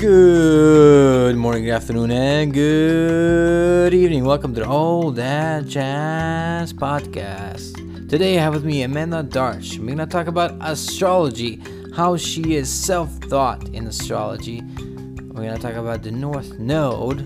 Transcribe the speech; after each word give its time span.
Good 0.00 1.36
morning, 1.36 1.64
good 1.64 1.74
afternoon, 1.74 2.10
and 2.10 2.54
good 2.54 3.92
evening. 3.92 4.24
Welcome 4.24 4.54
to 4.54 4.60
the 4.60 4.66
All 4.66 5.10
That 5.10 5.66
Jazz 5.66 6.72
Podcast. 6.72 8.08
Today 8.08 8.38
I 8.38 8.40
have 8.40 8.54
with 8.54 8.64
me 8.64 8.82
Amanda 8.82 9.22
Darch. 9.22 9.78
We're 9.78 9.88
gonna 9.88 10.06
talk 10.06 10.26
about 10.26 10.56
astrology, 10.62 11.60
how 11.94 12.16
she 12.16 12.54
is 12.54 12.72
self-thought 12.72 13.68
in 13.74 13.88
astrology. 13.88 14.62
We're 14.62 15.44
gonna 15.44 15.58
talk 15.58 15.74
about 15.74 16.02
the 16.02 16.12
North 16.12 16.58
Node, 16.58 17.20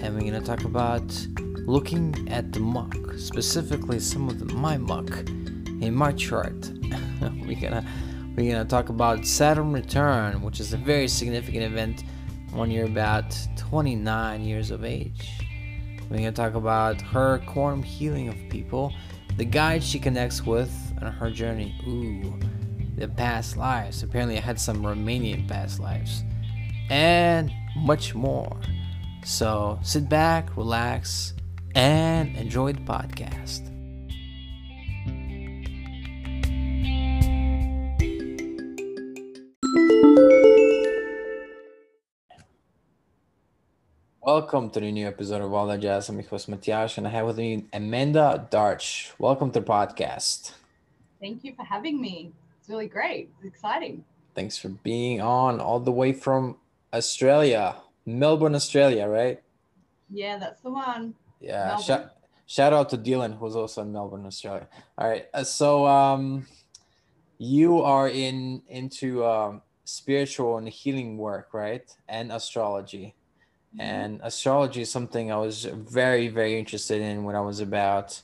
and 0.00 0.14
we're 0.14 0.32
gonna 0.32 0.40
talk 0.40 0.64
about 0.64 1.12
looking 1.66 2.26
at 2.30 2.52
the 2.52 2.60
muck, 2.60 2.96
specifically 3.18 4.00
some 4.00 4.30
of 4.30 4.38
the, 4.38 4.46
my 4.54 4.78
muck 4.78 5.10
in 5.82 5.94
my 5.94 6.12
chart. 6.12 6.72
we're 7.46 7.60
gonna 7.60 7.86
we're 8.36 8.50
gonna 8.52 8.64
talk 8.64 8.88
about 8.88 9.26
Saturn 9.26 9.72
return, 9.72 10.42
which 10.42 10.60
is 10.60 10.72
a 10.72 10.76
very 10.76 11.08
significant 11.08 11.64
event 11.64 12.04
when 12.52 12.70
you're 12.70 12.86
about 12.86 13.36
29 13.56 14.42
years 14.42 14.70
of 14.70 14.84
age. 14.84 15.40
We're 16.08 16.18
gonna 16.18 16.32
talk 16.32 16.54
about 16.54 17.00
her 17.00 17.38
quantum 17.46 17.82
healing 17.82 18.28
of 18.28 18.36
people, 18.48 18.92
the 19.36 19.44
guide 19.44 19.82
she 19.82 19.98
connects 19.98 20.46
with 20.46 20.72
on 21.02 21.12
her 21.12 21.30
journey. 21.30 21.74
Ooh, 21.86 22.38
the 22.96 23.08
past 23.08 23.56
lives. 23.56 24.02
Apparently, 24.02 24.36
I 24.36 24.40
had 24.40 24.60
some 24.60 24.82
Romanian 24.82 25.48
past 25.48 25.80
lives, 25.80 26.22
and 26.90 27.50
much 27.76 28.14
more. 28.14 28.56
So 29.24 29.78
sit 29.82 30.08
back, 30.08 30.56
relax, 30.56 31.34
and 31.74 32.36
enjoy 32.36 32.72
the 32.72 32.80
podcast. 32.80 33.71
Welcome 44.34 44.70
to 44.70 44.80
the 44.80 44.90
new 44.90 45.06
episode 45.06 45.42
of 45.42 45.52
All 45.52 45.66
That 45.66 45.80
Jazz. 45.80 46.08
I'm 46.08 46.18
your 46.18 46.26
host 46.26 46.48
Matias, 46.48 46.96
and 46.96 47.06
I 47.06 47.10
have 47.10 47.26
with 47.26 47.36
me 47.36 47.66
Amanda 47.70 48.48
Darch. 48.50 49.12
Welcome 49.18 49.50
to 49.50 49.60
the 49.60 49.66
podcast. 49.66 50.52
Thank 51.20 51.44
you 51.44 51.54
for 51.54 51.64
having 51.64 52.00
me. 52.00 52.32
It's 52.58 52.66
really 52.66 52.86
great. 52.86 53.28
It's 53.36 53.44
exciting. 53.44 54.06
Thanks 54.34 54.56
for 54.56 54.70
being 54.70 55.20
on 55.20 55.60
all 55.60 55.80
the 55.80 55.92
way 55.92 56.14
from 56.14 56.56
Australia, 56.94 57.76
Melbourne, 58.06 58.54
Australia, 58.54 59.06
right? 59.06 59.42
Yeah, 60.08 60.38
that's 60.38 60.62
the 60.62 60.70
one. 60.70 61.14
Yeah. 61.38 61.76
Shout, 61.76 62.12
shout 62.46 62.72
out 62.72 62.88
to 62.88 62.96
Dylan, 62.96 63.38
who's 63.38 63.54
also 63.54 63.82
in 63.82 63.92
Melbourne, 63.92 64.24
Australia. 64.24 64.66
All 64.96 65.10
right. 65.10 65.26
Uh, 65.34 65.44
so, 65.44 65.86
um, 65.86 66.46
you 67.36 67.82
are 67.82 68.08
in 68.08 68.62
into 68.66 69.26
um, 69.26 69.60
spiritual 69.84 70.56
and 70.56 70.70
healing 70.70 71.18
work, 71.18 71.52
right? 71.52 71.84
And 72.08 72.32
astrology. 72.32 73.14
Mm-hmm. 73.74 73.80
And 73.80 74.20
astrology 74.22 74.82
is 74.82 74.90
something 74.90 75.32
I 75.32 75.36
was 75.36 75.64
very, 75.64 76.28
very 76.28 76.58
interested 76.58 77.00
in 77.00 77.24
when 77.24 77.34
I 77.34 77.40
was 77.40 77.60
about 77.60 78.20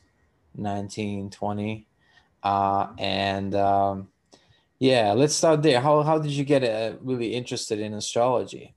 19, 0.54 1.30
20. 1.30 1.86
Uh, 2.42 2.88
and 2.98 3.54
um, 3.54 4.08
yeah, 4.78 5.12
let's 5.12 5.34
start 5.34 5.62
there. 5.62 5.80
How, 5.80 6.02
how 6.02 6.19
did 6.19 6.32
you 6.32 6.44
get 6.44 6.64
uh, 6.64 6.96
really 7.00 7.34
interested 7.34 7.80
in 7.80 7.94
astrology? 7.94 8.74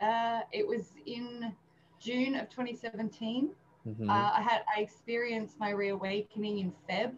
Uh, 0.00 0.40
it 0.52 0.66
was 0.66 0.92
in 1.06 1.52
June 2.00 2.36
of 2.36 2.48
2017. 2.48 3.50
Mm-hmm. 3.86 4.08
Uh, 4.08 4.12
I 4.12 4.40
had 4.40 4.62
I 4.74 4.80
experienced 4.80 5.58
my 5.58 5.70
reawakening 5.70 6.58
in 6.58 6.72
Feb 6.88 7.12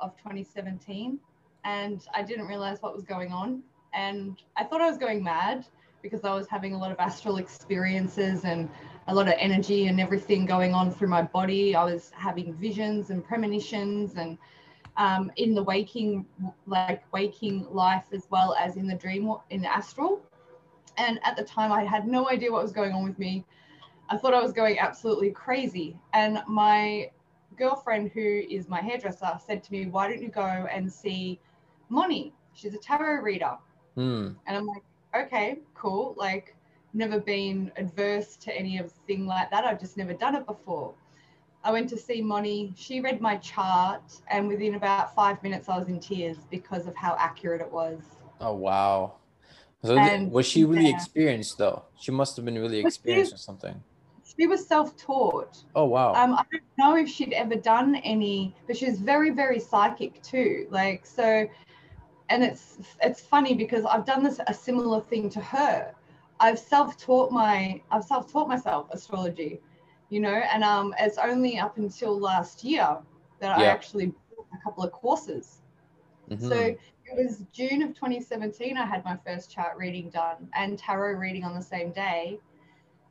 of 0.00 0.16
2017, 0.18 1.18
and 1.64 2.06
I 2.14 2.22
didn't 2.22 2.46
realize 2.46 2.82
what 2.82 2.94
was 2.94 3.04
going 3.04 3.32
on. 3.32 3.62
And 3.94 4.36
I 4.56 4.64
thought 4.64 4.80
I 4.80 4.88
was 4.88 4.98
going 4.98 5.24
mad 5.24 5.66
because 6.06 6.24
I 6.24 6.34
was 6.34 6.46
having 6.48 6.74
a 6.74 6.78
lot 6.78 6.92
of 6.92 6.98
astral 6.98 7.38
experiences 7.38 8.44
and 8.44 8.68
a 9.08 9.14
lot 9.14 9.28
of 9.28 9.34
energy 9.38 9.86
and 9.86 10.00
everything 10.00 10.46
going 10.46 10.72
on 10.74 10.90
through 10.90 11.08
my 11.08 11.22
body. 11.22 11.74
I 11.74 11.84
was 11.84 12.10
having 12.16 12.54
visions 12.54 13.10
and 13.10 13.24
premonitions 13.24 14.16
and 14.16 14.38
um, 14.96 15.30
in 15.36 15.54
the 15.54 15.62
waking, 15.62 16.24
like 16.66 17.02
waking 17.12 17.66
life 17.70 18.06
as 18.12 18.26
well 18.30 18.54
as 18.58 18.76
in 18.76 18.86
the 18.86 18.94
dream, 18.94 19.32
in 19.50 19.60
the 19.60 19.74
astral. 19.74 20.22
And 20.96 21.20
at 21.24 21.36
the 21.36 21.44
time, 21.44 21.72
I 21.72 21.84
had 21.84 22.06
no 22.06 22.28
idea 22.30 22.50
what 22.50 22.62
was 22.62 22.72
going 22.72 22.92
on 22.92 23.04
with 23.04 23.18
me. 23.18 23.44
I 24.08 24.16
thought 24.16 24.32
I 24.32 24.40
was 24.40 24.52
going 24.52 24.78
absolutely 24.78 25.30
crazy. 25.30 25.98
And 26.14 26.42
my 26.48 27.10
girlfriend, 27.56 28.12
who 28.12 28.42
is 28.48 28.68
my 28.68 28.80
hairdresser, 28.80 29.38
said 29.44 29.62
to 29.64 29.72
me, 29.72 29.86
Why 29.86 30.08
don't 30.08 30.22
you 30.22 30.28
go 30.28 30.42
and 30.42 30.90
see 30.90 31.38
Moni? 31.88 32.32
She's 32.54 32.74
a 32.74 32.78
tarot 32.78 33.22
reader. 33.22 33.58
Mm. 33.96 34.36
And 34.46 34.56
I'm 34.56 34.66
like, 34.66 34.82
okay, 35.24 35.58
cool. 35.74 36.14
Like, 36.16 36.54
never 36.92 37.20
been 37.20 37.72
adverse 37.76 38.36
to 38.36 38.56
any 38.56 38.78
of 38.78 38.92
thing 39.06 39.26
like 39.26 39.50
that. 39.50 39.64
I've 39.64 39.80
just 39.80 39.96
never 39.96 40.12
done 40.12 40.34
it 40.34 40.46
before. 40.46 40.94
I 41.64 41.72
went 41.72 41.88
to 41.90 41.96
see 41.96 42.22
Moni. 42.22 42.72
She 42.76 43.00
read 43.00 43.20
my 43.20 43.36
chart, 43.38 44.02
and 44.28 44.46
within 44.46 44.76
about 44.76 45.14
five 45.14 45.42
minutes, 45.42 45.68
I 45.68 45.76
was 45.78 45.88
in 45.88 45.98
tears 45.98 46.36
because 46.50 46.86
of 46.86 46.94
how 46.94 47.16
accurate 47.18 47.60
it 47.60 47.70
was. 47.70 48.00
Oh 48.40 48.54
wow! 48.54 49.14
So 49.82 49.98
and, 49.98 50.30
was 50.30 50.46
she 50.46 50.64
really 50.64 50.90
yeah. 50.90 50.94
experienced 50.94 51.58
though? 51.58 51.84
She 51.98 52.12
must 52.12 52.36
have 52.36 52.44
been 52.44 52.58
really 52.58 52.78
experienced 52.78 53.34
or 53.34 53.38
something. 53.38 53.82
She 54.38 54.46
was 54.46 54.66
self-taught. 54.66 55.64
Oh 55.74 55.86
wow! 55.86 56.14
Um, 56.14 56.34
I 56.34 56.44
don't 56.52 56.62
know 56.78 56.96
if 56.96 57.08
she'd 57.08 57.32
ever 57.32 57.56
done 57.56 57.96
any, 57.96 58.54
but 58.66 58.76
she 58.76 58.86
was 58.88 59.00
very, 59.00 59.30
very 59.30 59.58
psychic 59.58 60.22
too. 60.22 60.68
Like 60.70 61.04
so, 61.04 61.48
and 62.28 62.42
it's 62.42 62.78
it's 63.02 63.20
funny 63.20 63.54
because 63.54 63.84
I've 63.84 64.04
done 64.04 64.22
this 64.22 64.40
a 64.46 64.54
similar 64.54 65.00
thing 65.00 65.30
to 65.30 65.40
her. 65.40 65.94
I've 66.40 66.58
self-taught 66.58 67.30
my 67.30 67.80
I've 67.90 68.04
self-taught 68.04 68.48
myself 68.48 68.88
astrology, 68.90 69.60
you 70.10 70.20
know, 70.20 70.34
and 70.52 70.64
um 70.64 70.94
it's 70.98 71.18
only 71.18 71.58
up 71.58 71.78
until 71.78 72.18
last 72.18 72.64
year 72.64 72.98
that 73.40 73.58
yeah. 73.58 73.64
I 73.64 73.68
actually 73.68 74.06
bought 74.06 74.46
a 74.52 74.62
couple 74.62 74.84
of 74.84 74.92
courses. 74.92 75.60
Mm-hmm. 76.30 76.48
So 76.48 76.56
it 76.56 77.14
was 77.14 77.44
June 77.52 77.82
of 77.82 77.94
2017 77.94 78.76
I 78.76 78.84
had 78.84 79.04
my 79.04 79.16
first 79.24 79.50
chart 79.50 79.76
reading 79.76 80.10
done 80.10 80.48
and 80.54 80.78
tarot 80.78 81.18
reading 81.18 81.44
on 81.44 81.54
the 81.54 81.62
same 81.62 81.92
day. 81.92 82.38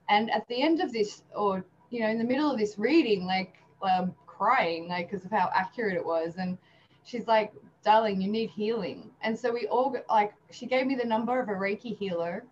And 0.10 0.30
at 0.32 0.48
the 0.48 0.62
end 0.62 0.82
of 0.82 0.92
this 0.92 1.24
or 1.36 1.66
you 1.90 2.02
know 2.02 2.10
in 2.10 2.18
the 2.18 2.24
middle 2.24 2.52
of 2.52 2.58
this 2.58 2.78
reading 2.78 3.26
like 3.26 3.56
I'm 3.82 4.06
um, 4.06 4.16
crying 4.26 4.88
like 4.90 5.10
because 5.10 5.26
of 5.26 5.32
how 5.32 5.50
accurate 5.54 5.96
it 5.96 6.06
was 6.06 6.36
and 6.38 6.58
she's 7.06 7.28
like 7.28 7.54
darling, 7.86 8.22
you 8.22 8.30
need 8.30 8.50
healing. 8.50 9.12
And 9.22 9.38
so 9.38 9.54
we 9.54 9.68
all 9.68 9.96
like, 10.10 10.34
she 10.52 10.66
gave 10.66 10.88
me 10.88 10.96
the 10.96 11.06
number 11.06 11.40
of 11.40 11.48
a 11.48 11.54
Reiki 11.54 11.96
healer. 11.98 12.44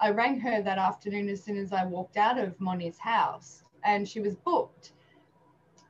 I 0.00 0.10
rang 0.10 0.40
her 0.40 0.62
that 0.62 0.78
afternoon 0.78 1.28
as 1.28 1.44
soon 1.44 1.58
as 1.58 1.72
I 1.72 1.84
walked 1.84 2.16
out 2.16 2.38
of 2.38 2.58
Moni's 2.58 2.98
house 2.98 3.62
and 3.84 4.08
she 4.08 4.20
was 4.20 4.34
booked. 4.34 4.92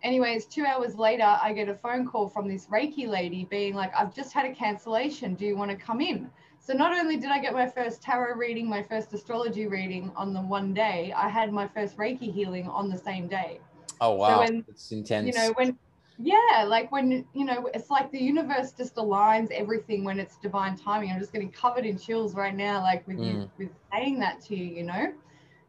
Anyways, 0.02 0.46
two 0.46 0.64
hours 0.64 0.96
later, 0.96 1.38
I 1.40 1.52
get 1.52 1.68
a 1.68 1.74
phone 1.74 2.06
call 2.06 2.28
from 2.28 2.48
this 2.48 2.66
Reiki 2.66 3.06
lady 3.06 3.46
being 3.48 3.74
like, 3.74 3.92
I've 3.94 4.14
just 4.14 4.32
had 4.32 4.46
a 4.46 4.54
cancellation. 4.54 5.34
Do 5.34 5.46
you 5.46 5.56
want 5.56 5.70
to 5.70 5.76
come 5.76 6.00
in? 6.00 6.30
So 6.58 6.72
not 6.72 6.92
only 6.92 7.16
did 7.16 7.30
I 7.30 7.38
get 7.38 7.52
my 7.52 7.68
first 7.68 8.02
tarot 8.02 8.36
reading, 8.36 8.68
my 8.68 8.82
first 8.82 9.12
astrology 9.12 9.66
reading 9.66 10.10
on 10.16 10.34
the 10.34 10.40
one 10.40 10.74
day, 10.74 11.12
I 11.16 11.28
had 11.28 11.52
my 11.52 11.68
first 11.68 11.96
Reiki 11.96 12.32
healing 12.32 12.66
on 12.68 12.90
the 12.90 12.98
same 12.98 13.28
day. 13.28 13.60
Oh 14.00 14.14
wow, 14.14 14.28
so 14.28 14.38
when, 14.38 14.64
it's 14.68 14.90
intense. 14.90 15.26
You 15.26 15.40
know, 15.40 15.52
when 15.56 15.78
yeah 16.22 16.64
like 16.66 16.92
when 16.92 17.24
you 17.32 17.44
know 17.44 17.70
it's 17.72 17.88
like 17.88 18.10
the 18.10 18.18
universe 18.18 18.72
just 18.72 18.96
aligns 18.96 19.50
everything 19.50 20.04
when 20.04 20.20
it's 20.20 20.36
divine 20.36 20.76
timing 20.76 21.10
i'm 21.10 21.18
just 21.18 21.32
getting 21.32 21.50
covered 21.50 21.86
in 21.86 21.98
chills 21.98 22.34
right 22.34 22.54
now 22.54 22.82
like 22.82 23.06
with 23.08 23.16
mm. 23.16 23.32
you 23.32 23.50
with 23.58 23.70
saying 23.92 24.18
that 24.18 24.40
to 24.40 24.54
you 24.54 24.64
you 24.64 24.82
know 24.82 25.12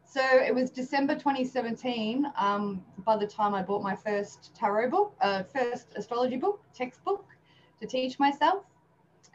so 0.04 0.20
it 0.20 0.54
was 0.54 0.70
december 0.70 1.14
2017 1.14 2.30
um, 2.36 2.82
by 2.98 3.16
the 3.16 3.26
time 3.26 3.54
i 3.54 3.62
bought 3.62 3.82
my 3.82 3.96
first 3.96 4.54
tarot 4.54 4.90
book 4.90 5.14
uh, 5.22 5.42
first 5.42 5.86
astrology 5.96 6.36
book 6.36 6.60
textbook 6.74 7.24
to 7.80 7.86
teach 7.86 8.18
myself 8.18 8.64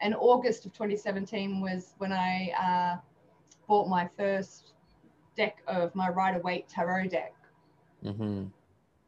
and 0.01 0.13
august 0.15 0.65
of 0.67 0.73
2017 0.73 1.61
was 1.61 1.95
when 1.97 2.11
i 2.11 2.51
uh, 2.59 3.01
bought 3.67 3.89
my 3.89 4.07
first 4.17 4.73
deck 5.35 5.63
of 5.67 5.93
my 5.95 6.09
rider 6.09 6.39
waite 6.39 6.69
tarot 6.69 7.07
deck 7.07 7.33
mm-hmm. 8.05 8.43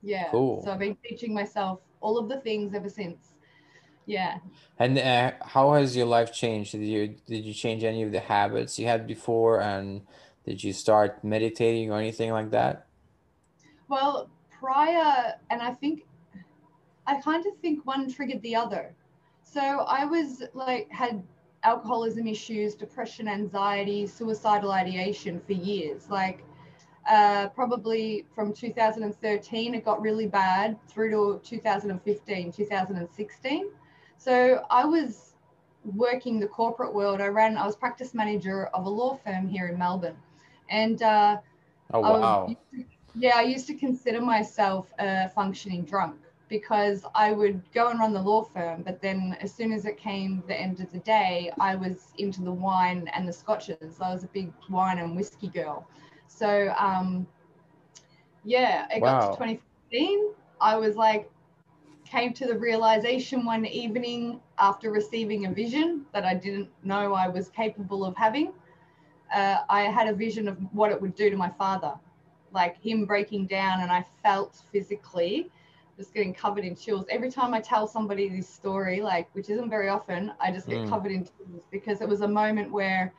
yeah 0.01 0.31
cool. 0.31 0.63
so 0.63 0.71
i've 0.71 0.79
been 0.79 0.97
teaching 1.03 1.33
myself 1.35 1.79
all 2.01 2.17
of 2.17 2.29
the 2.29 2.39
things 2.41 2.73
ever 2.73 2.89
since. 2.89 3.33
Yeah. 4.05 4.37
And 4.79 4.97
uh, 4.97 5.31
how 5.41 5.73
has 5.73 5.95
your 5.95 6.07
life 6.07 6.33
changed? 6.33 6.71
Did 6.71 6.83
you 6.85 7.15
did 7.27 7.45
you 7.45 7.53
change 7.53 7.83
any 7.83 8.01
of 8.03 8.11
the 8.11 8.19
habits 8.19 8.79
you 8.79 8.87
had 8.87 9.05
before, 9.05 9.61
and 9.61 10.01
did 10.45 10.63
you 10.63 10.73
start 10.73 11.23
meditating 11.23 11.91
or 11.91 11.99
anything 11.99 12.31
like 12.31 12.49
that? 12.51 12.87
Well, 13.87 14.29
prior, 14.59 15.35
and 15.51 15.61
I 15.61 15.73
think 15.75 16.05
I 17.05 17.21
kind 17.21 17.45
of 17.45 17.55
think 17.57 17.85
one 17.85 18.11
triggered 18.11 18.41
the 18.41 18.55
other. 18.55 18.95
So 19.43 19.61
I 19.61 20.05
was 20.05 20.43
like 20.53 20.89
had 20.91 21.23
alcoholism 21.63 22.27
issues, 22.27 22.75
depression, 22.75 23.27
anxiety, 23.27 24.07
suicidal 24.07 24.71
ideation 24.71 25.41
for 25.45 25.53
years. 25.53 26.09
Like 26.09 26.43
uh, 27.09 27.50
probably 27.50 28.25
from 28.35 28.53
2013, 28.53 29.75
it 29.75 29.85
got 29.85 30.01
really 30.01 30.27
bad 30.27 30.77
through 30.88 31.11
to 31.11 31.39
2015, 31.44 32.51
2016. 32.51 33.69
So 34.17 34.65
I 34.69 34.85
was 34.85 35.35
working 35.95 36.39
the 36.39 36.47
corporate 36.47 36.94
world, 36.94 37.21
I 37.21 37.27
ran, 37.27 37.57
I 37.57 37.65
was 37.65 37.75
practice 37.75 38.13
manager 38.13 38.67
of 38.67 38.85
a 38.85 38.89
law 38.89 39.15
firm 39.15 39.47
here 39.47 39.67
in 39.67 39.77
Melbourne. 39.79 40.17
And 40.69 41.01
uh, 41.03 41.38
Oh 41.94 42.03
I 42.03 42.11
was- 42.11 42.38
yeah, 43.15 43.38
I 43.38 43.41
used 43.41 43.67
to 43.67 43.75
consider 43.75 44.21
myself 44.21 44.94
a 45.00 45.29
functioning 45.29 45.83
drunk 45.83 46.17
because 46.50 47.06
I 47.15 47.31
would 47.33 47.61
go 47.73 47.89
and 47.89 48.00
run 48.00 48.13
the 48.13 48.21
law 48.21 48.44
firm, 48.44 48.83
but 48.83 49.01
then 49.01 49.38
as 49.41 49.53
soon 49.53 49.71
as 49.73 49.85
it 49.85 49.97
came 49.97 50.44
the 50.47 50.59
end 50.59 50.79
of 50.81 50.91
the 50.91 51.00
day, 51.00 51.51
I 51.59 51.75
was 51.75 52.13
into 52.17 52.41
the 52.44 52.51
wine 52.53 53.09
and 53.13 53.27
the 53.27 53.33
scotches. 53.33 54.00
I 54.01 54.11
was 54.13 54.23
a 54.23 54.27
big 54.27 54.51
wine 54.69 55.00
and 55.00 55.15
whiskey 55.15 55.47
girl. 55.47 55.88
So 56.29 56.73
um, 56.79 57.27
yeah, 58.43 58.87
it 58.95 59.03
got 59.03 59.21
to 59.21 59.31
2015. 59.31 60.31
I 60.61 60.77
was 60.77 60.95
like, 60.97 61.31
came 62.05 62.33
to 62.33 62.47
the 62.47 62.57
realization 62.57 63.45
one 63.45 63.65
evening 63.65 64.41
after 64.59 64.91
receiving 64.91 65.45
a 65.45 65.51
vision 65.51 66.05
that 66.13 66.25
I 66.25 66.35
didn't 66.35 66.69
know 66.83 67.13
I 67.13 67.27
was 67.27 67.49
capable 67.49 68.05
of 68.05 68.15
having. 68.17 68.53
Uh, 69.33 69.57
I 69.69 69.81
had 69.83 70.07
a 70.07 70.13
vision 70.13 70.47
of 70.47 70.57
what 70.73 70.91
it 70.91 71.01
would 71.01 71.15
do 71.15 71.29
to 71.29 71.37
my 71.37 71.49
father, 71.49 71.93
like 72.53 72.77
him 72.81 73.05
breaking 73.05 73.47
down, 73.47 73.81
and 73.81 73.91
I 73.91 74.05
felt 74.23 74.61
physically 74.71 75.49
just 75.97 76.13
getting 76.13 76.33
covered 76.33 76.65
in 76.65 76.75
chills. 76.75 77.05
Every 77.09 77.31
time 77.31 77.53
I 77.53 77.61
tell 77.61 77.87
somebody 77.87 78.29
this 78.29 78.49
story, 78.49 79.01
like 79.01 79.29
which 79.33 79.49
isn't 79.49 79.69
very 79.69 79.89
often, 79.89 80.33
I 80.39 80.51
just 80.51 80.69
get 80.69 80.83
Mm. 80.83 80.87
covered 80.87 81.11
in 81.11 81.25
chills 81.25 81.65
because 81.71 82.01
it 82.01 82.09
was 82.09 82.21
a 82.21 82.27
moment 82.27 82.71
where, 82.71 83.13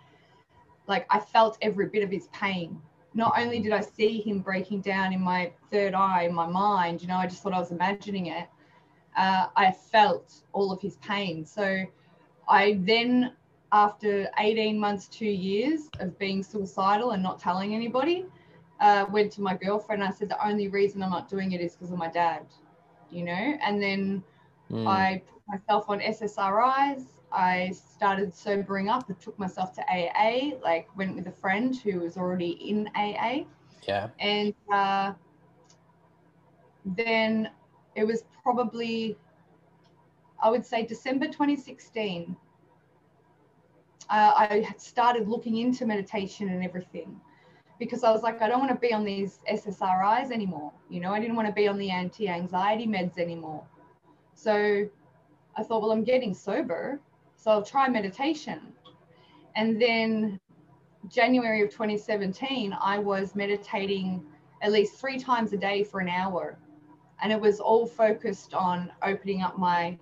like, 0.86 1.06
I 1.10 1.20
felt 1.20 1.58
every 1.62 1.86
bit 1.86 2.02
of 2.02 2.10
his 2.10 2.28
pain. 2.28 2.80
Not 3.14 3.32
only 3.38 3.60
did 3.60 3.72
I 3.72 3.80
see 3.80 4.20
him 4.20 4.40
breaking 4.40 4.82
down 4.82 5.12
in 5.12 5.20
my 5.20 5.52
third 5.70 5.94
eye, 5.94 6.24
in 6.24 6.34
my 6.34 6.46
mind, 6.46 7.02
you 7.02 7.08
know, 7.08 7.16
I 7.16 7.26
just 7.26 7.42
thought 7.42 7.52
I 7.54 7.58
was 7.58 7.72
imagining 7.72 8.26
it. 8.26 8.48
Uh, 9.16 9.46
I 9.56 9.72
felt 9.72 10.42
all 10.52 10.70
of 10.72 10.80
his 10.80 10.96
pain. 10.98 11.44
So 11.44 11.84
I 12.48 12.78
then, 12.82 13.32
after 13.72 14.28
18 14.38 14.78
months, 14.78 15.08
two 15.08 15.26
years 15.26 15.90
of 16.00 16.18
being 16.18 16.42
suicidal 16.42 17.10
and 17.10 17.22
not 17.22 17.38
telling 17.38 17.74
anybody, 17.74 18.26
uh, 18.80 19.06
went 19.10 19.32
to 19.32 19.42
my 19.42 19.56
girlfriend. 19.56 20.02
I 20.02 20.10
said, 20.10 20.28
the 20.28 20.46
only 20.46 20.68
reason 20.68 21.02
I'm 21.02 21.10
not 21.10 21.28
doing 21.28 21.52
it 21.52 21.60
is 21.60 21.74
because 21.74 21.92
of 21.92 21.98
my 21.98 22.08
dad, 22.08 22.46
you 23.10 23.24
know? 23.24 23.58
And 23.62 23.82
then 23.82 24.22
Mm. 24.70 24.86
I 24.86 25.22
put 25.32 25.42
myself 25.48 25.88
on 25.88 26.00
SSRIs. 26.00 27.19
I 27.32 27.72
started 27.72 28.34
sobering 28.34 28.88
up. 28.88 29.04
I 29.08 29.14
took 29.14 29.38
myself 29.38 29.72
to 29.74 29.82
AA, 29.88 30.56
like 30.62 30.88
went 30.96 31.14
with 31.16 31.26
a 31.26 31.32
friend 31.32 31.76
who 31.76 32.00
was 32.00 32.16
already 32.16 32.50
in 32.50 32.88
AA. 32.94 33.44
yeah. 33.86 34.08
And 34.18 34.54
uh, 34.72 35.12
then 36.84 37.50
it 37.94 38.04
was 38.04 38.24
probably, 38.42 39.16
I 40.42 40.50
would 40.50 40.64
say, 40.64 40.84
December 40.84 41.26
2016. 41.26 42.36
Uh, 44.08 44.32
I 44.36 44.64
had 44.66 44.80
started 44.80 45.28
looking 45.28 45.58
into 45.58 45.86
meditation 45.86 46.48
and 46.48 46.64
everything 46.64 47.20
because 47.78 48.02
I 48.02 48.10
was 48.10 48.22
like, 48.22 48.42
I 48.42 48.48
don't 48.48 48.58
want 48.58 48.72
to 48.72 48.78
be 48.78 48.92
on 48.92 49.04
these 49.04 49.38
SSRIs 49.50 50.32
anymore. 50.32 50.72
You 50.88 51.00
know, 51.00 51.12
I 51.12 51.20
didn't 51.20 51.36
want 51.36 51.46
to 51.48 51.54
be 51.54 51.68
on 51.68 51.78
the 51.78 51.90
anti 51.90 52.28
anxiety 52.28 52.86
meds 52.86 53.18
anymore. 53.18 53.64
So 54.34 54.88
I 55.56 55.62
thought, 55.62 55.82
well, 55.82 55.92
I'm 55.92 56.04
getting 56.04 56.34
sober, 56.34 57.00
so 57.40 57.50
I'll 57.50 57.62
try 57.62 57.88
meditation. 57.88 58.60
And 59.56 59.80
then 59.80 60.38
January 61.08 61.62
of 61.62 61.70
2017, 61.70 62.76
I 62.78 62.98
was 62.98 63.34
meditating 63.34 64.22
at 64.62 64.72
least 64.72 65.00
three 65.00 65.18
times 65.18 65.52
a 65.54 65.56
day 65.56 65.82
for 65.82 66.00
an 66.00 66.08
hour. 66.08 66.58
And 67.22 67.32
it 67.32 67.40
was 67.40 67.58
all 67.58 67.86
focused 67.86 68.52
on 68.54 68.92
opening 69.02 69.42
up 69.42 69.58
my 69.58 69.98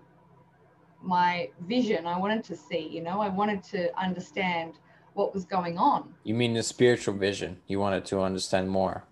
my 1.00 1.48
vision. 1.68 2.06
I 2.06 2.18
wanted 2.18 2.42
to 2.44 2.56
see, 2.56 2.88
you 2.90 3.00
know, 3.00 3.20
I 3.20 3.28
wanted 3.28 3.62
to 3.64 3.96
understand 3.96 4.74
what 5.14 5.32
was 5.32 5.44
going 5.44 5.78
on. 5.78 6.12
You 6.24 6.34
mean 6.34 6.54
the 6.54 6.62
spiritual 6.62 7.14
vision? 7.14 7.58
You 7.68 7.78
wanted 7.78 8.04
to 8.06 8.20
understand 8.20 8.68
more. 8.68 9.04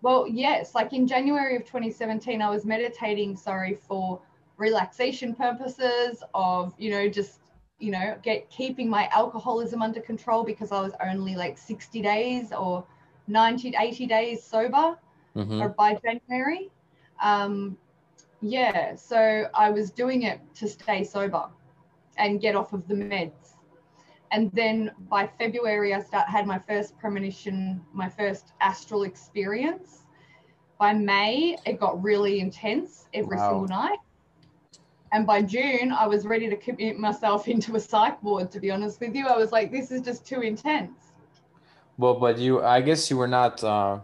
Well, 0.00 0.28
yes, 0.28 0.76
like 0.76 0.92
in 0.92 1.08
January 1.08 1.56
of 1.56 1.64
2017, 1.64 2.40
I 2.40 2.48
was 2.48 2.64
meditating, 2.64 3.36
sorry, 3.36 3.74
for 3.74 4.20
relaxation 4.58 5.34
purposes 5.34 6.22
of, 6.34 6.72
you 6.78 6.90
know, 6.90 7.08
just, 7.08 7.40
you 7.78 7.90
know, 7.92 8.16
get 8.22 8.50
keeping 8.50 8.88
my 8.90 9.08
alcoholism 9.12 9.82
under 9.82 10.00
control 10.00 10.44
because 10.44 10.72
I 10.72 10.80
was 10.80 10.92
only 11.04 11.36
like 11.36 11.58
60 11.58 12.02
days 12.02 12.52
or 12.52 12.86
90, 13.26 13.74
80 13.78 14.06
days 14.06 14.42
sober 14.44 14.98
hmm 15.34 15.60
or 15.60 15.70
by 15.70 15.94
January. 15.96 16.70
Um, 17.22 17.78
yeah, 18.40 18.94
so 18.96 19.48
I 19.54 19.70
was 19.70 19.90
doing 19.90 20.22
it 20.22 20.40
to 20.56 20.68
stay 20.68 21.04
sober 21.04 21.48
and 22.18 22.40
get 22.40 22.56
off 22.56 22.72
of 22.72 22.88
the 22.88 22.94
meds. 22.94 23.48
And 24.24 24.42
then 24.46 24.86
by 25.08 25.26
February, 25.26 25.94
I 25.94 26.00
start 26.00 26.28
had 26.28 26.46
my 26.46 26.58
first 26.58 26.98
premonition, 26.98 27.84
my 27.92 28.08
first 28.08 28.52
astral 28.60 29.02
experience. 29.04 30.06
By 30.78 30.92
May, 30.94 31.58
it 31.66 31.78
got 31.80 32.02
really 32.02 32.40
intense 32.40 33.08
every 33.14 33.38
Wow. 33.38 33.66
single 33.66 33.68
night. 33.68 33.98
And 35.12 35.26
by 35.26 35.42
June, 35.42 35.92
I 35.92 36.06
was 36.06 36.26
ready 36.26 36.48
to 36.48 36.56
commit 36.56 36.98
myself 36.98 37.48
into 37.54 37.76
a 37.76 37.80
psych 37.80 38.22
ward. 38.22 38.50
To 38.52 38.60
be 38.60 38.70
honest 38.70 39.00
with 39.00 39.14
you, 39.14 39.26
I 39.26 39.36
was 39.36 39.52
like, 39.52 39.70
this 39.70 39.90
is 39.90 40.02
just 40.02 40.26
too 40.26 40.40
intense. 40.40 41.12
Well, 41.96 42.14
but 42.14 42.38
you, 42.38 42.62
I 42.62 42.80
guess 42.80 43.10
you 43.10 43.16
were 43.16 43.28
not, 43.28 43.62
uh, 43.64 43.98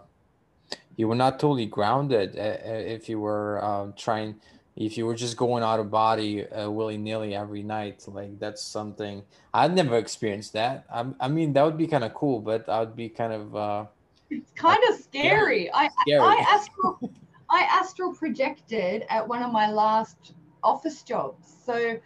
you 0.96 1.06
were 1.08 1.14
not 1.14 1.38
totally 1.38 1.66
grounded 1.66 2.36
uh, 2.36 2.40
uh, 2.40 2.58
if 2.64 3.08
you 3.08 3.20
were 3.20 3.62
uh, 3.62 3.92
trying, 3.96 4.34
if 4.76 4.98
you 4.98 5.06
were 5.06 5.14
just 5.14 5.36
going 5.36 5.62
out 5.62 5.78
of 5.78 5.90
body 5.90 6.48
uh, 6.48 6.68
willy-nilly 6.68 7.36
every 7.36 7.62
night. 7.62 8.04
Like 8.08 8.38
that's 8.40 8.62
something 8.62 9.22
I'd 9.52 9.74
never 9.74 9.96
experienced 9.96 10.54
that. 10.54 10.86
I, 10.92 11.06
I 11.20 11.28
mean, 11.28 11.52
that 11.52 11.64
would 11.64 11.78
be 11.78 11.86
kind 11.86 12.02
of 12.02 12.14
cool, 12.14 12.40
but 12.40 12.68
I 12.68 12.80
would 12.80 12.96
be 12.96 13.08
kind 13.08 13.32
of 13.32 13.54
uh, 13.54 13.84
It's 14.30 14.50
kind 14.52 14.82
of 14.88 14.96
scary. 14.96 15.72
I 15.72 15.88
scary. 16.00 16.20
I 16.20 16.34
astral 16.48 17.10
I 17.50 17.62
astral 17.70 18.12
projected 18.12 19.04
at 19.08 19.26
one 19.26 19.42
of 19.42 19.52
my 19.52 19.70
last 19.70 20.32
office 20.64 21.02
jobs. 21.02 21.54
So 21.64 21.96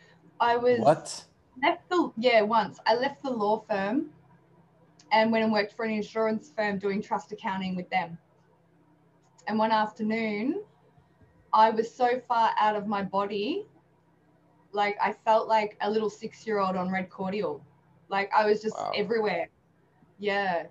I 0.41 0.57
was 0.57 0.81
What? 0.81 1.25
left 1.63 1.89
the 1.89 2.13
yeah 2.19 2.43
once 2.43 2.79
I 2.87 2.95
left 2.95 3.23
the 3.23 3.31
law 3.31 3.65
firm 3.69 4.11
and 5.13 5.33
went 5.33 5.45
and 5.45 5.53
worked 5.53 5.73
for 5.73 5.85
an 5.85 5.91
insurance 5.93 6.53
firm 6.55 6.79
doing 6.79 7.01
trust 7.03 7.33
accounting 7.33 7.75
with 7.77 7.89
them. 7.91 8.19
And 9.47 9.59
one 9.59 9.73
afternoon, 9.73 10.63
I 11.55 11.71
was 11.71 11.93
so 11.93 12.21
far 12.29 12.51
out 12.61 12.77
of 12.77 12.87
my 12.87 13.03
body, 13.03 13.67
like 14.73 14.99
I 15.03 15.13
felt 15.13 15.49
like 15.49 15.79
a 15.81 15.91
little 15.91 16.11
six-year-old 16.11 16.77
on 16.77 16.91
red 16.91 17.09
cordial. 17.09 17.65
Like 18.11 18.31
I 18.37 18.45
was 18.45 18.61
just 18.61 18.77
Wow. 18.77 18.93
everywhere. 18.95 19.49
Yeah. 20.19 20.67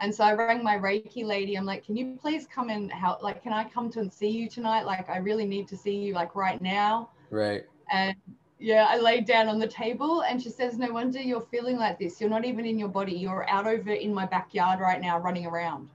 And 0.00 0.14
so 0.14 0.24
I 0.24 0.32
rang 0.34 0.62
my 0.64 0.76
Reiki 0.76 1.24
lady. 1.24 1.56
I'm 1.56 1.64
like, 1.64 1.84
can 1.84 1.96
you 1.96 2.18
please 2.20 2.46
come 2.46 2.70
and 2.70 2.90
help? 2.92 3.22
Like, 3.22 3.42
can 3.42 3.52
I 3.52 3.64
come 3.64 3.90
to 3.90 4.00
and 4.00 4.12
see 4.12 4.28
you 4.28 4.48
tonight? 4.48 4.84
Like, 4.84 5.08
I 5.08 5.18
really 5.18 5.46
need 5.46 5.68
to 5.68 5.76
see 5.76 5.94
you 5.96 6.14
like 6.14 6.34
right 6.34 6.60
now. 6.60 7.10
Right. 7.32 7.64
And 7.90 8.14
yeah, 8.60 8.86
I 8.88 8.98
laid 8.98 9.24
down 9.26 9.48
on 9.48 9.58
the 9.58 9.66
table 9.66 10.22
and 10.22 10.40
she 10.40 10.50
says, 10.50 10.78
No 10.78 10.92
wonder 10.92 11.20
you're 11.20 11.40
feeling 11.50 11.76
like 11.78 11.98
this. 11.98 12.20
You're 12.20 12.30
not 12.30 12.44
even 12.44 12.64
in 12.64 12.78
your 12.78 12.88
body. 12.88 13.12
You're 13.12 13.48
out 13.48 13.66
over 13.66 13.90
in 13.90 14.14
my 14.14 14.26
backyard 14.26 14.78
right 14.78 15.00
now 15.00 15.18
running 15.18 15.46
around. 15.46 15.88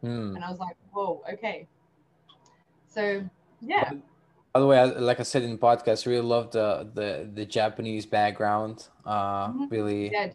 Hmm. 0.00 0.34
And 0.36 0.42
I 0.44 0.48
was 0.48 0.58
like, 0.60 0.76
Whoa, 0.92 1.22
okay. 1.34 1.66
So 2.88 3.22
yeah. 3.60 3.92
By 4.54 4.60
the 4.60 4.66
way, 4.66 4.82
like 4.94 5.20
I 5.20 5.24
said 5.24 5.42
in 5.42 5.50
the 5.50 5.58
podcast, 5.58 6.06
I 6.06 6.10
really 6.10 6.22
love 6.26 6.50
the 6.52 6.88
the 6.94 7.28
the 7.34 7.44
Japanese 7.44 8.06
background. 8.06 8.88
Uh, 9.04 9.48
Mhm. 9.48 9.70
really, 9.70 10.10
Yeah, 10.10 10.30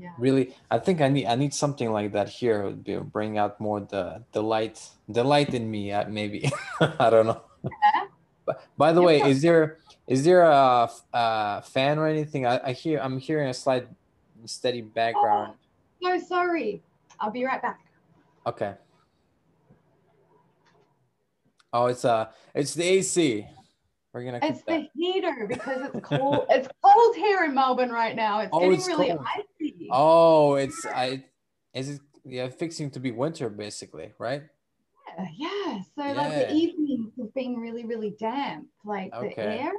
yeah. 0.00 0.10
really, 0.18 0.56
I 0.72 0.78
think 0.80 1.00
I 1.00 1.08
need 1.08 1.26
I 1.26 1.36
need 1.36 1.54
something 1.54 1.92
like 1.92 2.10
that 2.12 2.28
here. 2.28 2.62
It 2.62 2.64
would 2.64 2.84
be, 2.84 2.96
bring 2.96 3.38
out 3.38 3.60
more 3.60 3.78
the 3.78 4.24
the 4.32 4.42
light, 4.42 4.82
the 5.08 5.22
light 5.22 5.54
in 5.54 5.70
me. 5.70 5.92
Uh, 5.92 6.08
maybe 6.08 6.50
I 6.80 7.10
don't 7.10 7.26
know. 7.26 7.42
But 8.48 8.64
by 8.78 8.92
the 8.92 9.00
Yeah, 9.02 9.06
way, 9.06 9.20
but- 9.20 9.30
is 9.30 9.42
there 9.42 9.76
is 10.06 10.24
there 10.24 10.40
a 10.42 11.62
fan 11.66 11.98
or 11.98 12.06
anything? 12.08 12.46
I, 12.46 12.58
I 12.68 12.72
hear 12.72 12.98
I'm 12.98 13.18
hearing 13.18 13.48
a 13.50 13.54
slight 13.54 13.86
steady 14.46 14.80
background. 14.80 15.52
So 16.02 16.18
sorry. 16.18 16.82
I'll 17.20 17.30
be 17.30 17.44
right 17.44 17.60
back. 17.60 17.80
Okay. 18.46 18.72
Oh, 21.72 21.86
it's 21.86 22.04
uh 22.04 22.28
it's 22.54 22.72
the 22.72 22.84
AC. 22.84 23.46
We're 24.14 24.24
gonna 24.24 24.40
It's 24.42 24.62
that. 24.62 24.80
the 24.80 24.88
heater 24.94 25.46
because 25.46 25.90
it's 25.92 26.06
cold. 26.06 26.46
it's 26.48 26.68
cold 26.82 27.16
here 27.16 27.44
in 27.44 27.54
Melbourne 27.54 27.90
right 27.90 28.16
now. 28.16 28.40
It's 28.40 28.50
Oh, 28.54 28.60
getting 28.60 28.74
it's 28.78 28.86
really 28.88 29.08
cold. 29.10 29.26
icy. 29.60 29.88
Oh, 29.92 30.54
it's 30.54 30.86
I 30.86 31.24
is 31.74 31.90
it 31.90 32.00
yeah 32.24 32.48
fixing 32.48 32.90
to 32.92 33.00
be 33.00 33.10
winter 33.10 33.50
basically, 33.50 34.12
right? 34.18 34.44
Yeah, 35.18 35.26
yeah. 35.36 35.80
So 35.94 36.02
like 36.14 36.30
the 36.32 36.46
the 36.46 36.54
have 37.18 37.34
been 37.34 37.56
really, 37.56 37.84
really 37.84 38.14
damp, 38.18 38.66
like 38.84 39.12
the 39.12 39.38
air. 39.38 39.72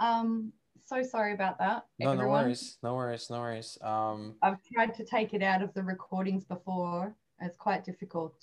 Um, 0.00 0.52
so 0.84 1.02
sorry 1.02 1.34
about 1.34 1.58
that, 1.58 1.86
No, 1.98 2.14
no 2.14 2.28
worries, 2.28 2.78
no 2.82 2.94
worries, 2.94 3.28
no 3.28 3.40
worries. 3.40 3.76
Um, 3.82 4.36
I've 4.42 4.58
tried 4.72 4.94
to 4.94 5.04
take 5.04 5.34
it 5.34 5.42
out 5.42 5.62
of 5.62 5.74
the 5.74 5.82
recordings 5.82 6.44
before. 6.44 7.14
It's 7.40 7.56
quite 7.56 7.84
difficult. 7.84 8.34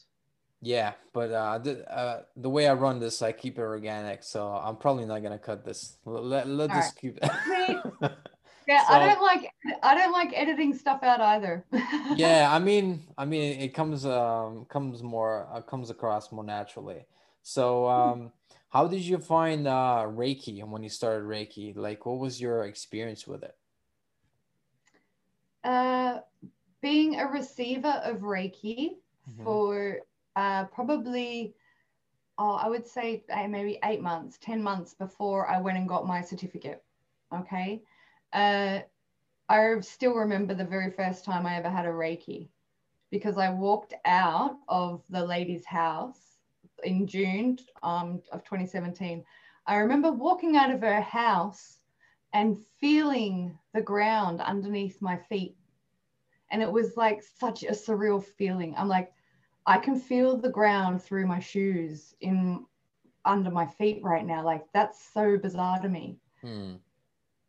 yeah, 0.61 0.93
but 1.13 1.31
uh, 1.31 1.57
the 1.59 1.89
uh, 1.91 2.23
the 2.35 2.49
way 2.49 2.67
I 2.67 2.73
run 2.73 2.99
this, 2.99 3.21
I 3.21 3.31
keep 3.31 3.57
it 3.57 3.61
organic, 3.61 4.23
so 4.23 4.47
I'm 4.47 4.75
probably 4.75 5.05
not 5.05 5.23
gonna 5.23 5.39
cut 5.39 5.63
this. 5.63 5.97
Let 6.05 6.47
let, 6.47 6.69
All 6.69 6.75
this 6.75 6.91
keep. 6.91 7.19
Yeah, 8.67 8.85
so, 8.87 8.93
I 8.93 9.07
don't 9.07 9.21
like 9.21 9.51
I 9.81 9.95
don't 9.95 10.11
like 10.11 10.31
editing 10.33 10.73
stuff 10.73 11.03
out 11.03 11.21
either. 11.21 11.65
yeah, 12.15 12.47
I 12.53 12.59
mean, 12.59 13.03
I 13.17 13.25
mean, 13.25 13.59
it 13.59 13.73
comes 13.73 14.05
um 14.05 14.65
comes 14.65 15.03
more 15.03 15.47
uh, 15.51 15.61
comes 15.61 15.89
across 15.89 16.31
more 16.31 16.43
naturally. 16.43 17.05
So, 17.43 17.87
um, 17.87 18.31
how 18.69 18.87
did 18.87 19.01
you 19.01 19.19
find 19.19 19.67
uh, 19.67 20.05
Reiki 20.07 20.65
when 20.65 20.81
you 20.81 20.89
started 20.89 21.25
Reiki? 21.25 21.75
Like, 21.75 22.05
what 22.05 22.17
was 22.17 22.39
your 22.39 22.63
experience 22.63 23.27
with 23.27 23.43
it? 23.43 23.55
Uh, 25.63 26.19
being 26.81 27.19
a 27.19 27.27
receiver 27.27 28.01
of 28.03 28.21
Reiki 28.21 28.95
mm-hmm. 29.29 29.43
for 29.43 29.99
uh, 30.37 30.65
probably, 30.65 31.53
oh, 32.37 32.53
I 32.53 32.69
would 32.69 32.87
say 32.87 33.25
uh, 33.29 33.47
maybe 33.47 33.77
eight 33.83 34.01
months, 34.01 34.37
10 34.41 34.63
months 34.63 34.93
before 34.93 35.47
I 35.49 35.59
went 35.59 35.77
and 35.77 35.87
got 35.87 36.07
my 36.07 36.21
certificate. 36.21 36.81
Okay. 37.33 37.83
Uh, 38.31 38.79
I 39.49 39.79
still 39.81 40.13
remember 40.13 40.53
the 40.53 40.65
very 40.65 40.91
first 40.91 41.25
time 41.25 41.45
I 41.45 41.57
ever 41.57 41.69
had 41.69 41.85
a 41.85 41.89
Reiki 41.89 42.47
because 43.11 43.37
I 43.37 43.49
walked 43.49 43.93
out 44.05 44.55
of 44.69 45.03
the 45.09 45.23
lady's 45.23 45.65
house 45.65 46.32
in 46.83 47.07
June 47.07 47.57
um, 47.83 48.21
of 48.31 48.43
2017. 48.43 49.23
I 49.65 49.75
remember 49.77 50.11
walking 50.11 50.57
out 50.57 50.71
of 50.71 50.81
her 50.81 51.01
house 51.01 51.79
and 52.33 52.57
feeling 52.79 53.57
the 53.73 53.81
ground 53.81 54.41
underneath 54.41 55.01
my 55.01 55.17
feet. 55.17 55.55
And 56.51 56.61
it 56.61 56.71
was 56.71 56.97
like 56.97 57.21
such 57.23 57.63
a 57.63 57.71
surreal 57.71 58.23
feeling. 58.23 58.75
I'm 58.77 58.87
like, 58.87 59.13
I 59.65 59.77
can 59.77 59.99
feel 59.99 60.37
the 60.37 60.49
ground 60.49 61.01
through 61.01 61.27
my 61.27 61.39
shoes 61.39 62.15
in 62.21 62.65
under 63.25 63.49
my 63.49 63.65
feet 63.65 64.01
right 64.03 64.25
now. 64.25 64.43
Like 64.43 64.65
that's 64.73 65.01
so 65.13 65.37
bizarre 65.37 65.79
to 65.81 65.89
me. 65.89 66.17
Hmm. 66.41 66.73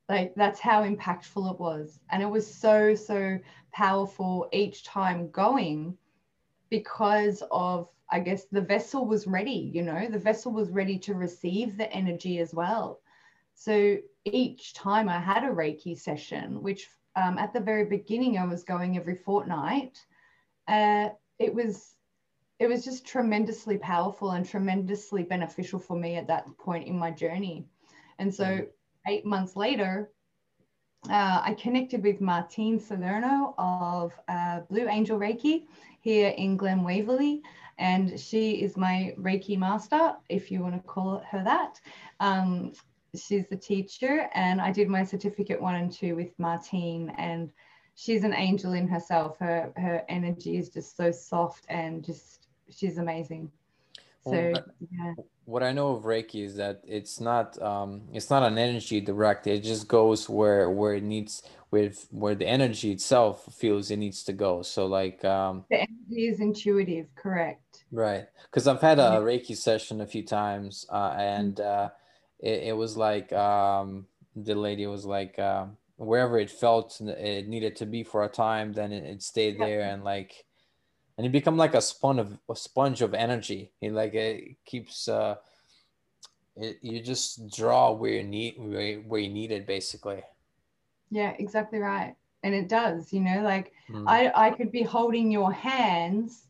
Like 0.09 0.35
that's 0.37 0.61
how 0.61 0.85
impactful 0.85 1.53
it 1.53 1.59
was. 1.59 1.99
And 2.11 2.23
it 2.23 2.29
was 2.29 2.53
so, 2.53 2.95
so 2.95 3.39
powerful 3.73 4.49
each 4.53 4.85
time 4.85 5.31
going 5.31 5.97
because 6.71 7.43
of 7.51 7.89
I 8.15 8.21
guess 8.21 8.45
the 8.45 8.61
vessel 8.61 9.07
was 9.07 9.27
ready, 9.27 9.73
you 9.75 9.83
know, 9.83 10.07
the 10.09 10.21
vessel 10.21 10.53
was 10.53 10.71
ready 10.71 11.01
to 11.01 11.15
receive 11.15 11.77
the 11.77 11.93
energy 11.93 12.39
as 12.39 12.55
well. 12.55 13.01
So 13.55 13.97
each 14.25 14.73
time 14.73 15.09
I 15.09 15.19
had 15.19 15.43
a 15.43 15.49
Reiki 15.49 15.99
session, 15.99 16.63
which 16.63 16.89
um, 17.17 17.39
at 17.39 17.53
the 17.53 17.59
very 17.59 17.87
beginning 17.87 18.39
I 18.39 18.45
was 18.45 18.63
going 18.63 18.97
every 18.97 19.17
fortnight, 19.17 19.99
uh, 20.69 21.09
it 21.41 21.53
was 21.53 21.97
it 22.61 22.69
was 22.69 22.85
just 22.85 23.05
tremendously 23.05 23.79
powerful 23.79 24.31
and 24.31 24.49
tremendously 24.49 25.25
beneficial 25.25 25.81
for 25.81 25.97
me 25.97 26.15
at 26.15 26.29
that 26.29 26.47
point 26.57 26.87
in 26.87 26.97
my 26.97 27.11
journey. 27.11 27.67
And 28.21 28.33
so 28.33 28.45
mm. 28.45 28.69
eight 29.09 29.27
months 29.27 29.57
later, 29.57 30.13
uh, 31.11 31.43
I 31.45 31.55
connected 31.55 32.05
with 32.05 32.21
Martine 32.21 32.79
Salerno 32.79 33.55
of 33.59 34.13
uh, 34.29 34.61
Blue 34.71 34.89
Angel 34.89 35.19
Reiki 35.19 35.65
here 36.01 36.29
in 36.29 36.57
Glen 36.57 36.85
Waverley 36.85 37.43
and 37.79 38.19
she 38.19 38.63
is 38.63 38.77
my 38.77 39.15
Reiki 39.19 39.59
master, 39.59 40.15
if 40.29 40.51
you 40.51 40.61
want 40.61 40.75
to 40.75 40.81
call 40.81 41.23
her 41.31 41.43
that. 41.45 41.81
Um, 42.21 42.73
she's 43.17 43.47
the 43.49 43.57
teacher, 43.57 44.29
and 44.35 44.61
I 44.61 44.73
did 44.73 44.89
my 44.89 45.05
certificate 45.05 45.61
one 45.61 45.75
and 45.77 45.93
two 45.93 46.17
with 46.17 46.39
Martine, 46.39 47.13
and 47.19 47.53
she's 47.95 48.25
an 48.25 48.35
angel 48.35 48.73
in 48.73 48.89
herself. 48.89 49.39
Her 49.39 49.73
her 49.77 50.03
energy 50.09 50.57
is 50.57 50.69
just 50.71 50.97
so 50.97 51.11
soft 51.11 51.65
and 51.69 52.05
just 52.05 52.49
she's 52.71 52.99
amazing. 52.99 53.51
So 54.25 54.53
well, 54.53 54.65
yeah. 54.91 55.15
What 55.47 55.63
I 55.63 55.73
know 55.73 55.95
of 55.95 56.05
Reiki 56.05 56.45
is 56.45 56.57
that 56.57 56.81
it's 56.87 57.21
not 57.21 57.61
um, 57.61 58.03
it's 58.13 58.31
not 58.31 58.43
an 58.43 58.57
energy 58.57 59.01
direct. 59.01 59.47
It 59.47 59.63
just 59.63 59.89
goes 59.89 60.29
where 60.29 60.71
where 60.71 60.95
it 60.95 61.03
needs 61.03 61.43
with 61.71 62.07
where 62.11 62.35
the 62.35 62.47
energy 62.47 62.93
itself 62.93 63.53
feels 63.53 63.91
it 63.91 63.97
needs 63.97 64.23
to 64.25 64.33
go. 64.33 64.63
So 64.63 64.87
like 64.87 65.25
um, 65.25 65.65
the 65.69 65.81
energy 65.81 66.29
is 66.29 66.41
intuitive, 66.41 67.07
correct? 67.15 67.85
Right, 67.93 68.27
because 68.45 68.67
I've 68.67 68.81
had 68.81 68.99
a 68.99 69.21
Reiki 69.21 69.57
session 69.57 70.01
a 70.01 70.07
few 70.07 70.25
times, 70.25 70.87
uh, 70.91 71.15
and 71.19 71.61
uh, 71.61 71.91
it, 72.41 72.65
it 72.69 72.77
was 72.77 72.97
like 72.97 73.33
um, 73.33 74.07
the 74.35 74.55
lady 74.55 74.87
was 74.87 75.05
like 75.05 75.39
uh, 75.39 75.67
wherever 75.97 76.39
it 76.39 76.51
felt 76.51 77.01
it 77.01 77.49
needed 77.49 77.77
to 77.77 77.87
be 77.87 78.03
for 78.03 78.25
a 78.25 78.29
time, 78.29 78.73
then 78.73 78.93
it, 78.93 79.05
it 79.05 79.23
stayed 79.23 79.59
there, 79.61 79.83
and 79.83 80.03
like 80.05 80.45
and 81.17 81.25
you 81.25 81.31
become 81.31 81.57
like 81.57 81.75
a 81.75 81.81
sponge 81.81 82.21
of 82.21 82.39
a 82.51 82.57
sponge 82.57 83.03
of 83.03 83.15
energy. 83.15 83.73
It 83.81 83.93
like 83.93 84.15
it 84.15 84.57
keeps 84.65 85.09
uh, 85.09 85.37
it, 86.57 86.79
you 86.83 87.01
just 87.01 87.49
draw 87.51 87.93
where 87.93 88.13
you 88.13 88.25
need 88.25 88.55
where, 88.59 88.97
where 88.99 89.21
you 89.21 89.33
need 89.33 89.53
it 89.53 89.67
basically. 89.67 90.23
Yeah, 91.11 91.35
exactly 91.39 91.79
right. 91.79 92.15
And 92.43 92.55
it 92.55 92.69
does, 92.69 93.13
you 93.13 93.21
know, 93.21 93.43
like 93.43 93.73
mm. 93.89 94.05
I 94.07 94.33
I 94.35 94.51
could 94.51 94.73
be 94.73 94.83
holding 94.83 95.31
your 95.31 95.53
hands, 95.53 96.49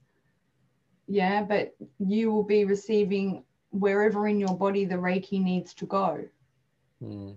yeah, 1.06 1.42
but 1.42 1.74
you 1.98 2.32
will 2.32 2.42
be 2.42 2.64
receiving 2.64 3.44
wherever 3.70 4.28
in 4.28 4.40
your 4.40 4.56
body 4.56 4.84
the 4.84 4.94
Reiki 4.94 5.42
needs 5.42 5.74
to 5.74 5.86
go. 5.86 6.24
Mm. 7.02 7.36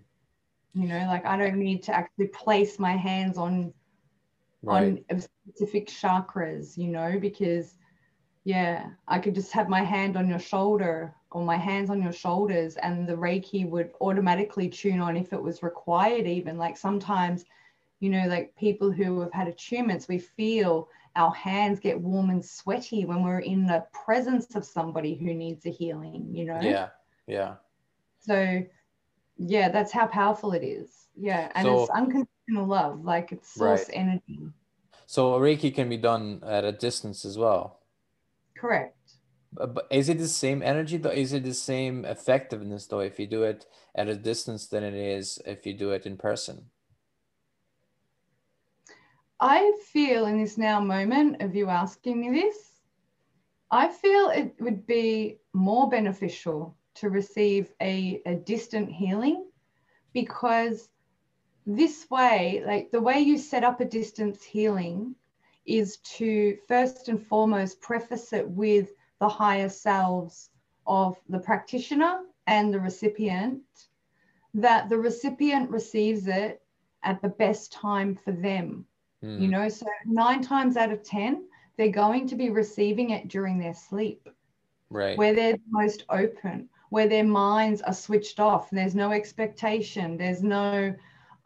You 0.73 0.87
know, 0.87 1.05
like 1.07 1.25
I 1.25 1.37
don't 1.37 1.57
need 1.57 1.83
to 1.83 1.95
actually 1.95 2.27
place 2.27 2.79
my 2.79 2.95
hands 2.95 3.37
on 3.37 3.73
right. 4.63 5.03
on 5.11 5.19
specific 5.19 5.87
chakras, 5.87 6.77
you 6.77 6.87
know, 6.87 7.17
because 7.19 7.75
yeah, 8.43 8.91
I 9.07 9.19
could 9.19 9.35
just 9.35 9.51
have 9.51 9.67
my 9.67 9.83
hand 9.83 10.15
on 10.15 10.29
your 10.29 10.39
shoulder 10.39 11.13
or 11.31 11.43
my 11.43 11.57
hands 11.57 11.89
on 11.89 12.01
your 12.01 12.13
shoulders 12.13 12.77
and 12.77 13.07
the 13.07 13.13
Reiki 13.13 13.69
would 13.69 13.91
automatically 13.99 14.69
tune 14.69 15.01
on 15.01 15.17
if 15.17 15.33
it 15.33 15.41
was 15.41 15.63
required, 15.63 16.25
even 16.25 16.57
like 16.57 16.77
sometimes, 16.77 17.43
you 17.99 18.09
know, 18.09 18.25
like 18.27 18.55
people 18.55 18.89
who 18.89 19.19
have 19.19 19.33
had 19.33 19.47
attunements, 19.47 20.07
we 20.07 20.17
feel 20.17 20.87
our 21.17 21.31
hands 21.31 21.79
get 21.79 21.99
warm 21.99 22.29
and 22.29 22.43
sweaty 22.43 23.03
when 23.03 23.23
we're 23.23 23.39
in 23.39 23.65
the 23.65 23.85
presence 23.91 24.55
of 24.55 24.63
somebody 24.63 25.15
who 25.15 25.33
needs 25.33 25.65
a 25.65 25.69
healing, 25.69 26.29
you 26.31 26.45
know? 26.45 26.61
Yeah. 26.61 26.89
Yeah. 27.27 27.55
So 28.19 28.63
yeah, 29.37 29.69
that's 29.69 29.91
how 29.91 30.07
powerful 30.07 30.53
it 30.53 30.63
is. 30.63 31.06
Yeah. 31.19 31.51
And 31.55 31.65
so, 31.65 31.81
it's 31.81 31.91
unconditional 31.91 32.67
love, 32.67 33.03
like 33.03 33.31
it's 33.31 33.53
source 33.53 33.87
right. 33.87 33.97
energy. 33.97 34.39
So 35.05 35.39
Reiki 35.39 35.73
can 35.73 35.89
be 35.89 35.97
done 35.97 36.41
at 36.45 36.65
a 36.65 36.71
distance 36.71 37.25
as 37.25 37.37
well. 37.37 37.79
Correct. 38.57 38.95
But 39.53 39.87
is 39.89 40.09
it 40.09 40.17
the 40.17 40.27
same 40.27 40.61
energy 40.61 40.97
though? 40.97 41.09
Is 41.09 41.33
it 41.33 41.43
the 41.43 41.53
same 41.53 42.05
effectiveness 42.05 42.85
though 42.85 42.99
if 42.99 43.19
you 43.19 43.25
do 43.27 43.43
it 43.43 43.65
at 43.95 44.09
a 44.09 44.15
distance 44.15 44.67
than 44.67 44.83
it 44.83 44.93
is 44.93 45.39
if 45.45 45.65
you 45.65 45.73
do 45.73 45.91
it 45.91 46.05
in 46.05 46.17
person? 46.17 46.65
I 49.39 49.71
feel 49.91 50.25
in 50.25 50.41
this 50.41 50.57
now 50.57 50.79
moment 50.79 51.41
of 51.41 51.55
you 51.55 51.69
asking 51.69 52.19
me 52.19 52.41
this, 52.41 52.81
I 53.71 53.87
feel 53.87 54.29
it 54.29 54.55
would 54.59 54.85
be 54.87 55.37
more 55.53 55.89
beneficial 55.89 56.75
to 56.95 57.09
receive 57.09 57.71
a, 57.81 58.21
a 58.25 58.35
distant 58.35 58.91
healing 58.91 59.45
because 60.13 60.89
this 61.67 62.09
way, 62.09 62.63
like 62.65 62.91
the 62.91 63.01
way 63.01 63.19
you 63.19 63.37
set 63.37 63.65
up 63.65 63.81
a 63.81 63.85
distance 63.85 64.41
healing 64.41 65.13
is 65.65 65.97
to 65.97 66.57
first 66.65 67.09
and 67.09 67.21
foremost 67.21 67.81
preface 67.81 68.31
it 68.31 68.49
with 68.49 68.93
the 69.19 69.27
higher 69.27 69.67
selves 69.67 70.49
of 70.87 71.17
the 71.27 71.39
practitioner 71.39 72.21
and 72.47 72.73
the 72.73 72.79
recipient, 72.79 73.61
that 74.53 74.87
the 74.87 74.97
recipient 74.97 75.69
receives 75.69 76.27
it 76.27 76.61
at 77.03 77.21
the 77.21 77.29
best 77.29 77.73
time 77.73 78.15
for 78.15 78.31
them. 78.31 78.85
Mm. 79.21 79.41
You 79.41 79.47
know, 79.49 79.67
so 79.67 79.85
nine 80.05 80.41
times 80.41 80.77
out 80.77 80.93
of 80.93 81.03
10, 81.03 81.43
they're 81.75 81.89
going 81.89 82.27
to 82.29 82.35
be 82.35 82.49
receiving 82.49 83.09
it 83.09 83.27
during 83.27 83.59
their 83.59 83.73
sleep. 83.73 84.29
Right. 84.89 85.17
Where 85.17 85.35
they're 85.35 85.57
most 85.69 86.05
open, 86.09 86.69
where 86.91 87.09
their 87.09 87.25
minds 87.25 87.81
are 87.81 87.93
switched 87.93 88.39
off. 88.39 88.69
There's 88.69 88.95
no 88.95 89.11
expectation. 89.11 90.15
There's 90.15 90.41
no 90.41 90.95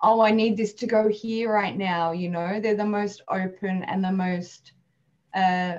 oh, 0.01 0.21
I 0.21 0.31
need 0.31 0.57
this 0.57 0.73
to 0.73 0.87
go 0.87 1.07
here 1.07 1.51
right 1.51 1.77
now. 1.77 2.11
You 2.11 2.29
know, 2.29 2.59
they're 2.59 2.75
the 2.75 2.85
most 2.85 3.21
open 3.29 3.83
and 3.83 4.03
the 4.03 4.11
most 4.11 4.73
uh, 5.33 5.77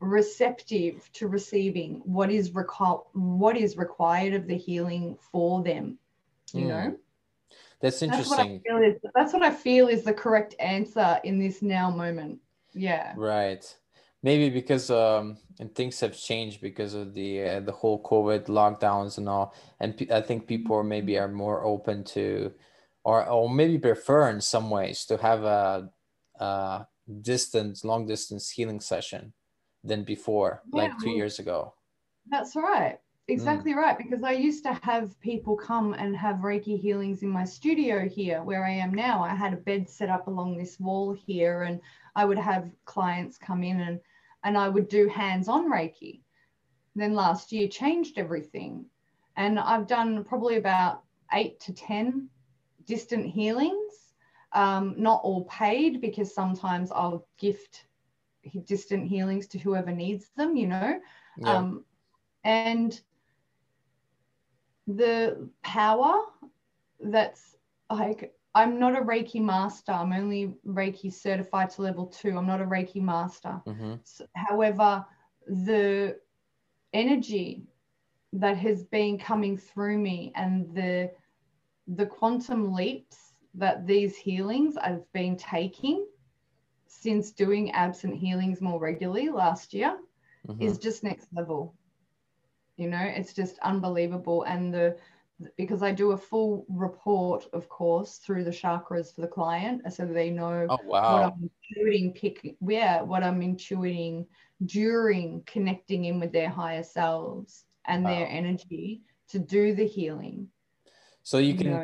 receptive 0.00 1.08
to 1.14 1.28
receiving 1.28 2.02
what 2.04 2.30
is 2.30 2.50
reco- 2.50 3.06
what 3.12 3.56
is 3.56 3.76
required 3.76 4.34
of 4.34 4.46
the 4.46 4.56
healing 4.56 5.16
for 5.30 5.62
them. 5.62 5.98
You 6.52 6.64
mm. 6.64 6.68
know. 6.68 6.96
That's 7.80 8.00
interesting. 8.02 8.62
That's 8.64 8.72
what, 8.72 8.84
is, 8.84 9.00
that's 9.14 9.32
what 9.32 9.42
I 9.42 9.50
feel 9.50 9.88
is 9.88 10.04
the 10.04 10.14
correct 10.14 10.54
answer 10.60 11.18
in 11.24 11.40
this 11.40 11.62
now 11.62 11.90
moment. 11.90 12.38
Yeah. 12.74 13.12
Right. 13.16 13.64
Maybe 14.22 14.50
because 14.50 14.88
um, 14.88 15.36
and 15.58 15.74
things 15.74 15.98
have 15.98 16.16
changed 16.16 16.60
because 16.60 16.94
of 16.94 17.12
the 17.12 17.42
uh, 17.42 17.60
the 17.60 17.72
whole 17.72 18.00
COVID 18.02 18.46
lockdowns 18.46 19.18
and 19.18 19.28
all, 19.28 19.54
and 19.80 20.08
I 20.12 20.20
think 20.20 20.46
people 20.46 20.80
maybe 20.84 21.18
are 21.18 21.28
more 21.28 21.64
open 21.64 22.04
to 22.04 22.52
or 23.04 23.28
or 23.28 23.50
maybe 23.50 23.78
prefer 23.78 24.30
in 24.30 24.40
some 24.40 24.70
ways 24.70 25.04
to 25.06 25.16
have 25.16 25.42
a, 25.44 25.90
a 26.36 26.86
distance, 27.20 27.84
long 27.84 28.06
distance 28.06 28.50
healing 28.50 28.80
session 28.80 29.32
than 29.84 30.04
before, 30.04 30.62
yeah, 30.72 30.82
like 30.82 30.98
two 30.98 31.10
years 31.10 31.38
ago. 31.38 31.74
That's 32.30 32.54
right. 32.54 32.98
exactly 33.28 33.72
mm. 33.72 33.76
right. 33.76 33.98
Because 33.98 34.22
I 34.22 34.32
used 34.32 34.62
to 34.64 34.78
have 34.82 35.18
people 35.20 35.56
come 35.56 35.94
and 35.94 36.16
have 36.16 36.36
Reiki 36.36 36.78
healings 36.80 37.22
in 37.22 37.28
my 37.28 37.44
studio 37.44 38.08
here, 38.08 38.42
where 38.42 38.64
I 38.64 38.70
am 38.70 38.94
now. 38.94 39.22
I 39.22 39.34
had 39.34 39.52
a 39.52 39.56
bed 39.56 39.88
set 39.88 40.08
up 40.08 40.28
along 40.28 40.56
this 40.56 40.78
wall 40.78 41.12
here, 41.12 41.62
and 41.62 41.80
I 42.14 42.24
would 42.24 42.38
have 42.38 42.70
clients 42.84 43.38
come 43.38 43.62
in 43.62 43.80
and 43.80 44.00
and 44.44 44.58
I 44.58 44.68
would 44.68 44.88
do 44.88 45.06
hands-on 45.08 45.70
Reiki. 45.70 46.20
Then 46.96 47.14
last 47.14 47.52
year 47.52 47.68
changed 47.68 48.18
everything, 48.18 48.86
and 49.36 49.58
I've 49.58 49.86
done 49.86 50.24
probably 50.24 50.56
about 50.56 51.02
eight 51.32 51.58
to 51.60 51.72
ten 51.72 52.28
distant 52.86 53.26
healings. 53.26 54.14
Um, 54.52 54.94
not 54.98 55.20
all 55.22 55.44
paid 55.44 56.00
because 56.00 56.34
sometimes 56.34 56.90
I'll 56.92 57.26
gift 57.38 57.86
distant 58.66 59.08
healings 59.08 59.46
to 59.48 59.58
whoever 59.58 59.92
needs 59.92 60.30
them, 60.36 60.56
you 60.56 60.66
know. 60.68 61.00
Yeah. 61.36 61.58
Um, 61.58 61.84
and 62.44 63.00
the 64.86 65.48
power 65.62 66.14
that's 67.00 67.56
like, 67.90 68.34
I'm 68.54 68.78
not 68.78 68.96
a 68.96 69.02
Reiki 69.02 69.40
master. 69.40 69.92
I'm 69.92 70.12
only 70.12 70.56
Reiki 70.66 71.12
certified 71.12 71.70
to 71.70 71.82
level 71.82 72.06
two. 72.06 72.36
I'm 72.36 72.46
not 72.46 72.60
a 72.60 72.66
Reiki 72.66 73.00
master. 73.00 73.60
hmm 73.66 73.94
S- 74.04 74.22
However, 74.34 75.04
the 75.46 76.16
energy 76.92 77.64
that 78.32 78.56
has 78.58 78.84
been 78.84 79.18
coming 79.18 79.56
through 79.56 79.98
me 79.98 80.32
and 80.34 80.74
the 80.74 81.10
the 81.96 82.06
quantum 82.06 82.72
leaps 82.72 83.34
that 83.54 83.86
these 83.86 84.16
healings 84.16 84.76
I've 84.76 85.10
been 85.12 85.36
taking 85.36 86.06
since 86.86 87.32
doing 87.32 87.70
absent 87.72 88.16
healings 88.16 88.60
more 88.60 88.80
regularly 88.80 89.28
last 89.30 89.74
year 89.74 89.96
hmm 90.46 90.60
is 90.60 90.78
just 90.78 91.04
next 91.04 91.28
level. 91.32 91.74
You 92.76 92.88
know, 92.88 93.02
it's 93.02 93.34
just 93.34 93.58
unbelievable. 93.60 94.42
And 94.44 94.72
the 94.72 94.96
because 95.56 95.82
I 95.82 95.92
do 95.92 96.12
a 96.12 96.16
full 96.16 96.64
report, 96.68 97.46
of 97.52 97.68
course, 97.68 98.18
through 98.18 98.44
the 98.44 98.50
chakras 98.50 99.14
for 99.14 99.22
the 99.22 99.26
client, 99.26 99.82
so 99.92 100.06
they 100.06 100.30
know 100.30 100.70
Oh 100.70 100.78
what. 100.84 101.02
I'm 101.24 101.50
intuiting, 101.50 102.14
pick, 102.14 102.56
yeah, 102.60 103.02
what 103.02 103.24
I'm 103.24 103.40
intuiting 103.40 104.26
during 104.66 105.42
connecting 105.46 106.04
in 106.04 106.20
with 106.20 106.32
their 106.32 106.48
higher 106.48 106.84
selves 106.84 107.64
and 107.86 108.08
their 108.08 108.28
energy 108.28 109.02
to 109.28 109.38
do 109.38 109.74
the 109.74 109.86
healing. 109.86 110.48
So 111.22 111.38
you 111.38 111.54
can 111.54 111.70
know, 111.70 111.82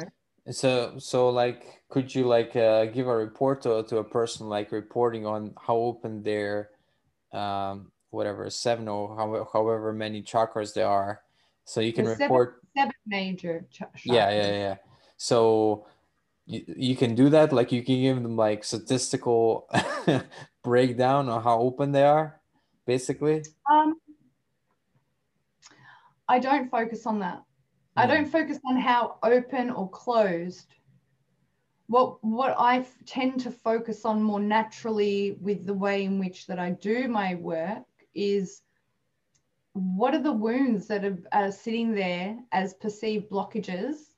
so 0.50 0.99
so 0.99 1.28
like 1.30 1.83
could 1.88 2.14
you 2.14 2.26
like 2.26 2.57
uh, 2.57 2.87
give 2.87 3.07
a 3.07 3.16
report 3.16 3.62
to, 3.62 3.83
to 3.85 3.99
a 3.99 4.04
person 4.04 4.49
like 4.49 4.73
reporting 4.73 5.26
on 5.26 5.54
how 5.61 5.76
open 5.76 6.23
their 6.23 6.71
um 7.33 7.92
whatever 8.11 8.49
seven 8.50 8.88
or 8.88 9.16
how, 9.16 9.49
however 9.52 9.92
many 9.92 10.23
chakras 10.23 10.75
there 10.75 10.87
are? 10.88 11.23
So 11.64 11.80
you 11.80 11.92
can 11.92 12.04
There's 12.04 12.18
seven- 12.18 12.33
report 12.35 12.62
seven 12.76 12.92
major 13.07 13.66
ch- 13.71 13.83
yeah 14.04 14.30
yeah 14.30 14.52
yeah 14.52 14.76
so 15.16 15.87
you, 16.47 16.64
you 16.66 16.97
can 16.97 17.14
do 17.14 17.28
that 17.28 17.52
like 17.52 17.73
you 17.73 17.83
can 17.83 18.00
give 18.00 18.23
them 18.23 18.37
like 18.37 18.64
statistical 18.64 19.68
breakdown 20.64 21.28
on 21.28 21.42
how 21.42 21.61
open 21.61 21.92
they 21.92 22.04
are 22.04 22.40
basically? 22.88 23.45
Um, 23.71 24.00
I 26.26 26.38
don't 26.38 26.71
focus 26.71 27.07
on 27.07 27.21
that. 27.21 27.42
I 27.98 28.06
don't 28.06 28.26
focus 28.26 28.58
on 28.64 28.76
how 28.76 29.18
open 29.22 29.70
or 29.70 29.88
closed. 29.90 30.66
What 31.88 32.22
what 32.22 32.54
I 32.58 32.86
tend 33.06 33.40
to 33.40 33.50
focus 33.50 34.04
on 34.04 34.22
more 34.22 34.40
naturally 34.40 35.38
with 35.40 35.66
the 35.66 35.74
way 35.74 36.04
in 36.04 36.18
which 36.18 36.46
that 36.46 36.58
I 36.58 36.70
do 36.70 37.08
my 37.08 37.34
work 37.34 37.84
is 38.14 38.62
what 39.72 40.14
are 40.14 40.22
the 40.22 40.32
wounds 40.32 40.86
that 40.88 41.04
are, 41.04 41.18
are 41.32 41.52
sitting 41.52 41.94
there 41.94 42.36
as 42.52 42.74
perceived 42.74 43.30
blockages 43.30 44.14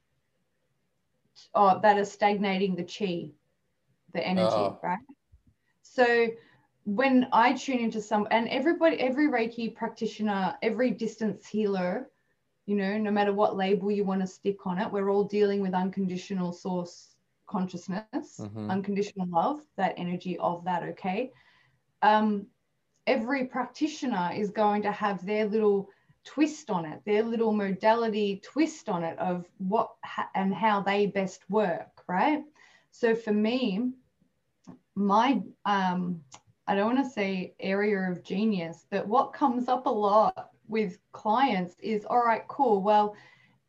or 1.54 1.76
oh, 1.76 1.80
that 1.80 1.98
are 1.98 2.04
stagnating 2.04 2.74
the 2.74 2.84
chi, 2.84 3.30
the 4.12 4.26
energy, 4.26 4.54
Oh. 4.54 4.78
right? 4.82 4.98
So 5.82 6.28
when 6.84 7.28
I 7.32 7.52
tune 7.52 7.78
into 7.78 8.00
some, 8.00 8.26
and 8.30 8.48
everybody, 8.48 9.00
every 9.00 9.28
Reiki 9.28 9.74
practitioner, 9.74 10.56
every 10.62 10.90
distance 10.90 11.46
healer, 11.46 12.10
you 12.70 12.76
know, 12.76 12.98
no 12.98 13.10
matter 13.10 13.32
what 13.34 13.56
label 13.56 13.90
you 13.90 14.04
want 14.04 14.22
to 14.22 14.26
stick 14.28 14.66
on 14.66 14.78
it, 14.78 14.92
we're 14.92 15.10
all 15.10 15.24
dealing 15.24 15.60
with 15.62 15.74
unconditional 15.74 16.52
source 16.52 17.16
consciousness, 17.48 18.28
Mhm. 18.40 18.70
unconditional 18.70 19.26
love, 19.28 19.60
that 19.76 19.94
energy 19.96 20.38
of 20.38 20.64
that, 20.64 20.82
okay? 20.84 21.32
Um, 22.02 22.46
every 23.06 23.46
practitioner 23.46 24.30
is 24.34 24.50
going 24.50 24.82
to 24.82 24.92
have 24.92 25.24
their 25.26 25.46
little 25.46 25.88
twist 26.24 26.70
on 26.70 26.84
it, 26.84 27.02
their 27.04 27.22
little 27.24 27.52
modality 27.52 28.40
twist 28.44 28.88
on 28.88 29.02
it 29.04 29.18
of 29.18 29.50
what 29.58 29.90
ha- 30.04 30.30
and 30.34 30.54
how 30.54 30.80
they 30.80 31.06
best 31.06 31.50
work, 31.50 32.04
right? 32.08 32.44
So 32.92 33.14
for 33.16 33.32
me, 33.32 33.90
my 34.94 35.42
um, 35.64 36.24
I 36.68 36.74
don't 36.76 36.94
want 36.94 37.04
to 37.06 37.12
say 37.12 37.54
area 37.58 38.10
of 38.12 38.22
genius, 38.22 38.86
but 38.90 39.08
what 39.08 39.32
comes 39.32 39.68
up 39.68 39.86
a 39.86 39.90
lot 39.90 40.49
with 40.70 40.98
clients 41.12 41.76
is 41.80 42.04
all 42.06 42.24
right, 42.24 42.46
cool. 42.48 42.82
Well, 42.82 43.16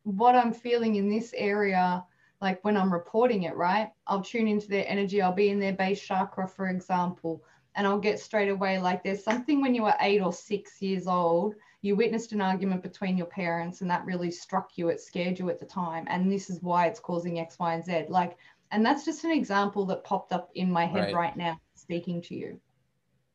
what 0.03 0.35
I'm 0.35 0.53
feeling 0.53 0.95
in 0.95 1.09
this 1.09 1.33
area, 1.35 2.03
like 2.41 2.63
when 2.63 2.77
I'm 2.77 2.93
reporting 2.93 3.43
it, 3.43 3.55
right? 3.55 3.91
I'll 4.07 4.21
tune 4.21 4.47
into 4.47 4.67
their 4.67 4.85
energy. 4.87 5.21
I'll 5.21 5.33
be 5.33 5.49
in 5.49 5.59
their 5.59 5.73
base 5.73 6.01
chakra, 6.01 6.47
for 6.47 6.67
example, 6.69 7.43
and 7.75 7.87
I'll 7.87 7.99
get 7.99 8.19
straight 8.19 8.49
away 8.49 8.79
like 8.79 9.03
there's 9.03 9.23
something 9.23 9.61
when 9.61 9.75
you 9.75 9.83
were 9.83 9.95
eight 10.01 10.21
or 10.21 10.33
six 10.33 10.81
years 10.81 11.07
old, 11.07 11.55
you 11.81 11.95
witnessed 11.95 12.31
an 12.33 12.41
argument 12.41 12.83
between 12.83 13.17
your 13.17 13.27
parents, 13.27 13.81
and 13.81 13.89
that 13.91 14.05
really 14.05 14.31
struck 14.31 14.71
you. 14.77 14.89
It 14.89 15.01
scared 15.01 15.39
you 15.39 15.49
at 15.49 15.59
the 15.59 15.65
time, 15.65 16.05
and 16.09 16.31
this 16.31 16.49
is 16.49 16.61
why 16.61 16.87
it's 16.87 16.99
causing 16.99 17.39
X, 17.39 17.57
Y, 17.59 17.73
and 17.75 17.83
Z. 17.85 18.05
Like, 18.09 18.37
and 18.71 18.85
that's 18.85 19.05
just 19.05 19.23
an 19.23 19.31
example 19.31 19.85
that 19.87 20.03
popped 20.03 20.31
up 20.33 20.49
in 20.55 20.71
my 20.71 20.85
head 20.85 21.05
Right. 21.05 21.13
right 21.13 21.37
now, 21.37 21.59
speaking 21.75 22.21
to 22.23 22.35
you. 22.35 22.59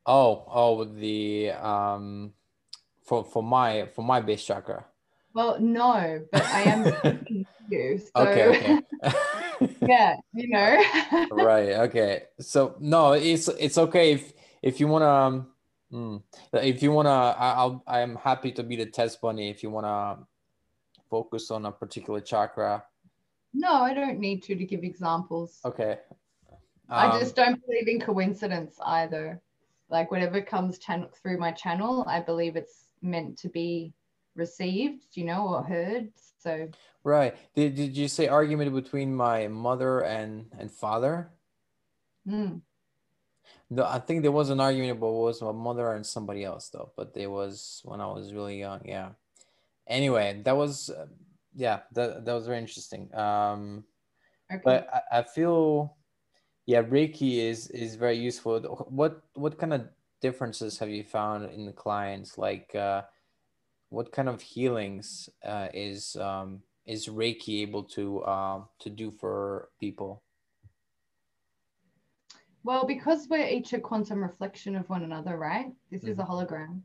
oh 0.06 0.44
oh 0.48 0.84
the 0.84 1.50
um 1.52 2.32
for 3.06 3.24
for 3.24 3.42
my 3.42 3.86
for 3.94 4.02
my 4.02 4.20
base 4.20 4.44
chakra 4.44 4.84
Well, 5.34 5.60
no, 5.60 6.20
but 6.32 6.42
I 6.42 6.62
am 6.62 6.80
you. 7.68 7.98
So, 7.98 8.22
okay 8.22 8.46
okay 8.48 8.78
yeah, 9.82 10.16
you 10.32 10.48
know. 10.48 11.26
right 11.32 11.70
okay 11.86 12.22
so 12.40 12.76
no 12.80 13.12
it's 13.12 13.48
it's 13.48 13.78
okay 13.78 14.12
if 14.12 14.32
if 14.62 14.80
you 14.80 14.88
want 14.88 15.02
to 15.02 15.08
um, 15.08 15.46
mm, 15.92 16.22
if 16.52 16.82
you 16.82 16.92
want 16.92 17.06
to 17.06 17.10
i'll 17.10 17.82
i'm 17.86 18.16
happy 18.16 18.52
to 18.52 18.62
be 18.62 18.76
the 18.76 18.86
test 18.86 19.20
bunny 19.20 19.50
if 19.50 19.62
you 19.62 19.70
want 19.70 19.86
to 19.86 20.26
focus 21.10 21.50
on 21.50 21.66
a 21.66 21.72
particular 21.72 22.20
chakra 22.20 22.82
no, 23.58 23.72
I 23.72 23.94
don't 23.94 24.18
need 24.18 24.42
to 24.44 24.54
to 24.54 24.64
give 24.66 24.84
examples. 24.84 25.60
okay 25.64 25.98
I 26.90 27.06
Um, 27.08 27.18
just 27.18 27.34
don't 27.34 27.58
believe 27.64 27.88
in 27.88 27.98
coincidence 28.00 28.76
either. 28.84 29.40
Like 29.88 30.10
whatever 30.10 30.42
comes 30.42 30.78
channel 30.78 31.08
through 31.22 31.38
my 31.38 31.52
channel, 31.52 32.04
I 32.06 32.20
believe 32.20 32.56
it's 32.56 32.85
meant 33.02 33.38
to 33.38 33.48
be 33.48 33.92
received, 34.34 35.16
you 35.16 35.24
know, 35.24 35.48
or 35.48 35.62
heard. 35.62 36.10
So. 36.38 36.68
Right. 37.04 37.36
Did, 37.54 37.74
did 37.74 37.96
you 37.96 38.08
say 38.08 38.28
argument 38.28 38.74
between 38.74 39.14
my 39.14 39.48
mother 39.48 40.00
and 40.00 40.46
and 40.58 40.70
father? 40.70 41.30
Mm, 42.28 42.60
no 43.70 43.84
i 43.84 43.98
think 43.98 44.22
there 44.22 44.32
was 44.32 44.50
an 44.50 44.60
argument 44.60 45.00
but 45.00 45.08
it 45.08 45.22
was 45.22 45.42
my 45.42 45.52
mother 45.52 45.92
and 45.92 46.06
somebody 46.06 46.44
else 46.44 46.68
though 46.70 46.92
but 46.96 47.14
there 47.14 47.30
was 47.30 47.80
when 47.84 48.00
i 48.00 48.06
was 48.06 48.32
really 48.32 48.58
young 48.58 48.80
yeah. 48.84 49.10
Anyway 49.88 50.40
that 50.44 50.56
was 50.56 50.90
uh, 50.90 51.06
yeah 51.54 51.80
that, 51.92 52.24
that 52.24 52.34
was 52.34 52.46
very 52.46 52.58
interesting. 52.58 53.08
Um 53.14 53.84
okay. 54.52 54.60
but 54.64 54.88
I, 54.92 55.18
I 55.18 55.22
feel 55.22 55.96
yeah 56.66 56.82
reiki 56.82 57.38
is 57.38 57.68
is 57.70 57.94
very 57.94 58.18
useful. 58.18 58.58
What 58.90 59.22
what 59.34 59.58
kind 59.58 59.72
of 59.72 59.86
differences 60.20 60.78
have 60.78 60.88
you 60.88 61.02
found 61.02 61.50
in 61.50 61.66
the 61.66 61.72
clients 61.72 62.38
like 62.38 62.74
uh 62.74 63.02
what 63.90 64.12
kind 64.12 64.28
of 64.28 64.40
healings 64.40 65.28
uh, 65.44 65.68
is 65.72 66.16
um 66.16 66.62
is 66.86 67.08
reiki 67.08 67.62
able 67.62 67.82
to 67.82 68.24
um 68.26 68.66
to 68.78 68.90
do 68.90 69.10
for 69.10 69.68
people 69.80 70.22
Well, 72.66 72.84
because 72.84 73.28
we're 73.28 73.46
each 73.46 73.74
a 73.74 73.78
quantum 73.78 74.20
reflection 74.20 74.74
of 74.74 74.88
one 74.88 75.04
another, 75.04 75.36
right? 75.36 75.72
This 75.92 76.02
is 76.02 76.18
a 76.18 76.24
hologram. 76.24 76.80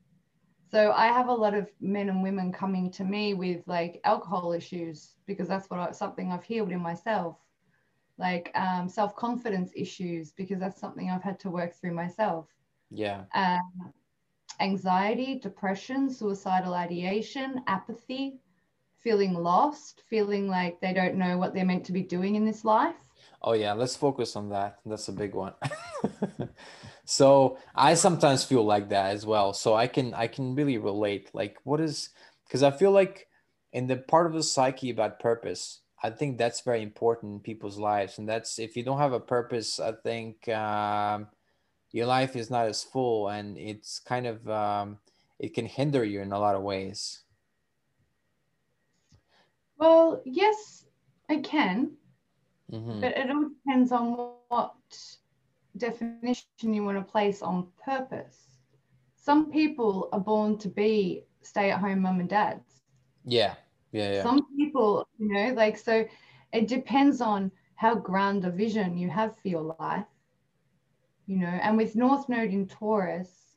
So 0.70 0.92
I 0.92 1.08
have 1.08 1.28
a 1.28 1.34
lot 1.34 1.56
of 1.56 1.72
men 1.82 2.08
and 2.08 2.22
women 2.22 2.52
coming 2.52 2.92
to 2.92 3.04
me 3.04 3.34
with 3.34 3.68
like 3.68 4.00
alcohol 4.04 4.54
issues 4.54 5.16
because 5.26 5.48
that's 5.48 5.72
what 5.72 5.80
I, 5.80 5.92
something 5.92 6.32
I've 6.32 6.44
healed 6.44 6.72
in 6.72 6.80
myself, 6.80 7.38
like 8.20 8.52
um, 8.54 8.88
self 8.88 9.16
confidence 9.16 9.72
issues 9.76 10.32
because 10.34 10.60
that's 10.60 10.80
something 10.80 11.10
I've 11.10 11.24
had 11.24 11.40
to 11.40 11.50
work 11.50 11.74
through 11.74 11.96
myself. 11.96 12.46
Yeah 12.92 13.24
Um, 13.34 13.94
anxiety, 14.60 15.40
depression, 15.40 16.10
suicidal 16.10 16.74
ideation, 16.74 17.62
apathy, 17.68 18.40
feeling 19.00 19.34
lost, 19.34 20.04
feeling 20.10 20.48
like 20.48 20.80
they 20.80 20.94
don't 20.94 21.16
know 21.16 21.38
what 21.38 21.54
they're 21.54 21.66
meant 21.66 21.86
to 21.86 21.92
be 21.92 22.04
doing 22.04 22.36
in 22.36 22.46
this 22.46 22.64
life. 22.64 22.96
Oh 23.42 23.54
yeah, 23.54 23.74
let's 23.74 23.96
focus 23.96 24.36
on 24.36 24.50
that. 24.50 24.78
That's 24.86 25.08
a 25.08 25.14
big 25.14 25.34
one. 25.34 25.54
so 27.06 27.58
I 27.76 27.96
sometimes 27.96 28.44
feel 28.44 28.64
like 28.64 28.90
that 28.90 29.12
as 29.12 29.26
well. 29.26 29.54
So 29.54 29.74
I 29.74 29.88
can 29.88 30.14
I 30.14 30.28
can 30.28 30.54
really 30.54 30.78
relate. 30.78 31.32
Like 31.34 31.58
what 31.64 31.82
is 31.82 32.10
because 32.46 32.62
I 32.62 32.70
feel 32.72 32.92
like 32.92 33.28
in 33.74 33.88
the 33.88 33.98
part 33.98 34.28
of 34.28 34.34
the 34.34 34.44
psyche 34.44 34.92
about 34.92 35.20
purpose, 35.20 35.82
I 36.04 36.12
think 36.12 36.38
that's 36.38 36.62
very 36.62 36.84
important 36.84 37.34
in 37.34 37.40
people's 37.40 37.80
lives, 37.80 38.20
and 38.20 38.30
that's 38.30 38.60
if 38.60 38.78
you 38.78 38.84
don't 38.84 39.00
have 39.00 39.14
a 39.14 39.20
purpose, 39.20 39.80
I 39.80 39.94
think 40.04 40.48
um, 40.50 41.28
your 41.92 42.08
life 42.08 42.36
is 42.36 42.50
not 42.50 42.68
as 42.68 42.84
full, 42.84 43.30
and 43.30 43.58
it's 43.58 44.00
kind 44.00 44.26
of 44.28 44.48
um, 44.50 45.00
it 45.40 45.54
can 45.54 45.66
hinder 45.66 46.04
you 46.04 46.22
in 46.22 46.32
a 46.32 46.40
lot 46.40 46.56
of 46.56 46.62
ways. 46.64 47.24
Well, 49.78 50.22
yes, 50.26 50.86
it 51.30 51.44
can, 51.44 51.98
Mhm. 52.72 53.02
but 53.02 53.18
it 53.18 53.30
all 53.32 53.50
depends 53.50 53.92
on 53.92 54.14
what 54.50 54.76
definition 55.78 56.74
you 56.74 56.84
want 56.84 56.98
to 56.98 57.12
place 57.12 57.42
on 57.42 57.72
purpose. 57.84 58.60
Some 59.16 59.52
people 59.52 60.10
are 60.12 60.20
born 60.20 60.58
to 60.60 60.70
be 60.70 61.26
stay 61.42 61.72
at 61.72 61.80
home 61.80 62.02
mum 62.02 62.20
and 62.20 62.30
dads. 62.30 62.82
Yeah, 63.26 63.56
yeah, 63.92 64.12
yeah. 64.14 64.24
Some 64.24 64.46
people, 64.56 65.08
you 65.18 65.34
know, 65.34 65.54
like, 65.54 65.78
so 65.78 66.06
it 66.54 66.68
depends 66.68 67.22
on 67.22 67.52
how 67.76 67.96
grand 67.96 68.46
a 68.46 68.52
vision 68.52 68.98
you 68.98 69.10
have 69.10 69.38
for 69.40 69.48
your 69.48 69.76
life, 69.80 70.06
you 71.32 71.38
know, 71.38 71.48
and 71.48 71.78
with 71.78 71.96
North 71.96 72.28
Node 72.28 72.50
in 72.52 72.68
Taurus, 72.68 73.56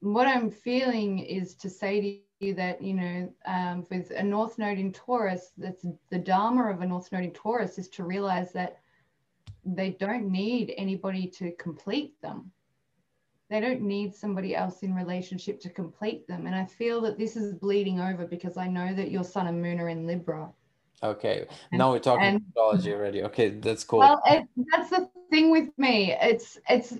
what 0.00 0.28
I'm 0.28 0.50
feeling 0.50 1.18
is 1.20 1.54
to 1.54 1.70
say 1.70 1.98
to 2.02 2.44
you 2.44 2.52
that, 2.52 2.82
you 2.82 2.92
know, 2.92 3.32
um, 3.46 3.86
with 3.90 4.10
a 4.10 4.22
North 4.22 4.58
Node 4.58 4.76
in 4.76 4.92
Taurus, 4.92 5.52
that's 5.56 5.86
the 6.10 6.18
Dharma 6.18 6.70
of 6.70 6.82
a 6.82 6.86
North 6.86 7.10
Node 7.10 7.24
in 7.24 7.30
Taurus 7.30 7.78
is 7.78 7.88
to 7.88 8.04
realize 8.04 8.52
that 8.52 8.80
they 9.64 9.96
don't 9.98 10.30
need 10.30 10.74
anybody 10.76 11.26
to 11.38 11.52
complete 11.52 12.20
them. 12.20 12.50
They 13.48 13.58
don't 13.58 13.80
need 13.80 14.14
somebody 14.14 14.54
else 14.54 14.82
in 14.82 14.94
relationship 14.94 15.58
to 15.60 15.70
complete 15.70 16.28
them. 16.28 16.44
And 16.44 16.54
I 16.54 16.66
feel 16.66 17.00
that 17.00 17.16
this 17.16 17.34
is 17.34 17.54
bleeding 17.54 17.98
over 17.98 18.26
because 18.26 18.58
I 18.58 18.68
know 18.68 18.92
that 18.92 19.10
your 19.10 19.24
sun 19.24 19.46
and 19.46 19.62
moon 19.62 19.80
are 19.80 19.88
in 19.88 20.06
Libra. 20.06 20.50
Okay, 21.02 21.46
And- 21.72 21.78
now 21.78 21.92
we're 21.92 21.98
talking 21.98 22.26
and- 22.26 22.42
astrology 22.48 22.92
already. 22.92 23.22
Okay, 23.22 23.48
that's 23.48 23.84
cool. 23.84 24.00
Well, 24.00 24.20
it, 24.26 24.46
that's 24.70 24.90
the 24.90 25.08
thing 25.30 25.50
with 25.50 25.68
me. 25.78 26.14
It's, 26.20 26.58
it's, 26.68 26.94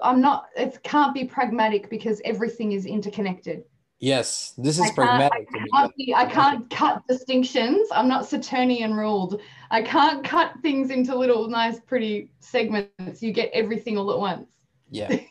I'm 0.00 0.20
not, 0.20 0.48
it 0.56 0.78
can't 0.82 1.14
be 1.14 1.24
pragmatic 1.24 1.90
because 1.90 2.20
everything 2.24 2.72
is 2.72 2.86
interconnected. 2.86 3.64
yes, 3.98 4.52
this 4.58 4.78
is 4.78 4.84
can't- 4.84 4.94
pragmatic 4.96 5.50
me. 5.52 5.60
Can't 5.72 5.96
be- 5.96 6.14
I 6.14 6.26
can't 6.26 6.68
cut 6.70 7.02
distinctions. 7.08 7.88
I'm 7.92 8.08
not 8.08 8.26
Saturnian 8.26 8.94
ruled. 8.94 9.40
I 9.70 9.82
can't 9.82 10.24
cut 10.24 10.52
things 10.62 10.90
into 10.90 11.14
little 11.16 11.48
nice, 11.48 11.80
pretty 11.80 12.30
segments. 12.40 13.22
You 13.22 13.32
get 13.32 13.50
everything 13.52 13.96
all 13.98 14.10
at 14.12 14.18
once. 14.18 14.48
Yeah. 14.90 15.16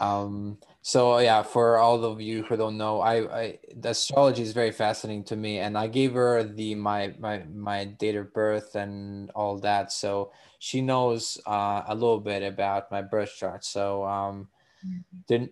Um, 0.00 0.58
so 0.86 1.16
yeah, 1.16 1.42
for 1.42 1.78
all 1.78 2.04
of 2.04 2.20
you 2.20 2.42
who 2.42 2.58
don't 2.58 2.76
know, 2.76 3.00
I, 3.00 3.40
I 3.40 3.58
the 3.74 3.90
astrology 3.90 4.42
is 4.42 4.52
very 4.52 4.70
fascinating 4.70 5.24
to 5.24 5.34
me, 5.34 5.58
and 5.58 5.78
I 5.78 5.86
gave 5.86 6.12
her 6.12 6.42
the 6.42 6.74
my 6.74 7.14
my 7.18 7.42
my 7.54 7.86
date 7.86 8.16
of 8.16 8.34
birth 8.34 8.74
and 8.74 9.30
all 9.30 9.56
that, 9.60 9.92
so 9.92 10.30
she 10.58 10.82
knows 10.82 11.38
uh, 11.46 11.84
a 11.88 11.94
little 11.94 12.20
bit 12.20 12.42
about 12.42 12.90
my 12.92 13.00
birth 13.00 13.34
chart. 13.34 13.64
So 13.64 14.04
um, 14.04 14.48
then 15.26 15.48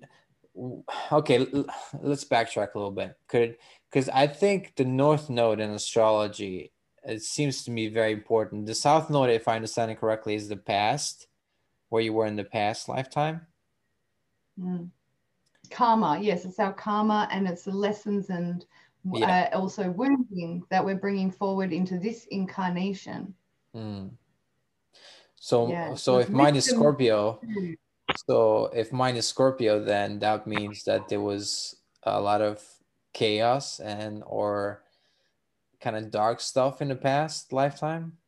okay, 1.10 1.38
l- 1.38 1.64
let's 2.02 2.26
backtrack 2.26 2.74
a 2.74 2.78
little 2.78 2.90
bit. 2.90 3.16
Could 3.26 3.56
because 3.90 4.10
I 4.10 4.26
think 4.26 4.74
the 4.76 4.84
North 4.84 5.30
Node 5.30 5.60
in 5.60 5.70
astrology 5.70 6.72
it 7.04 7.22
seems 7.22 7.64
to 7.64 7.70
me 7.70 7.88
very 7.88 8.12
important. 8.12 8.66
The 8.66 8.74
South 8.74 9.08
Node, 9.08 9.30
if 9.30 9.48
I 9.48 9.56
understand 9.56 9.90
it 9.90 9.98
correctly, 9.98 10.34
is 10.34 10.48
the 10.50 10.58
past, 10.58 11.26
where 11.88 12.02
you 12.02 12.12
were 12.12 12.26
in 12.26 12.36
the 12.36 12.44
past 12.44 12.86
lifetime. 12.86 13.46
Mm. 14.60 14.90
Karma, 15.72 16.18
yes, 16.20 16.44
it's 16.44 16.58
our 16.58 16.72
karma 16.72 17.28
and 17.30 17.48
it's 17.48 17.64
the 17.64 17.72
lessons 17.72 18.30
and 18.30 18.64
Yeah. 19.04 19.48
uh, 19.52 19.58
also 19.58 19.90
wounding 19.90 20.64
that 20.70 20.84
we're 20.84 21.00
bringing 21.00 21.30
forward 21.30 21.72
into 21.72 21.98
this 21.98 22.26
incarnation. 22.26 23.34
Mm. 23.74 24.10
So 25.36 25.68
Yeah, 25.68 25.94
so 25.94 26.18
if 26.18 26.28
mine 26.28 26.54
is 26.54 26.66
Scorpio, 26.66 27.40
so 28.26 28.66
if 28.66 28.92
mine 28.92 29.16
is 29.16 29.26
Scorpio, 29.26 29.82
then 29.82 30.20
that 30.20 30.46
means 30.46 30.84
that 30.84 31.08
there 31.08 31.20
was 31.20 31.76
a 32.04 32.20
lot 32.20 32.40
of 32.40 32.62
chaos 33.12 33.80
and 33.80 34.22
or 34.26 34.84
kind 35.80 35.96
of 35.96 36.10
dark 36.10 36.40
stuff 36.40 36.80
in 36.80 36.88
the 36.88 36.94
past 36.94 37.52
lifetime. 37.52 38.18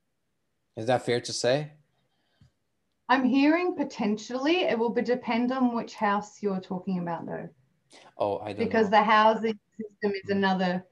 Is 0.76 0.86
that 0.86 1.06
fair 1.06 1.20
to 1.20 1.32
say? 1.32 1.72
I'm 3.08 3.24
hearing 3.24 3.74
potentially 3.76 4.60
it 4.64 4.78
will 4.78 4.90
be 4.90 5.02
depend 5.02 5.52
on 5.52 5.74
which 5.74 5.94
house 5.94 6.42
you're 6.42 6.60
talking 6.60 6.98
about 6.98 7.26
though, 7.26 7.48
Oh, 8.18 8.38
I 8.38 8.52
don't 8.52 8.58
because 8.58 8.86
know. 8.86 8.90
the 8.90 9.02
housing 9.02 9.58
system 9.78 10.12
is 10.22 10.30
another 10.30 10.84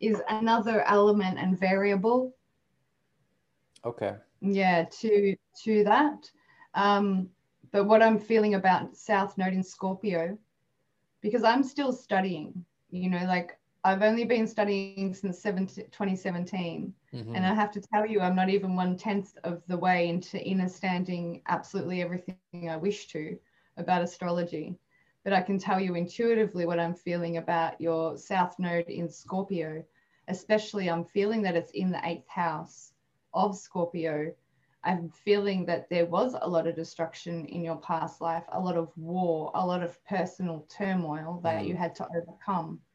is 0.00 0.22
another 0.28 0.82
element 0.82 1.38
and 1.38 1.58
variable. 1.58 2.34
Okay. 3.84 4.16
Yeah, 4.40 4.84
to 4.84 5.36
to 5.64 5.84
that. 5.84 6.30
Um, 6.74 7.30
but 7.72 7.84
what 7.84 8.02
I'm 8.02 8.18
feeling 8.18 8.54
about 8.54 8.96
South 8.96 9.36
Node 9.38 9.54
in 9.54 9.62
Scorpio, 9.62 10.38
because 11.20 11.42
I'm 11.44 11.62
still 11.62 11.92
studying, 11.92 12.64
you 12.90 13.10
know, 13.10 13.24
like 13.26 13.58
I've 13.86 14.02
only 14.02 14.24
been 14.24 14.48
studying 14.48 15.14
since 15.14 15.40
17, 15.40 15.90
2017. 15.90 16.94
Mhm. 17.12 17.34
And 17.34 17.46
I 17.46 17.54
have 17.54 17.70
to 17.72 17.80
tell 17.80 18.06
you, 18.06 18.20
I'm 18.20 18.36
not 18.36 18.50
even 18.50 18.76
one 18.76 18.96
tenth 18.96 19.38
of 19.44 19.66
the 19.66 19.78
way 19.78 20.08
into 20.08 20.38
understanding 20.50 21.42
absolutely 21.48 22.02
everything 22.02 22.70
I 22.70 22.76
wish 22.76 23.08
to 23.08 23.38
about 23.78 24.02
astrology. 24.02 24.78
But 25.24 25.34
I 25.34 25.42
can 25.42 25.58
tell 25.58 25.80
you 25.80 25.94
intuitively 25.94 26.66
what 26.66 26.80
I'm 26.80 26.94
feeling 26.94 27.36
about 27.38 27.80
your 27.80 28.16
South 28.18 28.58
Node 28.58 28.88
in 28.88 29.08
Scorpio. 29.08 29.84
Especially, 30.28 30.90
I'm 30.90 31.04
feeling 31.04 31.42
that 31.42 31.56
it's 31.56 31.72
in 31.72 31.90
the 31.92 32.00
eighth 32.06 32.28
house 32.28 32.94
of 33.34 33.56
Scorpio. 33.56 34.34
I'm 34.84 35.10
feeling 35.10 35.66
that 35.66 35.88
there 35.90 36.06
was 36.06 36.34
a 36.40 36.48
lot 36.48 36.66
of 36.66 36.74
destruction 36.76 37.46
in 37.46 37.64
your 37.64 37.76
past 37.80 38.20
life, 38.20 38.44
a 38.52 38.60
lot 38.60 38.76
of 38.76 38.96
war, 38.96 39.52
a 39.54 39.66
lot 39.66 39.82
of 39.82 40.04
personal 40.04 40.66
turmoil 40.70 41.40
that 41.44 41.64
Mm. 41.64 41.66
you 41.66 41.76
had 41.76 41.94
to 41.96 42.08
overcome. 42.16 42.85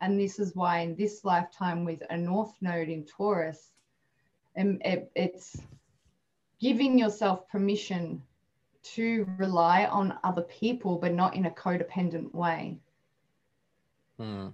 And 0.00 0.20
this 0.20 0.38
is 0.38 0.54
why, 0.54 0.80
in 0.80 0.94
this 0.94 1.24
lifetime, 1.24 1.84
with 1.84 2.02
a 2.10 2.16
North 2.16 2.54
Node 2.60 2.88
in 2.88 3.04
Taurus, 3.04 3.72
um, 4.58 4.78
it, 4.84 5.10
it's 5.14 5.56
giving 6.60 6.98
yourself 6.98 7.48
permission 7.48 8.22
to 8.94 9.26
rely 9.38 9.86
on 9.86 10.18
other 10.22 10.42
people, 10.42 10.96
but 10.96 11.12
not 11.12 11.34
in 11.34 11.46
a 11.46 11.50
codependent 11.50 12.32
way. 12.34 12.78
Hmm. 14.18 14.48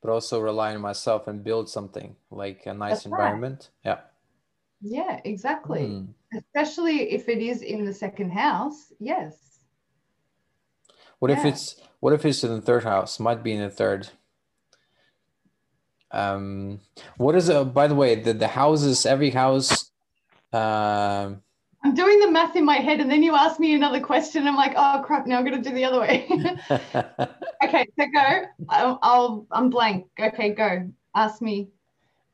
But 0.00 0.10
also 0.10 0.40
rely 0.40 0.74
on 0.74 0.80
myself 0.80 1.28
and 1.28 1.44
build 1.44 1.68
something 1.68 2.16
like 2.30 2.66
a 2.66 2.74
nice 2.74 3.04
That's 3.04 3.06
right. 3.06 3.20
environment. 3.20 3.70
Yeah. 3.84 4.00
Yeah, 4.80 5.20
exactly. 5.24 5.86
Hmm. 5.86 6.04
Especially 6.36 7.12
if 7.12 7.28
it 7.28 7.38
is 7.38 7.62
in 7.62 7.84
the 7.84 7.94
second 7.94 8.30
house. 8.30 8.92
Yes. 8.98 9.36
What 11.20 11.30
if 11.30 11.44
it's 11.44 11.76
what 12.00 12.12
if 12.12 12.24
it's 12.24 12.42
in 12.42 12.50
the 12.50 12.60
third 12.60 12.82
house? 12.82 13.20
Might 13.20 13.44
be 13.44 13.52
in 13.52 13.60
the 13.60 13.70
third. 13.70 14.08
Um, 16.12 16.80
what 17.16 17.34
is 17.34 17.48
a? 17.48 17.64
by 17.64 17.86
the 17.86 17.94
way, 17.94 18.14
the, 18.16 18.32
the 18.34 18.48
houses, 18.48 19.06
every 19.06 19.30
house, 19.30 19.90
um, 20.52 21.42
I'm 21.84 21.94
doing 21.94 22.20
the 22.20 22.30
math 22.30 22.54
in 22.54 22.64
my 22.64 22.76
head, 22.76 23.00
and 23.00 23.10
then 23.10 23.22
you 23.22 23.34
ask 23.34 23.58
me 23.58 23.74
another 23.74 24.00
question. 24.00 24.46
I'm 24.46 24.54
like, 24.54 24.74
oh 24.76 25.02
crap! 25.04 25.26
Now 25.26 25.38
I'm 25.38 25.44
gonna 25.44 25.62
do 25.62 25.72
the 25.72 25.84
other 25.84 26.00
way. 26.00 26.26
okay, 26.70 27.86
so 27.98 28.06
go. 28.14 28.42
I'll, 28.68 28.98
I'll. 29.02 29.46
I'm 29.50 29.70
blank. 29.70 30.06
Okay, 30.20 30.50
go. 30.50 30.88
Ask 31.14 31.42
me. 31.42 31.68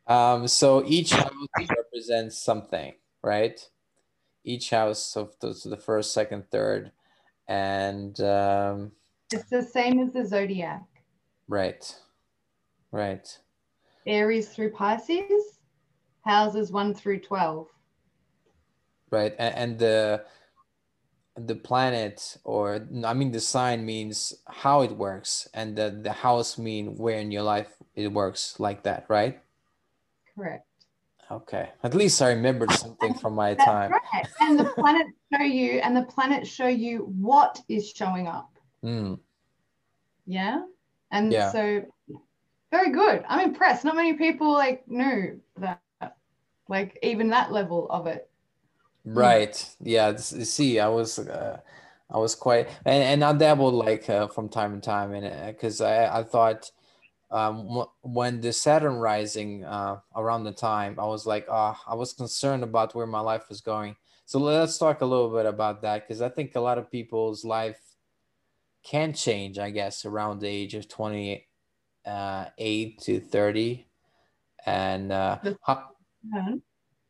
um, 0.06 0.46
so 0.48 0.84
each 0.86 1.12
house 1.12 1.32
represents 1.58 2.38
something, 2.38 2.94
right? 3.22 3.60
Each 4.44 4.70
house 4.70 5.16
of 5.16 5.34
the, 5.40 5.54
so 5.54 5.68
the 5.68 5.76
first, 5.76 6.12
second, 6.14 6.44
third, 6.50 6.92
and 7.48 8.18
um, 8.20 8.92
It's 9.32 9.50
the 9.50 9.62
same 9.62 10.00
as 10.00 10.12
the 10.12 10.24
zodiac. 10.26 10.82
right, 11.48 11.94
right. 12.92 13.38
Aries 14.08 14.48
through 14.48 14.72
Pisces, 14.72 15.60
houses 16.24 16.72
one 16.72 16.94
through 16.94 17.20
twelve. 17.20 17.68
right 19.10 19.34
and, 19.38 19.54
and 19.54 19.78
the 19.78 20.24
the 21.36 21.54
planet 21.54 22.36
or 22.44 22.86
i 23.06 23.14
mean 23.14 23.30
the 23.30 23.40
sign 23.40 23.86
means 23.86 24.34
how 24.48 24.82
it 24.82 24.90
works 24.90 25.48
and 25.54 25.76
the 25.78 25.88
the 26.02 26.12
house 26.12 26.58
mean 26.58 26.96
where 26.98 27.18
in 27.18 27.30
your 27.30 27.44
life 27.44 27.70
it 27.94 28.08
works 28.08 28.58
like 28.58 28.82
that 28.82 29.06
right 29.08 29.38
Correct. 30.34 30.66
okay 31.30 31.70
at 31.84 31.94
least 31.94 32.20
i 32.20 32.28
remembered 32.30 32.72
something 32.72 33.14
from 33.14 33.34
my 33.34 33.54
That's 33.54 33.64
time 33.64 33.90
right. 33.92 34.26
And 34.40 34.58
the 34.58 34.64
planet 34.76 35.06
show 35.32 35.44
you, 35.44 35.78
and 35.84 35.96
the 35.96 36.02
planet 36.04 36.46
show 36.46 36.66
you 36.66 37.06
what 37.20 37.60
is 37.68 37.90
showing 37.94 38.26
up. 38.26 38.50
Mm, 38.84 39.18
Yeah. 40.26 40.62
And 41.12 41.32
Yeah. 41.32 41.52
so 41.52 41.82
very 42.70 42.90
good. 42.90 43.24
I'm 43.28 43.48
impressed. 43.48 43.84
Not 43.84 43.96
many 43.96 44.14
people 44.14 44.52
like 44.52 44.86
knew 44.88 45.40
that, 45.58 45.80
like 46.68 46.98
even 47.02 47.28
that 47.30 47.52
level 47.52 47.86
of 47.90 48.06
it. 48.06 48.28
right 49.04 49.74
yeah 49.80 50.14
see 50.16 50.78
i 50.78 50.88
was 50.88 51.18
uh, 51.18 51.58
I 52.10 52.18
was 52.18 52.34
quite, 52.34 52.68
and, 52.86 53.02
and 53.02 53.24
I 53.24 53.32
dabbled 53.34 53.74
like 53.74 54.08
uh, 54.08 54.28
from 54.28 54.48
time 54.48 54.74
to 54.74 54.80
time 54.80 55.12
it 55.14 55.46
because 55.54 55.80
I, 55.80 56.20
I 56.20 56.22
thought 56.22 56.70
um, 57.30 57.84
when 58.00 58.40
the 58.40 58.52
Saturn 58.52 58.94
rising 58.94 59.64
uh, 59.64 59.98
around 60.16 60.44
the 60.44 60.52
time, 60.52 60.98
I 60.98 61.04
was 61.04 61.26
like, 61.26 61.46
oh, 61.50 61.76
I 61.86 61.94
was 61.94 62.14
concerned 62.14 62.62
about 62.62 62.94
where 62.94 63.06
my 63.06 63.20
life 63.20 63.48
was 63.50 63.60
going. 63.60 63.94
So 64.24 64.38
let's 64.38 64.78
talk 64.78 65.02
a 65.02 65.06
little 65.06 65.30
bit 65.30 65.46
about 65.46 65.82
that 65.82 66.06
because 66.06 66.22
I 66.22 66.30
think 66.30 66.54
a 66.54 66.60
lot 66.60 66.78
of 66.78 66.90
people's 66.90 67.44
life 67.44 67.80
can 68.82 69.12
change, 69.12 69.58
I 69.58 69.70
guess, 69.70 70.06
around 70.06 70.40
the 70.40 70.48
age 70.48 70.74
of 70.74 70.88
28 70.88 71.44
uh, 72.08 72.46
to 72.56 73.20
30. 73.20 73.86
And 74.66 75.12
uh, 75.12 75.38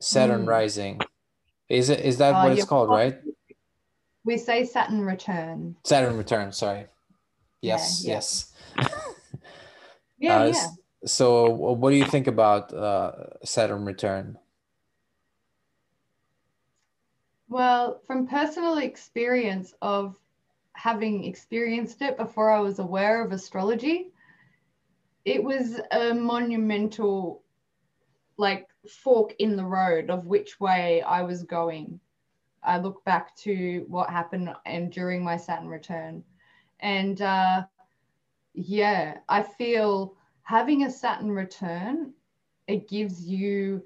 Saturn 0.00 0.44
mm. 0.44 0.48
rising. 0.48 1.00
Is 1.68 1.90
it 1.90 2.00
is 2.00 2.18
that 2.18 2.34
uh, 2.34 2.42
what 2.42 2.52
it's 2.52 2.64
called, 2.64 2.88
right? 2.88 3.18
We 4.24 4.38
say 4.38 4.64
Saturn 4.64 5.02
return. 5.02 5.76
Saturn 5.84 6.16
return, 6.16 6.52
sorry. 6.52 6.86
Yes, 7.60 8.02
yeah, 8.04 8.08
yeah. 8.08 8.14
yes. 8.14 8.52
yeah, 10.18 10.38
uh, 10.40 10.46
yeah. 10.46 10.68
So 11.04 11.50
what 11.50 11.90
do 11.90 11.96
you 11.96 12.04
think 12.04 12.26
about 12.26 12.72
uh, 12.72 13.12
Saturn 13.44 13.84
return? 13.84 14.38
Well, 17.48 18.02
from 18.06 18.26
personal 18.26 18.78
experience 18.78 19.74
of 19.80 20.16
having 20.74 21.24
experienced 21.24 22.02
it 22.02 22.16
before 22.16 22.50
I 22.50 22.60
was 22.60 22.78
aware 22.78 23.24
of 23.24 23.32
astrology, 23.32 24.12
it 25.28 25.44
was 25.44 25.78
a 25.92 26.14
monumental 26.14 27.42
like 28.38 28.66
fork 28.88 29.34
in 29.38 29.56
the 29.56 29.64
road 29.64 30.08
of 30.08 30.24
which 30.26 30.58
way 30.58 31.02
I 31.02 31.20
was 31.20 31.42
going. 31.42 32.00
I 32.62 32.78
look 32.78 33.04
back 33.04 33.36
to 33.38 33.84
what 33.88 34.08
happened 34.08 34.48
and 34.64 34.90
during 34.90 35.22
my 35.22 35.36
Saturn 35.36 35.68
return. 35.68 36.24
And 36.80 37.20
uh, 37.20 37.64
yeah, 38.54 39.18
I 39.28 39.42
feel 39.42 40.16
having 40.44 40.84
a 40.84 40.90
Saturn 40.90 41.30
return, 41.30 42.14
it 42.66 42.88
gives 42.88 43.22
you 43.26 43.82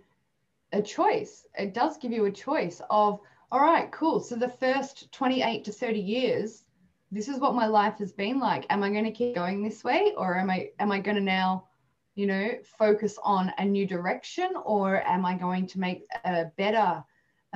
a 0.73 0.81
choice. 0.81 1.45
It 1.59 1.75
does 1.75 1.99
give 1.99 2.13
you 2.13 2.27
a 2.27 2.31
choice 2.31 2.81
of, 2.89 3.19
all 3.51 3.61
right, 3.61 3.91
cool. 3.91 4.21
So 4.21 4.37
the 4.37 4.49
first 4.49 5.11
28 5.11 5.65
to 5.65 5.73
30 5.73 5.99
years, 5.99 6.65
this 7.13 7.29
is 7.29 7.39
what 7.39 7.55
my 7.55 7.67
life 7.67 7.99
has 7.99 8.13
been 8.13 8.41
like. 8.41 8.67
Am 8.71 8.83
I 8.83 8.91
going 8.91 9.05
to 9.05 9.13
keep 9.13 9.35
going 9.35 9.63
this 9.63 9.85
way 9.85 10.13
or 10.17 10.37
am 10.37 10.51
I 10.51 10.71
am 10.81 10.91
I 10.91 10.99
going 10.99 11.17
to 11.17 11.23
now 11.23 11.69
you 12.15 12.27
know, 12.27 12.51
focus 12.79 13.19
on 13.23 13.53
a 13.59 13.65
new 13.65 13.87
direction 13.87 14.53
or 14.65 15.03
am 15.07 15.25
I 15.25 15.35
going 15.35 15.67
to 15.69 15.81
make 15.81 16.05
a 16.25 16.47
better 16.57 17.03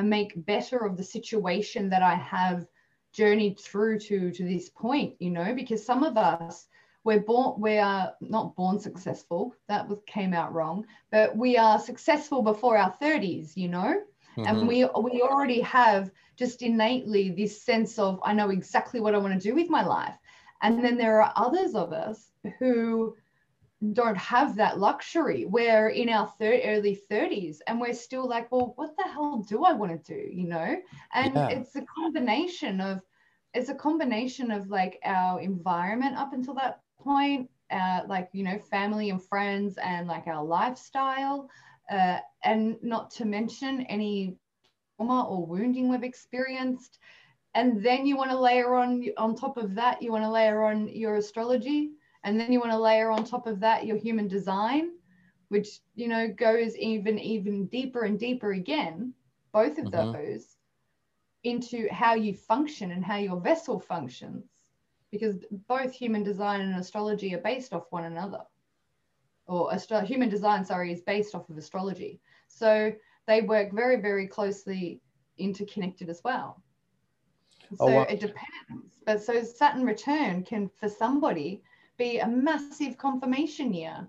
make 0.02 0.44
better 0.44 0.84
of 0.84 0.96
the 0.96 1.04
situation 1.04 1.88
that 1.88 2.02
I 2.02 2.14
have 2.14 2.66
journeyed 3.12 3.58
through 3.58 3.98
to 4.00 4.30
to 4.30 4.44
this 4.44 4.68
point, 4.68 5.14
you 5.18 5.30
know, 5.30 5.54
because 5.54 5.84
some 5.84 6.02
of 6.02 6.16
us 6.16 6.68
we're 7.04 7.20
born 7.20 7.60
we 7.60 7.78
are 7.78 8.14
not 8.20 8.56
born 8.56 8.78
successful 8.80 9.54
that 9.68 9.86
was 9.88 9.98
came 10.06 10.34
out 10.34 10.52
wrong 10.52 10.84
but 11.12 11.36
we 11.36 11.56
are 11.56 11.78
successful 11.78 12.42
before 12.42 12.76
our 12.76 12.92
30s 13.00 13.56
you 13.56 13.68
know 13.68 14.02
mm-hmm. 14.36 14.46
and 14.46 14.68
we 14.68 14.84
we 15.00 15.22
already 15.22 15.60
have 15.60 16.10
just 16.36 16.62
innately 16.62 17.30
this 17.30 17.62
sense 17.62 17.98
of 17.98 18.20
i 18.24 18.32
know 18.32 18.50
exactly 18.50 19.00
what 19.00 19.14
i 19.14 19.18
want 19.18 19.34
to 19.34 19.48
do 19.48 19.54
with 19.54 19.70
my 19.70 19.84
life 19.84 20.16
and 20.62 20.84
then 20.84 20.96
there 20.96 21.22
are 21.22 21.32
others 21.36 21.74
of 21.74 21.92
us 21.92 22.30
who 22.58 23.14
don't 23.92 24.16
have 24.16 24.56
that 24.56 24.78
luxury. 24.78 25.44
We're 25.44 25.88
in 25.88 26.08
our 26.08 26.26
thir- 26.38 26.60
early 26.64 26.98
30s 27.10 27.58
and 27.66 27.80
we're 27.80 27.92
still 27.92 28.26
like, 28.26 28.50
well, 28.50 28.72
what 28.76 28.96
the 28.96 29.04
hell 29.04 29.44
do 29.48 29.64
I 29.64 29.72
want 29.72 30.04
to 30.04 30.14
do? 30.14 30.28
You 30.32 30.48
know? 30.48 30.76
And 31.12 31.34
yeah. 31.34 31.48
it's 31.48 31.76
a 31.76 31.82
combination 31.82 32.80
of, 32.80 33.02
it's 33.54 33.68
a 33.68 33.74
combination 33.74 34.50
of 34.50 34.68
like 34.68 34.98
our 35.04 35.40
environment 35.40 36.16
up 36.16 36.32
until 36.32 36.54
that 36.54 36.80
point, 36.98 37.50
uh, 37.70 38.00
like, 38.06 38.30
you 38.32 38.44
know, 38.44 38.58
family 38.58 39.10
and 39.10 39.22
friends 39.22 39.78
and 39.78 40.08
like 40.08 40.26
our 40.26 40.42
lifestyle. 40.42 41.48
Uh, 41.90 42.18
and 42.44 42.76
not 42.82 43.10
to 43.12 43.24
mention 43.24 43.82
any 43.82 44.36
trauma 44.96 45.24
or 45.24 45.46
wounding 45.46 45.88
we've 45.88 46.02
experienced. 46.02 46.98
And 47.54 47.82
then 47.82 48.06
you 48.06 48.16
want 48.16 48.30
to 48.30 48.38
layer 48.38 48.74
on, 48.74 49.04
on 49.16 49.34
top 49.34 49.56
of 49.56 49.74
that, 49.76 50.02
you 50.02 50.12
want 50.12 50.24
to 50.24 50.30
layer 50.30 50.64
on 50.64 50.88
your 50.88 51.16
astrology 51.16 51.92
and 52.26 52.38
then 52.38 52.52
you 52.52 52.58
want 52.58 52.72
to 52.72 52.78
layer 52.78 53.10
on 53.10 53.24
top 53.24 53.46
of 53.46 53.60
that 53.60 53.86
your 53.86 53.96
human 53.96 54.28
design 54.28 54.90
which 55.48 55.80
you 55.94 56.08
know 56.08 56.28
goes 56.28 56.76
even 56.76 57.18
even 57.18 57.66
deeper 57.66 58.02
and 58.02 58.18
deeper 58.18 58.52
again 58.52 59.14
both 59.52 59.78
of 59.78 59.86
mm-hmm. 59.86 60.12
those 60.12 60.56
into 61.44 61.88
how 61.90 62.14
you 62.14 62.34
function 62.34 62.90
and 62.90 63.04
how 63.04 63.16
your 63.16 63.40
vessel 63.40 63.78
functions 63.78 64.44
because 65.12 65.36
both 65.68 65.92
human 65.92 66.24
design 66.24 66.60
and 66.60 66.74
astrology 66.74 67.32
are 67.32 67.38
based 67.38 67.72
off 67.72 67.84
one 67.90 68.04
another 68.04 68.40
or 69.46 69.72
astro- 69.72 70.00
human 70.00 70.28
design 70.28 70.64
sorry 70.64 70.92
is 70.92 71.00
based 71.02 71.34
off 71.34 71.48
of 71.48 71.56
astrology 71.56 72.20
so 72.48 72.92
they 73.26 73.42
work 73.42 73.72
very 73.72 74.00
very 74.00 74.26
closely 74.26 75.00
interconnected 75.38 76.08
as 76.08 76.20
well 76.24 76.62
oh, 77.80 77.86
so 77.86 77.92
oh, 77.92 77.96
wow. 77.96 78.02
it 78.02 78.20
depends 78.20 79.00
but 79.04 79.22
so 79.22 79.42
saturn 79.42 79.84
return 79.84 80.42
can 80.42 80.68
for 80.80 80.88
somebody 80.88 81.62
be 81.96 82.18
a 82.18 82.26
massive 82.26 82.98
confirmation 82.98 83.72
year 83.72 84.06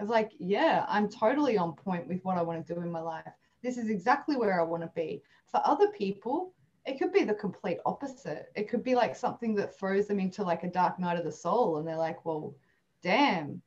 of 0.00 0.08
like, 0.08 0.32
yeah, 0.38 0.84
I'm 0.88 1.08
totally 1.08 1.58
on 1.58 1.74
point 1.74 2.08
with 2.08 2.24
what 2.24 2.38
I 2.38 2.42
want 2.42 2.66
to 2.66 2.74
do 2.74 2.80
in 2.80 2.90
my 2.90 3.00
life. 3.00 3.24
This 3.62 3.76
is 3.76 3.90
exactly 3.90 4.36
where 4.36 4.60
I 4.60 4.64
want 4.64 4.82
to 4.82 4.90
be. 4.94 5.22
For 5.46 5.60
other 5.64 5.88
people, 5.88 6.54
it 6.86 6.98
could 6.98 7.12
be 7.12 7.24
the 7.24 7.34
complete 7.34 7.78
opposite. 7.84 8.50
It 8.56 8.68
could 8.68 8.82
be 8.82 8.94
like 8.94 9.14
something 9.14 9.54
that 9.56 9.78
throws 9.78 10.06
them 10.06 10.18
into 10.18 10.42
like 10.42 10.64
a 10.64 10.70
dark 10.70 10.98
night 10.98 11.18
of 11.18 11.24
the 11.24 11.32
soul 11.32 11.76
and 11.76 11.86
they're 11.86 11.96
like, 11.96 12.24
well, 12.24 12.54
damn, 13.02 13.60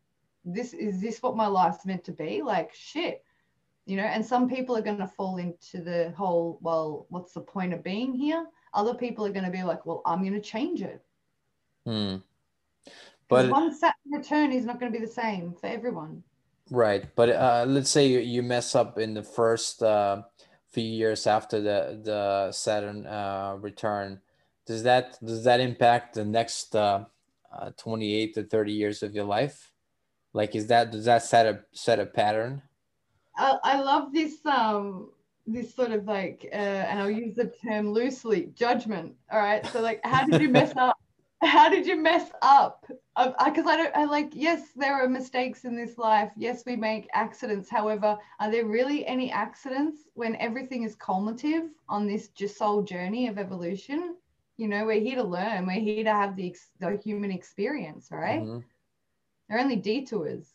this 0.46 0.74
is 0.74 1.02
this 1.02 1.22
what 1.22 1.36
my 1.36 1.48
life's 1.48 1.86
meant 1.86 2.04
to 2.06 2.12
be? 2.12 2.42
Like 2.42 2.74
shit. 2.74 3.24
You 3.86 3.98
know, 3.98 4.04
and 4.04 4.26
some 4.26 4.50
people 4.50 4.78
are 4.78 4.82
going 4.82 5.00
to 5.00 5.08
fall 5.08 5.38
into 5.38 5.82
the 5.82 6.14
whole, 6.16 6.58
well, 6.62 7.06
what's 7.10 7.34
the 7.34 7.42
point 7.42 7.74
of 7.74 7.84
being 7.84 8.14
here? 8.14 8.46
Other 8.74 8.94
people 8.94 9.26
are 9.26 9.32
going 9.32 9.44
to 9.44 9.52
be 9.52 9.64
like, 9.64 9.86
well, 9.86 10.02
I'm 10.06 10.22
going 10.22 10.34
to 10.34 10.40
change 10.40 10.82
it. 10.82 11.04
Hmm 11.86 12.18
but 13.34 13.50
one 13.50 13.76
Saturn 13.76 14.12
return 14.12 14.52
is 14.52 14.66
not 14.66 14.80
going 14.80 14.92
to 14.92 14.98
be 14.98 15.04
the 15.04 15.12
same 15.12 15.54
for 15.54 15.68
everyone. 15.68 16.24
Right, 16.70 17.06
but 17.16 17.30
uh, 17.30 17.66
let's 17.68 17.90
say 17.90 18.08
you, 18.08 18.20
you 18.20 18.44
mess 18.44 18.76
up 18.76 18.98
in 18.98 19.14
the 19.14 19.24
first 19.24 19.84
uh, 19.84 20.24
few 20.72 20.84
years 20.84 21.28
after 21.28 21.62
the 21.62 22.00
the 22.04 22.52
Saturn 22.52 23.06
uh, 23.06 23.58
return. 23.60 24.22
Does 24.66 24.84
that 24.84 25.18
does 25.24 25.44
that 25.44 25.60
impact 25.60 26.16
the 26.16 26.26
next 26.26 26.76
uh, 26.76 27.06
uh, 27.52 27.72
twenty 27.78 28.16
eight 28.16 28.34
to 28.36 28.44
thirty 28.44 28.72
years 28.72 29.04
of 29.04 29.14
your 29.14 29.26
life? 29.26 29.72
Like, 30.34 30.56
is 30.56 30.68
that 30.68 30.92
does 30.92 31.06
that 31.06 31.24
set 31.24 31.46
a 31.46 31.62
set 31.72 32.00
a 32.00 32.06
pattern? 32.06 32.62
I, 33.38 33.58
I 33.64 33.82
love 33.82 34.14
this 34.14 34.46
um 34.46 35.12
this 35.46 35.74
sort 35.76 35.92
of 35.92 36.06
like 36.06 36.48
uh, 36.52 36.56
and 36.56 37.00
I'll 37.00 37.10
use 37.10 37.36
the 37.36 37.52
term 37.64 37.92
loosely 37.92 38.50
judgment. 38.56 39.14
All 39.32 39.40
right, 39.40 39.66
so 39.68 39.82
like, 39.82 40.02
how 40.04 40.26
did 40.26 40.42
you 40.42 40.50
mess 40.50 40.74
up? 40.76 40.98
how 41.44 41.70
did 41.70 41.86
you 41.86 41.96
mess 41.96 42.32
up? 42.42 42.86
Because 43.16 43.66
I, 43.68 43.74
I 43.74 43.78
don't, 43.78 43.96
I 43.96 44.06
like, 44.06 44.32
yes, 44.34 44.70
there 44.76 44.94
are 44.94 45.10
mistakes 45.10 45.66
in 45.66 45.76
this 45.76 45.98
life. 45.98 46.32
Yes, 46.38 46.64
we 46.66 46.76
make 46.76 47.08
accidents. 47.14 47.70
However, 47.70 48.18
are 48.40 48.52
there 48.52 48.66
really 48.66 49.06
any 49.06 49.32
accidents 49.32 50.08
when 50.14 50.36
everything 50.38 50.84
is 50.84 50.96
cumulative 50.96 51.70
on 51.90 52.08
this 52.08 52.30
just 52.30 52.58
soul 52.58 52.82
journey 52.82 53.28
of 53.28 53.38
evolution? 53.38 54.16
You 54.58 54.68
know, 54.68 54.86
we're 54.86 55.02
here 55.02 55.16
to 55.16 55.24
learn. 55.24 55.66
We're 55.66 55.82
here 55.82 56.04
to 56.04 56.14
have 56.14 56.36
the, 56.36 56.56
the 56.80 57.00
human 57.04 57.32
experience, 57.32 58.08
right? 58.12 58.42
Mm-hmm. 58.42 58.60
They're 59.50 59.60
only 59.60 59.76
detours. 59.76 60.54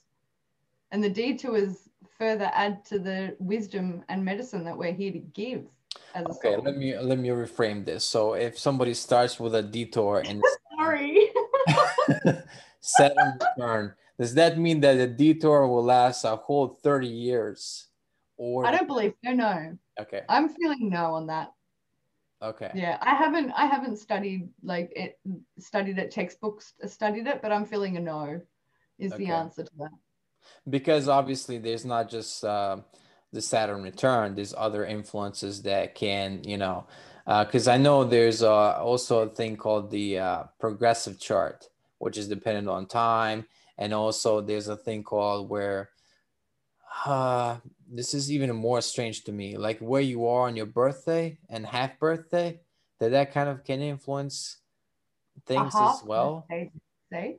And 0.91 1.03
the 1.05 1.11
detours 1.11 1.89
further 2.19 2.51
add 2.55 2.85
to 2.87 2.99
the 2.99 3.37
wisdom 3.39 4.05
and 4.09 4.25
medicine 4.25 4.65
that 4.65 4.77
we're 4.77 4.93
here 4.93 5.13
to 5.13 5.19
give 5.19 5.65
okay 6.17 6.57
let 6.57 6.77
me 6.77 6.99
let 6.99 7.19
me 7.19 7.29
reframe 7.29 7.85
this. 7.85 8.05
So 8.05 8.35
if 8.35 8.59
somebody 8.59 8.95
starts 8.95 9.39
with 9.39 9.55
a 9.55 9.63
detour 9.63 10.23
and 10.27 10.43
sorry. 10.79 11.31
Saturn 12.81 13.39
return 13.41 13.95
does 14.19 14.35
that 14.35 14.59
mean 14.59 14.81
that 14.81 14.95
the 14.95 15.07
detour 15.07 15.67
will 15.69 15.85
last 15.85 16.25
a 16.25 16.35
whole 16.35 16.79
30 16.83 17.07
years? 17.07 17.87
Or 18.37 18.67
i 18.67 18.71
don't 18.71 18.87
believe 18.87 19.15
so 19.25 19.33
no. 19.33 19.79
Okay. 20.01 20.23
I'm 20.29 20.49
feeling 20.49 20.91
no 20.91 21.15
on 21.15 21.27
that. 21.27 21.53
Okay. 22.41 22.71
Yeah 22.75 22.99
i 23.01 23.15
haven't 23.15 23.51
i 23.53 23.67
haven't 23.67 23.99
studied 23.99 24.49
like 24.63 24.93
it 24.95 25.19
studied 25.59 25.99
it 25.99 26.11
textbooks 26.11 26.75
studied 26.87 27.27
it 27.27 27.43
but 27.43 27.51
i'm 27.51 27.65
feeling 27.65 27.97
a 27.97 28.01
no 28.01 28.41
is 28.99 29.13
okay. 29.13 29.25
the 29.25 29.31
answer 29.31 29.65
to 29.65 29.71
that 29.79 29.91
because 30.69 31.09
obviously 31.09 31.59
there's 31.59 31.85
not 31.85 32.09
just 32.09 32.45
uh, 32.45 32.79
the 33.33 33.41
Saturn 33.41 33.83
return, 33.83 34.35
there's 34.35 34.55
other 34.57 34.85
influences 34.85 35.63
that 35.63 35.95
can, 35.95 36.43
you 36.45 36.57
know, 36.57 36.87
because 37.27 37.69
uh, 37.69 37.73
I 37.73 37.77
know 37.77 38.05
there's 38.05 38.43
uh, 38.43 38.83
also 38.83 39.21
a 39.21 39.29
thing 39.29 39.57
called 39.57 39.91
the 39.91 40.19
uh, 40.19 40.43
progressive 40.59 41.21
chart, 41.21 41.69
which 41.99 42.17
is 42.17 42.29
dependent 42.29 42.69
on 42.69 42.87
time. 42.87 43.47
And 43.77 43.93
also 43.93 44.41
there's 44.41 44.69
a 44.69 44.77
thing 44.77 45.03
called 45.03 45.49
where 45.49 45.91
uh, 47.07 47.59
this 47.91 48.15
is 48.15 48.33
even 48.33 48.55
more 48.57 48.81
strange 48.81 49.25
to 49.25 49.33
me, 49.33 49.57
like 49.57 49.79
where 49.79 50.01
you 50.01 50.27
are 50.27 50.49
on 50.49 50.57
your 50.57 50.67
birthday 50.67 51.39
and 51.49 51.65
half 51.67 51.99
birthday, 51.99 52.61
that 52.99 53.11
that 53.11 53.33
kind 53.33 53.49
of 53.49 53.63
can 53.63 53.81
influence 53.81 54.59
things 55.47 55.75
as 55.77 56.03
well. 56.05 56.47
Say? 57.13 57.39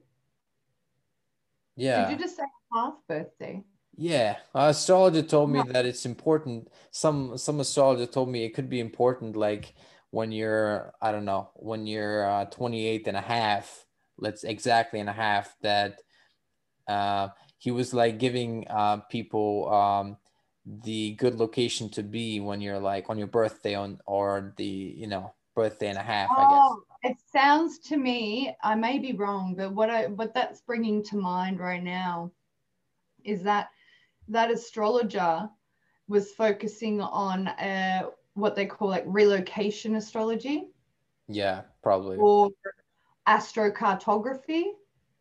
Yeah. 1.79 2.09
Did 2.09 2.19
you 2.19 2.25
just 2.25 2.35
say 2.35 2.43
half 2.73 2.95
birthday? 3.07 3.63
Yeah, 3.95 4.37
uh, 4.55 4.67
astrologer 4.69 5.21
told 5.23 5.49
me 5.49 5.61
that 5.71 5.85
it's 5.85 6.05
important. 6.05 6.69
Some 6.91 7.37
some 7.37 7.59
astrologer 7.59 8.05
told 8.05 8.29
me 8.29 8.45
it 8.45 8.53
could 8.53 8.69
be 8.69 8.79
important, 8.79 9.35
like 9.35 9.73
when 10.11 10.31
you're, 10.31 10.93
I 11.01 11.11
don't 11.11 11.25
know, 11.25 11.51
when 11.55 11.85
you're 11.85 12.25
uh, 12.25 12.45
28 12.45 13.07
and 13.07 13.17
a 13.17 13.21
half, 13.21 13.85
let's 14.17 14.43
exactly 14.43 14.99
and 14.99 15.09
a 15.09 15.13
half, 15.13 15.53
that 15.61 15.99
uh, 16.87 17.29
he 17.57 17.71
was 17.71 17.93
like 17.93 18.19
giving 18.19 18.67
uh, 18.69 18.97
people 19.09 19.69
um, 19.71 20.17
the 20.65 21.11
good 21.15 21.35
location 21.35 21.89
to 21.91 22.03
be 22.03 22.39
when 22.39 22.61
you're 22.61 22.79
like 22.79 23.09
on 23.09 23.17
your 23.17 23.27
birthday 23.27 23.75
on 23.75 23.99
or 24.05 24.53
the 24.57 24.95
you 24.97 25.07
know 25.07 25.33
birthday 25.55 25.89
and 25.89 25.97
a 25.97 26.03
half. 26.03 26.29
I 26.31 26.43
guess. 26.43 26.61
Oh, 26.63 26.83
it 27.03 27.17
sounds 27.31 27.79
to 27.79 27.97
me, 27.97 28.55
I 28.63 28.75
may 28.75 28.99
be 28.99 29.13
wrong, 29.13 29.55
but 29.55 29.73
what 29.73 29.89
I 29.89 30.07
what 30.07 30.33
that's 30.33 30.62
bringing 30.62 31.03
to 31.05 31.17
mind 31.17 31.59
right 31.59 31.83
now 31.83 32.31
is 33.23 33.43
that 33.43 33.69
that 34.27 34.51
astrologer 34.51 35.49
was 36.07 36.31
focusing 36.31 37.01
on 37.01 37.47
uh, 37.47 38.09
what 38.33 38.55
they 38.55 38.65
call 38.65 38.89
like 38.89 39.03
relocation 39.05 39.95
astrology. 39.95 40.69
Yeah, 41.27 41.62
probably. 41.83 42.17
or 42.17 42.49
astrocartography 43.27 44.63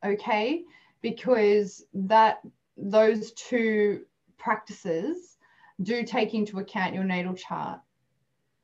okay? 0.05 0.64
Because 1.03 1.85
that 1.93 2.41
those 2.77 3.33
two 3.33 4.03
practices 4.37 5.37
do 5.83 6.05
take 6.05 6.35
into 6.35 6.59
account 6.59 6.95
your 6.95 7.05
natal 7.05 7.35
chart 7.35 7.81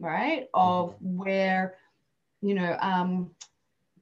right? 0.01 0.49
Of 0.55 0.95
where 1.01 1.77
you 2.45 2.55
know 2.55 2.77
um 2.81 3.31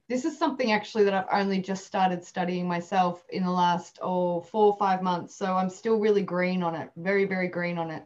this 0.09 0.25
is 0.25 0.37
something 0.37 0.71
actually 0.73 1.05
that 1.05 1.13
I've 1.13 1.41
only 1.41 1.61
just 1.61 1.85
started 1.85 2.23
studying 2.23 2.67
myself 2.67 3.23
in 3.29 3.43
the 3.43 3.51
last 3.51 3.99
oh 4.01 4.41
four 4.41 4.65
or 4.73 4.77
five 4.77 5.01
months. 5.01 5.35
So 5.35 5.45
I'm 5.45 5.69
still 5.69 5.97
really 5.97 6.21
green 6.21 6.61
on 6.61 6.75
it, 6.75 6.91
very, 6.97 7.25
very 7.25 7.47
green 7.47 7.77
on 7.77 7.89
it. 7.89 8.05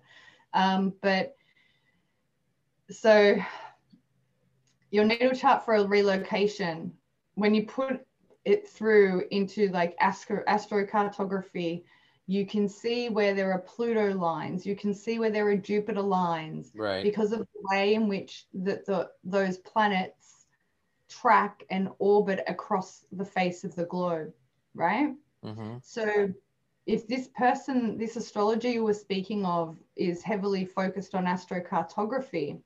Um, 0.54 0.94
but 1.02 1.36
so 2.90 3.36
your 4.92 5.06
natal 5.06 5.32
chart 5.32 5.66
for 5.66 5.76
a 5.76 5.88
relocation, 5.88 6.94
when 7.34 7.54
you 7.54 7.66
put 7.66 8.06
it 8.46 8.70
through 8.70 9.24
into 9.32 9.70
like 9.70 9.96
astro 10.00 10.44
astrocartography, 10.48 11.84
you 12.28 12.46
can 12.46 12.70
see 12.70 13.10
where 13.10 13.34
there 13.34 13.52
are 13.52 13.60
Pluto 13.60 14.14
lines, 14.14 14.66
you 14.66 14.76
can 14.76 14.94
see 14.94 15.18
where 15.20 15.32
there 15.32 15.48
are 15.48 15.58
Jupiter 15.58 16.02
lines, 16.02 16.72
Right. 16.76 17.04
because 17.04 17.32
of 17.32 17.40
the 17.40 17.62
way 17.72 17.96
in 17.96 18.08
which 18.08 18.46
that 18.54 18.86
the 18.86 19.10
those 19.24 19.58
planets 19.58 20.17
track 21.10 21.64
and 21.70 21.90
orbit 22.00 22.44
across 22.48 23.06
the 23.12 23.26
face 23.26 23.64
of 23.64 23.76
the 23.76 23.86
globe, 23.86 24.34
right? 24.74 25.14
hmm 25.44 25.78
So 25.82 26.34
if 26.86 27.08
this 27.08 27.28
person, 27.38 27.98
this 27.98 28.16
astrologer 28.16 28.70
you 28.70 28.84
were 28.84 28.94
speaking 28.94 29.46
of, 29.46 29.78
is 29.96 30.24
heavily 30.24 30.66
focused 30.66 31.16
on 31.16 31.26
astrocartography, 31.26 32.62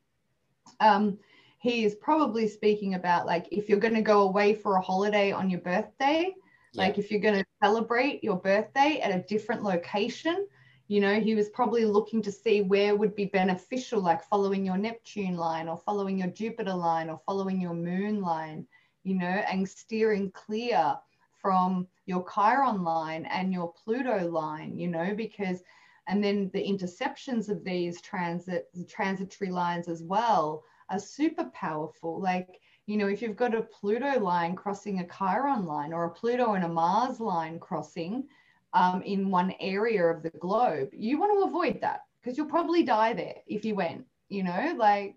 um, 0.80 1.17
he 1.60 1.84
is 1.86 1.95
probably 1.95 2.47
speaking 2.47 2.95
about 2.95 3.25
like 3.25 3.47
if 3.51 3.69
you're 3.69 3.80
going 3.80 3.93
to 3.93 4.01
go 4.01 4.23
away 4.23 4.54
for 4.54 4.75
a 4.77 4.82
holiday 4.82 5.32
on 5.32 5.49
your 5.49 5.60
birthday, 5.62 6.34
like 6.75 6.97
if 6.97 7.12
you're 7.12 7.19
going 7.19 7.39
to 7.39 7.45
celebrate 7.63 8.23
your 8.23 8.38
birthday 8.38 8.99
at 9.04 9.13
a 9.13 9.23
different 9.27 9.63
location, 9.63 10.47
you 10.91 10.99
know, 10.99 11.21
he 11.21 11.36
was 11.36 11.47
probably 11.47 11.86
looking 11.86 12.21
to 12.21 12.34
see 12.34 12.63
where 12.63 12.97
would 12.97 13.15
be 13.15 13.23
beneficial, 13.23 14.01
like 14.01 14.21
following 14.21 14.65
your 14.65 14.75
Neptune 14.75 15.38
line 15.38 15.69
or 15.69 15.77
following 15.77 16.17
your 16.17 16.27
Jupiter 16.27 16.73
line 16.73 17.10
or 17.10 17.17
following 17.25 17.62
your 17.62 17.73
moon 17.73 18.19
line, 18.19 18.67
you 19.06 19.15
know, 19.15 19.25
and 19.49 19.69
steering 19.69 20.30
clear 20.32 20.97
from 21.41 21.88
your 22.08 22.25
Chiron 22.30 22.84
line 22.84 23.25
and 23.27 23.54
your 23.54 23.71
Pluto 23.71 24.30
line, 24.30 24.77
you 24.77 24.89
know, 24.89 25.15
because, 25.15 25.63
and 26.10 26.21
then 26.21 26.51
the 26.54 26.60
interceptions 26.60 27.47
of 27.47 27.63
these 27.63 28.01
transit, 28.01 28.67
transitory 28.89 29.49
lines 29.49 29.88
as 29.88 30.04
well 30.04 30.62
are 30.89 30.99
super 30.99 31.45
powerful. 31.54 32.19
Like, 32.19 32.60
you 32.86 32.97
know, 32.97 33.08
if 33.08 33.21
you've 33.21 33.38
got 33.38 33.56
a 33.56 33.62
Pluto 33.62 34.19
line 34.19 34.58
crossing 34.58 34.99
a 34.99 35.08
Chiron 35.08 35.65
line 35.65 35.93
or 35.93 36.04
a 36.04 36.12
Pluto 36.12 36.56
and 36.56 36.65
a 36.65 36.67
Mars 36.67 37.21
line 37.21 37.60
crossing 37.60 38.27
um, 38.73 39.01
in 39.03 39.29
one 39.29 39.53
area 39.60 40.05
of 40.05 40.23
the 40.23 40.29
globe, 40.29 40.89
you 40.93 41.19
want 41.19 41.31
to 41.38 41.47
avoid 41.47 41.81
that 41.81 42.01
because 42.21 42.38
you'll 42.38 42.47
probably 42.47 42.84
die 42.84 43.13
there 43.13 43.36
if 43.47 43.65
you 43.65 43.75
went, 43.75 44.05
you 44.29 44.43
know, 44.43 44.75
like, 44.77 45.15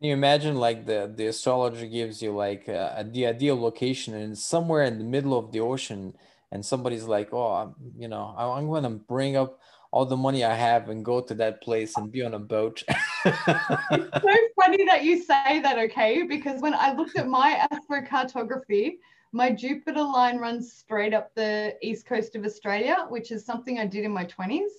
Can 0.00 0.08
you 0.08 0.12
imagine 0.12 0.56
like 0.56 0.84
the 0.86 1.10
the 1.14 1.26
astrologer 1.28 1.86
gives 1.86 2.20
you 2.20 2.32
like 2.32 2.68
uh, 2.68 3.02
the 3.10 3.26
ideal 3.26 3.58
location 3.60 4.14
and 4.14 4.36
somewhere 4.36 4.82
in 4.84 4.98
the 4.98 5.04
middle 5.04 5.38
of 5.38 5.52
the 5.52 5.60
ocean 5.60 6.14
and 6.52 6.64
somebody's 6.64 7.04
like, 7.04 7.32
oh, 7.32 7.52
I'm, 7.52 7.74
you 7.98 8.08
know, 8.08 8.34
I- 8.36 8.56
I'm 8.58 8.68
going 8.68 8.84
to 8.84 8.90
bring 8.90 9.36
up 9.36 9.58
all 9.90 10.04
the 10.06 10.16
money 10.16 10.44
I 10.44 10.54
have 10.54 10.88
and 10.90 11.04
go 11.04 11.20
to 11.20 11.34
that 11.34 11.62
place 11.62 11.96
and 11.96 12.12
be 12.12 12.22
on 12.22 12.34
a 12.34 12.38
boat. 12.38 12.82
it's 13.24 14.22
so 14.22 14.34
funny 14.60 14.84
that 14.84 15.04
you 15.04 15.22
say 15.22 15.60
that, 15.60 15.78
okay? 15.78 16.22
Because 16.22 16.60
when 16.60 16.74
I 16.74 16.92
looked 16.92 17.16
at 17.16 17.28
my 17.28 17.66
astrocartography, 17.72 18.98
my 19.32 19.50
Jupiter 19.50 20.02
line 20.02 20.38
runs 20.38 20.72
straight 20.72 21.14
up 21.14 21.34
the 21.34 21.76
east 21.82 22.06
coast 22.06 22.36
of 22.36 22.44
Australia, 22.44 23.06
which 23.08 23.30
is 23.30 23.44
something 23.44 23.78
I 23.78 23.86
did 23.86 24.04
in 24.04 24.12
my 24.12 24.24
20s. 24.24 24.70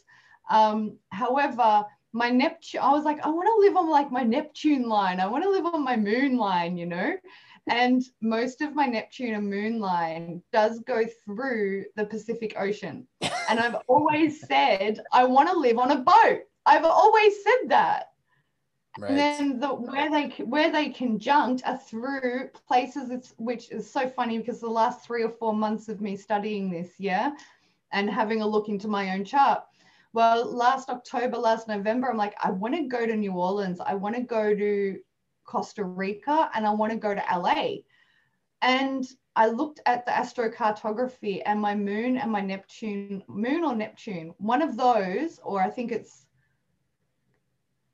Um, 0.50 0.98
however, 1.10 1.86
my 2.14 2.30
Neptune, 2.30 2.82
I 2.82 2.92
was 2.92 3.04
like, 3.04 3.20
I 3.26 3.30
want 3.30 3.48
to 3.48 3.68
live 3.68 3.78
on 3.78 3.90
like 3.90 4.12
my 4.12 4.24
Neptune 4.24 4.88
line. 4.88 5.20
I 5.20 5.28
want 5.28 5.44
to 5.44 5.50
live 5.50 5.66
on 5.66 5.84
my 5.84 5.96
moon 5.96 6.38
line, 6.38 6.78
you 6.78 6.86
know? 6.86 7.16
And 7.70 8.02
most 8.22 8.62
of 8.62 8.74
my 8.74 8.86
Neptune 8.86 9.34
and 9.34 9.50
moon 9.50 9.80
line 9.80 10.42
does 10.54 10.80
go 10.80 11.04
through 11.26 11.86
the 11.96 12.06
Pacific 12.06 12.56
Ocean. 12.58 13.06
And 13.50 13.60
I've 13.60 13.76
always 13.88 14.40
said, 14.48 15.02
I 15.12 15.26
want 15.26 15.50
to 15.50 15.58
live 15.58 15.78
on 15.78 15.92
a 15.92 15.98
boat. 15.98 16.42
I've 16.66 16.86
always 16.86 17.34
said 17.44 17.70
that. 17.70 18.12
Right. 19.00 19.12
And 19.12 19.18
then 19.18 19.60
the 19.60 19.70
where 19.70 20.10
they 20.10 20.30
where 20.44 20.72
they 20.72 20.90
conjunct 20.90 21.64
are 21.66 21.78
through 21.78 22.50
places 22.68 23.34
which 23.38 23.72
is 23.72 23.90
so 23.90 24.08
funny 24.08 24.38
because 24.38 24.60
the 24.60 24.70
last 24.70 25.06
three 25.06 25.24
or 25.24 25.30
four 25.30 25.54
months 25.54 25.90
of 25.90 26.02
me 26.02 26.16
studying 26.16 26.70
this 26.70 27.00
year 27.00 27.34
and 27.92 28.10
having 28.10 28.42
a 28.42 28.48
look 28.48 28.70
into 28.70 28.88
my 28.88 29.12
own 29.12 29.24
chart. 29.24 29.64
Well, 30.14 30.46
last 30.46 30.90
October, 30.90 31.38
last 31.38 31.68
November, 31.68 32.10
I'm 32.10 32.18
like, 32.18 32.36
I 32.44 32.52
want 32.52 32.76
to 32.76 32.84
go 32.84 33.06
to 33.06 33.16
New 33.16 33.34
Orleans. 33.34 33.80
I 33.80 33.94
want 33.94 34.16
to 34.16 34.22
go 34.22 34.56
to 34.56 34.98
Costa 35.46 35.84
Rica 35.84 36.50
and 36.54 36.66
I 36.66 36.72
want 36.72 36.92
to 36.92 36.98
go 36.98 37.14
to 37.14 37.24
LA. 37.32 37.78
And 38.62 39.06
I 39.36 39.48
looked 39.48 39.82
at 39.86 40.06
the 40.06 40.12
astrocartography 40.12 41.42
and 41.46 41.62
my 41.62 41.76
moon 41.76 42.18
and 42.18 42.32
my 42.32 42.42
Neptune, 42.42 43.24
moon 43.28 43.64
or 43.64 43.76
Neptune, 43.76 44.34
one 44.38 44.62
of 44.62 44.76
those, 44.76 45.40
or 45.44 45.62
I 45.62 45.70
think 45.70 45.92
it's 45.92 46.27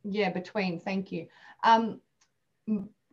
yeah, 0.04 0.30
between. 0.30 0.80
Thank 0.80 1.12
you. 1.12 1.28
Um, 1.64 2.00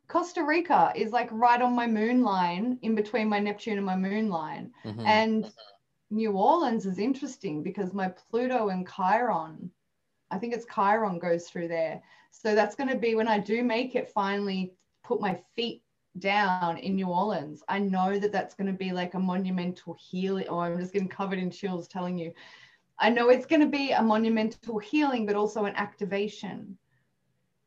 Costa 0.09 0.43
Rica 0.43 0.93
is 0.95 1.13
like 1.13 1.29
right 1.31 1.63
on 1.63 1.75
my 1.75 1.87
moon 1.87 2.23
line, 2.23 2.79
in 2.83 2.95
between 2.95 3.29
my 3.29 3.39
Neptune 3.39 3.77
and 3.77 3.87
my 3.87 3.97
moon 3.97 4.29
line. 4.29 4.73
Mhm. 4.85 5.07
And 5.07 5.53
New 6.11 6.33
Orleans 6.33 6.87
is 6.87 6.99
interesting 6.99 7.63
because 7.63 7.95
my 7.95 8.09
Pluto 8.09 8.69
and 8.69 8.89
Chiron, 8.89 9.71
I 10.31 10.39
think 10.39 10.55
it's 10.55 10.67
Chiron 10.67 11.19
goes 11.19 11.49
through 11.49 11.69
there. 11.69 12.03
So 12.33 12.55
that's 12.55 12.75
going 12.75 12.89
to 12.91 12.97
be 12.97 13.15
when 13.15 13.29
I 13.29 13.39
do 13.39 13.63
make 13.63 13.95
it 13.95 14.11
finally 14.11 14.75
put 15.05 15.21
my 15.21 15.35
feet 15.55 15.83
down 16.19 16.77
in 16.79 16.97
New 16.97 17.07
Orleans. 17.07 17.63
I 17.69 17.79
know 17.79 18.19
that 18.19 18.33
that's 18.33 18.55
going 18.55 18.67
to 18.67 18.77
be 18.77 18.93
like 18.93 19.15
a 19.15 19.19
monumental 19.19 19.95
healing. 19.95 20.47
Oh, 20.49 20.59
I'm 20.59 20.79
just 20.79 20.93
getting 20.93 21.09
covered 21.09 21.39
in 21.39 21.51
chills 21.51 21.87
telling 21.87 22.19
you. 22.19 22.33
I 23.01 23.09
know 23.09 23.31
it's 23.31 23.47
going 23.47 23.63
to 23.63 23.67
be 23.67 23.93
a 23.93 24.03
monumental 24.03 24.79
healing, 24.79 25.25
but 25.25 25.35
also 25.35 25.65
an 25.65 25.75
activation. 25.77 26.77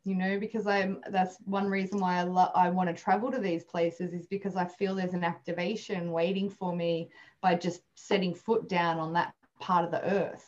You 0.05 0.15
know, 0.15 0.37
because 0.37 0.67
I'm 0.67 0.99
that's 1.09 1.37
one 1.45 1.67
reason 1.67 1.99
why 1.99 2.19
I 2.19 2.25
I 2.55 2.69
want 2.69 2.89
to 2.89 3.03
travel 3.03 3.31
to 3.31 3.39
these 3.39 3.63
places 3.63 4.13
is 4.13 4.27
because 4.27 4.57
I 4.57 4.65
feel 4.65 4.95
there's 4.95 5.13
an 5.13 5.23
activation 5.23 6.11
waiting 6.11 6.49
for 6.49 6.75
me 6.75 7.09
by 7.41 7.55
just 7.55 7.81
setting 7.95 8.35
foot 8.35 8.67
down 8.67 8.99
on 8.99 9.13
that 9.13 9.33
part 9.59 9.85
of 9.85 9.91
the 9.91 10.03
earth. 10.03 10.45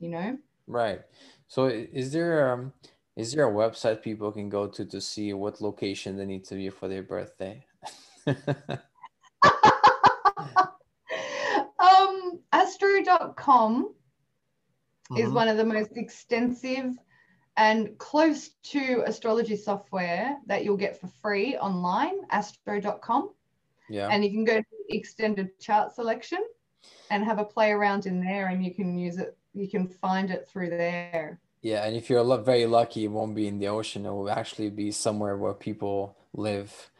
You 0.00 0.08
know? 0.08 0.36
Right. 0.66 1.00
So 1.46 1.66
is 1.66 2.12
there 2.12 2.52
um 2.52 2.72
is 3.16 3.32
there 3.32 3.48
a 3.48 3.52
website 3.52 4.02
people 4.02 4.32
can 4.32 4.48
go 4.48 4.66
to 4.66 4.84
to 4.84 5.00
see 5.00 5.32
what 5.32 5.60
location 5.60 6.16
they 6.16 6.26
need 6.26 6.44
to 6.46 6.56
be 6.56 6.68
for 6.68 6.88
their 6.88 7.04
birthday? 7.04 7.64
um, 11.78 12.40
astro.com 12.52 13.94
is 15.16 15.30
Mhm. 15.30 15.34
one 15.34 15.48
of 15.48 15.56
the 15.56 15.64
most 15.64 15.96
extensive 15.96 16.98
and 17.56 17.98
close 17.98 18.50
to 18.62 19.02
astrology 19.06 19.56
software 19.56 20.38
that 20.46 20.64
you'll 20.64 20.76
get 20.76 20.98
for 21.00 21.08
free 21.08 21.56
online, 21.58 22.14
astro.com. 22.30 23.34
Yeah. 23.88 24.08
And 24.08 24.24
you 24.24 24.30
can 24.30 24.44
go 24.44 24.60
to 24.60 24.66
extended 24.88 25.58
chart 25.58 25.94
selection 25.94 26.38
and 27.10 27.24
have 27.24 27.38
a 27.38 27.44
play 27.44 27.72
around 27.72 28.06
in 28.06 28.20
there 28.24 28.46
and 28.48 28.64
you 28.64 28.74
can 28.74 28.96
use 28.98 29.18
it, 29.18 29.36
you 29.52 29.68
can 29.68 29.86
find 29.86 30.30
it 30.30 30.48
through 30.48 30.70
there. 30.70 31.40
Yeah, 31.60 31.84
and 31.84 31.94
if 31.94 32.08
you're 32.10 32.38
very 32.38 32.66
lucky, 32.66 33.04
it 33.04 33.08
won't 33.08 33.34
be 33.34 33.46
in 33.46 33.58
the 33.58 33.68
ocean. 33.68 34.06
It 34.06 34.10
will 34.10 34.30
actually 34.30 34.70
be 34.70 34.90
somewhere 34.90 35.36
where 35.36 35.52
people 35.54 36.16
live 36.32 36.90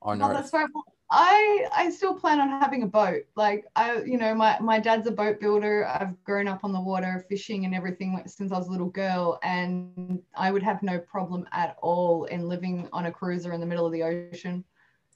on 0.00 0.22
Oh, 0.22 0.26
Earth. 0.28 0.34
that's 0.34 0.52
right. 0.52 0.68
Well, 0.72 0.84
I 1.14 1.66
I 1.76 1.90
still 1.90 2.14
plan 2.14 2.40
on 2.40 2.48
having 2.48 2.82
a 2.82 2.86
boat. 2.86 3.24
Like 3.36 3.66
I, 3.76 3.98
you 4.02 4.16
know, 4.16 4.34
my 4.34 4.58
my 4.60 4.80
dad's 4.80 5.06
a 5.06 5.10
boat 5.10 5.40
builder. 5.40 5.86
I've 5.86 6.14
grown 6.24 6.48
up 6.48 6.60
on 6.64 6.72
the 6.72 6.80
water, 6.80 7.24
fishing 7.28 7.66
and 7.66 7.74
everything 7.74 8.20
since 8.26 8.50
I 8.50 8.56
was 8.56 8.68
a 8.68 8.70
little 8.70 8.88
girl, 8.88 9.38
and 9.42 10.20
I 10.34 10.50
would 10.50 10.62
have 10.62 10.82
no 10.82 10.98
problem 10.98 11.46
at 11.52 11.76
all 11.82 12.24
in 12.24 12.48
living 12.48 12.88
on 12.94 13.06
a 13.06 13.12
cruiser 13.12 13.52
in 13.52 13.60
the 13.60 13.66
middle 13.66 13.84
of 13.84 13.92
the 13.92 14.02
ocean. 14.02 14.64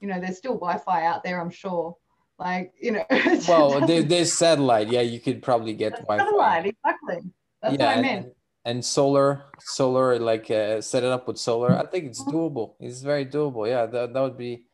You 0.01 0.09
know, 0.09 0.21
there's 0.21 0.37
still 0.37 0.53
Wi-Fi 0.55 1.07
out 1.07 1.25
there, 1.25 1.41
I'm 1.41 1.49
sure. 1.51 1.97
Like, 2.39 2.75
you 2.79 2.93
know, 2.93 3.05
Well, 3.49 3.87
there, 3.87 4.03
there's 4.03 4.35
satellite. 4.35 4.89
Yeah, 4.89 5.01
you 5.01 5.19
could 5.21 5.43
probably 5.43 5.73
get 5.73 5.93
Wi-Fi. 5.95 6.23
satellite, 6.23 6.67
exactly. 6.67 7.31
That's 7.63 7.79
yeah, 7.79 7.87
what 7.87 7.89
I 7.89 7.93
and- 7.95 8.03
meant. 8.03 8.33
And 8.67 8.85
solar, 8.85 9.45
solar, 9.61 10.19
like 10.19 10.51
uh, 10.51 10.81
set 10.81 11.05
it 11.05 11.09
up 11.11 11.29
with 11.29 11.39
solar. 11.39 11.73
I 11.79 11.87
think 11.87 12.05
it's 12.07 12.21
Mhm. 12.23 12.33
doable. 12.33 12.75
It's 12.81 13.01
very 13.01 13.25
doable. 13.25 13.67
Yeah, 13.67 13.87
that, 13.87 14.13
that 14.13 14.21
would 14.21 14.37
be 14.37 14.65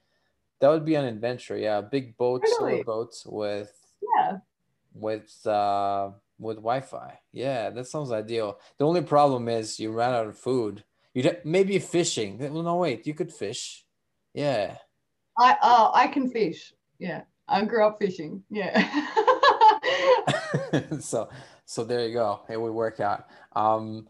that 0.63 0.71
would 0.71 0.85
be 0.85 0.95
an 0.95 1.05
adventure. 1.05 1.59
Yeah, 1.59 1.81
big 1.81 2.17
boats, 2.17 2.49
Totally. 2.57 2.85
boats 2.85 3.27
with 3.27 3.75
Yeah. 4.17 4.39
with 4.95 5.45
uh 5.45 6.13
with 6.39 6.59
Wi-Fi. 6.59 7.19
Yeah, 7.33 7.71
that 7.71 7.89
sounds 7.89 8.13
ideal. 8.13 8.61
The 8.79 8.87
only 8.87 9.03
problem 9.03 9.49
is 9.49 9.81
you 9.81 9.91
ran 9.91 10.15
out 10.15 10.29
of 10.29 10.39
food. 10.39 10.85
You 11.15 11.37
maybe 11.45 11.81
fishing. 11.81 12.39
Well, 12.39 12.63
no, 12.63 12.77
wait, 12.77 13.09
you 13.09 13.13
could 13.13 13.33
fish. 13.33 13.85
Yeah. 14.35 14.77
I 15.37 15.57
oh 15.63 15.91
I 15.95 16.07
can 16.07 16.31
fish. 16.31 16.73
Yeah. 17.01 17.23
I 17.49 17.65
grew 17.65 17.85
up 17.85 17.99
fishing. 18.01 18.45
Yeah. 18.49 18.71
so 21.01 21.29
so 21.65 21.83
there 21.83 22.07
you 22.07 22.15
go. 22.15 22.43
It 22.49 22.61
would 22.61 22.73
work 22.73 23.01
out. 23.01 23.27
Um, 23.51 24.07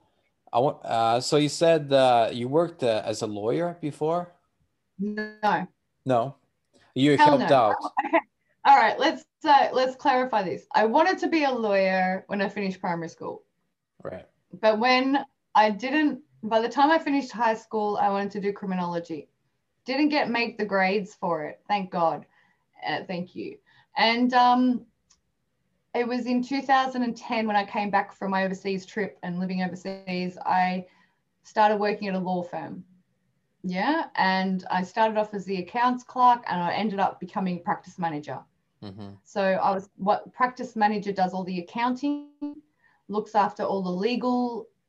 I 0.53 0.59
want. 0.59 0.84
Uh, 0.84 1.18
so 1.20 1.38
you 1.38 1.48
said 1.48 1.90
uh, 1.90 2.28
you 2.30 2.46
worked 2.46 2.82
uh, 2.82 3.00
as 3.07 3.22
a 3.22 3.26
lawyer 3.26 3.78
before? 3.80 4.34
no. 4.98 5.66
No, 6.05 6.34
you 6.95 7.16
Hell 7.16 7.38
helped 7.38 7.51
no. 7.51 7.57
out. 7.57 7.76
Okay. 8.07 8.18
All 8.64 8.76
right. 8.76 8.99
Let's 8.99 9.24
uh, 9.45 9.68
let's 9.72 9.97
clarify 9.97 10.43
this. 10.45 10.66
I 10.74 10.84
wanted 10.84 11.18
to 11.18 11.28
be 11.28 11.45
a 11.45 11.51
lawyer 11.51 12.24
when 12.28 12.40
I 12.40 12.49
finished 12.49 12.80
primary 12.80 13.09
school, 13.09 13.43
Right. 14.03 14.26
but 14.61 14.78
when 14.78 15.24
I 15.55 15.70
didn't, 15.70 16.20
by 16.45 16.61
the 16.61 16.68
time 16.68 16.90
I 16.90 16.99
finished 16.99 17.32
high 17.32 17.55
school, 17.55 17.99
I 18.01 18.09
wanted 18.09 18.30
to 18.32 18.40
do 18.40 18.53
criminology. 18.53 19.28
Didn't 19.84 20.11
get 20.11 20.30
make 20.30 20.59
the 20.59 20.64
grades 20.64 21.14
for 21.14 21.43
it. 21.45 21.61
Thank 21.66 21.90
God. 21.90 22.24
Uh, 22.86 23.01
thank 23.09 23.34
you. 23.34 23.59
And 23.97 24.32
um, 24.32 24.86
it 25.95 26.07
was 26.07 26.26
in 26.26 26.43
2010 26.43 27.47
when 27.47 27.57
I 27.57 27.64
came 27.64 27.90
back 27.90 28.12
from 28.12 28.30
my 28.30 28.45
overseas 28.45 28.86
trip 28.86 29.18
and 29.24 29.40
living 29.40 29.62
overseas. 29.62 30.38
I 30.47 30.86
started 31.43 31.76
working 31.78 32.09
at 32.09 32.14
a 32.14 32.18
law 32.18 32.43
firm. 32.43 32.84
Yeah, 33.63 34.09
and 34.17 34.65
I 34.71 34.83
started 34.83 35.17
off 35.17 35.35
as 35.35 35.45
the 35.45 35.59
accounts 35.59 36.05
clerk, 36.05 36.43
and 36.49 36.63
I 36.63 36.73
ended 36.73 36.99
up 37.01 37.21
becoming 37.21 37.63
practice 37.63 37.99
manager. 37.99 38.41
hmm 38.83 39.15
So 39.25 39.43
I 39.43 39.75
was 39.75 39.91
what 39.97 40.33
practice 40.33 40.77
manager 40.77 41.13
does 41.13 41.33
all 41.35 41.45
the 41.45 41.61
accounting, 41.61 42.33
looks 43.09 43.35
after 43.35 43.63
all 43.65 43.83
the 43.83 43.91
legal 43.91 44.41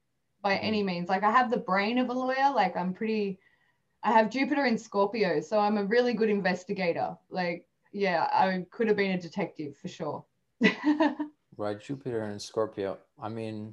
by 0.47 0.55
Mhm. 0.55 0.69
any 0.71 0.83
means. 0.83 1.09
Like 1.09 1.25
I 1.25 1.33
have 1.33 1.51
the 1.51 1.65
brain 1.71 1.99
of 1.99 2.09
a 2.09 2.13
lawyer. 2.13 2.51
Like 2.55 2.77
I'm 2.77 2.93
pretty. 2.95 3.39
I 4.03 4.13
have 4.13 4.31
Jupiter 4.31 4.65
in 4.67 4.79
Scorpio, 4.79 5.41
so 5.41 5.59
I'm 5.59 5.79
a 5.79 5.85
really 5.85 6.15
good 6.15 6.31
investigator. 6.31 7.17
Like, 7.29 7.67
yeah, 7.93 8.29
I 8.33 8.65
could 8.71 8.87
have 8.87 8.97
been 8.97 9.19
a 9.19 9.21
detective 9.21 9.77
for 9.77 9.89
sure. 9.89 10.25
Right. 11.59 11.81
Jupiter 11.81 12.21
and 12.25 12.41
Scorpio. 12.41 12.99
I 13.19 13.31
mean, 13.31 13.73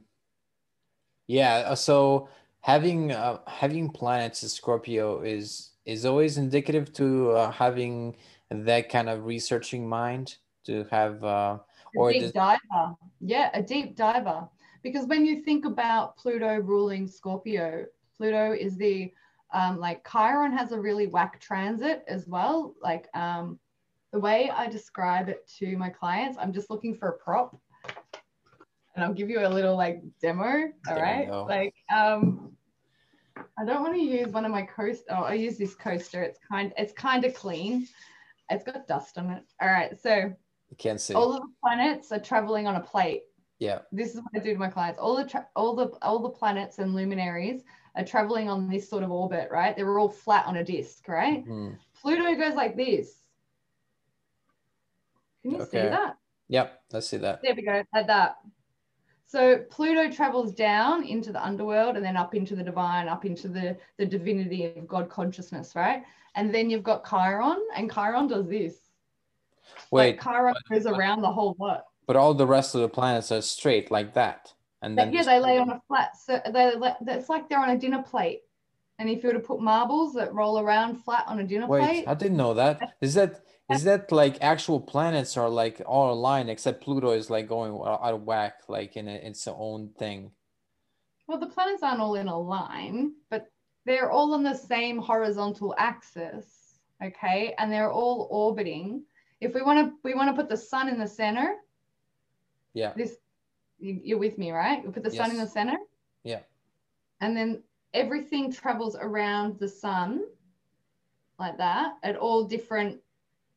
yeah. 1.28 1.55
uh, 1.67 1.76
So 1.76 2.30
having 2.61 3.11
uh, 3.11 3.39
having 3.45 3.89
planets 3.91 4.41
in 4.43 4.49
Scorpio 4.49 5.21
is 5.21 5.71
is 5.86 6.05
always 6.05 6.38
indicative 6.38 6.93
to 6.93 7.32
uh, 7.32 7.51
having 7.51 8.15
that 8.49 8.88
kind 8.88 9.09
of 9.09 9.26
researching 9.26 9.84
mind 9.88 10.38
to 10.63 10.86
have 10.91 11.21
uh, 11.26 11.59
a 11.99 12.13
deep 12.13 12.34
diver. 12.34 12.95
Yeah, 13.19 13.49
a 13.53 13.61
deep 13.61 13.97
diver. 13.97 14.47
Because 14.84 15.06
when 15.06 15.26
you 15.26 15.42
think 15.42 15.66
about 15.66 16.18
Pluto 16.18 16.58
ruling 16.58 17.08
Scorpio, 17.08 17.86
Pluto 18.18 18.52
is 18.52 18.78
the 18.78 19.12
um, 19.54 19.80
like 19.80 20.06
Chiron 20.10 20.52
has 20.52 20.72
a 20.72 20.80
really 20.80 21.08
whack 21.08 21.40
transit 21.40 22.04
as 22.08 22.28
well. 22.28 22.76
Like 22.82 23.08
um, 23.14 23.60
the 24.12 24.20
way 24.20 24.50
I 24.50 24.68
describe 24.68 25.30
it 25.30 25.50
to 25.60 25.78
my 25.78 25.90
clients, 25.90 26.38
I'm 26.40 26.52
just 26.52 26.70
looking 26.70 26.96
for 26.96 27.10
a 27.10 27.18
prop, 27.18 27.58
and 28.96 29.04
I'll 29.04 29.14
give 29.14 29.30
you 29.30 29.46
a 29.46 29.50
little 29.50 29.78
like 29.78 30.02
demo. 30.22 30.72
All 30.88 30.96
right, 30.96 31.30
like 31.30 31.76
um, 31.96 32.52
I 33.58 33.66
don't 33.66 33.82
want 33.84 33.96
to 33.96 34.02
use 34.02 34.30
one 34.30 34.44
of 34.44 34.52
my 34.52 34.64
coast. 34.64 35.04
Oh, 35.10 35.24
I 35.24 35.34
use 35.36 35.58
this 35.58 35.76
coaster. 35.76 36.22
It's 36.24 36.40
kind. 36.52 36.74
It's 36.78 36.94
kind 36.94 37.24
of 37.24 37.34
clean. 37.34 37.88
It's 38.50 38.64
got 38.64 38.88
dust 38.88 39.18
on 39.18 39.30
it. 39.30 39.44
All 39.62 39.70
right, 39.70 40.00
so 40.00 40.34
you 40.70 40.78
can't 40.78 41.00
see. 41.00 41.14
all 41.14 41.34
of 41.34 41.42
the 41.42 41.48
planets 41.64 42.12
are 42.12 42.20
traveling 42.20 42.68
on 42.68 42.76
a 42.76 42.82
plate. 42.82 43.24
Yeah. 43.64 43.80
This 43.93 44.14
is 44.14 44.18
what 44.20 44.32
I 44.36 44.39
do 44.39 44.51
to 44.51 44.59
my 44.59 44.68
clients. 44.68 44.99
All 44.99 45.16
the 45.16 45.24
tra- 45.24 45.47
all 45.55 45.74
the 45.74 45.88
all 46.01 46.20
the 46.20 46.30
planets 46.30 46.80
and 46.80 46.93
luminaries 46.93 47.64
are 47.95 48.03
traveling 48.03 48.49
on 48.49 48.68
this 48.68 48.89
sort 48.89 49.03
of 49.03 49.11
orbit, 49.11 49.47
right? 49.51 49.74
They're 49.74 49.99
all 49.99 50.09
flat 50.09 50.45
on 50.47 50.57
a 50.57 50.64
disk, 50.66 51.07
right? 51.07 51.45
Mhm. 51.45 51.78
Pluto 52.01 52.36
goes 52.36 52.55
like 52.55 52.76
this. 52.76 53.22
Can 55.41 55.51
you 55.51 55.64
see 55.64 55.78
that? 55.78 56.18
Yep. 56.49 56.84
Let's 56.91 57.07
see 57.07 57.18
that. 57.18 57.41
There 57.41 57.55
we 57.55 57.61
go, 57.61 57.84
like 57.93 58.07
that. 58.07 58.36
So 59.28 59.59
Pluto 59.70 60.11
travels 60.11 60.53
down 60.53 61.05
into 61.05 61.32
the 61.32 61.41
underworld 61.41 61.95
and 61.95 62.05
then 62.05 62.18
up 62.18 62.36
into 62.36 62.57
the 62.57 62.64
divine, 62.64 63.07
up 63.07 63.24
into 63.24 63.47
the, 63.47 63.78
the 63.97 64.05
divinity 64.05 64.66
of 64.66 64.88
God 64.89 65.09
consciousness, 65.09 65.74
right? 65.74 66.03
And 66.36 66.53
then 66.53 66.70
you've 66.70 66.84
got 66.84 67.09
Chiron, 67.09 67.66
and 67.76 67.91
Chiron 67.91 68.28
does 68.28 68.47
this. 68.49 68.76
Wait, 69.89 70.18
like 70.18 70.22
Chiron 70.22 70.53
goes 70.70 70.86
around 70.86 71.22
the 71.22 71.32
whole 71.32 71.53
what? 71.57 71.86
But 72.06 72.16
all 72.16 72.34
the 72.34 72.47
rest 72.47 72.76
of 72.76 72.82
the 72.82 72.89
planets 72.89 73.32
are 73.32 73.41
straight 73.41 73.91
like 73.91 74.14
that, 74.14 74.54
and 74.82 74.95
But 74.95 75.06
then 75.06 75.14
yeah, 75.14 75.24
they 75.24 75.39
lay 75.39 75.58
on 75.58 75.70
a 75.70 75.82
flat. 75.88 76.18
So 76.18 76.41
they 76.51 76.76
let- 76.76 76.97
it's 77.08 77.30
like 77.30 77.49
they're 77.49 77.60
on 77.60 77.70
a 77.70 77.78
dinner 77.78 78.04
plate. 78.04 78.41
And 78.99 79.10
if 79.10 79.24
you 79.24 79.30
were 79.30 79.34
to 79.34 79.39
put 79.39 79.60
marbles 79.60 80.14
that 80.14 80.34
roll 80.34 80.60
around 80.60 80.97
flat 80.97 81.26
on 81.28 81.39
a 81.39 81.43
dinner 81.43 81.68
Wait, 81.68 81.80
plate, 81.82 82.04
I 82.08 82.14
didn't 82.14 82.38
know 82.38 82.54
that. 82.54 82.95
Is 83.01 83.16
that 83.16 83.41
is 83.72 83.84
that 83.86 84.12
like 84.12 84.38
actual 84.41 84.80
planets 84.80 85.36
are 85.38 85.49
like 85.49 85.82
all 85.86 86.14
aligned 86.14 86.49
except 86.49 86.84
Pluto 86.84 87.12
is 87.12 87.30
like 87.30 87.47
going 87.47 87.72
out 87.74 88.14
of 88.14 88.24
whack, 88.24 88.62
like 88.68 88.95
in 88.95 89.08
a, 89.08 89.16
its 89.16 89.47
own 89.47 89.89
thing. 89.97 90.32
well, 91.28 91.39
the 91.39 91.47
planets 91.47 91.82
aren't 91.82 92.01
all 92.01 92.16
in 92.16 92.28
a 92.28 92.38
line, 92.38 93.14
but 93.30 93.47
they're 93.86 94.12
all 94.12 94.34
on 94.34 94.43
the 94.43 94.54
same 94.54 94.97
horizontal 94.99 95.74
axis. 95.78 96.80
Okay, 97.04 97.54
and 97.58 97.72
they're 97.72 97.91
all 97.91 98.28
orbiting. 98.30 99.04
If 99.41 99.54
we 99.54 99.62
want 99.62 99.80
to, 99.80 99.95
we 100.04 100.14
want 100.14 100.30
to 100.30 100.39
put 100.39 100.49
the 100.49 100.58
sun 100.58 100.88
in 100.88 100.99
the 100.99 101.08
center. 101.08 101.56
Yeah. 102.74 102.93
This, 102.95 103.17
you- 103.80 104.01
you're 104.03 104.19
with 104.19 104.38
me, 104.38 104.51
right? 104.51 104.84
We 104.86 104.91
put 104.91 105.03
the 105.03 105.09
sun 105.11 105.32
in 105.32 105.38
the 105.38 105.47
center. 105.47 105.78
Yeah. 106.24 106.41
And 107.21 107.36
then 107.36 107.63
everything 107.93 108.51
travels 108.51 108.95
around 108.99 109.59
the 109.59 109.67
sun 109.67 110.24
like 111.39 111.57
that 111.57 111.97
at 112.03 112.15
all 112.15 112.43
different, 112.43 112.99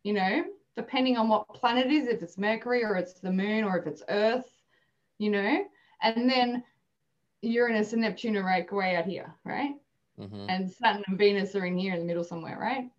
you 0.02 0.12
know, 0.12 0.44
depending 0.76 1.16
on 1.16 1.28
what 1.28 1.48
planet 1.48 1.86
it 1.86 1.92
is, 1.92 2.08
if 2.08 2.22
it's 2.22 2.38
Mercury 2.38 2.84
or 2.84 2.96
it's 2.96 3.14
the 3.20 3.30
moon 3.32 3.64
or 3.64 3.78
if 3.78 3.86
it's 3.86 4.02
Earth, 4.08 4.50
you 5.18 5.30
know, 5.30 5.64
and 6.02 6.28
then 6.28 6.62
Uranus 7.42 7.92
and 7.92 8.02
Neptune 8.02 8.36
are 8.36 8.44
right 8.44 8.70
way 8.72 8.96
out 8.96 9.04
here, 9.06 9.34
right? 9.44 9.74
hmm 10.18 10.46
And 10.48 10.70
Saturn 10.70 11.04
and 11.08 11.18
Venus 11.18 11.54
are 11.54 11.66
in 11.66 11.78
here 11.78 11.92
in 11.94 12.00
the 12.00 12.04
middle 12.06 12.24
somewhere, 12.24 12.58
right? 12.58 12.90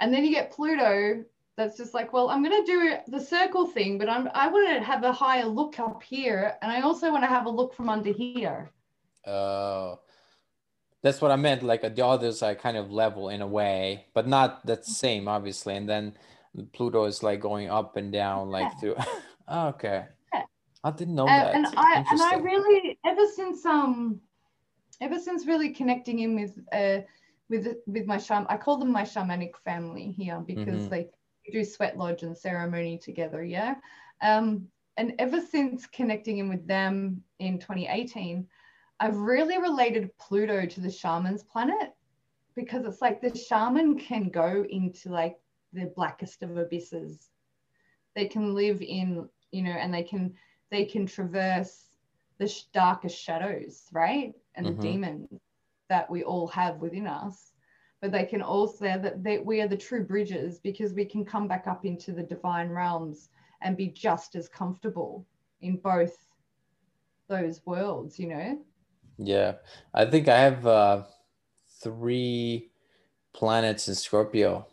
And 0.00 0.12
then 0.12 0.24
you 0.24 0.30
get 0.30 0.52
Pluto 0.52 1.24
that's 1.60 1.76
just 1.76 1.92
like, 1.92 2.14
well, 2.14 2.30
I'm 2.30 2.42
going 2.42 2.64
to 2.64 2.72
do 2.72 2.96
the 3.08 3.20
circle 3.20 3.66
thing, 3.66 3.98
but 3.98 4.08
I'm, 4.08 4.30
I 4.34 4.48
want 4.48 4.66
to 4.68 4.82
have 4.82 5.04
a 5.04 5.12
higher 5.12 5.44
look 5.44 5.78
up 5.78 6.02
here. 6.02 6.56
And 6.62 6.72
I 6.72 6.80
also 6.80 7.12
want 7.12 7.22
to 7.22 7.28
have 7.28 7.44
a 7.44 7.50
look 7.50 7.74
from 7.74 7.90
under 7.90 8.12
here. 8.12 8.70
Uh, 9.26 9.96
that's 11.02 11.20
what 11.20 11.30
I 11.30 11.36
meant. 11.36 11.62
Like 11.62 11.84
uh, 11.84 11.90
the 11.90 12.06
others 12.06 12.42
are 12.42 12.54
kind 12.54 12.78
of 12.78 12.90
level 12.90 13.28
in 13.28 13.42
a 13.42 13.46
way, 13.46 14.06
but 14.14 14.26
not 14.26 14.64
that 14.66 14.86
same, 14.86 15.28
obviously. 15.28 15.76
And 15.76 15.86
then 15.86 16.14
Pluto 16.72 17.04
is 17.04 17.22
like 17.22 17.40
going 17.40 17.68
up 17.68 17.98
and 17.98 18.10
down, 18.10 18.50
like 18.50 18.78
through. 18.80 18.96
Oh, 19.52 19.66
okay. 19.70 20.04
Yeah. 20.32 20.44
I 20.84 20.92
didn't 20.92 21.16
know 21.16 21.26
and, 21.26 21.42
that. 21.42 21.54
and 21.56 21.66
I 21.76 22.04
and 22.08 22.22
I 22.22 22.34
really 22.36 22.96
ever 23.04 23.26
since 23.34 23.66
um 23.66 24.20
ever 25.00 25.18
since 25.18 25.44
really 25.44 25.70
connecting 25.70 26.20
in 26.20 26.36
with 26.36 26.56
uh 26.72 27.00
with 27.48 27.66
with 27.88 28.06
my 28.06 28.16
sham 28.16 28.46
I 28.48 28.58
call 28.58 28.76
them 28.76 28.92
my 28.92 29.02
shamanic 29.02 29.56
family 29.64 30.12
here 30.12 30.38
because 30.38 30.86
Mhm. 30.86 30.90
like 30.92 31.12
do 31.50 31.64
sweat 31.64 31.98
lodge 31.98 32.22
and 32.22 32.36
ceremony 32.36 32.98
together 32.98 33.44
yeah 33.44 33.74
um 34.22 34.68
and 34.96 35.14
ever 35.18 35.40
since 35.40 35.86
connecting 35.86 36.38
in 36.38 36.48
with 36.48 36.66
them 36.66 37.22
in 37.40 37.58
2018 37.58 38.46
I've 39.00 39.16
really 39.16 39.58
related 39.58 40.16
Pluto 40.18 40.66
to 40.66 40.80
the 40.80 40.90
shaman's 40.90 41.42
planet 41.44 41.90
because 42.56 42.84
it's 42.84 43.02
like 43.02 43.20
the 43.20 43.34
shaman 43.36 43.98
can 43.98 44.28
go 44.30 44.64
into 44.68 45.10
like 45.10 45.36
the 45.72 45.92
blackest 45.96 46.42
of 46.42 46.56
abysses. 46.56 47.30
They 48.14 48.26
can 48.26 48.54
live 48.54 48.82
in, 48.82 49.28
you 49.52 49.62
know, 49.62 49.72
and 49.72 49.92
they 49.94 50.02
can 50.02 50.34
they 50.70 50.84
can 50.84 51.06
traverse 51.06 51.96
the 52.38 52.52
darkest 52.72 53.18
shadows, 53.20 53.88
right? 53.92 54.34
And 54.56 54.66
Mhm. 54.66 54.68
the 54.68 54.74
demons 54.74 55.28
that 55.88 56.10
we 56.10 56.22
all 56.24 56.48
have 56.48 56.80
within 56.80 57.06
us. 57.06 57.52
But 58.00 58.12
they 58.12 58.24
can 58.24 58.40
also 58.40 58.76
say 58.76 58.98
that 58.98 59.22
they, 59.22 59.38
we 59.38 59.60
are 59.60 59.68
the 59.68 59.76
true 59.76 60.04
bridges 60.04 60.58
because 60.58 60.94
we 60.94 61.04
can 61.04 61.24
come 61.24 61.46
back 61.46 61.66
up 61.66 61.84
into 61.84 62.12
the 62.12 62.22
divine 62.22 62.70
realms 62.70 63.28
and 63.60 63.76
be 63.76 63.88
just 63.88 64.36
as 64.36 64.48
comfortable 64.48 65.26
in 65.60 65.76
both 65.76 66.16
those 67.28 67.60
worlds, 67.66 68.18
you 68.18 68.28
know? 68.28 68.58
Yeah, 69.18 69.54
I 69.92 70.06
think 70.06 70.28
I 70.28 70.38
have 70.38 70.66
uh, 70.66 71.02
three 71.82 72.70
planets 73.34 73.88
in 73.88 73.94
Scorpio. 73.94 74.66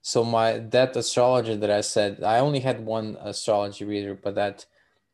So 0.00 0.24
my 0.24 0.58
that 0.58 0.96
astrologer 0.96 1.56
that 1.56 1.70
I 1.70 1.80
said 1.80 2.22
I 2.22 2.38
only 2.38 2.60
had 2.60 2.84
one 2.84 3.16
astrology 3.20 3.84
reader, 3.84 4.14
but 4.14 4.36
that 4.36 4.64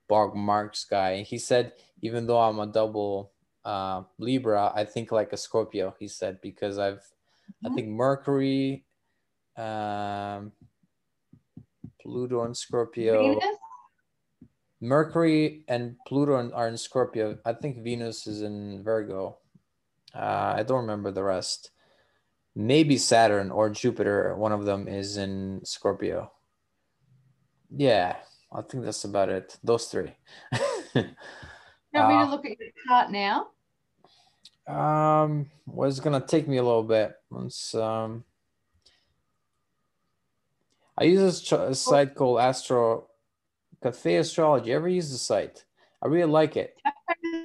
Bob 0.09 0.35
Marks 0.35 0.85
guy, 0.85 1.23
he 1.23 1.39
said 1.39 1.73
even 2.03 2.27
though 2.27 2.39
I'm 2.39 2.59
a 2.59 2.67
double 2.67 3.33
uh, 3.65 4.03
Libra, 4.19 4.73
I 4.75 4.85
think 4.85 5.11
like 5.11 5.33
a 5.33 5.37
Scorpio. 5.37 5.95
He 5.99 6.07
said 6.07 6.41
because 6.43 6.79
I've 6.79 7.03
I 7.65 7.69
think 7.71 7.89
Mercury, 7.89 8.85
um, 9.57 10.53
Pluto 12.01 12.45
and 12.45 12.57
Scorpio. 12.57 13.21
Venus? 13.23 13.57
Mercury 14.81 15.65
and 15.69 15.97
Pluto 16.07 16.51
are 16.53 16.69
in 16.69 16.77
Scorpio. 16.77 17.39
I 17.45 17.55
think 17.55 17.83
Venus 17.83 18.27
is 18.27 18.43
in 18.43 18.83
Virgo. 18.85 19.39
Uh, 20.15 20.55
I 20.59 20.63
don't 20.63 20.83
remember 20.83 21.11
the 21.11 21.23
rest. 21.25 21.71
Maybe 22.55 22.99
Saturn 22.99 23.51
or 23.51 23.71
Jupiter, 23.71 24.37
one 24.37 24.53
of 24.53 24.65
them 24.65 24.87
is 24.87 25.17
in 25.17 25.61
Scorpio. 25.65 26.31
Yeah, 27.71 28.17
I 28.53 28.63
think 28.63 28.85
that's 28.85 29.05
about 29.05 29.29
it. 29.31 29.57
Those 29.65 29.87
three. 29.87 30.13
You 31.97 32.01
want 32.01 32.09
me 32.09 32.23
Uh, 32.23 32.25
to 32.25 32.31
look 32.33 32.45
at 32.45 32.59
your 32.59 32.71
chart 32.89 33.11
now? 33.13 33.51
Um, 34.67 35.51
well, 35.67 35.89
it's 35.89 36.01
gonna 36.01 36.25
take 36.25 36.49
me 36.49 36.57
a 36.57 36.63
little 36.63 36.83
bit. 36.83 37.15
Once 37.31 37.75
um, 37.75 38.25
I 40.97 41.05
use 41.05 41.21
this 41.21 41.41
ch- 41.43 41.53
a 41.53 41.75
site 41.75 42.15
called 42.15 42.41
Astro 42.41 43.09
Cafe 43.83 44.17
Astrology. 44.17 44.73
Ever 44.73 44.89
use 44.89 45.11
the 45.11 45.19
site? 45.19 45.65
I 46.03 46.09
really 46.09 46.31
like 46.31 46.57
it. 46.57 46.77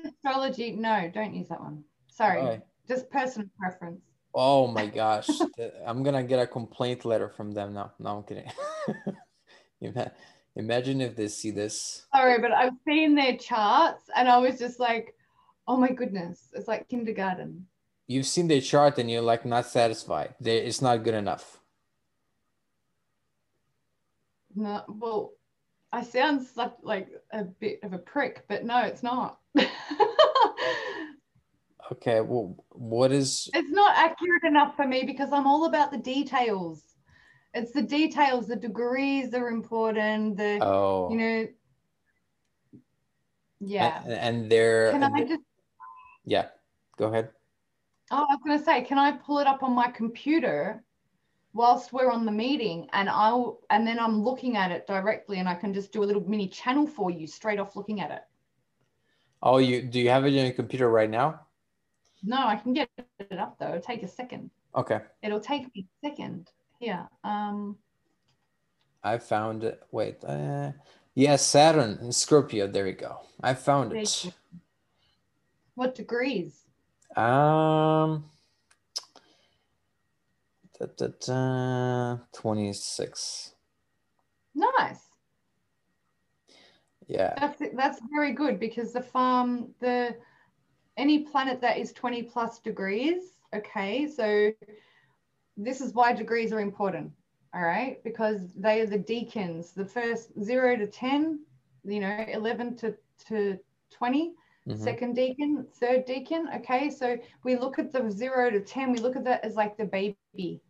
Astrology, 0.05 0.71
no, 0.71 1.09
don't 1.13 1.33
use 1.33 1.47
that 1.49 1.61
one. 1.61 1.83
Sorry, 2.07 2.41
Why? 2.41 2.61
just 2.87 3.09
personal 3.09 3.47
preference. 3.59 4.01
Oh 4.33 4.67
my 4.67 4.85
gosh, 5.01 5.29
I'm 5.85 6.03
gonna 6.03 6.23
get 6.23 6.39
a 6.39 6.47
complaint 6.47 7.05
letter 7.05 7.29
from 7.29 7.51
them 7.51 7.73
now. 7.73 7.93
No, 7.99 8.17
I'm 8.17 8.23
kidding. 8.23 8.51
Imagine 10.55 10.99
if 11.01 11.15
they 11.15 11.27
see 11.27 11.51
this. 11.51 12.05
Sorry, 12.13 12.39
but 12.39 12.51
I've 12.51 12.73
seen 12.85 13.15
their 13.15 13.37
charts 13.37 14.09
and 14.15 14.27
I 14.27 14.37
was 14.39 14.59
just 14.59 14.79
like, 14.79 15.15
oh 15.69 15.77
my 15.77 15.91
goodness, 15.91 16.49
it's 16.53 16.67
like 16.67 16.89
kindergarten. 16.89 17.67
You've 18.07 18.25
seen 18.25 18.47
their 18.47 18.59
chart 18.59 18.97
and 18.97 19.09
you're 19.09 19.21
like 19.21 19.45
not 19.45 19.67
satisfied. 19.67 20.33
They, 20.41 20.57
it's 20.57 20.81
not 20.81 21.03
good 21.03 21.13
enough. 21.13 21.59
No, 24.55 24.83
well, 24.89 25.33
I 25.93 26.03
sound 26.03 26.41
such 26.41 26.73
like 26.81 27.07
a 27.31 27.43
bit 27.43 27.79
of 27.83 27.93
a 27.93 27.99
prick, 27.99 28.45
but 28.49 28.65
no, 28.65 28.79
it's 28.81 29.03
not. 29.03 29.39
Okay, 31.91 32.21
well, 32.21 32.55
what 32.69 33.11
is 33.11 33.49
it's 33.51 33.71
not 33.71 33.97
accurate 33.97 34.43
enough 34.43 34.75
for 34.75 34.85
me 34.85 35.05
because 35.05 35.33
I'm 35.33 35.47
all 35.47 35.65
about 35.65 35.91
the 35.91 35.97
details. 35.97 36.83
It's 37.55 37.71
the 37.71 37.81
details, 37.81 38.47
the 38.47 38.55
degrees 38.55 39.33
are 39.33 39.49
important, 39.49 40.37
the 40.37 40.59
oh 40.61 41.09
you 41.09 41.17
know 41.17 41.47
yeah. 43.59 44.03
and, 44.03 44.13
and 44.13 44.51
they're 44.51 44.91
Can 44.91 45.01
and 45.01 45.15
I 45.15 45.23
just 45.23 45.41
yeah, 46.25 46.47
go 46.97 47.07
ahead. 47.07 47.29
Oh, 48.11 48.25
I 48.29 48.35
was 48.35 48.39
going 48.43 48.57
to 48.57 48.65
say, 48.65 48.81
can 48.81 48.97
I 48.97 49.11
pull 49.11 49.39
it 49.39 49.47
up 49.47 49.61
on 49.61 49.73
my 49.73 49.89
computer 49.89 50.83
whilst 51.53 51.93
we're 51.93 52.11
on 52.11 52.25
the 52.25 52.31
meeting 52.31 52.87
and 52.93 53.09
I'll 53.09 53.59
and 53.69 53.85
then 53.85 53.99
I'm 53.99 54.23
looking 54.23 54.55
at 54.55 54.71
it 54.71 54.85
directly 54.85 55.39
and 55.39 55.49
I 55.49 55.55
can 55.55 55.73
just 55.73 55.91
do 55.91 56.03
a 56.03 56.05
little 56.05 56.27
mini 56.27 56.47
channel 56.47 56.85
for 56.85 57.09
you 57.09 57.25
straight 57.27 57.59
off 57.59 57.75
looking 57.75 58.01
at 58.01 58.11
it. 58.11 58.21
Oh, 59.41 59.57
you 59.57 59.81
do 59.81 59.99
you 59.99 60.09
have 60.09 60.25
it 60.25 60.29
on 60.29 60.45
your 60.45 60.51
computer 60.51 60.89
right 60.89 61.09
now? 61.09 61.41
No, 62.23 62.37
I 62.45 62.55
can 62.55 62.73
get 62.73 62.89
it 62.97 63.39
up 63.39 63.57
though. 63.59 63.69
It'll 63.69 63.81
take 63.81 64.03
a 64.03 64.07
second. 64.07 64.51
Okay, 64.75 64.99
It'll 65.23 65.39
take 65.39 65.73
me 65.75 65.87
a 66.03 66.07
second. 66.07 66.51
Here. 66.79 67.07
Um 67.23 67.77
I 69.03 69.17
found 69.17 69.63
it. 69.63 69.81
Wait, 69.91 70.23
uh, 70.25 70.71
yeah, 71.15 71.37
Saturn 71.37 71.97
in 72.01 72.11
Scorpio. 72.11 72.67
There 72.67 72.85
you 72.85 72.93
go. 72.93 73.21
I 73.41 73.53
found 73.53 73.93
it. 73.93 74.33
What 75.79 75.95
degrees? 75.95 76.65
Um, 77.15 78.25
da, 80.77 80.87
da, 80.97 81.07
da, 81.25 82.17
26. 82.33 83.53
Nice. 84.55 84.99
Yeah. 87.07 87.33
That's 87.39 87.61
that's 87.77 88.01
very 88.13 88.33
good 88.33 88.59
because 88.59 88.91
the 88.91 89.01
farm 89.01 89.73
the 89.79 90.17
any 90.97 91.19
planet 91.19 91.61
that 91.61 91.77
is 91.77 91.93
20 91.93 92.23
plus 92.23 92.59
degrees, 92.59 93.39
okay, 93.55 94.05
so 94.05 94.51
this 95.55 95.79
is 95.79 95.93
why 95.93 96.11
degrees 96.11 96.51
are 96.51 96.59
important, 96.59 97.09
all 97.53 97.61
right, 97.61 98.03
because 98.03 98.51
they 98.53 98.81
are 98.81 98.85
the 98.85 98.99
decans, 98.99 99.73
the 99.73 99.85
first 99.85 100.31
zero 100.43 100.75
to 100.75 100.87
10, 100.87 101.39
you 101.85 102.01
know, 102.01 102.25
11 102.27 102.75
to, 102.75 102.95
to 103.29 103.57
20, 103.91 104.33
Mhm. 104.67 104.77
second 104.77 105.15
decan, 105.17 105.67
third 105.75 106.05
decan, 106.07 106.55
okay, 106.57 106.89
so 106.89 107.17
we 107.43 107.55
look 107.55 107.79
at 107.79 107.91
the 107.91 108.09
zero 108.11 108.49
to 108.49 108.59
10, 108.61 108.91
we 108.91 108.99
look 108.99 109.15
at 109.15 109.23
that 109.23 109.43
as 109.43 109.55
like 109.55 109.77
the 109.77 109.85
baby, 109.85 110.61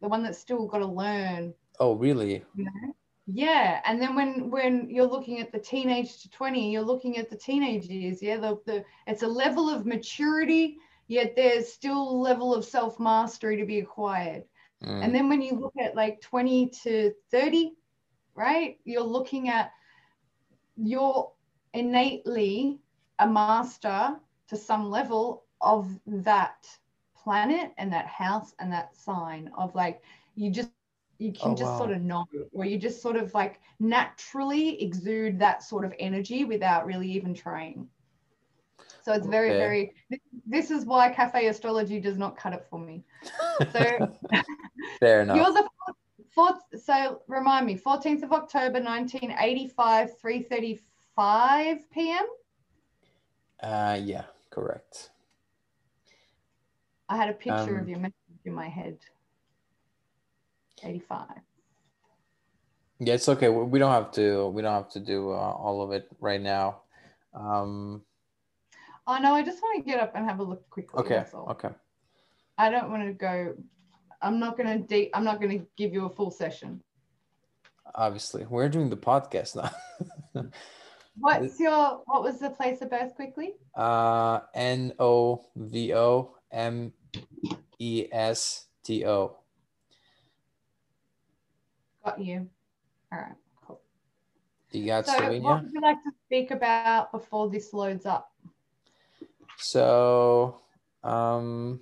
the 0.00 0.08
one 0.08 0.22
that's 0.22 0.38
still 0.38 0.66
got 0.66 0.78
to 0.78 0.86
learn 0.86 1.54
Oh, 1.80 1.94
really? 1.94 2.44
you 2.54 2.64
know? 2.64 2.94
Yeah, 3.26 3.80
and 3.84 4.02
then 4.02 4.14
when 4.16 4.50
when 4.50 4.90
you're 4.90 5.06
looking 5.06 5.40
at 5.40 5.52
the 5.52 5.58
teenage 5.58 6.22
to 6.22 6.30
20, 6.30 6.70
you're 6.72 6.82
looking 6.82 7.18
at 7.18 7.30
the 7.30 7.36
teenage 7.36 7.86
years. 7.86 8.20
Yeah, 8.20 8.38
the, 8.38 8.60
the 8.66 8.84
it's 9.06 9.22
a 9.22 9.28
level 9.28 9.70
of 9.70 9.86
maturity, 9.86 10.76
yet 11.06 11.34
there's 11.36 11.72
still 11.72 12.02
a 12.02 12.22
level 12.28 12.52
of 12.52 12.64
self-mastery 12.64 13.56
to 13.58 13.64
be 13.64 13.78
acquired. 13.78 14.44
Mm. 14.82 15.04
And 15.04 15.14
then 15.14 15.28
when 15.28 15.40
you 15.40 15.54
look 15.54 15.74
at 15.80 15.94
like 15.94 16.20
20 16.20 16.68
to 16.82 17.12
30, 17.30 17.74
right, 18.34 18.78
you're 18.84 19.02
looking 19.04 19.48
at 19.48 19.70
you're 20.76 21.32
innately 21.74 22.80
a 23.22 23.28
master 23.28 24.16
to 24.48 24.56
some 24.56 24.90
level 24.90 25.44
of 25.60 26.00
that 26.06 26.66
planet 27.16 27.72
and 27.78 27.92
that 27.92 28.06
house 28.06 28.54
and 28.58 28.72
that 28.72 28.96
sign 28.96 29.50
of 29.56 29.74
like 29.74 30.02
you 30.34 30.50
just 30.50 30.70
you 31.18 31.32
can 31.32 31.54
Oh, 31.54 31.54
just 31.54 31.76
wow. 31.76 31.78
sort 31.78 31.92
of 31.92 32.02
know 32.02 32.26
or 32.52 32.64
you 32.64 32.78
just 32.78 33.00
sort 33.02 33.16
of 33.16 33.32
like 33.34 33.60
naturally 33.80 34.82
exude 34.82 35.38
that 35.38 35.62
sort 35.62 35.84
of 35.84 35.94
energy 35.98 36.44
without 36.44 36.86
really 36.86 37.10
even 37.10 37.34
trying 37.34 37.88
so 39.00 39.12
it's 39.12 39.26
very 39.26 39.52
Okay. 39.52 39.58
very 39.58 39.92
this 40.46 40.70
is 40.70 40.84
why 40.84 41.08
cafe 41.12 41.46
astrology 41.46 42.00
does 42.00 42.18
not 42.18 42.36
cut 42.36 42.52
it 42.52 42.64
for 42.68 42.78
me 42.78 43.04
so 43.72 43.84
Fair 45.00 45.22
enough. 45.22 45.36
you're 45.36 45.52
the 45.52 45.68
fourth, 46.34 46.60
fourth, 46.72 46.82
so 46.82 47.22
remind 47.28 47.66
me, 47.66 47.76
14th 47.76 48.22
of 48.22 48.32
October, 48.32 48.80
1985, 48.80 50.10
3.35 50.22 51.78
p.m. 51.92 52.26
Uh, 53.62 53.98
yeah, 54.02 54.24
correct. 54.50 55.10
I 57.08 57.16
had 57.16 57.28
a 57.28 57.34
picture 57.34 57.76
Um, 57.76 57.80
of 57.80 57.88
your 57.88 57.98
message 57.98 58.14
in 58.44 58.54
my 58.54 58.68
head. 58.68 58.98
85. 60.82 61.28
Yeah, 62.98 63.14
it's 63.14 63.28
okay. 63.28 63.48
We 63.48 63.78
don't 63.78 63.92
have 63.92 64.10
to. 64.12 64.48
We 64.48 64.62
don't 64.62 64.72
have 64.74 64.90
to 64.90 65.00
do 65.00 65.30
uh, 65.30 65.34
all 65.34 65.82
of 65.82 65.92
it 65.92 66.08
right 66.20 66.40
now. 66.40 66.82
Um, 67.34 68.02
Oh 69.06 69.18
no, 69.18 69.34
I 69.34 69.42
just 69.42 69.60
want 69.60 69.84
to 69.84 69.90
get 69.90 69.98
up 70.00 70.12
and 70.14 70.24
have 70.24 70.38
a 70.38 70.44
look 70.44 70.68
quickly. 70.70 71.00
okay. 71.02 71.24
Okay. 71.34 71.70
I 72.56 72.70
don't 72.70 72.88
want 72.90 73.02
to 73.04 73.12
go. 73.12 73.54
I'm 74.20 74.38
not 74.38 74.56
going 74.56 74.80
to 74.80 74.86
de- 74.86 75.10
I'm 75.12 75.24
not 75.24 75.40
going 75.40 75.58
to 75.58 75.66
give 75.76 75.92
you 75.92 76.06
a 76.06 76.10
full 76.10 76.30
session. 76.30 76.80
Obviously, 77.96 78.46
we're 78.46 78.68
doing 78.68 78.90
the 78.90 78.96
podcast 78.96 79.56
now. 79.56 79.70
What's 81.18 81.60
your 81.60 82.02
what 82.06 82.22
was 82.22 82.38
the 82.38 82.50
place 82.50 82.80
of 82.82 82.90
birth 82.90 83.14
quickly? 83.14 83.54
uh, 83.74 84.40
N 84.54 84.92
O 84.98 85.44
V 85.56 85.94
O 85.94 86.34
M 86.50 86.92
E 87.78 88.06
S 88.10 88.66
T 88.82 89.04
O. 89.06 89.36
Got 92.04 92.20
you. 92.20 92.48
All 93.12 93.18
right. 93.18 93.32
Cool. 93.66 93.80
You 94.72 94.86
got 94.86 95.06
So, 95.06 95.40
what 95.40 95.62
would 95.62 95.72
you 95.72 95.80
like 95.80 96.02
to 96.02 96.10
speak 96.26 96.50
about 96.50 97.12
before 97.12 97.48
this 97.48 97.72
loads 97.72 98.06
up? 98.06 98.32
So, 99.58 100.60
um, 101.04 101.80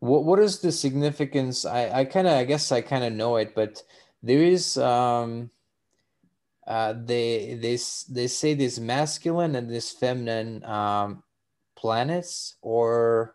what 0.00 0.24
what 0.24 0.38
is 0.38 0.60
the 0.60 0.72
significance? 0.72 1.64
I 1.66 2.00
I 2.00 2.04
kind 2.04 2.26
of 2.26 2.34
I 2.34 2.44
guess 2.44 2.72
I 2.72 2.80
kind 2.80 3.04
of 3.04 3.12
know 3.12 3.36
it, 3.36 3.54
but 3.54 3.82
there 4.22 4.42
is 4.42 4.78
um 4.78 5.50
uh 6.66 6.94
they 7.04 7.58
they 7.60 7.78
they 8.10 8.26
say 8.26 8.54
this 8.54 8.78
masculine 8.78 9.54
and 9.54 9.70
this 9.70 9.92
feminine 9.92 10.64
um 10.64 11.22
planets 11.76 12.56
or 12.62 13.34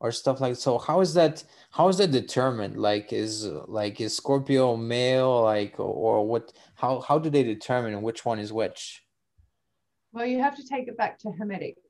or 0.00 0.12
stuff 0.12 0.40
like 0.40 0.56
so 0.56 0.78
how 0.78 1.00
is 1.00 1.14
that 1.14 1.44
how 1.70 1.88
is 1.88 1.98
that 1.98 2.10
determined 2.10 2.76
like 2.76 3.12
is 3.12 3.46
like 3.66 4.00
is 4.00 4.16
scorpio 4.16 4.76
male 4.76 5.42
like 5.42 5.78
or 5.78 6.26
what 6.26 6.52
how 6.74 7.00
how 7.00 7.18
do 7.18 7.30
they 7.30 7.42
determine 7.42 8.02
which 8.02 8.24
one 8.24 8.38
is 8.38 8.52
which 8.52 9.02
well 10.12 10.26
you 10.26 10.40
have 10.40 10.56
to 10.56 10.66
take 10.66 10.88
it 10.88 10.96
back 10.96 11.18
to 11.18 11.30
hermetics 11.32 11.80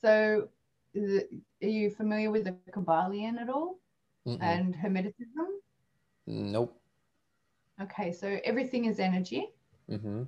so 0.00 0.48
the, 0.94 1.26
are 1.62 1.68
you 1.68 1.90
familiar 1.90 2.30
with 2.30 2.44
the 2.44 2.56
Kybalion 2.70 3.40
at 3.40 3.48
all 3.48 3.78
Mm-mm. 4.26 4.38
and 4.40 4.74
Hermeticism? 4.74 5.46
Nope. 6.26 6.80
Okay, 7.82 8.12
so 8.12 8.38
everything 8.44 8.86
is 8.86 8.98
energy. 8.98 9.48
Mm-hmm. 9.90 10.22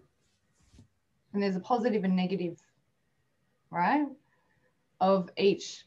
And 1.32 1.42
there's 1.42 1.56
a 1.56 1.60
positive 1.60 2.04
and 2.04 2.16
negative, 2.16 2.58
right? 3.70 4.06
Of 5.00 5.30
each 5.36 5.84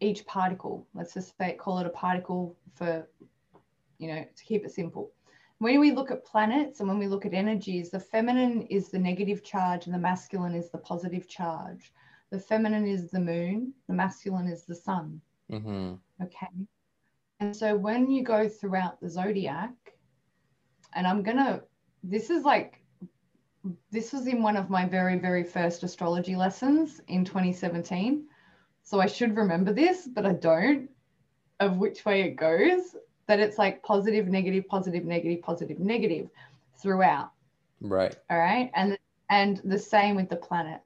each 0.00 0.24
particle. 0.26 0.86
Let's 0.94 1.14
just 1.14 1.36
say 1.36 1.54
call 1.54 1.78
it 1.78 1.86
a 1.86 1.90
particle 1.90 2.56
for, 2.74 3.06
you 3.98 4.08
know, 4.08 4.24
to 4.24 4.44
keep 4.44 4.64
it 4.64 4.72
simple. 4.72 5.12
When 5.58 5.80
we 5.80 5.90
look 5.90 6.10
at 6.10 6.24
planets 6.24 6.80
and 6.80 6.88
when 6.88 6.98
we 6.98 7.08
look 7.08 7.26
at 7.26 7.34
energies, 7.34 7.90
the 7.90 8.00
feminine 8.00 8.62
is 8.62 8.88
the 8.88 8.98
negative 8.98 9.42
charge 9.42 9.86
and 9.86 9.94
the 9.94 9.98
masculine 9.98 10.54
is 10.54 10.70
the 10.70 10.78
positive 10.78 11.28
charge 11.28 11.92
the 12.30 12.38
feminine 12.38 12.86
is 12.86 13.10
the 13.10 13.20
moon, 13.20 13.72
the 13.86 13.94
masculine 13.94 14.48
is 14.48 14.64
the 14.64 14.74
sun. 14.74 15.20
Mm-hmm. 15.50 15.94
Okay. 16.22 16.46
And 17.40 17.56
so 17.56 17.76
when 17.76 18.10
you 18.10 18.22
go 18.22 18.48
throughout 18.48 19.00
the 19.00 19.08
zodiac, 19.08 19.72
and 20.94 21.06
I'm 21.06 21.22
going 21.22 21.36
to, 21.36 21.62
this 22.02 22.30
is 22.30 22.44
like, 22.44 22.80
this 23.90 24.12
was 24.12 24.26
in 24.26 24.42
one 24.42 24.56
of 24.56 24.70
my 24.70 24.86
very, 24.86 25.18
very 25.18 25.44
first 25.44 25.82
astrology 25.82 26.36
lessons 26.36 27.00
in 27.08 27.24
2017. 27.24 28.24
So 28.84 29.00
I 29.00 29.06
should 29.06 29.36
remember 29.36 29.72
this, 29.72 30.08
but 30.12 30.24
I 30.24 30.32
don't, 30.32 30.88
of 31.60 31.76
which 31.76 32.04
way 32.04 32.22
it 32.22 32.36
goes. 32.36 32.96
That 33.26 33.40
it's 33.40 33.58
like 33.58 33.82
positive, 33.82 34.26
negative, 34.26 34.66
positive, 34.68 35.04
negative, 35.04 35.42
positive, 35.42 35.78
negative 35.78 36.30
throughout. 36.80 37.32
Right. 37.82 38.16
All 38.30 38.38
right. 38.38 38.70
And 38.74 38.98
and 39.30 39.60
the 39.64 39.78
same 39.78 40.16
with 40.16 40.30
the 40.30 40.36
planets. 40.36 40.84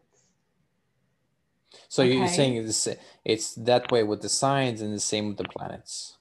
So 1.88 2.02
okay. 2.02 2.14
you're 2.14 2.28
saying 2.28 2.56
it's, 2.56 2.88
it's 3.24 3.54
that 3.54 3.90
way 3.90 4.02
with 4.02 4.22
the 4.22 4.28
signs 4.28 4.80
and 4.80 4.92
the 4.92 5.00
same 5.00 5.28
with 5.28 5.36
the 5.38 5.44
planets. 5.44 6.18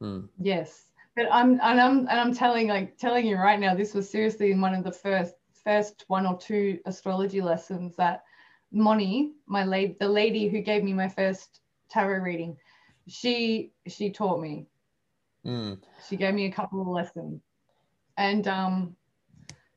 Hmm. 0.00 0.22
Yes, 0.38 0.86
but 1.16 1.26
I'm 1.30 1.52
and 1.62 1.80
I'm 1.80 1.98
and 2.00 2.20
I'm 2.20 2.34
telling 2.34 2.68
like 2.68 2.96
telling 2.98 3.26
you 3.26 3.36
right 3.36 3.60
now, 3.60 3.74
this 3.74 3.94
was 3.94 4.08
seriously 4.08 4.52
in 4.52 4.60
one 4.60 4.74
of 4.74 4.84
the 4.84 4.92
first 4.92 5.34
first 5.64 6.04
one 6.08 6.26
or 6.26 6.36
two 6.38 6.78
astrology 6.86 7.40
lessons 7.40 7.94
that 7.96 8.24
Moni, 8.72 9.32
my 9.46 9.64
lady, 9.64 9.96
the 10.00 10.08
lady 10.08 10.48
who 10.48 10.60
gave 10.60 10.82
me 10.82 10.92
my 10.92 11.08
first 11.08 11.60
tarot 11.90 12.22
reading, 12.22 12.56
she 13.08 13.72
she 13.86 14.10
taught 14.10 14.40
me. 14.40 14.66
Mm. 15.46 15.78
She 16.08 16.16
gave 16.16 16.34
me 16.34 16.46
a 16.46 16.52
couple 16.52 16.80
of 16.80 16.88
lessons, 16.88 17.42
and 18.16 18.46
um, 18.48 18.96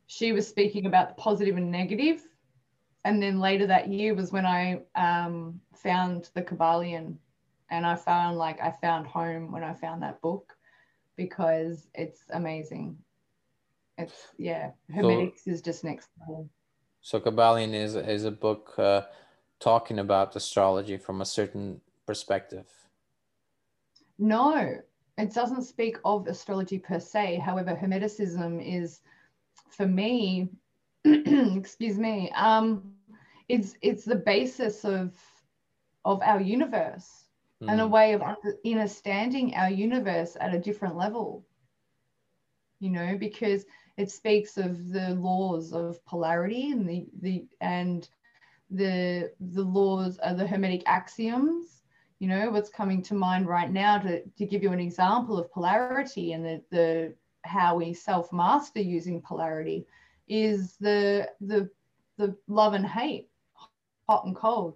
she 0.08 0.32
was 0.32 0.48
speaking 0.48 0.86
about 0.86 1.10
the 1.10 1.22
positive 1.22 1.58
and 1.58 1.72
negative 1.72 2.22
and 3.06 3.22
then 3.22 3.40
later 3.40 3.68
that 3.68 3.88
year 3.88 4.16
was 4.16 4.32
when 4.32 4.48
I 4.48 4.82
um, 4.96 5.62
found 5.76 6.32
the 6.34 6.42
Kybalion, 6.42 7.16
and 7.70 7.86
I 7.86 7.96
found 7.96 8.38
like 8.38 8.60
I 8.60 8.72
found 8.72 9.06
home 9.06 9.52
when 9.52 9.64
I 9.64 9.74
found 9.74 10.02
that 10.02 10.20
book 10.22 10.55
because 11.16 11.88
it's 11.93 12.24
amazing. 12.32 12.97
It's 13.97 14.13
yeah, 14.38 14.72
Hermetics 14.93 15.45
so, 15.45 15.51
is 15.51 15.61
just 15.61 15.84
next 15.84 16.09
level. 16.20 16.49
So 17.01 17.20
Kybalion 17.20 17.74
is 17.74 17.95
is 17.95 18.26
a 18.26 18.32
book 18.32 18.74
uh, 18.78 19.01
talking 19.59 19.99
about 19.99 20.36
astrology 20.36 20.97
from 20.97 21.22
a 21.22 21.26
certain 21.26 21.82
perspective. 22.05 22.68
No, 24.18 24.78
it 25.18 25.34
doesn't 25.34 25.63
speak 25.63 25.97
of 26.03 26.28
astrology 26.28 26.80
per 26.80 26.99
se. 26.99 27.38
However, 27.38 27.76
Hermeticism 27.76 28.61
is, 28.66 29.01
for 29.70 29.88
me, 29.88 30.49
excuse 31.05 31.97
me, 31.97 32.32
um, 32.36 32.93
it's 33.47 33.76
it's 33.82 34.03
the 34.03 34.16
basis 34.16 34.84
of 34.84 35.13
of 36.03 36.22
our 36.22 36.41
universe 36.41 37.24
mm. 37.66 37.72
and 37.72 37.82
a 37.82 37.86
hmm. 37.86 37.91
way 37.91 38.13
of 38.13 38.24
understanding 38.66 39.53
our 39.55 39.70
universe 39.70 40.38
at 40.39 40.53
a 40.53 40.59
different 40.59 40.95
level 40.95 41.45
you 42.80 42.89
know 42.89 43.18
because 43.18 43.66
it 43.97 44.11
speaks 44.11 44.57
of 44.57 44.89
the 44.89 45.16
laws 45.16 45.74
of 45.74 46.03
polarity 46.05 46.72
and 46.72 46.88
the 46.88 47.05
the 47.22 47.45
and 47.61 48.09
the 48.72 49.32
the 49.39 49.63
laws 49.63 50.18
of 50.18 50.38
the 50.38 50.47
hermetic 50.47 50.84
axioms 50.86 51.82
you 52.20 52.28
know 52.28 52.49
what's 52.49 52.70
coming 52.70 53.01
to 53.01 53.13
mind 53.13 53.47
right 53.47 53.72
now 53.72 53.97
to, 53.97 54.22
to 54.38 54.45
give 54.45 54.63
you 54.63 54.72
an 54.72 54.80
example 54.80 55.38
of 55.38 55.51
polarity 55.51 56.34
and 56.34 56.43
the, 56.45 56.61
the 56.72 57.13
how 57.43 57.76
we 57.76 57.93
self 57.93 58.34
master 58.34 58.82
using 58.82 59.22
polarity 59.22 59.86
is 60.28 60.76
the 60.78 61.30
the 61.41 61.70
the 62.18 62.36
love 62.47 62.74
and 62.74 62.86
hate 62.86 63.30
hot 64.07 64.26
and 64.26 64.36
cold, 64.36 64.76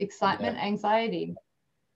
excitement, 0.00 0.56
yeah. 0.56 0.64
anxiety, 0.64 1.34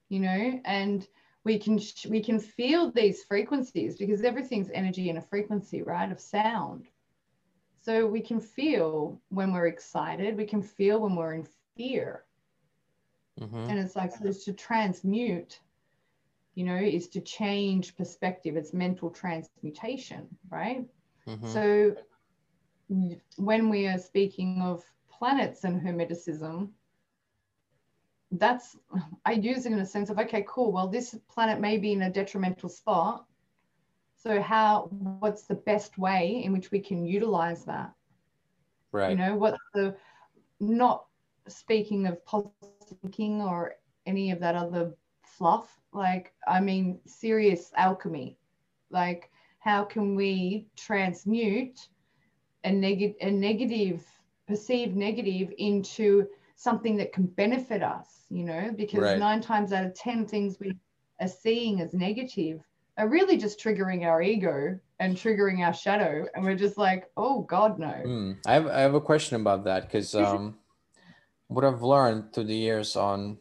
you 0.09 0.19
know, 0.19 0.59
and 0.65 1.07
we 1.45 1.57
can 1.57 1.79
we 2.09 2.21
can 2.21 2.39
feel 2.39 2.91
these 2.91 3.23
frequencies 3.23 3.95
because 3.97 4.23
everything's 4.23 4.69
energy 4.73 5.09
and 5.09 5.17
a 5.17 5.21
frequency, 5.21 5.81
right, 5.81 6.11
of 6.11 6.19
sound. 6.19 6.87
So 7.81 8.05
we 8.05 8.21
can 8.21 8.41
feel 8.41 9.21
when 9.29 9.53
we're 9.53 9.67
excited, 9.67 10.35
we 10.35 10.45
can 10.45 10.61
feel 10.61 10.99
when 10.99 11.15
we're 11.15 11.33
in 11.33 11.47
fear. 11.77 12.25
Mm-hmm. 13.39 13.69
And 13.69 13.79
it's 13.79 13.95
like 13.95 14.11
so 14.11 14.25
it's 14.25 14.43
to 14.45 14.53
transmute, 14.53 15.61
you 16.55 16.65
know, 16.65 16.75
is 16.75 17.07
to 17.09 17.21
change 17.21 17.95
perspective. 17.95 18.57
It's 18.57 18.73
mental 18.73 19.09
transmutation, 19.09 20.27
right? 20.49 20.85
Mm-hmm. 21.25 21.47
So 21.47 21.95
when 23.37 23.69
we 23.69 23.87
are 23.87 23.99
speaking 23.99 24.61
of 24.61 24.83
planets 25.09 25.63
and 25.63 25.81
hermeticism, 25.81 26.69
that's 28.31 28.77
I 29.25 29.33
use 29.33 29.65
it 29.65 29.71
in 29.71 29.79
a 29.79 29.85
sense 29.85 30.09
of 30.09 30.19
okay, 30.19 30.45
cool. 30.47 30.71
Well, 30.71 30.87
this 30.87 31.15
planet 31.29 31.59
may 31.59 31.77
be 31.77 31.93
in 31.93 32.03
a 32.03 32.11
detrimental 32.11 32.69
spot. 32.69 33.25
So 34.15 34.41
how 34.41 34.89
what's 35.19 35.43
the 35.43 35.55
best 35.55 35.97
way 35.97 36.43
in 36.43 36.51
which 36.51 36.71
we 36.71 36.79
can 36.79 37.05
utilize 37.05 37.65
that? 37.65 37.93
Right. 38.91 39.11
You 39.11 39.17
know, 39.17 39.35
what's 39.35 39.61
the 39.73 39.95
not 40.59 41.05
speaking 41.47 42.05
of 42.07 42.23
positive 42.25 42.53
thinking 43.01 43.41
or 43.41 43.75
any 44.05 44.31
of 44.31 44.39
that 44.39 44.55
other 44.55 44.93
fluff, 45.23 45.79
like 45.93 46.33
I 46.47 46.59
mean 46.59 46.99
serious 47.05 47.71
alchemy. 47.75 48.37
Like 48.89 49.31
how 49.59 49.83
can 49.83 50.15
we 50.15 50.67
transmute 50.75 51.87
a 52.63 52.71
negative 52.71 53.15
a 53.21 53.31
negative 53.31 54.05
perceived 54.47 54.95
negative 54.95 55.53
into 55.57 56.27
something 56.59 56.97
that 56.97 57.13
can 57.13 57.25
benefit 57.25 57.81
us, 57.81 58.25
you 58.29 58.43
know, 58.43 58.73
because 58.75 58.99
right. 58.99 59.17
nine 59.17 59.39
times 59.39 59.71
out 59.71 59.85
of 59.85 59.95
10 59.95 60.27
things 60.27 60.57
we 60.59 60.75
are 61.21 61.27
seeing 61.29 61.79
as 61.79 61.93
negative 61.93 62.59
are 62.97 63.07
really 63.07 63.37
just 63.37 63.63
triggering 63.63 64.03
our 64.03 64.21
ego 64.21 64.77
and 64.99 65.15
triggering 65.15 65.65
our 65.65 65.73
shadow. 65.73 66.25
And 66.35 66.43
we're 66.43 66.57
just 66.57 66.77
like, 66.77 67.09
oh 67.15 67.43
God, 67.43 67.79
no. 67.79 67.95
Mm. 68.05 68.37
I, 68.45 68.53
have, 68.55 68.67
I 68.67 68.79
have 68.81 68.93
a 68.93 68.99
question 68.99 69.39
about 69.39 69.63
that 69.63 69.83
because 69.83 70.13
um, 70.15 70.57
what 71.47 71.63
I've 71.63 71.81
learned 71.81 72.33
through 72.33 72.43
the 72.43 72.55
years 72.55 72.97
on 72.97 73.37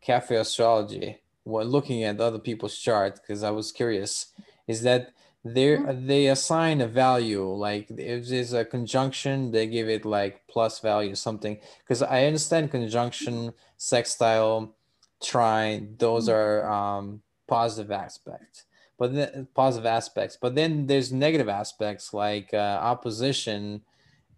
cafe 0.00 0.36
astrology, 0.36 1.20
when 1.44 1.66
looking 1.66 2.04
at 2.04 2.22
other 2.22 2.38
people's 2.38 2.78
charts, 2.78 3.20
because 3.20 3.42
I 3.42 3.50
was 3.50 3.70
curious, 3.70 4.32
is 4.66 4.80
that 4.84 5.12
they 5.44 5.68
mm-hmm. 5.68 6.06
they 6.06 6.26
assign 6.26 6.80
a 6.80 6.86
value 6.86 7.44
like 7.44 7.86
if 7.90 8.28
there's 8.28 8.52
a 8.52 8.64
conjunction 8.64 9.50
they 9.50 9.66
give 9.66 9.88
it 9.88 10.04
like 10.04 10.46
plus 10.48 10.80
value 10.80 11.14
something 11.14 11.58
because 11.82 12.02
i 12.02 12.24
understand 12.24 12.70
conjunction 12.70 13.52
sextile 13.78 14.74
trine 15.22 15.94
those 15.98 16.28
mm-hmm. 16.28 16.36
are 16.36 16.70
um, 16.70 17.22
positive 17.48 17.90
aspects 17.90 18.64
but 18.98 19.14
then 19.14 19.48
positive 19.54 19.86
aspects 19.86 20.36
but 20.38 20.54
then 20.54 20.86
there's 20.86 21.10
negative 21.10 21.48
aspects 21.48 22.12
like 22.12 22.52
uh, 22.52 22.78
opposition 22.82 23.80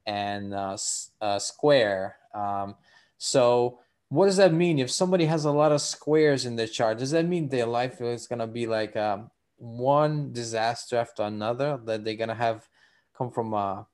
and 0.07 0.55
uh, 0.55 0.77
uh, 1.21 1.39
square 1.39 2.17
um, 2.33 2.77
so 3.19 3.81
what 4.09 4.27
does 4.27 4.37
that 4.37 4.53
mean 4.53 4.79
if 4.79 4.91
somebody 4.91 5.25
has 5.25 5.45
a 5.45 5.51
lot 5.51 5.73
of 5.73 5.81
squares 5.81 6.47
in 6.47 6.55
their 6.55 6.69
chart 6.69 6.99
does 6.99 7.11
that 7.11 7.27
mean 7.27 7.49
their 7.49 7.67
life 7.67 8.01
is 8.01 8.29
going 8.29 8.39
to 8.39 8.47
be 8.47 8.67
like 8.67 8.95
um, 8.97 9.31
one 9.63 10.33
disaster 10.33 10.97
after 10.97 11.23
another 11.23 11.79
that 11.85 12.05
they're 12.05 12.17
gonna 12.17 12.35
have 12.35 12.69
come 13.17 13.31
from 13.31 13.55
a 13.55 13.87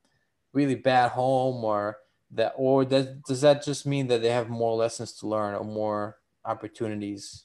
really 0.54 0.74
bad 0.74 1.10
home 1.10 1.62
or 1.62 1.98
that 2.30 2.54
or 2.56 2.86
does 2.86 3.08
does 3.26 3.42
that 3.42 3.62
just 3.62 3.86
mean 3.86 4.06
that 4.06 4.22
they 4.22 4.30
have 4.30 4.48
more 4.48 4.74
lessons 4.76 5.12
to 5.12 5.28
learn 5.28 5.54
or 5.54 5.64
more 5.64 6.16
opportunities? 6.46 7.44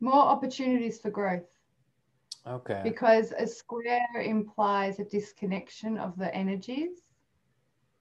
More 0.00 0.24
opportunities 0.34 1.00
for 1.00 1.10
growth. 1.10 1.48
Okay. 2.46 2.80
Because 2.82 3.30
a 3.30 3.46
square 3.46 4.20
implies 4.20 4.98
a 4.98 5.04
disconnection 5.04 5.96
of 5.98 6.18
the 6.18 6.34
energies. 6.34 7.02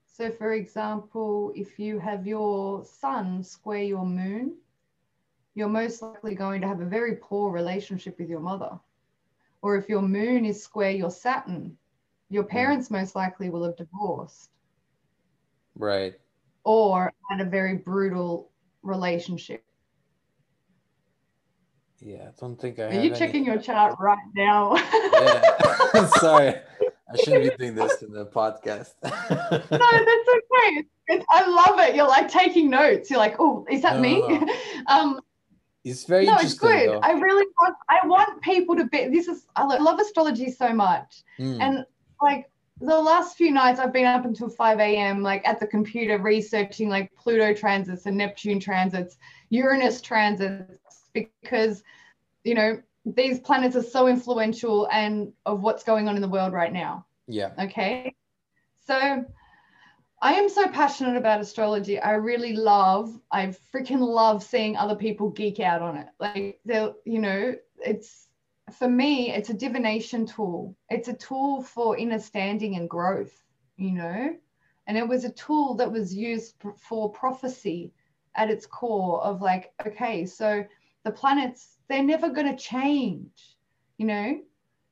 So 0.07 0.31
for 0.31 0.53
example 0.53 1.53
if 1.55 1.77
you 1.77 1.99
have 1.99 2.25
your 2.25 2.83
sun 2.83 3.43
square 3.43 3.83
your 3.83 4.05
moon 4.07 4.57
you're 5.55 5.69
most 5.69 6.01
likely 6.01 6.35
going 6.35 6.61
to 6.61 6.67
have 6.67 6.81
a 6.81 6.85
very 6.85 7.15
poor 7.15 7.51
relationship 7.51 8.17
with 8.19 8.29
your 8.29 8.39
mother 8.39 8.79
or 9.61 9.75
if 9.75 9.87
your 9.87 10.01
moon 10.01 10.45
is 10.45 10.63
square 10.63 10.91
your 10.91 11.11
saturn 11.11 11.77
your 12.29 12.43
parents 12.43 12.89
most 12.91 13.15
likely 13.15 13.49
will 13.49 13.63
have 13.63 13.77
divorced 13.77 14.49
right 15.75 16.15
or 16.63 17.11
had 17.29 17.41
a 17.41 17.49
very 17.49 17.75
brutal 17.77 18.49
relationship. 18.83 19.63
Yeah, 21.99 22.27
I 22.27 22.31
don't 22.39 22.59
think 22.59 22.79
I. 22.79 22.83
Are 22.83 23.01
you 23.01 23.15
checking 23.15 23.45
your 23.45 23.57
chart 23.57 23.95
right 23.99 24.17
now? 24.35 24.75
yeah, 24.75 26.05
sorry, 26.19 26.49
I 26.49 27.17
shouldn't 27.23 27.43
be 27.43 27.55
doing 27.57 27.75
this 27.75 28.01
in 28.01 28.11
the 28.11 28.25
podcast. 28.25 28.93
no, 29.03 29.11
that's 29.21 29.71
okay. 29.71 30.83
It's, 31.07 31.25
I 31.31 31.47
love 31.47 31.79
it. 31.79 31.95
You're 31.95 32.07
like 32.07 32.29
taking 32.29 32.69
notes. 32.69 33.09
You're 33.09 33.19
like, 33.19 33.35
oh, 33.39 33.65
is 33.69 33.81
that 33.83 33.95
no, 33.95 34.01
me? 34.01 34.19
No. 34.19 34.47
um, 34.87 35.21
it's 35.83 36.05
very 36.05 36.25
no, 36.25 36.37
it's 36.37 36.53
good. 36.53 36.89
Though. 36.89 36.99
I 36.99 37.11
really 37.11 37.45
want. 37.59 37.75
I 37.89 38.05
want 38.07 38.41
people 38.41 38.75
to 38.75 38.85
be. 38.85 39.09
This 39.09 39.27
is. 39.27 39.47
I 39.55 39.63
love 39.65 39.99
astrology 39.99 40.49
so 40.49 40.73
much, 40.73 41.23
mm. 41.37 41.59
and 41.59 41.85
like 42.21 42.49
the 42.79 42.97
last 42.97 43.37
few 43.37 43.51
nights 43.51 43.79
I've 43.79 43.93
been 43.93 44.05
up 44.05 44.25
until 44.25 44.49
5 44.49 44.79
a.m. 44.79 45.21
like 45.21 45.45
at 45.47 45.59
the 45.59 45.67
computer 45.67 46.17
researching 46.17 46.89
like 46.89 47.11
Pluto 47.15 47.53
transits 47.53 48.05
and 48.05 48.17
Neptune 48.17 48.59
transits, 48.59 49.17
Uranus 49.49 50.01
transits, 50.01 51.09
because 51.13 51.83
you 52.43 52.55
know 52.55 52.81
these 53.05 53.39
planets 53.39 53.75
are 53.75 53.83
so 53.83 54.07
influential 54.07 54.87
and 54.91 55.33
of 55.45 55.61
what's 55.61 55.83
going 55.83 56.07
on 56.07 56.15
in 56.15 56.21
the 56.21 56.27
world 56.27 56.53
right 56.53 56.71
now. 56.71 57.05
Yeah. 57.27 57.51
Okay. 57.59 58.15
So 58.85 59.25
I 60.23 60.35
am 60.35 60.47
so 60.47 60.69
passionate 60.69 61.17
about 61.17 61.41
astrology. 61.41 61.99
I 61.99 62.13
really 62.13 62.53
love, 62.53 63.19
I 63.29 63.47
freaking 63.75 63.99
love 63.99 64.41
seeing 64.41 64.77
other 64.77 64.95
people 64.95 65.29
geek 65.29 65.59
out 65.59 65.81
on 65.81 65.97
it. 65.97 66.07
Like 66.17 66.61
they'll, 66.63 66.95
you 67.03 67.19
know, 67.19 67.55
it's 67.85 68.29
for 68.71 68.87
me, 68.87 69.33
it's 69.33 69.49
a 69.49 69.53
divination 69.53 70.25
tool. 70.25 70.77
It's 70.89 71.09
a 71.09 71.13
tool 71.13 71.61
for 71.61 71.99
understanding 71.99 72.77
and 72.77 72.89
growth, 72.89 73.43
you 73.75 73.91
know? 73.91 74.33
And 74.87 74.97
it 74.97 75.05
was 75.05 75.25
a 75.25 75.31
tool 75.33 75.75
that 75.75 75.91
was 75.91 76.15
used 76.15 76.55
for 76.77 77.11
prophecy 77.11 77.91
at 78.35 78.49
its 78.49 78.65
core 78.65 79.21
of 79.25 79.41
like, 79.41 79.73
okay, 79.85 80.25
so 80.25 80.63
the 81.03 81.11
planets, 81.11 81.79
they're 81.89 82.01
never 82.01 82.29
going 82.29 82.47
to 82.47 82.55
change, 82.55 83.57
you 83.97 84.05
know? 84.05 84.39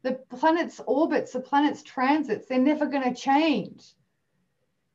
The 0.02 0.20
planets' 0.30 0.82
orbits, 0.86 1.32
the 1.32 1.40
planets' 1.40 1.84
transits, 1.84 2.48
they're 2.48 2.60
never 2.60 2.86
going 2.86 3.04
to 3.04 3.16
change. 3.18 3.94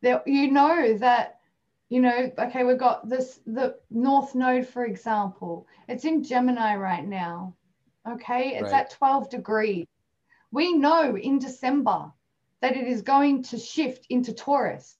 There, 0.03 0.22
you 0.26 0.51
know 0.51 0.97
that, 0.99 1.40
you 1.88 2.01
know, 2.01 2.30
okay, 2.38 2.64
we've 2.64 2.78
got 2.78 3.09
this, 3.09 3.40
the 3.47 3.76
North 3.90 4.34
Node, 4.34 4.66
for 4.66 4.84
example, 4.84 5.66
it's 5.88 6.05
in 6.05 6.22
Gemini 6.22 6.76
right 6.76 7.07
now 7.07 7.55
Okay, 8.09 8.55
it's 8.55 8.72
right. 8.72 8.82
at 8.82 8.90
12 8.90 9.30
degrees. 9.30 9.86
We 10.53 10.74
know 10.74 11.16
in 11.16 11.38
December 11.38 12.12
that 12.62 12.76
it 12.76 12.86
is 12.86 13.03
going 13.03 13.42
to 13.44 13.59
shift 13.59 14.07
into 14.11 14.32
Taurus. 14.32 14.97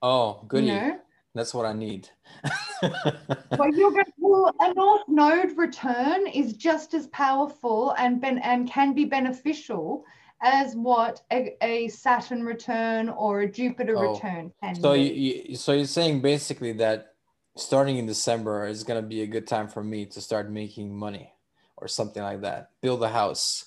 Oh, 0.00 0.42
goody. 0.48 0.68
You 0.68 0.72
know? 0.72 0.98
That's 1.34 1.54
what 1.54 1.66
I 1.66 1.74
need. 1.74 2.08
well, 2.82 3.72
you're 3.72 3.92
going, 3.92 4.04
well, 4.18 4.52
a 4.60 4.74
North 4.74 5.02
Node 5.08 5.56
return 5.56 6.26
is 6.26 6.54
just 6.54 6.94
as 6.94 7.06
powerful 7.08 7.94
and 7.98 8.20
ben, 8.20 8.38
and 8.38 8.68
can 8.68 8.94
be 8.94 9.04
beneficial 9.04 10.04
as 10.42 10.74
what 10.74 11.22
a, 11.32 11.56
a 11.62 11.88
Saturn 11.88 12.44
return 12.44 13.08
or 13.08 13.40
a 13.40 13.50
Jupiter 13.50 13.96
oh. 13.96 14.12
return 14.12 14.52
can. 14.62 14.74
So 14.74 14.94
be. 14.94 15.02
you, 15.48 15.56
so 15.56 15.72
you're 15.72 15.86
saying 15.86 16.20
basically 16.20 16.72
that 16.74 17.14
starting 17.56 17.98
in 17.98 18.06
December 18.06 18.66
is 18.66 18.84
going 18.84 19.02
to 19.02 19.06
be 19.06 19.22
a 19.22 19.26
good 19.26 19.46
time 19.46 19.68
for 19.68 19.82
me 19.82 20.06
to 20.06 20.20
start 20.20 20.50
making 20.50 20.96
money 20.96 21.32
or 21.76 21.88
something 21.88 22.22
like 22.22 22.40
that. 22.42 22.70
Build 22.80 23.02
a 23.02 23.08
house. 23.08 23.66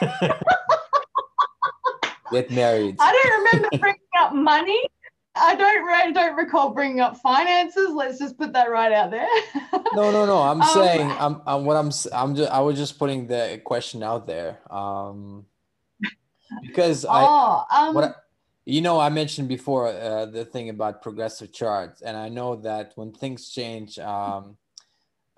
Get 2.30 2.50
married. 2.50 2.96
I 2.98 3.12
don't 3.12 3.44
remember 3.44 3.68
bringing 3.78 4.00
up 4.20 4.34
money. 4.34 4.82
I 5.40 5.54
don't 5.54 5.88
I 5.88 6.10
don't 6.10 6.36
recall 6.36 6.70
bringing 6.70 7.00
up 7.00 7.16
finances. 7.18 7.90
Let's 7.90 8.18
just 8.18 8.36
put 8.36 8.52
that 8.52 8.70
right 8.70 8.92
out 8.92 9.10
there. 9.10 9.28
no, 9.94 10.10
no, 10.10 10.26
no. 10.26 10.42
I'm 10.42 10.60
um, 10.60 10.68
saying 10.68 11.10
I'm, 11.18 11.40
I'm 11.46 11.64
what 11.64 11.76
I'm 11.76 11.90
I'm 12.12 12.34
just 12.34 12.50
I 12.50 12.60
was 12.60 12.76
just 12.76 12.98
putting 12.98 13.26
the 13.28 13.60
question 13.64 14.02
out 14.02 14.26
there. 14.26 14.58
Um 14.70 15.46
because 16.62 17.04
oh, 17.04 17.64
I 17.70 17.88
um, 17.88 17.94
what 17.94 18.04
I, 18.04 18.14
you 18.64 18.80
know 18.80 19.00
I 19.00 19.08
mentioned 19.08 19.48
before 19.48 19.88
uh, 19.88 20.26
the 20.26 20.44
thing 20.44 20.68
about 20.68 21.02
progressive 21.02 21.52
charts 21.52 22.02
and 22.02 22.16
I 22.16 22.28
know 22.28 22.56
that 22.56 22.92
when 22.96 23.12
things 23.12 23.50
change 23.50 23.98
um 23.98 24.56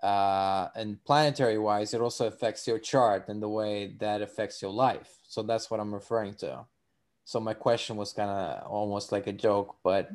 uh, 0.02 0.68
and 0.74 1.02
planetary 1.04 1.58
wise, 1.58 1.92
it 1.92 2.00
also 2.00 2.26
affects 2.26 2.66
your 2.66 2.78
chart 2.78 3.28
and 3.28 3.42
the 3.42 3.48
way 3.48 3.94
that 4.00 4.22
affects 4.22 4.62
your 4.62 4.70
life. 4.70 5.18
So 5.22 5.42
that's 5.42 5.70
what 5.70 5.80
I'm 5.80 5.92
referring 5.92 6.34
to. 6.36 6.64
So 7.24 7.38
my 7.38 7.54
question 7.54 7.96
was 7.96 8.12
kind 8.12 8.30
of 8.30 8.66
almost 8.66 9.12
like 9.12 9.26
a 9.26 9.32
joke, 9.32 9.76
but 9.84 10.11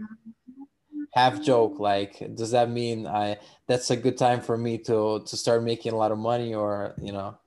half 1.14 1.42
joke. 1.42 1.80
Like, 1.80 2.36
does 2.36 2.52
that 2.52 2.70
mean 2.70 3.08
I 3.08 3.38
that's 3.68 3.90
a 3.90 3.96
good 3.96 4.18
time 4.18 4.42
for 4.42 4.58
me 4.58 4.78
to 4.80 5.24
to 5.26 5.38
start 5.38 5.64
making 5.64 5.94
a 5.94 5.96
lot 5.96 6.12
of 6.12 6.18
money, 6.18 6.54
or 6.54 6.96
you 7.02 7.14
know? 7.14 7.38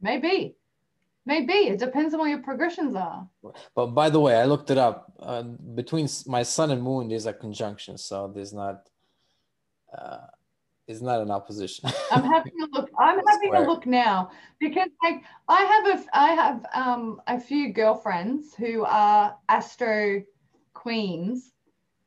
Maybe, 0.00 0.56
maybe 1.26 1.52
it 1.52 1.78
depends 1.78 2.14
on 2.14 2.20
what 2.20 2.28
your 2.28 2.42
progressions 2.42 2.94
are. 2.94 3.28
But 3.74 3.86
by 3.88 4.10
the 4.10 4.20
way, 4.20 4.36
I 4.36 4.44
looked 4.44 4.70
it 4.70 4.78
up. 4.78 5.12
Uh, 5.18 5.42
between 5.42 6.08
my 6.26 6.42
sun 6.42 6.70
and 6.70 6.82
moon, 6.82 7.08
there's 7.08 7.26
a 7.26 7.32
conjunction, 7.32 7.98
so 7.98 8.30
there's 8.34 8.52
not. 8.52 8.88
Uh, 9.96 10.18
it's 10.86 11.00
not 11.00 11.22
an 11.22 11.30
opposition. 11.30 11.90
I'm 12.10 12.24
having 12.24 12.52
a 12.62 12.66
look. 12.76 12.90
I'm 12.98 13.20
having 13.28 13.54
a 13.54 13.66
look 13.66 13.86
now 13.86 14.30
because 14.60 14.88
like 15.02 15.22
I 15.48 15.62
have 15.62 15.98
a 15.98 16.04
I 16.12 16.28
have 16.32 16.66
um 16.74 17.22
a 17.26 17.40
few 17.40 17.72
girlfriends 17.72 18.54
who 18.54 18.84
are 18.84 19.36
astro 19.48 20.22
queens, 20.74 21.52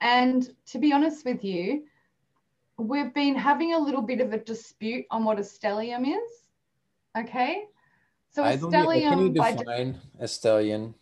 and 0.02 0.48
to 0.68 0.78
be 0.78 0.94
honest 0.94 1.26
with 1.26 1.44
you, 1.44 1.86
we've 2.78 3.14
been 3.16 3.36
having 3.36 3.74
a 3.74 3.80
little 3.80 4.04
bit 4.04 4.22
of 4.22 4.32
a 4.34 4.38
dispute 4.38 5.06
on 5.10 5.24
what 5.24 5.40
a 5.40 5.42
stellium 5.42 6.06
is. 6.08 6.32
Okay, 7.18 7.64
so 8.38 8.44
a 8.44 8.56
stellium. 8.56 9.10
Can 9.10 9.20
you 9.20 9.30
define 9.30 10.00
a 10.20 10.26
stellium? 10.26 10.94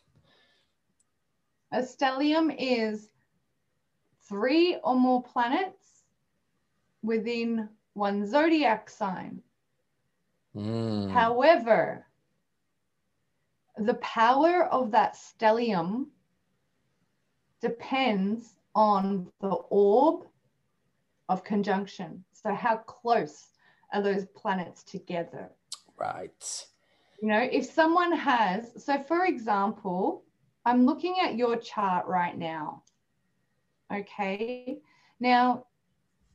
A 1.74 1.80
stellium 1.80 2.56
is 2.58 3.10
three 4.30 4.78
or 4.86 4.96
more 4.96 5.22
planets 5.22 6.04
within 7.04 7.68
one 7.94 8.26
zodiac 8.26 8.90
sign. 8.90 9.42
Mm. 10.56 11.12
However, 11.12 12.06
the 13.78 13.96
power 13.96 14.64
of 14.72 14.92
that 14.92 15.18
stellium 15.18 16.06
depends 17.60 18.56
on 18.76 19.28
the 19.42 19.58
orb 19.70 20.26
of 21.28 21.44
conjunction. 21.44 22.24
So, 22.32 22.54
how 22.54 22.78
close 22.78 23.48
are 23.92 24.02
those 24.02 24.26
planets 24.28 24.84
together? 24.84 25.50
Right. 25.98 26.66
You 27.22 27.30
know, 27.30 27.48
if 27.52 27.66
someone 27.66 28.12
has, 28.12 28.72
so 28.84 29.02
for 29.04 29.26
example, 29.26 30.24
I'm 30.66 30.86
looking 30.86 31.16
at 31.24 31.36
your 31.36 31.58
chart 31.58 32.08
right 32.08 32.38
now. 32.38 32.84
Okay. 33.94 34.80
Now, 35.20 35.66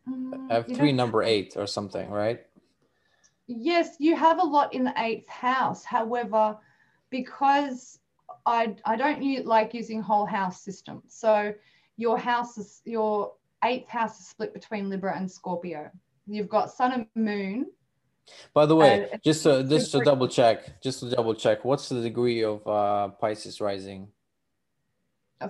I 0.07 0.55
have 0.55 0.67
three 0.67 0.93
number 0.93 1.23
eight 1.23 1.57
or 1.57 1.67
something, 1.67 2.09
right? 2.11 2.41
Yes, 3.47 3.97
you 3.99 4.17
have 4.17 4.39
a 4.39 4.45
lot 4.47 4.73
in 4.73 4.85
the 4.85 4.95
eighth 4.97 5.29
house. 5.29 5.85
However, 5.85 6.57
because 7.11 7.99
I 8.47 8.77
I 8.85 8.97
don't 8.97 9.23
use, 9.23 9.45
like 9.45 9.75
using 9.75 10.01
whole 10.01 10.27
house 10.27 10.63
system, 10.63 11.03
so 11.09 11.53
your 11.97 12.17
house 12.17 12.57
is 12.57 12.81
your 12.85 13.35
eighth 13.65 13.89
house 13.89 14.21
is 14.21 14.29
split 14.29 14.55
between 14.55 14.89
Libra 14.89 15.17
and 15.17 15.31
Scorpio. 15.31 15.91
You've 16.27 16.49
got 16.49 16.73
Sun 16.73 16.93
and 16.93 17.07
Moon. 17.15 17.67
By 18.53 18.67
the 18.67 18.77
way, 18.77 19.09
just 19.25 19.43
to 19.45 19.65
just 19.65 19.93
to 19.93 20.05
double 20.05 20.29
check, 20.29 20.81
just 20.83 21.01
to 21.01 21.11
double 21.11 21.35
check, 21.35 21.65
what's 21.65 21.89
the 21.89 22.01
degree 22.01 22.43
of 22.45 22.67
uh, 22.67 23.09
Pisces 23.09 23.61
rising? 23.61 24.09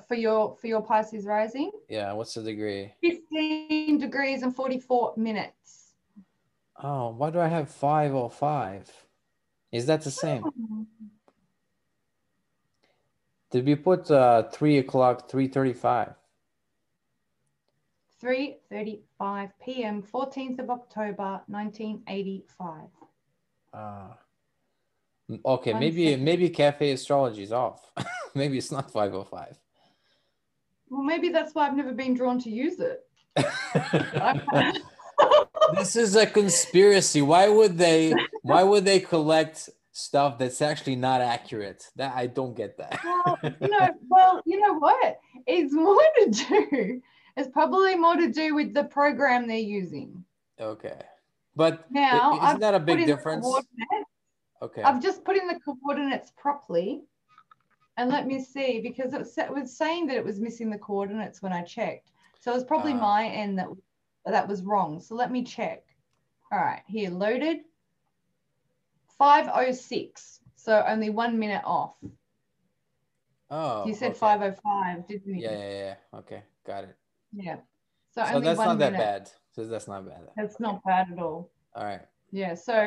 for 0.06 0.14
your 0.14 0.56
for 0.56 0.66
your 0.66 0.82
Pisces 0.82 1.26
rising. 1.26 1.70
Yeah, 1.88 2.12
what's 2.12 2.34
the 2.34 2.42
degree? 2.42 2.92
15 3.00 3.98
degrees 3.98 4.42
and 4.42 4.54
44 4.54 5.14
minutes. 5.16 5.94
Oh, 6.82 7.10
why 7.10 7.30
do 7.30 7.40
I 7.40 7.48
have 7.48 7.68
five 7.68 8.14
or 8.14 8.30
five? 8.30 8.90
Is 9.72 9.86
that 9.86 10.02
the 10.02 10.10
same? 10.10 10.44
Did 13.50 13.66
we 13.66 13.74
put 13.74 14.10
uh, 14.10 14.44
three 14.44 14.78
o'clock, 14.78 15.28
three 15.28 15.48
thirty-five? 15.48 16.14
3:35 19.20 19.50
p.m. 19.64 20.02
14th 20.02 20.58
of 20.58 20.70
October 20.70 21.40
1985. 21.46 22.88
Uh, 23.72 24.08
okay, 25.44 25.72
One 25.72 25.80
maybe 25.80 26.06
second. 26.06 26.24
maybe 26.24 26.48
cafe 26.48 26.92
astrology 26.92 27.42
is 27.42 27.52
off. 27.52 27.90
maybe 28.34 28.58
it's 28.58 28.72
not 28.72 28.90
five 28.90 29.14
oh 29.14 29.24
five. 29.24 29.58
Well, 30.88 31.02
maybe 31.02 31.28
that's 31.28 31.54
why 31.54 31.68
I've 31.68 31.76
never 31.76 31.92
been 31.92 32.14
drawn 32.14 32.40
to 32.40 32.50
use 32.50 32.80
it. 32.80 33.06
this 35.74 35.94
is 35.94 36.16
a 36.16 36.26
conspiracy. 36.26 37.22
Why 37.22 37.48
would 37.48 37.78
they? 37.78 38.12
Why 38.42 38.64
would 38.64 38.84
they 38.84 38.98
collect 38.98 39.70
stuff 39.92 40.38
that's 40.38 40.60
actually 40.60 40.96
not 40.96 41.20
accurate? 41.20 41.86
That 41.94 42.12
I 42.16 42.26
don't 42.26 42.56
get 42.56 42.76
that. 42.78 42.98
well, 43.04 43.38
you 43.60 43.68
know, 43.68 43.90
well, 44.08 44.42
you 44.44 44.60
know 44.60 44.74
what? 44.78 45.20
It's 45.46 45.72
more 45.72 46.02
to 46.16 46.30
do. 46.30 47.02
It's 47.40 47.48
probably 47.48 47.96
more 47.96 48.16
to 48.16 48.30
do 48.30 48.54
with 48.54 48.74
the 48.74 48.84
program 48.84 49.48
they're 49.48 49.56
using. 49.56 50.22
okay, 50.60 51.00
but 51.56 51.90
Now, 51.90 52.32
isn't 52.32 52.44
I've 52.44 52.60
that 52.60 52.74
a 52.74 52.80
big 52.80 53.06
difference? 53.06 53.46
Okay. 54.62 54.82
I've 54.82 55.02
just 55.02 55.24
put 55.24 55.38
in 55.38 55.46
the 55.48 55.58
coordinates 55.64 56.32
properly. 56.36 57.02
And 57.96 58.10
let 58.10 58.26
me 58.26 58.44
see, 58.44 58.80
because 58.82 59.14
it, 59.14 59.50
was 59.50 59.76
saying 59.76 60.06
that 60.08 60.16
it 60.18 60.24
was 60.24 60.38
missing 60.38 60.68
the 60.68 60.76
coordinates 60.78 61.40
when 61.40 61.52
I 61.52 61.62
checked. 61.62 62.10
So 62.38 62.50
it 62.52 62.54
was 62.54 62.64
probably 62.64 62.92
Ah. 62.92 63.00
my 63.00 63.26
end 63.26 63.58
that 63.58 63.68
that 64.26 64.46
was 64.46 64.62
wrong. 64.62 65.00
So 65.00 65.14
let 65.14 65.30
me 65.30 65.42
check. 65.42 65.82
All 66.52 66.58
right, 66.58 66.82
here, 66.86 67.08
loaded. 67.10 67.60
506. 69.18 70.40
So 70.56 70.84
only 70.86 71.08
one 71.08 71.38
minute 71.38 71.62
off. 71.64 71.96
oh, 73.50 73.86
you 73.86 73.94
said 73.94 74.10
okay. 74.10 74.18
505, 74.18 75.08
didn't 75.08 75.34
you? 75.36 75.42
Yeah, 75.42 75.58
yeah, 75.58 75.70
yeah. 76.12 76.18
Okay, 76.18 76.42
got 76.66 76.84
it. 76.84 76.96
Yeah. 77.32 77.56
So, 78.14 78.24
So 78.24 78.40
that's 78.40 78.58
not 78.58 78.78
that 78.78 78.92
bad. 78.92 79.30
So 79.52 79.64
that's 79.66 79.88
not 79.88 80.06
bad. 80.06 80.28
That's 80.36 80.60
not 80.60 80.82
bad 80.84 81.08
at 81.12 81.18
all. 81.18 81.50
All 81.74 81.84
right. 81.84 82.02
Yeah. 82.32 82.54
So, 82.54 82.86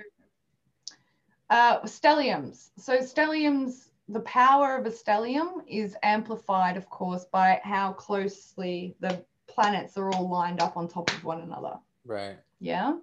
uh, 1.49 1.81
stelliums. 1.81 2.71
So 2.77 2.97
stelliums, 2.97 3.89
the 4.09 4.21
power 4.21 4.77
of 4.77 4.85
a 4.85 4.89
stellium 4.89 5.63
is 5.67 5.95
amplified, 6.03 6.77
of 6.77 6.89
course, 6.89 7.25
by 7.25 7.61
how 7.63 7.93
closely 7.93 8.95
the 8.99 9.23
planets 9.47 9.97
are 9.97 10.11
all 10.13 10.29
lined 10.29 10.61
up 10.61 10.77
on 10.77 10.87
top 10.87 11.11
of 11.11 11.23
one 11.23 11.41
another. 11.41 11.77
Right. 12.05 12.37
Yeah. 12.59 12.97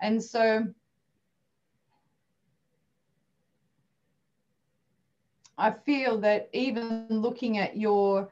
And 0.00 0.22
so 0.22 0.66
I 5.56 5.70
feel 5.70 6.20
that 6.20 6.48
even 6.52 7.06
looking 7.08 7.58
at 7.58 7.76
your 7.76 8.30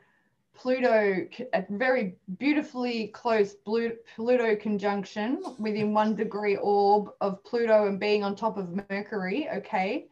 Pluto, 0.55 1.27
a 1.55 1.65
very 1.71 2.17
beautifully 2.39 3.09
close 3.09 3.55
Pluto 3.55 4.57
conjunction 4.57 5.43
within 5.59 5.95
one 5.95 6.15
degree 6.15 6.57
orb 6.57 7.11
of 7.21 7.43
Pluto 7.45 7.87
and 7.87 7.99
being 7.99 8.23
on 8.23 8.37
top 8.37 8.57
of 8.57 8.89
Mercury, 8.91 9.49
okay, 9.51 10.07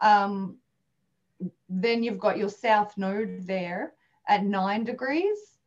um, 0.00 0.56
then 1.68 2.02
you've 2.02 2.18
got 2.18 2.38
your 2.38 2.48
south 2.48 2.96
node 2.96 3.46
there 3.46 3.94
at 4.28 4.44
nine 4.44 4.84
degrees. 4.84 5.58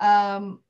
Um, 0.00 0.60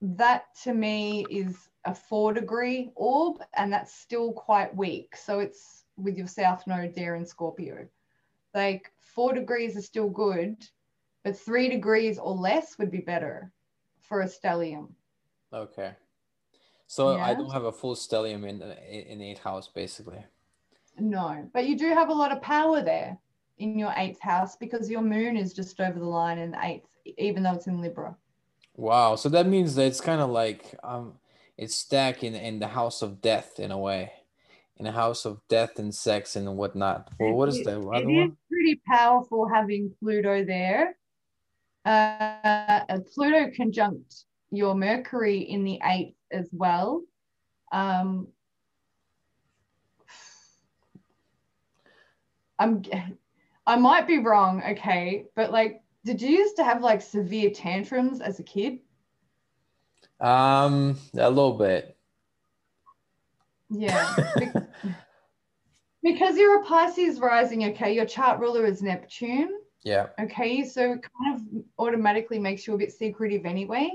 that 0.00 0.54
to 0.62 0.72
me 0.72 1.26
is 1.30 1.68
a 1.84 1.94
four 1.94 2.32
degree 2.32 2.92
orb, 2.94 3.42
and 3.54 3.72
that's 3.72 3.94
still 3.94 4.32
quite 4.32 4.74
weak. 4.76 5.16
So 5.16 5.40
it's 5.40 5.84
with 5.96 6.16
your 6.16 6.26
south 6.28 6.66
node 6.66 6.94
there 6.94 7.16
in 7.16 7.26
Scorpio. 7.26 7.88
Like 8.54 8.92
four 8.98 9.32
degrees 9.32 9.76
is 9.76 9.86
still 9.86 10.08
good, 10.08 10.56
but 11.28 11.38
three 11.38 11.68
degrees 11.68 12.18
or 12.18 12.34
less 12.34 12.78
would 12.78 12.90
be 12.90 13.00
better 13.00 13.52
for 14.00 14.22
a 14.22 14.24
stellium. 14.24 14.88
Okay. 15.52 15.92
So 16.86 17.18
I 17.18 17.34
don't 17.34 17.52
have 17.52 17.64
a 17.64 17.72
full 17.72 17.94
stellium 17.94 18.48
in 18.48 18.62
in 18.62 19.20
eighth 19.20 19.42
house, 19.42 19.68
basically. 19.68 20.24
No, 20.98 21.46
but 21.52 21.66
you 21.68 21.76
do 21.76 21.88
have 21.88 22.08
a 22.08 22.14
lot 22.14 22.32
of 22.32 22.40
power 22.40 22.82
there 22.82 23.18
in 23.58 23.78
your 23.78 23.92
eighth 23.98 24.20
house 24.20 24.56
because 24.56 24.88
your 24.88 25.02
moon 25.02 25.36
is 25.36 25.52
just 25.52 25.78
over 25.80 25.98
the 25.98 26.06
line 26.06 26.38
in 26.38 26.52
the 26.52 26.64
eighth, 26.64 26.88
even 27.18 27.42
though 27.42 27.52
it's 27.52 27.66
in 27.66 27.82
Libra. 27.82 28.16
Wow. 28.74 29.16
So 29.16 29.28
that 29.28 29.46
means 29.46 29.74
that 29.74 29.84
it's 29.84 30.00
kind 30.00 30.22
of 30.22 30.30
like 30.30 30.74
um, 30.82 31.18
it's 31.58 31.74
stacked 31.74 32.24
in 32.24 32.34
in 32.34 32.58
the 32.58 32.68
house 32.68 33.02
of 33.02 33.20
death 33.20 33.60
in 33.60 33.70
a 33.70 33.78
way, 33.78 34.12
in 34.78 34.86
a 34.86 34.92
house 34.92 35.26
of 35.26 35.42
death 35.48 35.78
and 35.78 35.94
sex 35.94 36.36
and 36.36 36.56
whatnot. 36.56 37.10
Well, 37.20 37.34
what 37.34 37.50
is 37.50 37.62
the 37.62 37.78
It 37.92 38.08
is 38.08 38.32
pretty 38.48 38.80
powerful 38.86 39.46
having 39.46 39.92
Pluto 40.00 40.42
there. 40.42 40.96
Uh, 41.88 42.98
Pluto 43.14 43.50
conjunct 43.56 44.24
your 44.50 44.74
Mercury 44.74 45.38
in 45.38 45.64
the 45.64 45.80
eighth 45.84 46.16
as 46.30 46.50
well. 46.52 47.02
Um, 47.72 48.28
I'm, 52.58 52.82
I 53.66 53.76
might 53.76 54.06
be 54.06 54.18
wrong, 54.18 54.62
okay, 54.70 55.24
but 55.34 55.50
like, 55.50 55.80
did 56.04 56.20
you 56.20 56.28
used 56.28 56.56
to 56.56 56.64
have 56.64 56.82
like 56.82 57.00
severe 57.00 57.50
tantrums 57.50 58.20
as 58.20 58.38
a 58.38 58.42
kid? 58.42 58.80
Um, 60.20 60.98
a 61.16 61.28
little 61.30 61.54
bit. 61.54 61.96
Yeah. 63.70 64.14
Because 66.00 66.36
you're 66.36 66.62
a 66.62 66.64
Pisces 66.64 67.18
rising, 67.18 67.64
okay, 67.70 67.92
your 67.92 68.06
chart 68.06 68.38
ruler 68.38 68.64
is 68.64 68.82
Neptune. 68.82 69.57
Yeah. 69.88 70.08
Okay, 70.20 70.64
so 70.64 70.92
it 70.92 71.00
kind 71.02 71.34
of 71.34 71.64
automatically 71.78 72.38
makes 72.38 72.66
you 72.66 72.74
a 72.74 72.78
bit 72.78 72.92
secretive 72.92 73.46
anyway. 73.46 73.90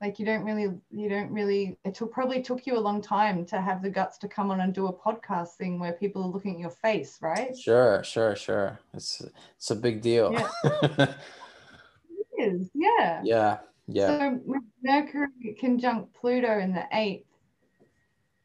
Like 0.00 0.20
you 0.20 0.26
don't 0.26 0.44
really, 0.44 0.68
you 0.90 1.08
don't 1.08 1.30
really. 1.32 1.76
It 1.84 1.94
took 1.94 2.12
probably 2.12 2.40
took 2.40 2.66
you 2.66 2.76
a 2.76 2.80
long 2.80 3.02
time 3.02 3.44
to 3.46 3.60
have 3.60 3.82
the 3.82 3.90
guts 3.90 4.16
to 4.18 4.28
come 4.28 4.50
on 4.52 4.60
and 4.60 4.72
do 4.72 4.86
a 4.86 4.92
podcast 4.92 5.54
thing 5.56 5.80
where 5.80 5.92
people 5.92 6.22
are 6.22 6.28
looking 6.28 6.54
at 6.54 6.60
your 6.60 6.70
face, 6.70 7.18
right? 7.20 7.56
Sure. 7.56 8.04
Sure. 8.04 8.36
Sure. 8.36 8.78
It's 8.92 9.22
it's 9.56 9.70
a 9.70 9.76
big 9.76 10.02
deal. 10.02 10.32
Yeah. 10.32 11.14
It 12.36 12.52
is, 12.52 12.68
yeah. 12.74 13.20
yeah. 13.22 13.58
Yeah. 13.86 14.18
So 14.18 14.40
with 14.44 14.62
Mercury 14.82 15.56
conjunct 15.60 16.12
Pluto 16.14 16.58
in 16.58 16.72
the 16.72 16.84
eighth, 16.92 17.28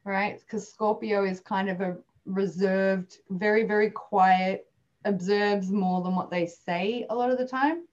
right? 0.04 0.40
Because 0.40 0.70
Scorpio 0.70 1.26
is 1.26 1.40
kind 1.40 1.70
of 1.70 1.82
a 1.82 1.98
reserved, 2.26 3.18
very, 3.32 3.64
very 3.64 3.90
quiet, 3.90 4.69
observes 5.10 5.72
more 5.72 6.02
than 6.02 6.16
what 6.16 6.32
they 6.32 6.46
say 6.46 7.06
a 7.10 7.16
lot 7.16 7.32
of 7.32 7.38
the 7.38 7.48
time. 7.48 7.86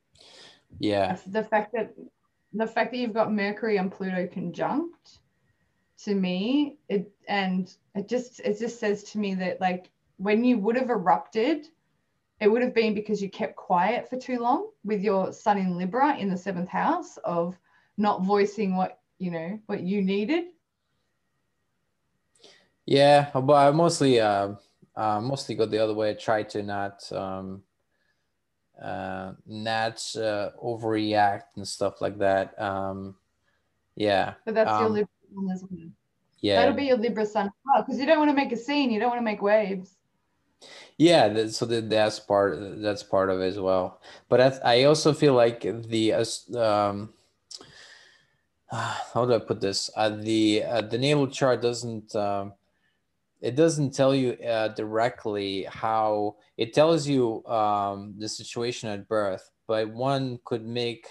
Yeah. 0.79 1.17
the 1.27 1.43
fact 1.43 1.73
that 1.73 1.95
the 2.53 2.67
fact 2.67 2.93
that 2.93 2.99
you've 2.99 3.13
got 3.13 3.33
Mercury 3.33 3.79
and 3.79 3.91
Pluto 3.91 4.27
conjunct 4.27 5.19
to 6.05 6.15
me 6.15 6.77
it 6.89 7.11
and 7.27 7.75
it 7.95 8.09
just 8.09 8.41
it 8.41 8.59
just 8.59 8.79
says 8.79 9.03
to 9.05 9.19
me 9.19 9.35
that 9.35 9.61
like 9.61 9.91
when 10.19 10.45
you 10.45 10.59
would 10.59 10.77
have 10.77 10.91
erupted 10.91 11.67
it 12.41 12.49
would 12.49 12.61
have 12.61 12.75
been 12.75 12.95
because 12.95 13.23
you 13.23 13.31
kept 13.31 13.57
quiet 13.57 14.09
for 14.09 14.19
too 14.19 14.39
long 14.39 14.69
with 14.85 15.01
your 15.01 15.33
sun 15.33 15.57
in 15.57 15.79
Libra 15.79 16.17
in 16.19 16.29
the 16.29 16.37
seventh 16.37 16.69
house 16.69 17.17
of 17.25 17.59
not 17.97 18.23
voicing 18.23 18.77
what 18.77 19.01
you 19.19 19.31
know 19.31 19.59
what 19.67 19.81
you 19.81 20.03
needed 20.03 20.45
Yeah, 22.87 23.31
but 23.35 23.55
I 23.55 23.71
mostly 23.73 24.21
uh, 24.21 24.55
uh 24.97 25.21
mostly 25.21 25.55
go 25.55 25.67
the 25.67 25.79
other 25.79 25.95
way. 25.95 26.11
I 26.11 26.15
try 26.15 26.43
to 26.45 26.63
not 26.63 27.11
um 27.13 27.63
uh 28.81 29.33
not 29.47 29.95
uh, 30.17 30.51
overreact 30.63 31.57
and 31.57 31.67
stuff 31.67 32.01
like 32.01 32.19
that. 32.19 32.61
Um 32.61 33.17
yeah. 33.97 34.35
but 34.45 34.55
that's 34.55 34.79
your 34.79 34.89
Um, 34.89 34.93
Libra 34.93 35.09
sun 35.35 35.51
as 35.53 35.65
well. 35.71 35.91
Yeah. 36.41 36.57
that'll 36.61 36.75
be 36.75 36.85
your 36.85 36.99
Libra 36.99 37.27
sun 37.27 37.51
because 37.79 37.99
you 37.99 38.07
don't 38.07 38.19
want 38.19 38.31
to 38.31 38.35
make 38.37 38.53
a 38.53 38.57
scene 38.57 38.91
you 38.91 39.01
don't 39.01 39.09
want 39.11 39.21
to 39.21 39.25
make 39.25 39.43
waves 39.43 39.97
Yeah, 40.99 41.29
that, 41.29 41.53
so 41.55 41.67
that, 41.67 41.91
that's 41.91 42.19
part 42.21 42.57
that's 42.83 43.03
part 43.03 43.31
of 43.31 43.41
it 43.41 43.47
as 43.49 43.59
well. 43.59 44.01
But 44.29 44.41
I, 44.65 44.81
I 44.81 44.85
also 44.85 45.13
feel 45.13 45.35
like 45.35 45.61
the 45.63 46.15
um 46.57 47.13
how 49.15 49.25
do 49.27 49.35
I 49.35 49.39
put 49.39 49.61
this? 49.61 49.91
Uh, 49.97 50.11
the 50.11 50.65
uh, 50.65 50.81
the 50.83 50.99
natal 50.99 51.29
chart 51.29 51.63
doesn't 51.63 52.15
um, 52.17 52.55
it 53.41 53.57
doesn't 53.57 53.95
tell 53.95 54.15
you 54.15 54.33
uh, 54.35 54.69
directly 54.69 55.65
how 55.65 56.37
it 56.57 56.73
tells 56.73 57.07
you 57.07 57.45
um, 57.47 58.15
the 58.19 58.29
situation 58.29 58.89
at 58.89 59.09
birth, 59.09 59.51
but 59.67 59.93
one 59.93 60.41
could 60.45 60.65
make 60.65 61.07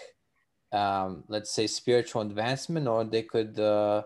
um, 0.71 1.23
let's 1.28 1.51
say 1.53 1.67
spiritual 1.67 2.21
advancement, 2.21 2.88
or 2.88 3.03
they 3.03 3.23
could 3.23 3.59
uh, 3.59 4.03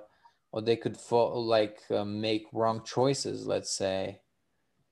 or 0.52 0.62
they 0.62 0.76
could 0.76 0.98
fall 0.98 1.44
like 1.46 1.80
uh, 1.90 2.06
make 2.06 2.46
wrong 2.54 2.84
choices. 2.84 3.48
Let's 3.48 3.72
say. 3.72 4.22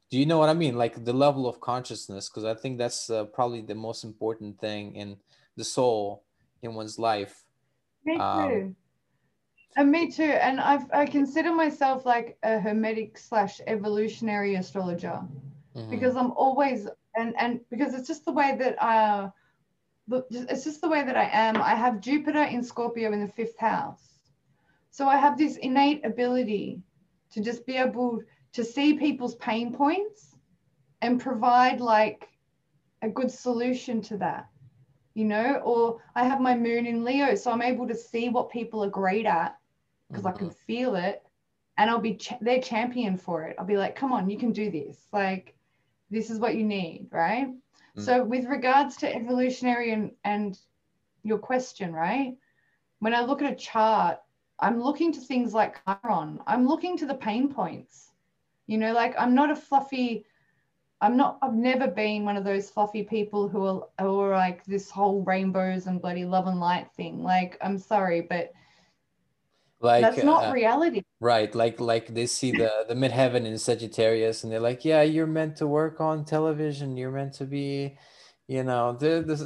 Do 0.10 0.18
you 0.18 0.26
know 0.26 0.38
what 0.38 0.48
I 0.48 0.54
mean? 0.54 0.78
Like 0.78 1.04
the 1.04 1.12
level 1.12 1.48
of 1.48 1.60
consciousness, 1.60 2.30
because 2.30 2.46
I 2.46 2.54
think 2.54 2.78
that's 2.78 3.10
uh, 3.10 3.26
probably 3.26 3.62
the 3.62 3.76
most 3.76 4.06
important 4.06 4.58
thing 4.58 4.96
in 4.96 5.18
the 5.58 5.66
soul 5.66 6.24
in 6.62 6.76
one's 6.76 6.98
life. 6.98 7.44
Me 8.06 8.18
Um, 8.18 8.50
too. 8.50 8.76
And 9.76 9.92
me 9.92 10.10
too. 10.10 10.24
And 10.24 10.60
I've, 10.60 10.90
I 10.92 11.06
consider 11.06 11.54
myself 11.54 12.06
like 12.06 12.38
a 12.44 12.60
hermetic 12.60 13.18
slash 13.18 13.60
evolutionary 13.68 14.56
astrologer 14.56 15.22
Mhm. 15.76 15.90
because 15.90 16.16
I'm 16.16 16.32
always 16.32 16.88
and 17.16 17.36
and 17.38 17.60
because 17.70 17.94
it's 17.94 18.08
just 18.08 18.26
the 18.26 18.32
way 18.32 18.56
that 18.58 18.82
uh 18.82 19.30
it's 20.30 20.64
just 20.64 20.82
the 20.82 20.88
way 20.88 21.04
that 21.04 21.18
I 21.18 21.30
am. 21.32 21.58
I 21.58 21.76
have 21.76 22.00
Jupiter 22.00 22.44
in 22.44 22.64
Scorpio 22.64 23.12
in 23.12 23.22
the 23.22 23.28
fifth 23.28 23.58
house. 23.58 24.20
So 24.90 25.08
I 25.08 25.18
have 25.18 25.38
this 25.38 25.58
innate 25.58 26.06
ability 26.06 26.82
to 27.32 27.42
just 27.42 27.66
be 27.66 27.76
able 27.76 28.22
to 28.54 28.64
see 28.64 28.94
people's 28.94 29.36
pain 29.36 29.74
points 29.74 30.36
and 31.02 31.20
provide 31.20 31.80
like 31.82 32.30
a 33.02 33.10
good 33.10 33.30
solution 33.32 34.02
to 34.04 34.18
that, 34.18 34.48
you 35.18 35.26
know? 35.26 35.56
Or 35.66 36.00
I 36.16 36.26
have 36.26 36.40
my 36.40 36.56
moon 36.56 36.86
in 36.86 37.04
Leo, 37.04 37.34
so 37.34 37.50
I'm 37.50 37.64
able 37.64 37.88
to 37.88 37.96
see 37.96 38.30
what 38.30 38.52
people 38.52 38.84
are 38.84 38.90
great 38.90 39.26
at 39.26 39.58
because 40.08 40.24
mm-hmm. 40.24 40.36
I 40.36 40.38
can 40.38 40.50
mm-hmm. 40.50 40.66
feel 40.68 40.96
it 40.96 41.24
and 41.78 41.90
I'll 41.90 42.00
be 42.00 42.18
ch- 42.18 42.40
their 42.40 42.62
champion 42.62 43.18
for 43.18 43.44
it. 43.46 43.56
I'll 43.58 43.66
be 43.66 43.78
like, 43.78 43.96
come 43.96 44.14
on, 44.14 44.30
you 44.30 44.38
can 44.38 44.52
do 44.52 44.70
this. 44.70 44.96
Like, 45.12 45.56
this 46.12 46.30
is 46.30 46.38
what 46.38 46.56
you 46.56 46.64
need, 46.64 47.08
right? 47.12 47.48
Mm. 47.98 48.06
So, 48.06 48.24
with 48.24 48.46
regards 48.46 48.98
to 48.98 49.14
evolutionary 49.14 49.92
and, 49.92 50.12
and 50.24 50.58
your 51.24 51.40
question, 51.40 51.94
right? 51.94 52.38
When 53.00 53.16
I 53.16 53.22
look 53.22 53.42
at 53.42 53.52
a 53.52 53.56
chart, 53.56 54.20
I'm 54.60 54.84
looking 54.84 55.12
to 55.14 55.20
things 55.20 55.52
like 55.52 55.82
Chiron. 55.84 56.40
I'm 56.46 56.68
looking 56.68 56.96
to 56.98 57.08
the 57.08 57.16
pain 57.16 57.52
points. 57.52 58.12
You 58.68 58.78
know, 58.78 58.94
like 58.94 59.16
I'm 59.18 59.34
not 59.34 59.50
a 59.50 59.56
fluffy, 59.56 60.26
I'm 61.00 61.16
not, 61.16 61.38
I've 61.42 61.54
never 61.54 61.88
been 61.88 62.26
one 62.26 62.38
of 62.38 62.44
those 62.44 62.70
fluffy 62.70 63.04
people 63.04 63.48
who 63.48 63.66
are, 63.66 63.88
who 64.02 64.20
are 64.20 64.36
like 64.36 64.66
this 64.66 64.90
whole 64.90 65.24
rainbows 65.24 65.86
and 65.86 66.02
bloody 66.02 66.26
love 66.26 66.48
and 66.48 66.60
light 66.60 66.88
thing. 66.96 67.24
Like, 67.24 67.58
I'm 67.62 67.78
sorry, 67.78 68.22
but 68.22 68.52
like 69.80 70.02
that's 70.02 70.24
not 70.24 70.46
uh, 70.46 70.52
reality. 70.52 71.04
right 71.20 71.54
like 71.54 71.80
like 71.80 72.08
they 72.08 72.26
see 72.26 72.52
the 72.52 72.86
the 72.88 72.96
midheaven 72.96 73.46
in 73.46 73.58
sagittarius 73.60 74.44
and 74.44 74.52
they're 74.52 74.60
like 74.60 74.84
yeah 74.84 75.04
you're 75.04 75.28
meant 75.28 75.56
to 75.58 75.68
work 75.68 76.02
on 76.02 76.26
television. 76.26 76.98
You're 76.98 77.12
meant 77.12 77.34
to 77.34 77.46
be 77.46 77.96
you 78.48 78.64
know 78.64 78.94
this 78.94 79.44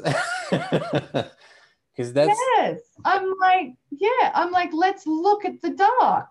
because 0.49 2.13
that's 2.13 2.39
yes 2.57 2.79
i'm 3.03 3.33
like 3.39 3.73
yeah 3.89 4.31
i'm 4.35 4.51
like 4.51 4.69
let's 4.73 5.05
look 5.05 5.43
at 5.45 5.61
the 5.61 5.71
dark. 5.71 6.27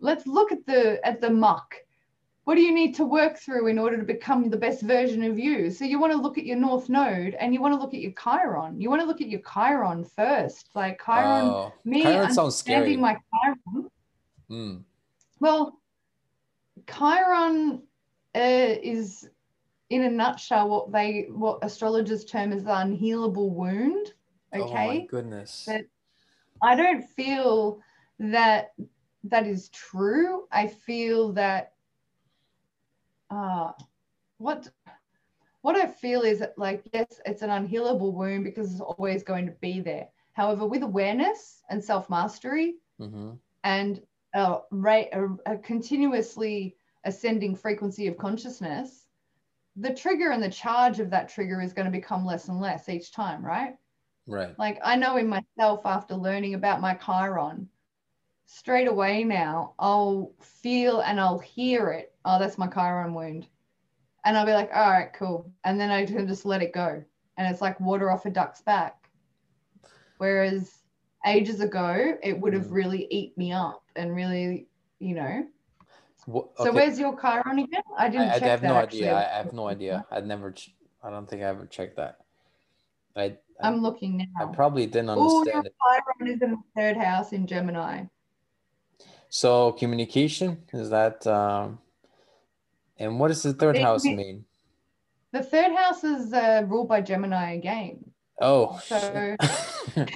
Let's 0.00 0.26
look 0.26 0.52
at 0.52 0.66
the 0.66 1.00
at 1.06 1.20
the 1.20 1.30
muck 1.30 1.76
what 2.44 2.56
do 2.56 2.60
you 2.60 2.74
need 2.74 2.94
to 2.96 3.04
work 3.06 3.38
through 3.38 3.68
in 3.68 3.78
order 3.78 3.96
to 3.96 4.04
become 4.04 4.50
the 4.50 4.56
best 4.56 4.82
version 4.82 5.24
of 5.24 5.38
you? 5.38 5.70
So 5.70 5.84
you 5.86 5.98
want 5.98 6.12
to 6.12 6.18
look 6.18 6.36
at 6.36 6.44
your 6.44 6.58
North 6.58 6.90
Node 6.90 7.34
and 7.34 7.54
you 7.54 7.60
want 7.60 7.72
to 7.74 7.80
look 7.80 7.94
at 7.94 8.00
your 8.00 8.12
Chiron. 8.12 8.78
You 8.80 8.90
want 8.90 9.00
to 9.00 9.06
look 9.06 9.22
at 9.22 9.28
your 9.28 9.40
Chiron 9.40 10.04
first. 10.04 10.68
Like 10.74 11.00
Chiron, 11.04 11.46
oh, 11.46 11.72
me 11.84 12.02
Chiron 12.02 12.34
sounds 12.34 12.56
scary. 12.56 12.96
my 12.96 13.16
Chiron. 13.32 13.90
Mm. 14.50 14.82
Well, 15.40 15.80
Chiron 16.86 17.82
uh, 18.34 18.74
is, 18.82 19.28
in 19.88 20.02
a 20.02 20.10
nutshell, 20.10 20.68
what 20.68 20.92
they 20.92 21.28
what 21.30 21.60
astrologers 21.62 22.26
term 22.26 22.52
as 22.52 22.64
the 22.64 22.70
unhealable 22.70 23.50
wound. 23.50 24.12
Okay. 24.54 24.62
Oh 24.62 24.74
my 24.74 25.06
goodness. 25.06 25.64
But 25.66 25.82
I 26.62 26.76
don't 26.76 27.02
feel 27.02 27.80
that 28.18 28.72
that 29.24 29.46
is 29.46 29.70
true. 29.70 30.46
I 30.52 30.66
feel 30.66 31.32
that 31.32 31.73
uh, 33.30 33.72
what 34.38 34.68
what 35.62 35.76
I 35.76 35.86
feel 35.86 36.22
is 36.22 36.40
that, 36.40 36.58
like, 36.58 36.82
yes, 36.92 37.20
it's 37.24 37.40
an 37.40 37.48
unhealable 37.48 38.12
wound 38.12 38.44
because 38.44 38.70
it's 38.70 38.82
always 38.82 39.22
going 39.22 39.46
to 39.46 39.52
be 39.52 39.80
there. 39.80 40.08
However, 40.34 40.66
with 40.66 40.82
awareness 40.82 41.62
and 41.70 41.82
self 41.82 42.10
mastery 42.10 42.76
mm-hmm. 43.00 43.30
and 43.62 44.02
a, 44.34 44.58
rate, 44.70 45.08
a, 45.12 45.28
a 45.46 45.56
continuously 45.56 46.76
ascending 47.04 47.56
frequency 47.56 48.08
of 48.08 48.18
consciousness, 48.18 49.06
the 49.76 49.94
trigger 49.94 50.30
and 50.30 50.42
the 50.42 50.50
charge 50.50 51.00
of 51.00 51.10
that 51.10 51.28
trigger 51.28 51.60
is 51.60 51.72
going 51.72 51.86
to 51.86 51.90
become 51.90 52.24
less 52.26 52.48
and 52.48 52.60
less 52.60 52.88
each 52.88 53.12
time, 53.12 53.44
right? 53.44 53.76
Right. 54.26 54.58
Like 54.58 54.78
I 54.84 54.96
know 54.96 55.16
in 55.16 55.28
myself 55.28 55.82
after 55.84 56.14
learning 56.14 56.54
about 56.54 56.80
my 56.80 56.94
Chiron, 56.94 57.68
straight 58.46 58.88
away 58.88 59.24
now, 59.24 59.74
I'll 59.78 60.32
feel 60.40 61.00
and 61.00 61.20
I'll 61.20 61.38
hear 61.38 61.90
it. 61.90 62.13
Oh, 62.24 62.38
that's 62.38 62.58
my 62.58 62.66
Chiron 62.66 63.14
wound. 63.14 63.46
And 64.24 64.36
I'll 64.36 64.46
be 64.46 64.52
like, 64.52 64.70
all 64.74 64.90
right, 64.90 65.12
cool. 65.12 65.52
And 65.64 65.78
then 65.78 65.90
I 65.90 66.06
can 66.06 66.26
just 66.26 66.46
let 66.46 66.62
it 66.62 66.72
go. 66.72 67.04
And 67.36 67.52
it's 67.52 67.60
like 67.60 67.78
water 67.80 68.10
off 68.10 68.24
a 68.24 68.30
duck's 68.30 68.62
back. 68.62 69.08
Whereas 70.18 70.72
ages 71.26 71.60
ago, 71.60 72.16
it 72.22 72.40
would 72.40 72.54
have 72.54 72.66
mm. 72.66 72.72
really 72.72 73.06
eat 73.10 73.36
me 73.36 73.52
up 73.52 73.82
and 73.96 74.14
really, 74.14 74.68
you 74.98 75.14
know. 75.14 75.46
Well, 76.26 76.52
okay. 76.58 76.70
So 76.70 76.72
where's 76.72 76.98
your 76.98 77.20
Chiron 77.20 77.58
again? 77.58 77.82
I 77.98 78.08
didn't 78.08 78.30
I, 78.30 78.34
check 78.34 78.42
I 78.44 78.46
have 78.46 78.60
that, 78.62 78.68
no 78.68 78.76
actually. 78.76 79.08
idea. 79.08 79.16
I 79.16 79.36
have 79.36 79.52
no 79.52 79.68
idea. 79.68 80.06
I'd 80.10 80.26
never, 80.26 80.54
I 81.02 81.10
don't 81.10 81.28
think 81.28 81.42
I 81.42 81.46
ever 81.46 81.66
checked 81.66 81.96
that. 81.96 82.20
I, 83.14 83.36
I 83.60 83.68
am 83.68 83.82
looking 83.82 84.16
now. 84.16 84.24
I 84.40 84.46
probably 84.54 84.86
didn't 84.86 85.10
understand 85.10 85.64
your. 85.64 85.72
Chiron 86.24 86.34
is 86.34 86.40
in 86.40 86.50
the 86.52 86.62
third 86.74 86.96
house 86.96 87.32
in 87.32 87.46
Gemini. 87.46 88.04
So 89.28 89.72
communication 89.72 90.62
is 90.72 90.88
that, 90.88 91.26
um, 91.26 91.78
and 92.98 93.18
what 93.18 93.28
does 93.28 93.42
the 93.42 93.52
third 93.52 93.78
house 93.78 94.04
mean? 94.04 94.44
The 95.32 95.42
third 95.42 95.72
house 95.74 96.04
is 96.04 96.32
uh, 96.32 96.62
ruled 96.66 96.88
by 96.88 97.00
Gemini 97.00 97.54
again. 97.54 98.04
Oh. 98.40 98.80
So. 98.84 99.36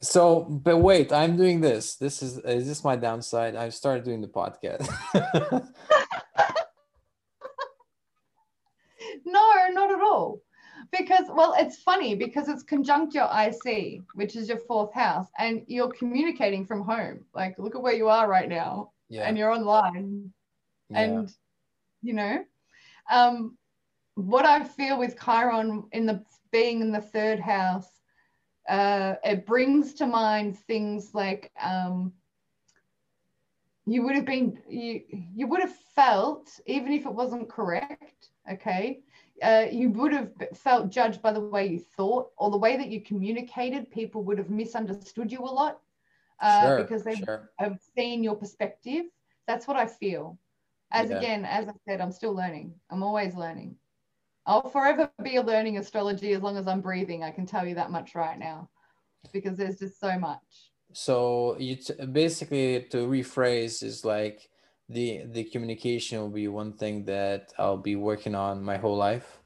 so, 0.00 0.40
but 0.44 0.78
wait, 0.78 1.12
I'm 1.12 1.36
doing 1.36 1.60
this. 1.60 1.96
This 1.96 2.22
is 2.22 2.38
is 2.38 2.66
this 2.66 2.82
my 2.84 2.96
downside? 2.96 3.54
I 3.54 3.68
started 3.68 4.04
doing 4.04 4.22
the 4.22 4.28
podcast. 4.28 4.88
no, 9.24 9.52
not 9.72 9.90
at 9.90 10.00
all 10.00 10.40
because 10.92 11.26
well 11.28 11.54
it's 11.58 11.76
funny 11.82 12.14
because 12.14 12.48
it's 12.48 12.62
conjunct 12.62 13.14
your 13.14 13.28
ic 13.42 14.00
which 14.14 14.34
is 14.36 14.48
your 14.48 14.58
fourth 14.58 14.92
house 14.92 15.26
and 15.38 15.62
you're 15.66 15.90
communicating 15.92 16.66
from 16.66 16.82
home 16.82 17.20
like 17.34 17.54
look 17.58 17.74
at 17.74 17.82
where 17.82 17.94
you 17.94 18.08
are 18.08 18.28
right 18.28 18.48
now 18.48 18.90
yeah. 19.10 19.24
and 19.24 19.36
you're 19.36 19.52
online 19.52 20.32
yeah. 20.88 21.00
and 21.00 21.32
you 22.02 22.14
know 22.14 22.44
um 23.10 23.56
what 24.14 24.46
i 24.46 24.62
feel 24.64 24.98
with 24.98 25.20
chiron 25.20 25.84
in 25.92 26.06
the 26.06 26.22
being 26.52 26.80
in 26.80 26.92
the 26.92 27.00
third 27.00 27.38
house 27.38 28.00
uh 28.68 29.14
it 29.24 29.44
brings 29.44 29.94
to 29.94 30.06
mind 30.06 30.56
things 30.56 31.10
like 31.14 31.50
um 31.62 32.12
you 33.86 34.02
would 34.02 34.14
have 34.14 34.26
been 34.26 34.58
you 34.68 35.02
you 35.34 35.46
would 35.46 35.60
have 35.60 35.74
felt 35.94 36.48
even 36.66 36.92
if 36.92 37.04
it 37.04 37.12
wasn't 37.12 37.48
correct 37.48 38.30
okay 38.50 39.00
uh, 39.42 39.66
you 39.70 39.88
would 39.90 40.12
have 40.12 40.30
felt 40.54 40.90
judged 40.90 41.22
by 41.22 41.32
the 41.32 41.40
way 41.40 41.66
you 41.66 41.78
thought 41.78 42.28
or 42.36 42.50
the 42.50 42.58
way 42.58 42.76
that 42.76 42.88
you 42.88 43.00
communicated. 43.00 43.90
People 43.90 44.22
would 44.24 44.36
have 44.36 44.50
misunderstood 44.50 45.32
you 45.32 45.38
a 45.40 45.48
lot 45.48 45.78
uh, 46.40 46.66
sure, 46.66 46.82
because 46.82 47.04
they 47.04 47.16
sure. 47.16 47.50
have 47.58 47.78
seen 47.96 48.22
your 48.22 48.34
perspective. 48.34 49.04
That's 49.46 49.66
what 49.66 49.76
I 49.76 49.86
feel. 49.86 50.38
As 50.92 51.10
yeah. 51.10 51.18
again, 51.18 51.44
as 51.44 51.68
I 51.68 51.72
said, 51.86 52.00
I'm 52.00 52.12
still 52.12 52.34
learning. 52.34 52.74
I'm 52.90 53.02
always 53.02 53.34
learning. 53.34 53.76
I'll 54.46 54.68
forever 54.68 55.10
be 55.22 55.38
learning 55.38 55.78
astrology 55.78 56.32
as 56.32 56.42
long 56.42 56.56
as 56.56 56.66
I'm 56.66 56.80
breathing. 56.80 57.22
I 57.22 57.30
can 57.30 57.46
tell 57.46 57.66
you 57.66 57.74
that 57.76 57.90
much 57.90 58.14
right 58.14 58.38
now, 58.38 58.68
because 59.32 59.56
there's 59.56 59.78
just 59.78 60.00
so 60.00 60.18
much. 60.18 60.72
So 60.92 61.56
you 61.58 61.76
t- 61.76 61.94
basically 62.06 62.86
to 62.90 63.06
rephrase 63.06 63.82
is 63.82 64.04
like 64.04 64.48
the 64.88 65.24
the 65.26 65.44
communication 65.44 66.18
will 66.18 66.30
be 66.30 66.48
one 66.48 66.72
thing 66.72 67.04
that 67.04 67.52
I'll 67.58 67.76
be 67.76 67.94
working 67.94 68.34
on 68.34 68.64
my 68.64 68.76
whole 68.76 68.96
life? 68.96 69.40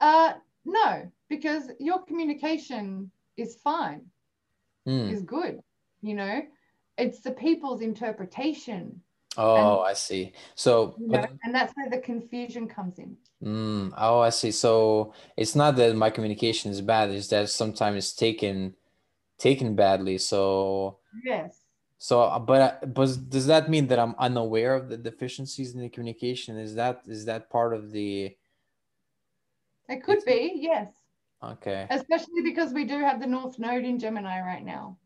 Uh, 0.00 0.34
no, 0.64 1.10
because 1.28 1.70
your 1.80 2.04
communication 2.04 3.10
is 3.36 3.56
fine, 3.56 4.02
mm. 4.86 5.12
is 5.12 5.22
good. 5.22 5.60
You 6.02 6.14
know, 6.14 6.42
it's 6.96 7.20
the 7.20 7.32
people's 7.32 7.80
interpretation. 7.80 9.00
Oh, 9.36 9.80
and, 9.80 9.90
I 9.90 9.92
see. 9.94 10.32
So, 10.54 10.96
you 10.98 11.08
know, 11.08 11.26
and 11.44 11.54
that's 11.54 11.72
where 11.76 11.90
the 11.90 11.98
confusion 11.98 12.66
comes 12.66 12.98
in. 12.98 13.16
Mm, 13.42 13.92
oh, 13.96 14.20
I 14.20 14.30
see. 14.30 14.50
So 14.50 15.12
it's 15.36 15.54
not 15.54 15.76
that 15.76 15.94
my 15.94 16.10
communication 16.10 16.70
is 16.70 16.80
bad; 16.80 17.10
it's 17.10 17.28
that 17.28 17.48
sometimes 17.50 17.96
it's 17.96 18.12
taken 18.12 18.74
taken 19.38 19.76
badly. 19.76 20.18
So 20.18 20.98
yes, 21.24 21.64
so, 21.98 22.22
uh, 22.22 22.38
but 22.38 22.60
uh, 22.60 22.86
but 22.86 23.28
does 23.28 23.46
that 23.48 23.68
mean 23.68 23.88
that 23.88 23.98
I'm 23.98 24.14
unaware 24.18 24.74
of 24.74 24.88
the 24.88 24.96
deficiencies 24.96 25.74
in 25.74 25.80
the 25.80 25.88
communication? 25.88 26.56
Is 26.56 26.76
that 26.76 27.02
is 27.06 27.24
that 27.24 27.50
part 27.50 27.74
of 27.74 27.90
the? 27.90 28.36
It 29.88 30.04
could 30.04 30.24
be, 30.24 30.52
yes. 30.54 30.88
Okay. 31.42 31.86
Especially 31.90 32.42
because 32.42 32.72
we 32.72 32.84
do 32.84 32.98
have 32.98 33.20
the 33.20 33.26
North 33.26 33.58
Node 33.58 33.84
in 33.84 33.98
Gemini 33.98 34.40
right 34.40 34.64
now. 34.64 34.98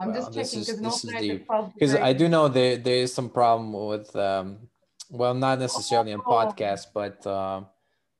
I'm 0.00 0.12
well, 0.12 0.30
just 0.30 0.34
checking 0.34 0.60
because 0.60 0.80
North 0.80 1.04
Node 1.04 1.72
because 1.74 1.94
I 1.94 2.12
do 2.12 2.28
know 2.28 2.48
there 2.48 2.76
there 2.76 2.96
is 2.96 3.14
some 3.14 3.30
problem 3.30 3.72
with 3.72 4.14
um, 4.14 4.58
well, 5.10 5.34
not 5.34 5.58
necessarily 5.58 6.12
oh. 6.12 6.18
on 6.18 6.22
podcast, 6.22 6.86
but 6.92 7.26
uh, 7.26 7.62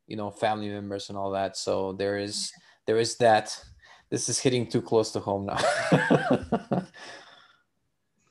you 0.07 0.17
know, 0.17 0.31
family 0.31 0.69
members 0.69 1.09
and 1.11 1.19
all 1.19 1.33
that. 1.33 1.57
So 1.57 1.93
there 1.93 2.17
is 2.17 2.53
there 2.87 2.99
is 2.99 3.17
that 3.17 3.63
this 4.11 4.29
is 4.29 4.39
hitting 4.39 4.67
too 4.67 4.81
close 4.81 5.11
to 5.13 5.21
home 5.21 5.47
now. 5.47 5.57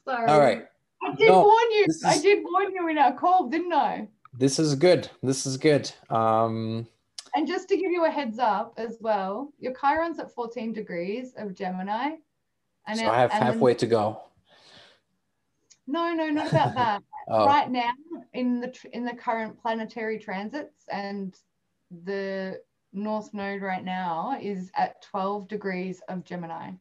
Sorry. 0.06 0.28
All 0.28 0.40
right. 0.40 0.66
I 1.04 1.16
did 1.16 1.28
No, 1.28 1.42
warn 1.42 1.72
you. 1.72 1.86
this 1.88 2.04
I 2.06 2.20
did 2.20 2.44
warn 2.44 2.74
you 2.74 2.88
in 2.88 2.98
our 2.98 3.14
call, 3.14 3.48
didn't 3.50 3.74
I? 3.74 4.08
This 4.34 4.58
is 4.60 4.76
good. 4.76 5.10
This 5.22 5.46
is 5.46 5.58
good. 5.58 5.92
Um, 6.10 6.88
And 7.36 7.48
just 7.48 7.68
to 7.70 7.78
give 7.78 7.92
you 7.92 8.06
a 8.06 8.10
heads 8.10 8.40
up 8.40 8.74
as 8.78 8.98
well, 9.02 9.52
your 9.60 9.74
Chiron's 9.74 10.20
at 10.20 10.32
14 10.34 10.72
degrees 10.74 11.34
of 11.38 11.54
Gemini. 11.54 12.12
And 12.88 12.98
so 13.00 13.06
it- 13.06 13.10
I 13.10 13.20
have 13.20 13.32
and 13.32 13.42
then- 13.42 13.54
halfway 13.54 13.74
to 13.76 13.88
go. 13.88 14.22
no, 15.88 16.14
no, 16.14 16.30
not 16.30 16.50
about 16.50 16.76
that. 16.76 17.04
Oh, 17.28 17.48
Right 17.48 17.72
now, 17.72 17.92
in 18.34 18.62
the 18.62 18.72
in 18.94 19.04
the 19.04 19.16
current 19.16 19.60
planetary 19.60 20.20
transits, 20.20 20.86
and 20.92 21.36
the 22.04 22.62
North 22.94 23.34
Node 23.34 23.64
right 23.64 23.84
now 23.84 24.38
is 24.40 24.70
at 24.76 25.02
12 25.02 25.48
degrees 25.48 26.04
of 26.08 26.24
Gemini. 26.24 26.74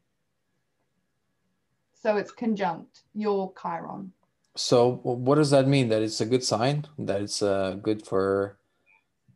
So 1.95 2.19
it's 2.19 2.31
conjunct 2.31 3.05
your 3.15 3.55
Chiron. 3.61 4.13
so 4.55 4.97
what 5.03 5.37
does 5.37 5.49
that 5.51 5.67
mean? 5.67 5.89
That 5.89 6.03
it's 6.03 6.21
a 6.21 6.27
good 6.27 6.45
sign? 6.45 6.85
That 6.99 7.23
it's 7.23 7.41
uh, 7.41 7.79
good 7.81 8.07
for 8.07 8.59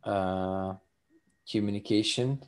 uh, 0.03 0.75
communication? 1.49 2.41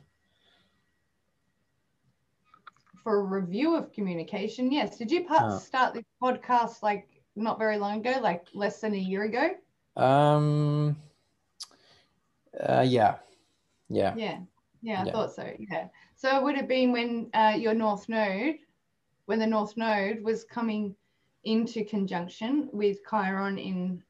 for 3.02 3.18
a 3.18 3.22
review 3.24 3.74
of 3.74 3.92
communication. 3.92 4.70
Yes. 4.70 4.96
Did 4.96 5.10
you 5.10 5.24
pa- 5.24 5.48
Oh. 5.54 5.58
start 5.58 5.92
this 5.92 6.04
podcast 6.22 6.84
like 6.84 7.08
not 7.34 7.58
very 7.58 7.76
long 7.76 7.98
ago, 7.98 8.20
like 8.20 8.46
less 8.54 8.80
than 8.80 8.94
a 8.94 8.96
year 8.96 9.24
ago? 9.24 9.56
Um, 9.96 10.96
uh, 12.60 12.84
yeah, 12.86 13.16
yeah. 13.88 14.14
Yeah. 14.14 14.42
Yeah, 14.82 15.02
I 15.02 15.04
Yeah. 15.06 15.10
thought 15.12 15.34
so. 15.34 15.52
Yeah. 15.58 15.88
So 16.14 16.36
it 16.36 16.44
would 16.44 16.54
have 16.56 16.68
been 16.68 16.92
when 16.92 17.28
uh, 17.34 17.56
your 17.58 17.74
North 17.74 18.08
Node, 18.08 18.58
when 19.26 19.40
the 19.40 19.48
North 19.48 19.76
Node 19.76 20.22
was 20.22 20.44
coming 20.44 20.94
into 21.42 21.84
conjunction 21.84 22.68
with 22.72 22.98
Chiron 23.10 23.58
in, 23.58 24.00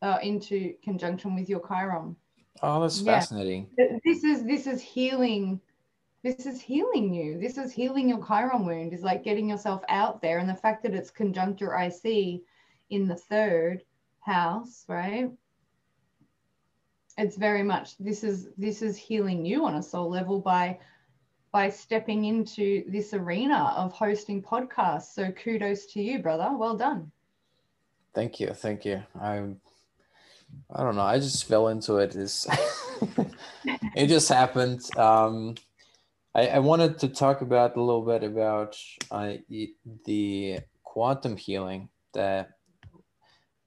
uh, 0.00 0.20
into 0.22 0.74
conjunction 0.82 1.34
with 1.34 1.50
your 1.50 1.60
Chiron. 1.68 2.16
Oh, 2.62 2.80
that's 2.82 3.00
Yeah. 3.00 3.18
fascinating. 3.18 3.70
This 4.04 4.24
is 4.24 4.44
this 4.44 4.66
is 4.66 4.80
healing. 4.80 5.60
This 6.22 6.46
is 6.46 6.60
healing 6.60 7.12
you. 7.14 7.38
This 7.38 7.58
is 7.58 7.72
healing 7.72 8.08
your 8.08 8.24
Chiron 8.24 8.66
wound. 8.66 8.92
Is 8.92 9.02
like 9.02 9.22
getting 9.22 9.48
yourself 9.48 9.82
out 9.88 10.20
there, 10.20 10.38
and 10.38 10.48
the 10.48 10.54
fact 10.54 10.82
that 10.82 10.94
it's 10.94 11.10
conjunct 11.10 11.60
your 11.60 11.74
IC 11.78 12.42
in 12.90 13.06
the 13.06 13.16
third 13.16 13.84
house, 14.20 14.84
right? 14.88 15.30
It's 17.18 17.36
very 17.36 17.62
much 17.62 17.96
this 17.98 18.24
is 18.24 18.48
this 18.58 18.82
is 18.82 18.96
healing 18.96 19.44
you 19.44 19.64
on 19.64 19.76
a 19.76 19.82
soul 19.82 20.08
level 20.10 20.40
by 20.40 20.78
by 21.52 21.70
stepping 21.70 22.24
into 22.26 22.84
this 22.90 23.14
arena 23.14 23.72
of 23.76 23.92
hosting 23.92 24.42
podcasts. 24.42 25.14
So 25.14 25.30
kudos 25.32 25.86
to 25.86 26.02
you, 26.02 26.18
brother. 26.18 26.54
Well 26.56 26.76
done. 26.76 27.10
Thank 28.14 28.40
you, 28.40 28.48
thank 28.48 28.84
you. 28.84 29.02
I, 29.20 29.54
I 30.74 30.82
don't 30.82 30.96
know. 30.96 31.02
I 31.02 31.18
just 31.18 31.44
fell 31.44 31.68
into 31.68 31.96
it. 31.96 32.14
It's, 32.14 32.46
it 33.94 34.06
just 34.06 34.28
happened. 34.28 34.82
Um, 34.96 35.54
I, 36.34 36.48
I 36.48 36.58
wanted 36.58 36.98
to 36.98 37.08
talk 37.08 37.40
about 37.40 37.76
a 37.76 37.82
little 37.82 38.04
bit 38.04 38.22
about 38.22 38.76
uh, 39.10 39.34
the 40.04 40.58
quantum 40.82 41.36
healing 41.36 41.88
that 42.12 42.50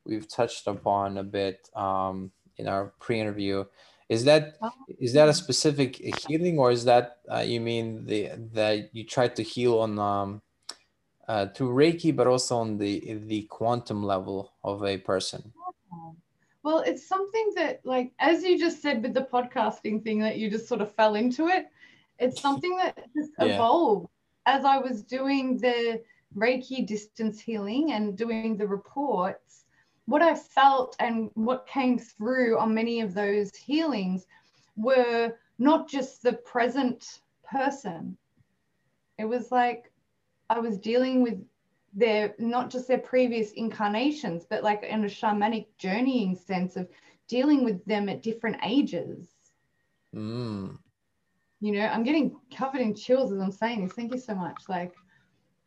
we've 0.06 0.28
touched 0.28 0.68
upon 0.68 1.18
a 1.18 1.24
bit 1.24 1.70
um, 1.76 2.32
in 2.58 2.68
our 2.68 2.94
pre-interview. 3.00 3.66
Is 4.10 4.26
that 4.26 4.58
Oh. 4.62 4.72
that 5.14 5.30
a 5.30 5.34
specific 5.34 5.96
healing, 6.26 6.58
or 6.58 6.72
is 6.72 6.84
that 6.86 7.20
uh, 7.32 7.46
you 7.46 7.62
mean 7.62 8.06
the 8.08 8.32
that 8.54 8.90
you 8.94 9.04
try 9.04 9.28
to 9.28 9.44
heal 9.44 9.80
on 9.80 10.00
um, 10.00 10.42
uh, 11.28 11.46
through 11.54 11.76
Reiki, 11.76 12.16
but 12.16 12.26
also 12.26 12.58
on 12.58 12.80
the 12.80 13.14
the 13.28 13.44
quantum 13.44 14.04
level 14.04 14.54
of 14.64 14.84
a 14.84 14.98
person? 14.98 15.54
Well, 16.64 16.80
it's 16.80 17.08
something 17.08 17.54
that, 17.56 17.86
like, 17.86 18.12
as 18.20 18.44
you 18.44 18.60
just 18.60 18.82
said 18.82 19.02
with 19.02 19.14
the 19.14 19.22
podcasting 19.32 20.04
thing, 20.04 20.20
that 20.20 20.38
you 20.38 20.50
just 20.50 20.68
sort 20.68 20.82
of 20.82 20.94
fell 20.94 21.16
into 21.16 21.48
it. 21.48 21.68
It's 22.20 22.42
something 22.42 22.76
that 22.78 22.98
just 23.16 23.32
Yeah. 23.40 23.46
evolved 23.46 24.10
as 24.46 24.66
I 24.66 24.78
was 24.78 25.04
doing 25.04 25.58
the 25.58 26.04
Reiki 26.36 26.86
distance 26.86 27.40
healing 27.40 27.94
and 27.94 28.18
doing 28.18 28.58
the 28.58 28.68
reports. 28.68 29.66
What 30.06 30.22
I 30.22 30.36
felt 30.36 30.96
and 31.00 31.32
what 31.36 31.66
came 31.68 31.98
through 31.98 32.58
on 32.58 32.74
many 32.74 33.00
of 33.00 33.14
those 33.14 33.56
healings 33.56 34.28
were 34.76 35.38
not 35.60 35.88
just 35.88 36.24
the 36.24 36.34
present 36.34 37.22
person. 37.44 38.18
It 39.18 39.26
was 39.26 39.52
like 39.52 39.92
I 40.50 40.60
was 40.60 40.78
dealing 40.78 41.22
with 41.22 41.40
their 41.94 42.36
not 42.38 42.70
just 42.70 42.88
their 42.88 43.00
previous 43.00 43.52
incarnations, 43.52 44.46
but 44.50 44.64
like 44.64 44.84
in 44.84 45.04
a 45.04 45.08
shamanic 45.08 45.68
journeying 45.78 46.36
sense 46.36 46.76
of 46.76 46.88
dealing 47.28 47.64
with 47.64 47.84
them 47.86 48.10
at 48.10 48.22
different 48.22 48.58
ages. 48.64 49.28
Mm. 50.16 50.78
You 51.62 51.72
know, 51.74 51.86
I'm 51.86 52.04
getting 52.04 52.38
covered 52.56 52.82
in 52.82 52.96
chills 52.96 53.32
as 53.32 53.40
I'm 53.40 53.52
saying 53.52 53.84
this. 53.84 53.94
Thank 53.94 54.14
you 54.14 54.20
so 54.20 54.34
much. 54.34 54.64
Like, 54.70 54.94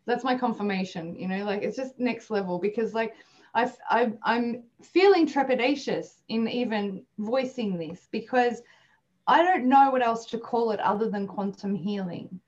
that's 0.07 0.25
my 0.25 0.37
confirmation. 0.37 1.17
You 1.17 1.29
know, 1.29 1.45
like 1.45 1.63
it's 1.63 1.77
just 1.77 1.99
next 1.99 2.31
level 2.31 2.59
because 2.59 2.95
like 2.95 3.15
I've, 3.55 3.77
I've 3.91 4.17
I'm 4.23 4.65
feeling 4.83 5.27
trepidatious 5.27 6.23
in 6.29 6.49
even 6.49 7.05
voicing 7.19 7.79
this 7.79 8.09
because 8.11 8.63
I 9.27 9.43
don't 9.43 9.69
know 9.69 9.91
what 9.91 10.03
else 10.03 10.27
to 10.27 10.39
call 10.39 10.73
it 10.73 10.81
other 10.81 11.09
than 11.09 11.27
quantum 11.27 11.75
healing. 11.75 12.41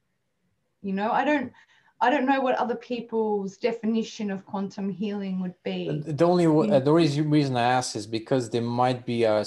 You 0.83 0.93
know, 0.93 1.11
I 1.13 1.25
don't 1.25 1.53
I 2.01 2.11
don't 2.11 2.27
know 2.27 2.41
what 2.41 2.57
other 2.57 2.75
people's 2.75 3.57
definition 3.57 4.31
of 4.31 4.45
quantum 4.45 4.91
healing 4.91 5.41
would 5.41 5.55
be. 5.63 6.03
The 6.05 6.27
only 6.27 6.47
uh, 6.47 6.81
the 6.81 6.93
reason 6.93 7.31
reason 7.31 7.57
I 7.57 7.63
ask 7.63 7.97
is 7.97 8.07
because 8.07 8.51
there 8.51 8.63
might 8.63 9.07
be 9.07 9.25
a 9.25 9.45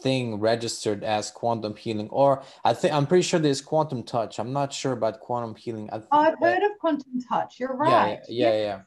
thing 0.00 0.40
registered 0.40 1.02
as 1.04 1.30
quantum 1.30 1.76
healing, 1.76 2.08
or 2.10 2.42
I 2.64 2.72
think 2.72 2.94
I'm 2.94 3.06
pretty 3.06 3.22
sure 3.22 3.40
there's 3.40 3.60
quantum 3.60 4.04
touch. 4.04 4.38
I'm 4.38 4.52
not 4.52 4.72
sure 4.72 4.92
about 4.92 5.20
quantum 5.20 5.54
healing. 5.54 5.90
I 5.92 5.96
Oh, 6.10 6.18
I've 6.18 6.34
uh, 6.34 6.46
heard 6.46 6.62
of 6.62 6.78
quantum 6.80 7.20
touch. 7.28 7.58
You're 7.58 7.76
yeah, 7.84 8.02
right. 8.02 8.20
yeah, 8.28 8.50
yeah, 8.50 8.56
yeah. 8.56 8.80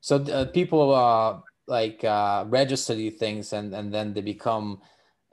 So 0.00 0.16
uh, 0.16 0.46
people 0.46 0.94
uh 0.94 1.40
like 1.66 2.02
uh 2.04 2.46
register 2.48 2.94
these 2.94 3.18
things 3.18 3.52
and 3.52 3.74
and 3.74 3.92
then 3.92 4.14
they 4.14 4.22
become. 4.22 4.80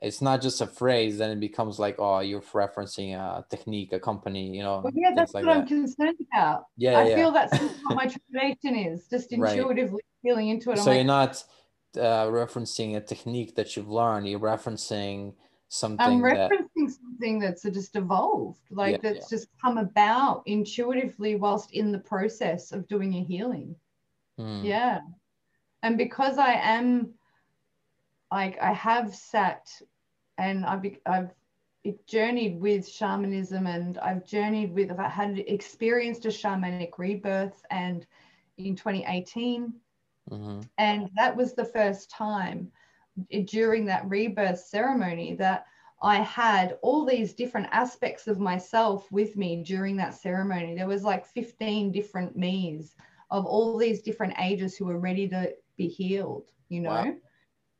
It's 0.01 0.21
not 0.21 0.41
just 0.41 0.59
a 0.61 0.67
phrase, 0.67 1.17
then 1.17 1.31
it 1.31 1.39
becomes 1.39 1.79
like, 1.79 1.95
oh, 1.99 2.19
you're 2.19 2.41
referencing 2.41 3.15
a 3.15 3.45
technique, 3.49 3.93
a 3.93 3.99
company, 3.99 4.55
you 4.55 4.61
know, 4.61 4.81
Well, 4.83 4.93
yeah, 4.93 5.11
that's 5.15 5.33
like 5.33 5.45
what 5.45 5.57
I'm 5.57 5.67
concerned 5.67 6.17
about. 6.33 6.65
Yeah, 6.75 6.99
I 6.99 7.07
yeah. 7.07 7.15
feel 7.15 7.31
that's 7.31 7.57
what 7.57 7.71
my 7.95 8.07
trepidation 8.07 8.75
is, 8.75 9.07
just 9.07 9.31
Right. 9.37 9.57
intuitively 9.57 10.01
feeling 10.21 10.49
into 10.49 10.71
it. 10.71 10.73
I'm 10.73 10.83
So 10.83 10.89
like, 10.89 10.97
you're 10.97 11.05
not 11.05 11.43
uh, 11.97 12.25
referencing 12.27 12.97
a 12.97 13.01
technique 13.01 13.55
that 13.55 13.75
you've 13.77 13.89
learned. 13.89 14.27
You're 14.27 14.39
referencing 14.39 15.33
something 15.69 16.05
I'm 16.05 16.21
that 16.21 16.51
referencing 16.51 16.91
something 16.91 17.39
that's 17.39 17.63
just 17.63 17.95
evolved, 17.95 18.59
like 18.71 19.01
Yeah, 19.01 19.11
that's 19.13 19.29
just 19.29 19.47
come 19.61 19.77
about 19.77 20.43
intuitively 20.45 21.35
whilst 21.37 21.71
in 21.71 21.93
the 21.93 21.99
process 21.99 22.73
of 22.73 22.87
doing 22.89 23.13
a 23.15 23.23
healing. 23.23 23.75
Hmm. 24.37 24.61
Yeah. 24.63 24.99
And 25.83 25.97
because 25.97 26.37
I 26.37 26.53
am 26.53 27.13
like 28.31 28.57
I 28.61 28.73
have 28.73 29.13
sat 29.15 29.69
and 30.37 30.65
I've 30.65 30.85
I've 31.05 31.33
journeyed 32.07 32.59
with 32.61 32.87
shamanism 32.87 33.67
and 33.67 33.97
I've 33.99 34.25
journeyed 34.25 34.73
with 34.73 34.91
I've 34.91 35.11
had 35.11 35.39
experienced 35.39 36.25
a 36.25 36.29
shamanic 36.29 36.97
rebirth 36.97 37.65
and 37.71 38.05
in 38.57 38.75
2018 38.75 39.75
Mhm. 40.31 40.69
and 40.77 41.09
that 41.15 41.35
was 41.35 41.53
the 41.53 41.65
first 41.65 42.09
time 42.09 42.71
during 43.45 43.85
that 43.85 44.07
rebirth 44.09 44.59
ceremony 44.59 45.35
that 45.35 45.65
I 46.01 46.17
had 46.17 46.77
all 46.81 47.05
these 47.05 47.33
different 47.33 47.67
aspects 47.71 48.27
of 48.27 48.39
myself 48.39 49.11
with 49.11 49.37
me 49.37 49.63
during 49.63 49.97
that 49.97 50.13
ceremony. 50.15 50.75
There 50.75 50.87
was 50.87 51.03
like 51.03 51.25
15 51.25 51.91
different 51.91 52.35
me's 52.37 52.95
of 53.31 53.45
all 53.45 53.77
these 53.77 54.01
different 54.01 54.27
ages 54.39 54.69
who 54.77 54.77
were 54.79 54.99
ready 54.99 55.27
to 55.29 55.53
be 55.77 55.87
healed, 55.87 56.51
you 56.69 56.81
know? 56.81 57.05
Wow. 57.05 57.24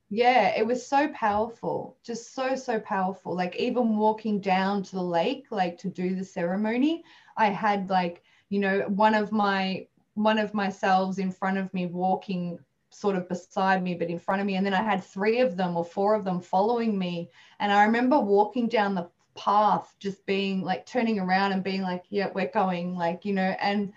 Yeah, 0.09 0.55
it 0.55 0.65
was 0.65 0.85
so 0.85 1.07
powerful, 1.09 1.97
just 2.03 2.33
so, 2.33 2.55
so 2.55 2.79
powerful. 2.79 3.35
Like, 3.35 3.55
even 3.55 3.97
walking 3.97 4.39
down 4.39 4.83
to 4.83 4.91
the 4.95 5.03
lake, 5.03 5.47
like 5.49 5.77
to 5.79 5.89
do 5.89 6.15
the 6.15 6.23
ceremony, 6.23 7.03
I 7.37 7.47
had 7.47 7.89
like, 7.89 8.23
you 8.49 8.59
know, 8.59 8.81
one 8.87 9.15
of 9.15 9.31
my 9.31 9.87
one 10.15 10.39
of 10.39 10.53
my 10.53 10.69
selves 10.69 11.19
in 11.19 11.29
front 11.31 11.57
of 11.57 11.73
me 11.73 11.85
walking 11.87 12.57
sort 12.89 13.17
of 13.17 13.27
beside 13.27 13.83
me 13.83 13.93
but 13.93 14.09
in 14.09 14.17
front 14.17 14.39
of 14.39 14.47
me 14.47 14.55
and 14.55 14.65
then 14.65 14.73
i 14.73 14.81
had 14.81 15.03
three 15.03 15.41
of 15.41 15.57
them 15.57 15.75
or 15.75 15.83
four 15.83 16.15
of 16.15 16.23
them 16.23 16.39
following 16.39 16.97
me 16.97 17.29
and 17.59 17.71
i 17.71 17.83
remember 17.83 18.17
walking 18.17 18.69
down 18.69 18.95
the 18.95 19.09
path 19.35 19.93
just 19.99 20.25
being 20.25 20.61
like 20.61 20.85
turning 20.85 21.19
around 21.19 21.51
and 21.51 21.61
being 21.63 21.81
like 21.81 22.05
yeah 22.09 22.29
we're 22.33 22.49
going 22.51 22.95
like 22.95 23.25
you 23.25 23.33
know 23.33 23.53
and 23.59 23.91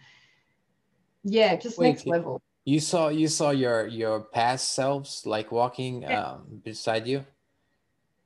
yeah 1.22 1.54
just 1.54 1.78
Wait, 1.78 1.90
next 1.90 2.06
level 2.08 2.42
You 2.68 2.80
saw 2.80 3.08
you 3.08 3.28
saw 3.28 3.50
your 3.50 3.86
your 3.86 4.20
past 4.20 4.74
selves 4.74 5.24
like 5.24 5.50
walking 5.50 6.04
um, 6.04 6.60
beside 6.62 7.06
you. 7.08 7.24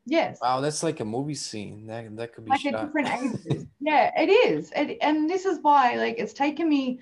yes 0.04 0.40
Wow, 0.42 0.60
that's 0.60 0.82
like 0.82 0.98
a 0.98 1.04
movie 1.04 1.38
scene. 1.38 1.86
That 1.86 2.16
that 2.16 2.34
could 2.34 2.44
be 2.44 2.50
like 2.50 2.60
shot. 2.60 2.86
different 2.86 3.08
ages 3.22 3.66
yeah 3.80 4.10
it 4.20 4.30
is 4.50 4.72
it, 4.74 4.98
and 5.00 5.30
this 5.30 5.46
is 5.46 5.60
why 5.62 5.94
like 5.94 6.16
it's 6.18 6.32
taken 6.32 6.68
me 6.68 6.98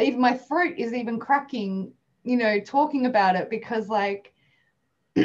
even 0.00 0.20
my 0.20 0.36
throat 0.36 0.74
is 0.76 0.92
even 0.92 1.18
cracking, 1.18 1.92
you 2.24 2.36
know, 2.36 2.58
talking 2.60 3.06
about 3.06 3.36
it 3.36 3.50
because 3.50 3.88
like 3.88 4.34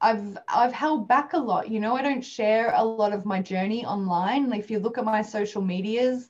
I've 0.00 0.38
I've 0.48 0.72
held 0.72 1.08
back 1.08 1.32
a 1.32 1.38
lot. 1.38 1.70
You 1.70 1.80
know, 1.80 1.96
I 1.96 2.02
don't 2.02 2.24
share 2.24 2.72
a 2.74 2.82
lot 2.82 3.12
of 3.12 3.24
my 3.24 3.40
journey 3.40 3.84
online. 3.84 4.50
Like 4.50 4.60
if 4.60 4.70
you 4.70 4.78
look 4.78 4.98
at 4.98 5.04
my 5.04 5.22
social 5.22 5.62
medias, 5.62 6.28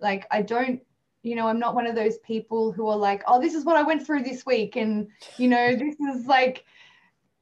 like 0.00 0.26
I 0.30 0.42
don't, 0.42 0.80
you 1.22 1.36
know, 1.36 1.46
I'm 1.46 1.58
not 1.58 1.74
one 1.74 1.86
of 1.86 1.94
those 1.94 2.18
people 2.18 2.72
who 2.72 2.88
are 2.88 2.96
like, 2.96 3.22
oh, 3.26 3.40
this 3.40 3.54
is 3.54 3.64
what 3.64 3.76
I 3.76 3.82
went 3.82 4.04
through 4.04 4.22
this 4.22 4.44
week, 4.44 4.76
and 4.76 5.08
you 5.38 5.48
know, 5.48 5.74
this 5.76 5.98
is 6.00 6.26
like, 6.26 6.64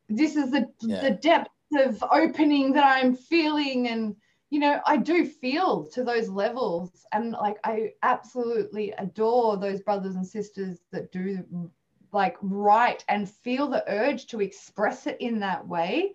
this 0.09 0.37
is 0.37 0.51
the 0.51 0.69
yeah. 0.81 1.01
the 1.01 1.11
depth 1.13 1.51
of 1.77 2.03
opening 2.11 2.73
that 2.75 2.85
I'm 2.85 3.15
feeling, 3.15 3.89
and 3.89 4.17
you 4.51 4.59
know, 4.59 4.81
I 4.85 4.97
do 4.99 5.25
feel 5.25 5.87
to 5.87 6.05
those 6.05 6.29
levels, 6.29 7.07
and 7.13 7.33
like 7.33 7.59
I 7.65 7.93
absolutely 8.03 8.93
adore 8.93 9.57
those 9.57 9.81
brothers 9.81 10.17
and 10.17 10.27
sisters 10.27 10.79
that 10.93 11.11
do 11.11 11.71
like 12.13 12.37
write 12.43 13.05
and 13.09 13.31
feel 13.31 13.69
the 13.69 13.85
urge 13.89 14.27
to 14.27 14.41
express 14.41 15.07
it 15.07 15.17
in 15.21 15.41
that 15.41 15.67
way. 15.67 16.13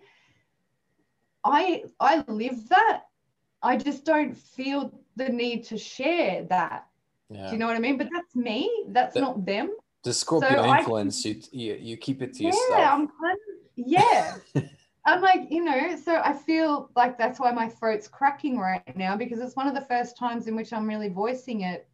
I 1.44 1.84
i 1.98 2.24
live 2.28 2.68
that. 2.68 3.04
I 3.62 3.76
just 3.76 4.04
don't 4.04 4.36
feel 4.36 5.00
the 5.16 5.30
need 5.30 5.64
to 5.64 5.78
share 5.78 6.44
that 6.44 6.86
yeah. 7.30 7.46
do 7.46 7.52
you 7.52 7.58
know 7.58 7.66
what 7.66 7.76
i 7.76 7.80
mean 7.80 7.96
but 7.96 8.08
that's 8.12 8.34
me 8.34 8.70
that's 8.88 9.14
the, 9.14 9.20
not 9.20 9.44
them 9.44 9.70
the 10.04 10.12
scorpio 10.12 10.62
so 10.62 10.76
influence 10.76 11.26
I, 11.26 11.30
you, 11.30 11.42
you 11.52 11.78
you 11.80 11.96
keep 11.96 12.22
it 12.22 12.34
to 12.34 12.44
yeah, 12.44 12.50
yourself 12.50 12.80
i'm 12.80 13.08
kind 13.08 13.38
of 13.48 13.74
yeah 13.76 14.36
i'm 15.06 15.20
like 15.20 15.48
you 15.50 15.64
know 15.64 15.96
so 15.96 16.20
i 16.24 16.32
feel 16.32 16.90
like 16.96 17.18
that's 17.18 17.40
why 17.40 17.52
my 17.52 17.68
throat's 17.68 18.08
cracking 18.08 18.58
right 18.58 18.96
now 18.96 19.16
because 19.16 19.40
it's 19.40 19.56
one 19.56 19.66
of 19.66 19.74
the 19.74 19.80
first 19.82 20.16
times 20.16 20.46
in 20.46 20.56
which 20.56 20.72
i'm 20.72 20.86
really 20.86 21.08
voicing 21.08 21.62
it 21.62 21.88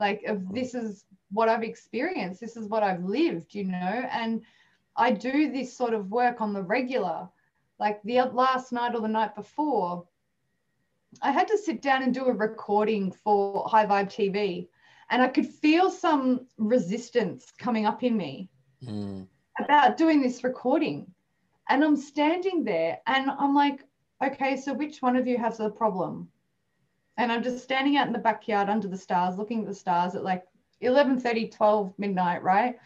like 0.00 0.22
of 0.24 0.38
hmm. 0.38 0.54
this 0.54 0.74
is 0.74 1.04
what 1.30 1.48
I've 1.48 1.62
experienced. 1.62 2.40
This 2.40 2.56
is 2.56 2.68
what 2.68 2.82
I've 2.82 3.04
lived, 3.04 3.54
you 3.54 3.64
know. 3.64 4.08
And 4.10 4.42
I 4.96 5.10
do 5.10 5.50
this 5.50 5.76
sort 5.76 5.92
of 5.92 6.10
work 6.10 6.40
on 6.40 6.52
the 6.52 6.62
regular. 6.62 7.28
Like 7.80 8.00
the 8.04 8.22
last 8.22 8.72
night 8.72 8.94
or 8.94 9.00
the 9.00 9.08
night 9.08 9.34
before, 9.34 10.06
I 11.22 11.32
had 11.32 11.48
to 11.48 11.58
sit 11.58 11.82
down 11.82 12.02
and 12.02 12.12
do 12.12 12.26
a 12.26 12.32
recording 12.32 13.12
for 13.12 13.66
High 13.68 13.86
Vibe 13.86 14.08
TV. 14.08 14.68
And 15.10 15.22
I 15.22 15.28
could 15.28 15.46
feel 15.46 15.90
some 15.90 16.46
resistance 16.56 17.52
coming 17.58 17.86
up 17.86 18.02
in 18.02 18.16
me 18.16 18.48
mm. 18.82 19.26
about 19.60 19.96
doing 19.96 20.22
this 20.22 20.42
recording. 20.42 21.06
And 21.68 21.84
I'm 21.84 21.96
standing 21.96 22.64
there 22.64 23.00
and 23.06 23.30
I'm 23.30 23.54
like, 23.54 23.84
okay, 24.22 24.56
so 24.56 24.72
which 24.72 25.02
one 25.02 25.16
of 25.16 25.26
you 25.26 25.38
has 25.38 25.60
a 25.60 25.68
problem? 25.68 26.28
And 27.16 27.30
I'm 27.30 27.42
just 27.42 27.62
standing 27.62 27.96
out 27.96 28.06
in 28.06 28.12
the 28.12 28.18
backyard 28.18 28.68
under 28.68 28.88
the 28.88 28.96
stars, 28.96 29.36
looking 29.36 29.62
at 29.62 29.68
the 29.68 29.74
stars 29.74 30.14
at 30.14 30.24
like 30.24 30.44
11 30.80 31.20
30 31.20 31.48
12 31.48 31.94
midnight 31.98 32.42
right 32.42 32.76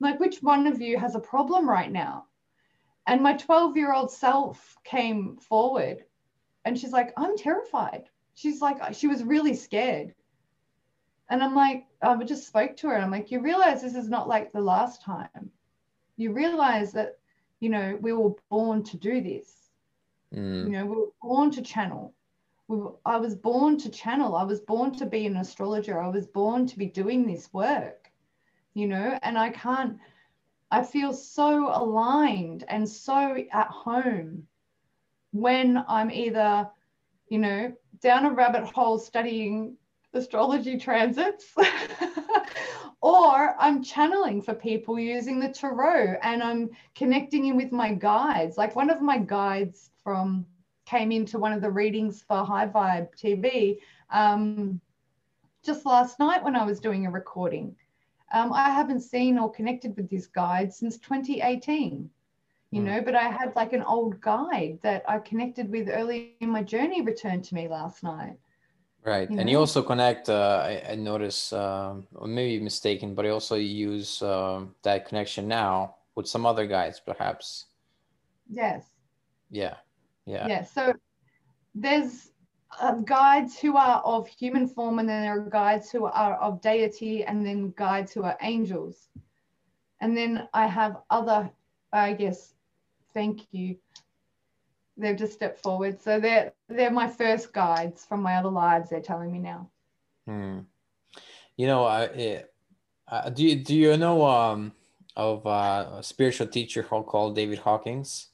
like 0.00 0.18
which 0.20 0.42
one 0.42 0.66
of 0.66 0.80
you 0.80 0.98
has 0.98 1.14
a 1.14 1.20
problem 1.20 1.68
right 1.68 1.90
now 1.90 2.26
and 3.06 3.22
my 3.22 3.34
12 3.34 3.76
year 3.76 3.92
old 3.92 4.10
self 4.10 4.76
came 4.84 5.36
forward 5.36 6.04
and 6.66 6.78
she's 6.78 6.92
like 6.92 7.14
i'm 7.16 7.36
terrified. 7.38 8.04
She's 8.34 8.60
like 8.60 8.92
she 8.92 9.06
was 9.06 9.24
really 9.24 9.54
scared. 9.54 10.12
And 11.30 11.42
i'm 11.42 11.54
like 11.54 11.86
i 12.02 12.14
just 12.24 12.46
spoke 12.46 12.76
to 12.78 12.88
her. 12.88 12.94
And 12.94 13.04
i'm 13.04 13.10
like 13.10 13.30
you 13.30 13.40
realize 13.40 13.80
this 13.80 13.94
is 13.94 14.10
not 14.10 14.28
like 14.28 14.52
the 14.52 14.60
last 14.60 15.02
time. 15.02 15.50
You 16.18 16.32
realize 16.32 16.92
that 16.92 17.18
you 17.60 17.70
know 17.70 17.96
we 18.02 18.12
were 18.12 18.34
born 18.50 18.82
to 18.82 18.96
do 18.98 19.22
this. 19.22 19.70
Mm. 20.34 20.64
you 20.64 20.70
know 20.70 20.84
we 20.84 20.96
were 20.96 21.12
born 21.22 21.50
to 21.52 21.62
channel. 21.62 22.12
I 23.06 23.16
was 23.16 23.36
born 23.36 23.78
to 23.78 23.88
channel. 23.88 24.34
I 24.34 24.42
was 24.42 24.60
born 24.60 24.90
to 24.96 25.06
be 25.06 25.24
an 25.26 25.36
astrologer. 25.36 26.02
I 26.02 26.08
was 26.08 26.26
born 26.26 26.66
to 26.66 26.76
be 26.76 26.86
doing 26.86 27.24
this 27.24 27.48
work, 27.52 28.10
you 28.74 28.88
know, 28.88 29.16
and 29.22 29.38
I 29.38 29.50
can't, 29.50 29.98
I 30.72 30.82
feel 30.82 31.12
so 31.12 31.70
aligned 31.72 32.64
and 32.66 32.88
so 32.88 33.36
at 33.52 33.68
home 33.68 34.48
when 35.40 35.84
I'm 35.88 36.10
either, 36.10 36.68
you 37.28 37.38
know, 37.38 37.72
down 38.00 38.26
a 38.26 38.30
rabbit 38.30 38.64
hole 38.64 38.98
studying 38.98 39.76
astrology 40.12 40.78
transits 40.78 41.54
or 43.02 43.54
I'm 43.58 43.82
channeling 43.82 44.42
for 44.42 44.54
people 44.54 44.98
using 44.98 45.38
the 45.38 45.48
tarot 45.48 46.16
and 46.22 46.42
I'm 46.42 46.70
connecting 46.94 47.46
in 47.46 47.56
with 47.56 47.72
my 47.72 47.94
guides. 47.94 48.56
Like 48.56 48.74
one 48.74 48.90
of 48.90 49.02
my 49.02 49.18
guides 49.18 49.90
from 50.02 50.46
came 50.86 51.12
into 51.12 51.38
one 51.38 51.52
of 51.52 51.60
the 51.60 51.70
readings 51.70 52.22
for 52.22 52.44
High 52.44 52.68
Vibe 52.68 53.08
TV 53.16 53.78
um, 54.10 54.80
just 55.64 55.84
last 55.84 56.18
night 56.18 56.42
when 56.42 56.56
I 56.56 56.64
was 56.64 56.80
doing 56.80 57.06
a 57.06 57.10
recording. 57.10 57.74
Um, 58.32 58.52
I 58.52 58.70
haven't 58.70 59.00
seen 59.00 59.38
or 59.38 59.50
connected 59.50 59.96
with 59.96 60.08
this 60.08 60.26
guide 60.26 60.72
since 60.72 60.96
2018, 60.98 62.10
you 62.70 62.80
mm. 62.80 62.84
know, 62.84 63.00
but 63.00 63.14
I 63.14 63.28
had 63.28 63.54
like 63.56 63.72
an 63.72 63.82
old 63.82 64.20
guide 64.20 64.78
that 64.82 65.04
I 65.08 65.18
connected 65.18 65.70
with 65.70 65.88
early 65.88 66.36
in 66.40 66.50
my 66.50 66.62
journey 66.62 67.02
returned 67.02 67.44
to 67.44 67.54
me 67.54 67.68
last 67.68 68.02
night. 68.02 68.38
Right. 69.04 69.30
You 69.30 69.38
and 69.38 69.46
know? 69.46 69.52
you 69.52 69.58
also 69.58 69.82
connect, 69.82 70.28
uh, 70.28 70.62
I, 70.64 70.82
I 70.90 70.94
notice, 70.96 71.52
uh, 71.52 71.94
or 72.16 72.26
maybe 72.26 72.62
mistaken, 72.62 73.14
but 73.14 73.24
I 73.24 73.28
also 73.28 73.54
use 73.54 74.20
uh, 74.20 74.64
that 74.82 75.06
connection 75.06 75.46
now 75.46 75.94
with 76.16 76.26
some 76.26 76.44
other 76.44 76.66
guides, 76.66 76.98
perhaps. 76.98 77.66
Yes. 78.50 78.84
Yeah. 79.48 79.76
Yeah. 80.26 80.48
Yeah. 80.48 80.64
So 80.64 80.92
there's 81.72 82.32
uh, 82.80 82.94
guides 82.94 83.56
who 83.58 83.76
are 83.76 84.00
of 84.00 84.26
human 84.26 84.66
form, 84.66 84.98
and 84.98 85.08
then 85.08 85.22
there 85.22 85.38
are 85.40 85.50
guides 85.50 85.88
who 85.90 86.06
are 86.06 86.34
of 86.38 86.60
deity, 86.60 87.24
and 87.24 87.46
then 87.46 87.72
guides 87.76 88.12
who 88.12 88.24
are 88.24 88.36
angels. 88.42 89.08
And 90.00 90.16
then 90.16 90.48
I 90.52 90.66
have 90.66 90.96
other, 91.10 91.48
I 91.92 92.12
guess, 92.12 92.54
thank 93.16 93.46
you. 93.50 93.76
They've 94.98 95.16
just 95.16 95.32
stepped 95.32 95.62
forward. 95.62 96.00
So 96.00 96.20
they're 96.20 96.52
they're 96.68 96.90
my 96.90 97.08
first 97.08 97.52
guides 97.52 98.04
from 98.04 98.20
my 98.22 98.36
other 98.36 98.50
lives. 98.50 98.90
They're 98.90 99.00
telling 99.00 99.32
me 99.32 99.38
now. 99.38 99.70
Hmm. 100.26 100.60
You 101.56 101.66
know, 101.66 101.84
I 101.84 102.44
uh, 103.08 103.30
do 103.30 103.44
you 103.44 103.56
do 103.56 103.74
you 103.74 103.96
know 103.96 104.24
um 104.26 104.72
of 105.16 105.46
uh, 105.46 105.86
a 105.98 106.02
spiritual 106.02 106.46
teacher 106.46 106.82
called 106.82 107.34
David 107.34 107.58
Hawkins? 107.58 108.28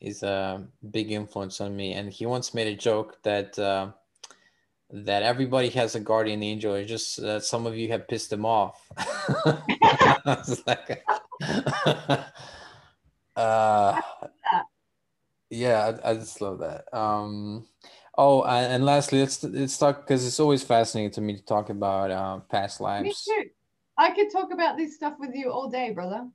is 0.00 0.22
a 0.22 0.62
big 0.90 1.10
influence 1.10 1.60
on 1.62 1.74
me, 1.74 1.94
and 1.94 2.12
he 2.12 2.26
once 2.26 2.52
made 2.52 2.66
a 2.66 2.76
joke 2.76 3.22
that 3.22 3.58
uh, 3.58 3.88
that 4.90 5.22
everybody 5.22 5.70
has 5.70 5.94
a 5.94 6.00
guardian 6.00 6.42
angel. 6.42 6.74
It's 6.74 6.88
just 6.88 7.22
that 7.22 7.44
some 7.44 7.66
of 7.66 7.76
you 7.76 7.88
have 7.88 8.06
pissed 8.06 8.28
them 8.30 8.44
off. 8.44 8.86
like, 10.66 11.02
uh, 13.36 14.00
yeah, 15.50 15.92
I, 16.04 16.10
I, 16.10 16.14
just 16.14 16.40
love 16.40 16.60
that. 16.60 16.84
Um, 16.96 17.66
oh, 18.16 18.44
and, 18.44 18.84
lastly, 18.84 19.20
let's 19.20 19.42
let's 19.42 19.78
talk 19.78 20.06
because 20.06 20.26
it's 20.26 20.40
always 20.40 20.62
fascinating 20.62 21.12
to 21.12 21.20
me 21.20 21.36
to 21.36 21.44
talk 21.44 21.70
about 21.70 22.10
uh, 22.10 22.38
past 22.50 22.80
lives. 22.80 23.04
Me 23.04 23.42
too. 23.42 23.50
I 23.96 24.10
could 24.10 24.30
talk 24.30 24.52
about 24.52 24.76
this 24.76 24.96
stuff 24.96 25.14
with 25.18 25.34
you 25.34 25.50
all 25.50 25.70
day, 25.70 25.90
brother. 25.92 26.28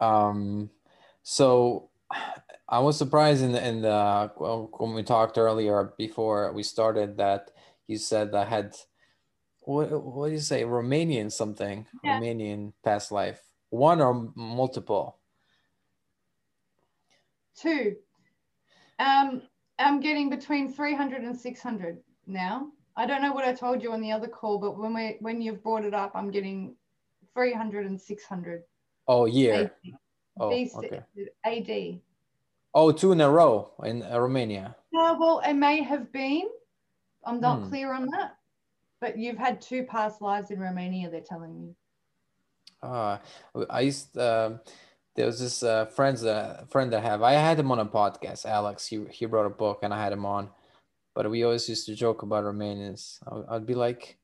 Um, 0.00 0.70
so 1.22 1.90
I 2.68 2.78
was 2.78 2.96
surprised 2.96 3.42
in 3.42 3.52
the, 3.52 3.66
in 3.66 3.82
the 3.82 4.30
when 4.36 4.94
we 4.94 5.02
talked 5.02 5.38
earlier 5.38 5.92
before 5.98 6.52
we 6.52 6.62
started 6.62 7.16
that 7.18 7.50
you 7.86 7.98
said 7.98 8.34
I 8.34 8.44
had 8.44 8.74
what 9.60 9.90
what 10.02 10.28
do 10.28 10.32
you 10.32 10.40
say 10.40 10.62
Romanian 10.62 11.30
something 11.30 11.86
yeah. 12.02 12.18
Romanian 12.18 12.72
past 12.84 13.12
life 13.12 13.40
one 13.70 14.00
or 14.00 14.32
multiple 14.34 15.19
two 17.60 17.96
um 18.98 19.42
I'm 19.78 20.00
getting 20.00 20.28
between 20.30 20.72
300 20.72 21.22
and 21.22 21.36
600 21.36 21.98
now 22.26 22.68
I 22.96 23.06
don't 23.06 23.22
know 23.22 23.32
what 23.32 23.44
I 23.44 23.52
told 23.52 23.82
you 23.82 23.92
on 23.92 24.00
the 24.00 24.12
other 24.12 24.28
call 24.28 24.58
but 24.58 24.78
when 24.78 24.94
we 24.94 25.16
when 25.20 25.40
you've 25.40 25.62
brought 25.62 25.84
it 25.84 25.94
up 25.94 26.12
I'm 26.14 26.30
getting 26.30 26.74
300 27.34 27.86
and 27.86 28.00
600 28.00 28.62
oh 29.08 29.26
year 29.26 29.54
AD. 29.54 29.92
oh 30.38 30.50
okay. 30.50 31.04
AD 31.44 32.00
Oh, 32.72 32.92
two 32.92 33.12
in 33.12 33.20
a 33.20 33.28
row 33.28 33.72
in 33.84 34.02
uh, 34.02 34.18
Romania. 34.18 34.76
No, 34.92 35.16
well, 35.18 35.40
it 35.44 35.54
may 35.54 35.82
have 35.82 36.12
been. 36.12 36.48
I'm 37.24 37.40
not 37.40 37.60
hmm. 37.60 37.68
clear 37.68 37.92
on 37.92 38.06
that. 38.06 38.36
But 39.00 39.18
you've 39.18 39.38
had 39.38 39.60
two 39.60 39.84
past 39.84 40.20
lives 40.20 40.50
in 40.50 40.60
Romania, 40.60 41.10
they're 41.10 41.20
telling 41.20 41.58
me. 41.58 41.74
Uh, 42.82 43.18
I 43.68 43.80
used, 43.80 44.16
uh, 44.16 44.52
there 45.16 45.26
was 45.26 45.40
this 45.40 45.62
uh, 45.62 45.86
friends 45.86 46.22
that, 46.22 46.70
friend 46.70 46.94
I 46.94 47.00
have. 47.00 47.22
I 47.22 47.32
had 47.32 47.58
him 47.58 47.70
on 47.70 47.78
a 47.78 47.86
podcast, 47.86 48.46
Alex. 48.46 48.86
He, 48.86 49.04
he 49.10 49.26
wrote 49.26 49.46
a 49.46 49.50
book 49.50 49.80
and 49.82 49.92
I 49.92 50.02
had 50.02 50.12
him 50.12 50.24
on. 50.24 50.50
But 51.14 51.30
we 51.30 51.42
always 51.42 51.68
used 51.68 51.86
to 51.86 51.94
joke 51.94 52.22
about 52.22 52.44
Romanians. 52.44 53.18
I, 53.26 53.56
I'd 53.56 53.66
be 53.66 53.74
like, 53.74 54.16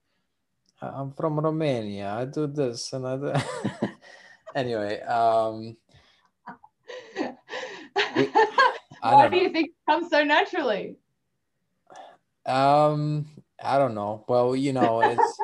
I'm 0.80 1.12
from 1.12 1.40
Romania. 1.40 2.10
I 2.10 2.24
do 2.26 2.46
this 2.46 2.92
and 2.92 3.06
I 3.06 3.16
do. 3.16 3.32
anyway, 4.54 5.00
um, 5.02 5.76
Why 9.00 9.28
do 9.28 9.36
you 9.36 9.50
think 9.50 9.68
it 9.68 9.90
comes 9.90 10.10
so 10.10 10.24
naturally? 10.24 10.96
Um, 12.44 13.26
I 13.62 13.78
don't 13.78 13.94
know. 13.94 14.24
Well, 14.28 14.54
you 14.54 14.72
know, 14.72 15.00
it's 15.00 15.38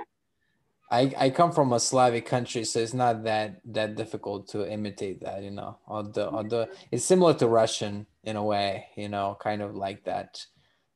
I, 0.93 1.11
I 1.17 1.31
come 1.31 1.53
from 1.53 1.73
a 1.73 1.81
Slavic 1.81 2.27
country, 2.27 2.65
so 2.65 2.79
it's 2.79 2.93
not 2.93 3.25
that 3.25 3.63
that 3.65 3.97
difficult 3.97 4.47
to 4.49 4.71
imitate 4.71 5.23
that, 5.23 5.43
you 5.43 5.51
know. 5.51 5.79
Although 5.89 6.29
although 6.29 6.69
it's 6.91 7.03
similar 7.05 7.33
to 7.35 7.49
Russian 7.49 8.07
in 8.25 8.37
a 8.37 8.45
way, 8.45 8.89
you 8.95 9.09
know, 9.09 9.39
kind 9.41 9.63
of 9.63 9.75
like 9.75 10.05
that 10.05 10.45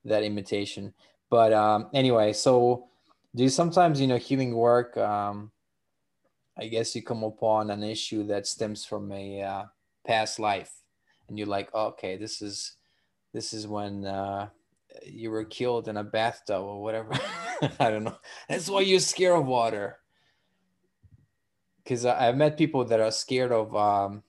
that 0.04 0.22
imitation. 0.22 0.92
But 1.30 1.54
um, 1.54 1.88
anyway, 1.94 2.34
so 2.34 2.88
do 3.34 3.42
you 3.44 3.48
sometimes, 3.48 3.98
you 3.98 4.06
know, 4.06 4.18
healing 4.18 4.54
work? 4.54 4.98
Um, 4.98 5.50
I 6.58 6.66
guess 6.66 6.94
you 6.94 7.02
come 7.02 7.22
upon 7.22 7.70
an 7.70 7.82
issue 7.82 8.26
that 8.26 8.46
stems 8.46 8.84
from 8.84 9.10
a 9.12 9.42
uh, 9.42 9.64
past 10.06 10.38
life, 10.38 10.72
and 11.26 11.38
you're 11.38 11.48
like, 11.48 11.70
oh, 11.72 11.86
okay, 11.86 12.18
this 12.18 12.42
is 12.42 12.72
this 13.32 13.54
is 13.54 13.66
when 13.66 14.04
uh, 14.04 14.48
you 15.06 15.30
were 15.30 15.44
killed 15.44 15.88
in 15.88 15.96
a 15.96 16.04
bathtub 16.04 16.62
or 16.62 16.82
whatever. 16.82 17.18
I 17.80 17.90
don't 17.90 18.04
know. 18.04 18.16
That's 18.48 18.68
why 18.68 18.80
you're 18.80 19.00
scared 19.00 19.38
of 19.38 19.46
water. 19.46 19.98
Because 21.82 22.04
I've 22.04 22.36
met 22.36 22.58
people 22.58 22.84
that 22.86 23.00
are 23.00 23.12
scared 23.12 23.52
of 23.52 23.74
um, 23.76 24.22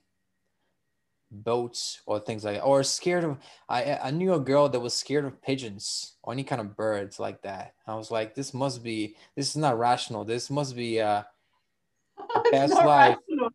boats 1.30 2.00
or 2.06 2.20
things 2.20 2.44
like 2.44 2.56
that, 2.56 2.62
or 2.62 2.84
scared 2.84 3.24
of. 3.24 3.38
I 3.68 3.96
I 3.96 4.10
knew 4.12 4.34
a 4.34 4.40
girl 4.40 4.68
that 4.68 4.78
was 4.78 4.94
scared 4.94 5.24
of 5.24 5.42
pigeons 5.42 6.14
or 6.22 6.32
any 6.32 6.44
kind 6.44 6.60
of 6.60 6.76
birds 6.76 7.18
like 7.18 7.42
that. 7.42 7.74
I 7.86 7.96
was 7.96 8.10
like, 8.10 8.34
this 8.34 8.54
must 8.54 8.82
be. 8.84 9.16
This 9.34 9.50
is 9.50 9.56
not 9.56 9.78
rational. 9.78 10.24
This 10.24 10.50
must 10.50 10.76
be 10.76 11.00
uh, 11.00 11.24
past 12.52 12.74
life. 12.74 13.16
Rational. 13.28 13.50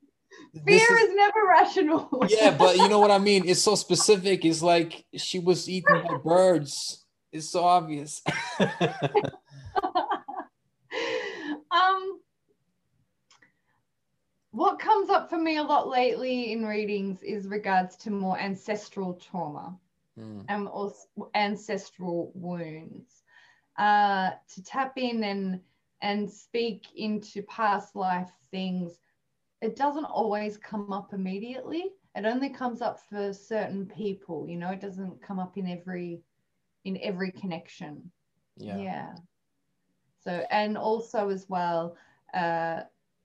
Fear 0.68 0.98
is, 0.98 1.10
is, 1.10 1.16
never 1.16 1.48
rational. 1.48 2.10
yeah, 2.28 2.56
but 2.56 2.76
you 2.76 2.90
know 2.90 3.00
what 3.00 3.10
I 3.10 3.18
mean. 3.30 3.48
It's 3.48 3.62
so 3.62 3.76
specific. 3.76 4.44
It's 4.44 4.62
like 4.62 5.06
she 5.16 5.40
was 5.40 5.70
eaten 5.70 6.04
by 6.04 6.18
birds 6.18 7.04
it's 7.34 7.50
so 7.50 7.64
obvious. 7.64 8.22
um, 8.60 8.70
what 14.54 14.78
comes 14.78 15.10
up 15.10 15.32
for 15.32 15.40
me 15.40 15.58
a 15.58 15.64
lot 15.64 15.88
lately 15.88 16.52
in 16.52 16.64
readings 16.64 17.24
is 17.24 17.48
regards 17.48 17.96
to 17.98 18.12
more 18.12 18.40
ancestral 18.40 19.16
trauma 19.16 19.76
mm. 20.18 20.46
and 20.48 20.68
also 20.68 21.08
ancestral 21.34 22.32
wounds. 22.36 23.24
Uh, 23.80 24.30
to 24.48 24.64
tap 24.64 24.94
in 24.98 25.24
and 25.24 25.60
and 26.02 26.30
speak 26.30 26.86
into 26.96 27.42
past 27.44 27.96
life 27.96 28.30
things, 28.52 29.00
it 29.64 29.76
doesn't 29.76 30.06
always 30.06 30.56
come 30.58 30.94
up 30.94 31.14
immediately. 31.14 31.86
It 32.16 32.26
only 32.26 32.50
comes 32.50 32.84
up 32.84 33.00
for 33.10 33.34
certain 33.34 33.88
people. 33.88 34.48
You 34.48 34.58
know, 34.58 34.70
it 34.70 34.82
doesn't 34.82 35.20
come 35.20 35.40
up 35.40 35.58
in 35.58 35.68
every 35.68 36.22
in 36.86 37.00
every 37.02 37.32
connection. 37.32 38.12
Yeah. 38.56 38.78
Yeah. 38.78 39.16
So, 40.24 40.46
and 40.52 40.78
also 40.78 41.30
as 41.30 41.50
well, 41.50 41.98
uh, 42.36 42.82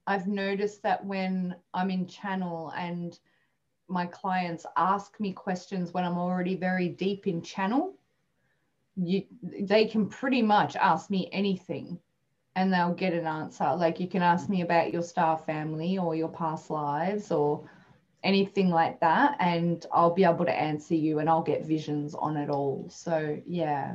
I've 0.08 0.26
noticed 0.26 0.82
that 0.84 1.04
when 1.04 1.54
I'm 1.74 1.90
in 1.90 2.06
channel 2.06 2.72
and 2.74 3.16
my 3.88 4.06
clients 4.06 4.64
ask 4.74 5.20
me 5.20 5.34
questions 5.34 5.92
when 5.92 6.02
I'm 6.02 6.16
already 6.16 6.56
very 6.56 6.88
deep 6.88 7.26
in 7.26 7.42
channel, 7.42 7.94
you, 8.96 9.24
they 9.42 9.84
can 9.84 10.08
pretty 10.08 10.40
much 10.40 10.76
ask 10.76 11.10
me 11.10 11.28
anything 11.30 11.98
and 12.56 12.72
they'll 12.72 12.94
get 12.94 13.12
an 13.12 13.26
answer. 13.26 13.74
Like 13.76 14.00
you 14.00 14.08
can 14.08 14.22
ask 14.22 14.48
me 14.48 14.62
about 14.62 14.94
your 14.94 15.02
star 15.02 15.36
family 15.36 15.98
or 15.98 16.16
your 16.16 16.30
past 16.30 16.70
lives 16.70 17.30
or 17.30 17.68
anything 18.24 18.70
like 18.70 18.98
that 19.00 19.36
and 19.40 19.84
I'll 19.92 20.14
be 20.14 20.24
able 20.24 20.46
to 20.46 20.58
answer 20.58 20.94
you 20.94 21.18
and 21.18 21.28
I'll 21.28 21.42
get 21.42 21.66
visions 21.66 22.14
on 22.14 22.38
it 22.38 22.48
all. 22.48 22.86
So 22.88 23.38
yeah. 23.46 23.94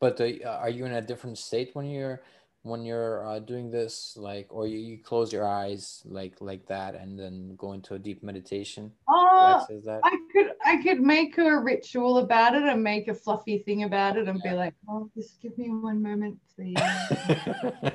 But 0.00 0.20
uh, 0.20 0.48
are 0.48 0.68
you 0.68 0.84
in 0.84 0.94
a 0.94 1.00
different 1.00 1.38
state 1.38 1.70
when 1.74 1.86
you're 1.86 2.22
when 2.66 2.84
you're 2.84 3.26
uh, 3.26 3.38
doing 3.38 3.70
this 3.70 4.16
like 4.16 4.46
or 4.50 4.66
you, 4.66 4.78
you 4.78 4.98
close 4.98 5.32
your 5.32 5.46
eyes 5.46 6.02
like 6.04 6.34
like 6.40 6.66
that 6.66 6.94
and 6.94 7.18
then 7.18 7.54
go 7.56 7.72
into 7.72 7.94
a 7.94 7.98
deep 7.98 8.22
meditation 8.22 8.90
uh, 9.08 9.64
i 10.04 10.16
could 10.32 10.52
i 10.64 10.76
could 10.82 11.00
make 11.00 11.38
a 11.38 11.58
ritual 11.58 12.18
about 12.18 12.54
it 12.54 12.62
and 12.62 12.82
make 12.82 13.08
a 13.08 13.14
fluffy 13.14 13.58
thing 13.58 13.84
about 13.84 14.16
it 14.16 14.28
and 14.28 14.40
yeah. 14.44 14.50
be 14.50 14.56
like 14.56 14.74
oh 14.88 15.08
just 15.14 15.40
give 15.40 15.56
me 15.56 15.68
one 15.70 16.02
moment 16.02 16.38
please 16.54 16.76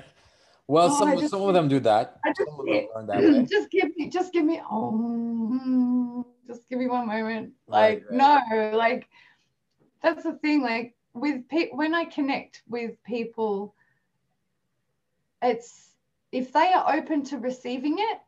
Well, 0.72 0.88
oh, 0.90 1.00
some 1.00 1.20
just, 1.20 1.32
some 1.32 1.42
of 1.42 1.54
them 1.54 1.68
do 1.68 1.82
that. 1.82 2.16
I 2.24 2.30
just, 2.30 2.50
that 3.08 3.48
just 3.52 3.70
give 3.72 3.90
me 3.98 4.10
just 4.10 4.32
give 4.32 4.46
me 4.46 4.62
oh 4.72 6.26
just 6.48 6.70
give 6.70 6.80
me 6.80 6.88
one 6.88 7.08
moment. 7.08 7.52
Like 7.68 8.04
right, 8.10 8.18
right. 8.18 8.72
no, 8.72 8.78
like 8.78 9.10
that's 10.02 10.24
the 10.24 10.34
thing. 10.36 10.62
Like 10.62 10.96
with 11.14 11.46
pe- 11.50 11.72
when 11.72 11.94
I 11.94 12.06
connect 12.06 12.64
with 12.70 12.92
people, 13.04 13.76
it's 15.42 15.92
if 16.32 16.54
they 16.54 16.72
are 16.74 16.96
open 16.96 17.24
to 17.26 17.38
receiving 17.38 17.98
it, 18.00 18.20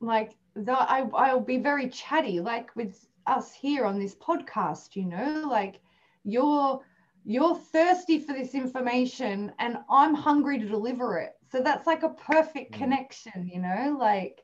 like 0.00 0.36
the, 0.54 0.72
I 0.72 1.08
I'll 1.14 1.40
be 1.40 1.58
very 1.58 1.88
chatty, 1.88 2.40
like 2.40 2.74
with 2.76 3.06
us 3.26 3.52
here 3.52 3.84
on 3.84 3.98
this 3.98 4.14
podcast. 4.14 4.96
You 4.96 5.06
know, 5.06 5.46
like 5.48 5.80
you're 6.24 6.80
you're 7.24 7.56
thirsty 7.56 8.18
for 8.18 8.32
this 8.32 8.54
information 8.54 9.52
and 9.58 9.76
I'm 9.90 10.14
hungry 10.14 10.58
to 10.58 10.66
deliver 10.66 11.18
it. 11.18 11.34
So 11.50 11.60
that's 11.60 11.86
like 11.86 12.02
a 12.02 12.10
perfect 12.10 12.72
mm. 12.72 12.78
connection, 12.78 13.50
you 13.52 13.60
know, 13.60 13.96
like 13.98 14.42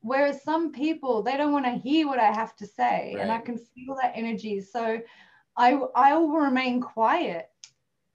whereas 0.00 0.42
some 0.42 0.72
people 0.72 1.22
they 1.22 1.36
don't 1.36 1.52
want 1.52 1.64
to 1.64 1.72
hear 1.72 2.06
what 2.06 2.18
I 2.18 2.32
have 2.32 2.56
to 2.56 2.66
say 2.66 3.12
right. 3.14 3.22
and 3.22 3.30
I 3.30 3.38
can 3.38 3.56
feel 3.56 3.96
that 4.02 4.12
energy. 4.14 4.60
So 4.60 5.00
I 5.56 5.78
I 5.94 6.16
will 6.16 6.30
remain 6.30 6.80
quiet. 6.80 7.50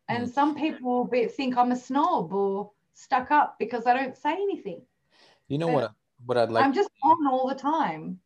And 0.10 0.28
mm. 0.28 0.34
some 0.34 0.56
people 0.56 0.92
will 0.92 1.06
be, 1.06 1.26
think 1.28 1.56
I'm 1.56 1.72
a 1.72 1.76
snob 1.76 2.34
or 2.34 2.72
stuck 2.94 3.32
up 3.32 3.56
because 3.60 3.86
I 3.86 3.94
don't 3.94 4.18
say 4.18 4.34
anything. 4.34 4.82
You 5.48 5.58
know 5.58 5.68
but 5.68 5.74
what 5.74 5.92
what 6.26 6.38
I'd 6.38 6.52
like 6.52 6.66
I'm 6.66 6.74
just 6.74 6.90
on 7.04 7.28
all 7.28 7.48
the 7.48 7.56
time. 7.56 8.20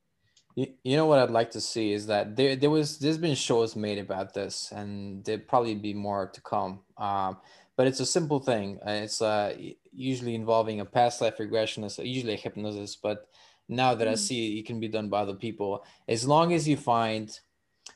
You, 0.56 0.68
you 0.84 0.98
know 0.98 1.06
what 1.06 1.20
I'd 1.20 1.32
like 1.32 1.52
to 1.52 1.62
see 1.62 1.94
is 1.94 2.08
that 2.08 2.36
there 2.36 2.56
there 2.56 2.70
was 2.70 3.00
there's 3.00 3.18
been 3.18 3.36
shows 3.36 3.76
made 3.76 4.00
about 4.00 4.34
this 4.34 4.72
and 4.72 5.24
there'd 5.24 5.48
probably 5.48 5.76
be 5.76 5.94
more 5.94 6.28
to 6.28 6.42
come. 6.42 6.80
Um, 6.98 7.38
but 7.76 7.88
it's 7.88 8.00
a 8.00 8.06
simple 8.06 8.40
thing. 8.40 8.80
It's 8.86 9.22
uh, 9.22 9.56
usually 9.92 10.36
involving 10.36 10.80
a 10.80 10.86
past 10.86 11.22
life 11.22 11.40
regression, 11.40 11.84
regressionist, 11.84 12.06
usually 12.06 12.34
a 12.34 12.38
hypnotist. 12.38 13.02
But 13.02 13.28
now 13.68 13.96
that 13.96 14.08
mm. 14.08 14.12
I 14.12 14.16
see 14.16 14.60
it 14.60 14.68
can 14.68 14.80
be 14.80 14.88
done 14.88 15.10
by 15.10 15.22
other 15.22 15.34
people, 15.34 15.84
as 16.08 16.28
long 16.28 16.54
as 16.54 16.68
you 16.68 16.78
find 16.78 17.38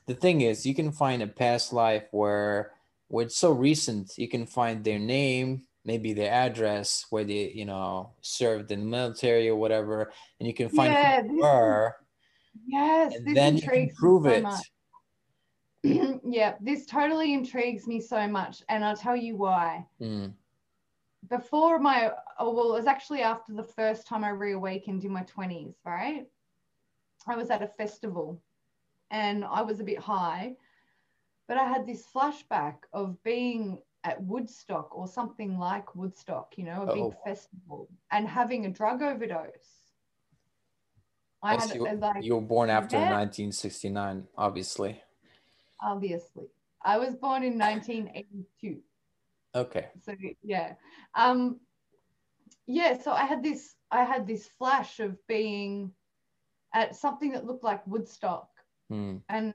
the 0.07 0.15
thing 0.15 0.41
is, 0.41 0.65
you 0.65 0.73
can 0.73 0.91
find 0.91 1.21
a 1.21 1.27
past 1.27 1.73
life 1.73 2.05
where 2.11 2.71
where 3.07 3.25
it's 3.25 3.37
so 3.37 3.51
recent, 3.51 4.17
you 4.17 4.27
can 4.27 4.45
find 4.45 4.83
their 4.83 4.99
name, 4.99 5.63
maybe 5.85 6.13
their 6.13 6.31
address, 6.31 7.05
where 7.09 7.23
they 7.23 7.51
you 7.53 7.65
know 7.65 8.11
served 8.21 8.71
in 8.71 8.81
the 8.81 8.85
military 8.85 9.49
or 9.49 9.55
whatever, 9.55 10.11
and 10.39 10.47
you 10.47 10.53
can 10.53 10.69
find 10.69 10.93
yeah, 10.93 11.21
who 11.21 11.27
they 11.27 11.33
were 11.35 11.95
Yes, 12.65 13.15
and 13.15 13.35
then 13.35 13.57
you 13.57 13.61
can 13.61 13.89
prove 13.95 14.23
so 14.23 14.59
it. 15.83 16.21
yeah, 16.25 16.55
this 16.59 16.85
totally 16.85 17.33
intrigues 17.33 17.87
me 17.87 18.01
so 18.01 18.27
much, 18.27 18.63
and 18.69 18.83
I'll 18.83 18.97
tell 18.97 19.15
you 19.15 19.35
why. 19.35 19.85
Mm. 20.01 20.33
Before 21.29 21.79
my, 21.79 22.11
oh, 22.39 22.53
well, 22.53 22.73
it 22.73 22.77
was 22.77 22.87
actually 22.87 23.21
after 23.21 23.53
the 23.53 23.63
first 23.63 24.07
time 24.07 24.23
I 24.23 24.29
reawakened 24.29 25.03
in 25.03 25.11
my 25.11 25.23
20s, 25.23 25.75
right? 25.85 26.25
I 27.27 27.35
was 27.35 27.49
at 27.49 27.61
a 27.61 27.67
festival 27.67 28.41
and 29.11 29.43
I 29.43 29.61
was 29.61 29.79
a 29.79 29.83
bit 29.83 29.99
high, 29.99 30.55
but 31.47 31.57
I 31.57 31.67
had 31.67 31.85
this 31.85 32.05
flashback 32.13 32.75
of 32.93 33.21
being 33.23 33.81
at 34.03 34.21
Woodstock 34.23 34.95
or 34.95 35.07
something 35.07 35.57
like 35.57 35.95
Woodstock, 35.95 36.53
you 36.57 36.65
know, 36.65 36.83
a 36.83 36.93
big 36.93 37.03
oh. 37.03 37.15
festival, 37.25 37.89
and 38.11 38.27
having 38.27 38.65
a 38.65 38.69
drug 38.69 39.01
overdose. 39.01 39.77
I 41.43 41.53
yes, 41.53 41.67
had 41.67 41.75
you, 41.75 41.95
like 41.95 42.23
you 42.23 42.35
were 42.35 42.41
born 42.41 42.69
after 42.69 42.97
yeah. 42.97 43.11
1969, 43.11 44.27
obviously. 44.37 45.01
Obviously, 45.81 46.47
I 46.83 46.97
was 46.97 47.15
born 47.15 47.43
in 47.43 47.57
1982. 47.57 48.79
Okay. 49.55 49.87
So 50.03 50.15
yeah, 50.43 50.73
um, 51.15 51.59
yeah. 52.65 52.99
So 53.01 53.11
I 53.11 53.25
had 53.25 53.43
this, 53.43 53.75
I 53.91 54.03
had 54.03 54.27
this 54.27 54.47
flash 54.57 54.99
of 54.99 55.15
being 55.27 55.91
at 56.73 56.95
something 56.95 57.31
that 57.31 57.45
looked 57.45 57.63
like 57.63 57.85
Woodstock, 57.87 58.49
hmm. 58.89 59.17
and 59.29 59.53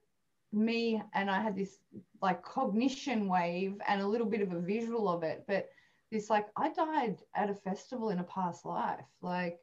me 0.52 1.02
and 1.14 1.30
I 1.30 1.40
had 1.40 1.56
this 1.56 1.78
like 2.20 2.42
cognition 2.42 3.28
wave 3.28 3.80
and 3.86 4.00
a 4.00 4.06
little 4.06 4.26
bit 4.26 4.42
of 4.42 4.52
a 4.52 4.60
visual 4.60 5.08
of 5.08 5.22
it, 5.22 5.44
but 5.46 5.68
this 6.10 6.28
like 6.30 6.48
I 6.56 6.70
died 6.72 7.18
at 7.34 7.50
a 7.50 7.54
festival 7.54 8.10
in 8.10 8.18
a 8.18 8.24
past 8.24 8.64
life, 8.66 9.04
like 9.22 9.58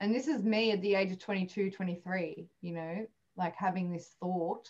and 0.00 0.14
this 0.14 0.26
is 0.26 0.42
me 0.42 0.72
at 0.72 0.80
the 0.80 0.94
age 0.94 1.12
of 1.12 1.18
22 1.18 1.70
23 1.70 2.48
you 2.62 2.72
know 2.72 3.06
like 3.36 3.54
having 3.56 3.92
this 3.92 4.16
thought. 4.18 4.68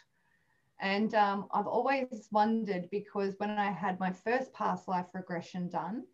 And 0.82 1.14
um, 1.14 1.46
i've 1.52 1.66
always 1.66 2.28
wondered 2.32 2.88
because 2.90 3.34
when 3.36 3.50
i 3.50 3.70
had 3.70 4.00
my 4.00 4.10
first 4.10 4.50
past 4.54 4.88
life 4.88 5.04
regression 5.12 5.68
done 5.68 6.04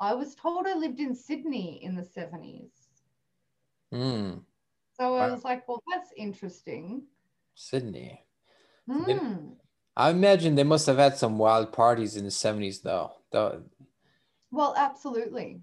i 0.00 0.14
was 0.14 0.34
told 0.34 0.66
i 0.66 0.74
lived 0.74 1.00
in 1.00 1.14
sydney 1.14 1.84
in 1.84 1.94
the 1.94 2.02
70s 2.02 2.70
mm. 3.92 4.40
so 4.98 5.16
i 5.16 5.30
was 5.30 5.44
like 5.44 5.68
well 5.68 5.82
that's 5.92 6.12
interesting. 6.16 7.02
Sydney 7.54 8.25
mm. 8.88 9.52
i 9.96 10.10
imagine 10.10 10.54
they 10.54 10.64
must 10.64 10.86
have 10.86 10.98
had 10.98 11.16
some 11.16 11.38
wild 11.38 11.72
parties 11.72 12.16
in 12.16 12.24
the 12.24 12.30
70s 12.30 12.82
though, 12.82 13.12
though. 13.32 13.62
well 14.50 14.74
absolutely 14.76 15.60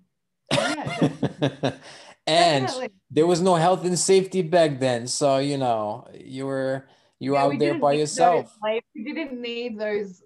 Yeah, 0.52 1.10
and 2.28 2.66
definitely. 2.68 2.90
there 3.10 3.26
was 3.28 3.42
no 3.42 3.56
health 3.56 3.84
and 3.86 3.98
safety 3.98 4.42
back 4.42 4.80
then, 4.80 5.08
so 5.08 5.38
you 5.40 5.58
know 5.58 6.08
you 6.14 6.46
were 6.46 6.86
you 7.20 7.34
Yeah, 7.34 7.44
out 7.44 7.60
there 7.60 7.80
by 7.80 7.94
yourself. 7.94 8.46
those 8.46 8.58
lab- 8.62 8.84
we 8.96 9.14
didn't 9.14 9.42
need 9.42 9.80
those 9.80 10.22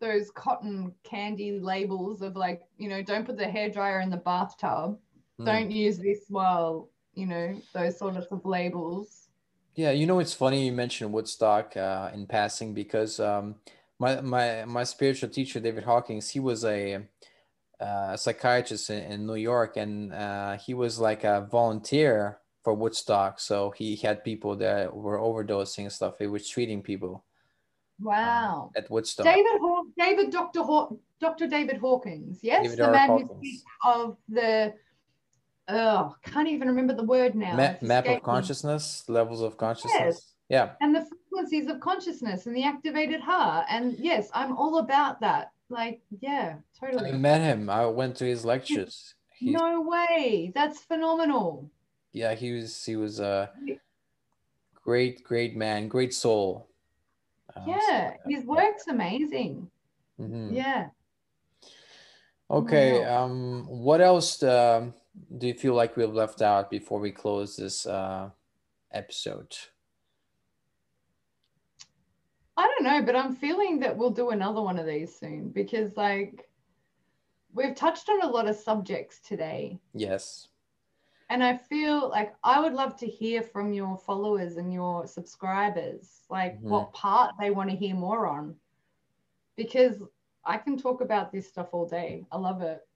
those 0.00 0.30
cotton 0.32 0.92
candy 1.02 1.52
labels 1.60 2.20
of 2.20 2.36
like, 2.36 2.62
you 2.76 2.88
know, 2.88 3.02
don't 3.02 3.24
put 3.24 3.38
the 3.38 3.44
hairdryer 3.44 4.02
in 4.02 4.10
the 4.10 4.16
bathtub. 4.18 4.98
Mm. 5.40 5.44
Don't 5.46 5.70
use 5.70 5.98
this 5.98 6.26
while, 6.28 6.90
you 7.14 7.26
know, 7.26 7.58
those 7.72 7.98
sort 7.98 8.16
of 8.16 8.44
labels. 8.44 9.23
Yeah, 9.76 9.90
you 9.90 10.06
know 10.06 10.20
it's 10.20 10.34
funny 10.34 10.66
you 10.66 10.72
mentioned 10.72 11.12
Woodstock 11.12 11.76
uh, 11.76 12.10
in 12.14 12.26
passing 12.26 12.74
because 12.74 13.18
um, 13.18 13.56
my 13.98 14.20
my 14.20 14.64
my 14.64 14.84
spiritual 14.84 15.28
teacher 15.30 15.58
David 15.60 15.84
Hawkins 15.84 16.30
he 16.30 16.38
was 16.40 16.64
a, 16.64 17.04
uh, 17.80 18.16
psychiatrist 18.16 18.90
in, 18.90 19.02
in 19.12 19.26
New 19.26 19.34
York 19.34 19.76
and 19.76 20.12
uh, 20.12 20.56
he 20.58 20.74
was 20.74 20.98
like 21.00 21.24
a 21.24 21.48
volunteer 21.50 22.38
for 22.62 22.72
Woodstock 22.72 23.40
so 23.40 23.72
he 23.76 23.96
had 23.96 24.22
people 24.22 24.54
that 24.56 24.94
were 24.94 25.18
overdosing 25.18 25.80
and 25.80 25.92
stuff 25.92 26.14
he 26.18 26.28
was 26.28 26.48
treating 26.48 26.80
people 26.82 27.24
uh, 28.00 28.06
Wow. 28.08 28.70
at 28.76 28.88
Woodstock 28.90 29.26
David 29.26 29.58
Haw- 29.60 29.84
David 29.98 30.30
Dr. 30.30 30.62
Haw- 30.62 30.90
Dr. 31.20 31.46
David 31.48 31.78
Hawkins, 31.78 32.38
yes, 32.42 32.62
David 32.62 32.78
the 32.78 32.86
R. 32.86 32.92
man 32.92 33.08
who 33.10 33.18
Hawkins. 33.18 33.38
speaks 33.38 33.62
of 33.84 34.16
the 34.28 34.74
oh, 35.68 36.14
can't 36.22 36.48
even 36.48 36.68
remember 36.68 36.94
the 36.94 37.04
word 37.04 37.34
now. 37.34 37.56
Ma- 37.56 37.74
map 37.80 38.06
of 38.06 38.14
me. 38.16 38.20
consciousness 38.20 39.04
levels 39.08 39.40
of 39.40 39.56
consciousness 39.56 40.34
yeah 40.50 40.72
and 40.82 40.94
the 40.94 41.04
frequencies 41.06 41.68
of 41.68 41.80
consciousness 41.80 42.46
and 42.46 42.54
the 42.54 42.62
activated 42.64 43.20
heart. 43.20 43.64
And 43.70 43.96
yes, 43.98 44.28
I'm 44.34 44.56
all 44.56 44.78
about 44.78 45.20
that. 45.20 45.52
Like, 45.70 46.02
yeah, 46.20 46.56
totally. 46.78 47.10
I 47.10 47.16
met 47.16 47.40
him 47.40 47.70
I 47.70 47.86
went 47.86 48.16
to 48.16 48.24
his 48.26 48.44
lectures 48.44 49.14
he's 49.38 49.54
No 49.54 49.80
way. 49.80 50.52
That's 50.54 50.80
phenomenal. 50.80 51.70
yeah 52.12 52.34
he 52.34 52.52
was 52.52 52.84
he 52.84 52.96
was 52.96 53.18
a 53.20 53.50
great 54.84 55.24
great 55.24 55.56
man 55.56 55.88
great 55.88 56.12
soul 56.14 56.68
Um, 57.56 57.64
so, 57.64 57.70
Yeah, 57.72 58.12
his 58.28 58.44
work's 58.44 58.86
amazing. 58.88 59.70
mhm. 60.20 60.54
Yeah. 60.54 60.88
Okay. 62.50 63.02
Um, 63.04 63.64
what 63.68 64.00
else 64.00 64.42
um, 64.42 64.92
do 65.38 65.46
you 65.46 65.54
feel 65.54 65.74
like 65.74 65.96
we've 65.96 66.12
left 66.12 66.42
out 66.42 66.70
before 66.70 67.00
we 67.00 67.10
close 67.10 67.56
this 67.56 67.86
uh, 67.86 68.30
episode? 68.92 69.56
I 72.56 72.66
don't 72.66 72.84
know, 72.84 73.02
but 73.02 73.16
I'm 73.16 73.34
feeling 73.34 73.80
that 73.80 73.96
we'll 73.96 74.10
do 74.10 74.30
another 74.30 74.62
one 74.62 74.78
of 74.78 74.86
these 74.86 75.14
soon 75.14 75.48
because, 75.48 75.96
like, 75.96 76.48
we've 77.52 77.74
touched 77.74 78.08
on 78.08 78.22
a 78.22 78.28
lot 78.28 78.48
of 78.48 78.56
subjects 78.56 79.20
today. 79.20 79.80
Yes. 79.92 80.48
And 81.30 81.42
I 81.42 81.56
feel 81.56 82.08
like 82.10 82.34
I 82.44 82.60
would 82.60 82.74
love 82.74 82.96
to 82.98 83.06
hear 83.06 83.42
from 83.42 83.72
your 83.72 83.96
followers 83.96 84.56
and 84.56 84.72
your 84.72 85.06
subscribers, 85.06 86.22
like 86.28 86.60
Mhm. 86.60 86.68
what 86.68 86.92
part 86.92 87.34
they 87.40 87.50
want 87.50 87.70
to 87.70 87.76
hear 87.76 87.94
more 87.94 88.26
on. 88.26 88.56
Because 89.56 90.02
I 90.44 90.58
can 90.58 90.76
talk 90.76 91.00
about 91.00 91.32
this 91.32 91.48
stuff 91.48 91.70
all 91.72 91.86
day. 91.86 92.26
I 92.30 92.38
love 92.38 92.60
it. 92.62 92.86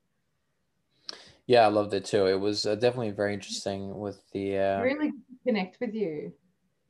Yeah, 1.49 1.65
I 1.65 1.69
loved 1.69 1.95
it 1.95 2.05
too. 2.05 2.27
It 2.27 2.39
was 2.39 2.67
uh, 2.67 2.75
definitely 2.75 3.11
very 3.11 3.33
interesting 3.33 3.99
with 3.99 4.21
the. 4.33 4.59
Uh, 4.59 4.83
Really 4.83 5.13
connect 5.47 5.81
with 5.81 5.95
you. 5.95 6.33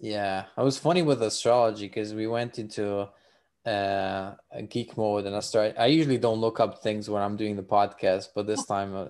yeah, 0.00 0.46
it 0.58 0.62
was 0.62 0.76
funny 0.76 1.02
with 1.02 1.22
astrology 1.22 1.86
because 1.86 2.12
we 2.12 2.26
went 2.26 2.58
into 2.58 3.08
uh, 3.64 4.34
a 4.50 4.62
geek 4.68 4.96
mode, 4.96 5.26
and 5.26 5.36
I 5.36 5.40
started. 5.40 5.80
I 5.80 5.86
usually 5.86 6.18
don't 6.18 6.40
look 6.40 6.58
up 6.58 6.82
things 6.82 7.08
when 7.08 7.22
I'm 7.22 7.36
doing 7.36 7.54
the 7.54 7.62
podcast, 7.62 8.30
but 8.34 8.48
this 8.48 8.66
time 8.66 8.96
uh, 8.96 9.06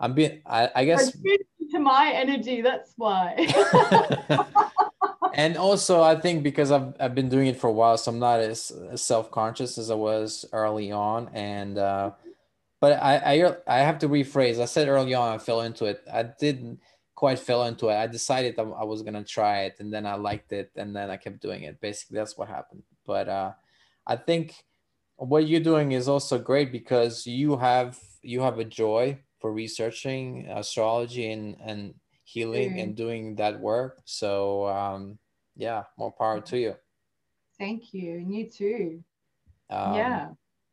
I'm 0.00 0.12
being. 0.12 0.42
I, 0.44 0.68
I 0.74 0.84
guess 0.84 1.12
to 1.12 1.78
my 1.78 2.10
energy, 2.12 2.60
that's 2.60 2.92
why. 2.96 3.36
and 5.34 5.56
also 5.56 6.02
I 6.02 6.16
think 6.16 6.42
because 6.42 6.72
I've, 6.72 6.94
I've 6.98 7.14
been 7.14 7.28
doing 7.28 7.46
it 7.46 7.60
for 7.60 7.68
a 7.68 7.72
while, 7.72 7.96
so 7.96 8.10
I'm 8.10 8.18
not 8.18 8.40
as, 8.40 8.72
as 8.90 9.02
self-conscious 9.02 9.78
as 9.78 9.88
I 9.88 9.94
was 9.94 10.44
early 10.52 10.90
on. 10.90 11.30
And 11.32 11.78
uh, 11.78 12.10
but 12.80 12.92
I, 13.02 13.44
I 13.44 13.56
I 13.66 13.78
have 13.80 13.98
to 14.00 14.08
rephrase. 14.08 14.60
I 14.60 14.64
said 14.64 14.88
early 14.88 15.14
on 15.14 15.34
I 15.34 15.38
fell 15.38 15.60
into 15.62 15.84
it. 15.86 16.02
I 16.12 16.22
didn't 16.24 16.80
quite 17.14 17.38
fell 17.38 17.64
into 17.64 17.88
it. 17.88 17.94
I 17.96 18.06
decided 18.06 18.58
I, 18.58 18.62
I 18.62 18.84
was 18.84 19.02
gonna 19.02 19.24
try 19.24 19.62
it, 19.64 19.76
and 19.80 19.92
then 19.92 20.06
I 20.06 20.14
liked 20.14 20.52
it, 20.52 20.70
and 20.76 20.94
then 20.96 21.10
I 21.10 21.16
kept 21.16 21.40
doing 21.40 21.62
it. 21.64 21.80
Basically, 21.80 22.16
that's 22.16 22.36
what 22.36 22.48
happened. 22.48 22.82
But 23.06 23.28
uh, 23.28 23.52
I 24.06 24.16
think 24.16 24.64
what 25.16 25.46
you're 25.46 25.60
doing 25.60 25.92
is 25.92 26.08
also 26.08 26.38
great 26.38 26.72
because 26.72 27.26
you 27.26 27.56
have 27.58 27.98
you 28.22 28.40
have 28.40 28.58
a 28.58 28.64
joy 28.64 29.18
for 29.38 29.52
researching 29.52 30.46
astrology 30.48 31.30
and 31.32 31.56
and 31.60 31.94
healing 32.24 32.74
Mm. 32.74 32.82
and 32.82 32.96
doing 32.96 33.34
that 33.36 33.58
work. 33.60 34.00
So 34.04 34.66
um, 34.68 35.18
yeah, 35.56 35.84
more 35.98 36.12
power 36.12 36.40
to 36.40 36.58
you. 36.58 36.74
Thank 37.58 37.92
you. 37.92 38.12
And 38.12 38.34
you 38.34 38.48
too. 38.48 39.04
Um, 39.68 39.94
yeah. 39.94 40.28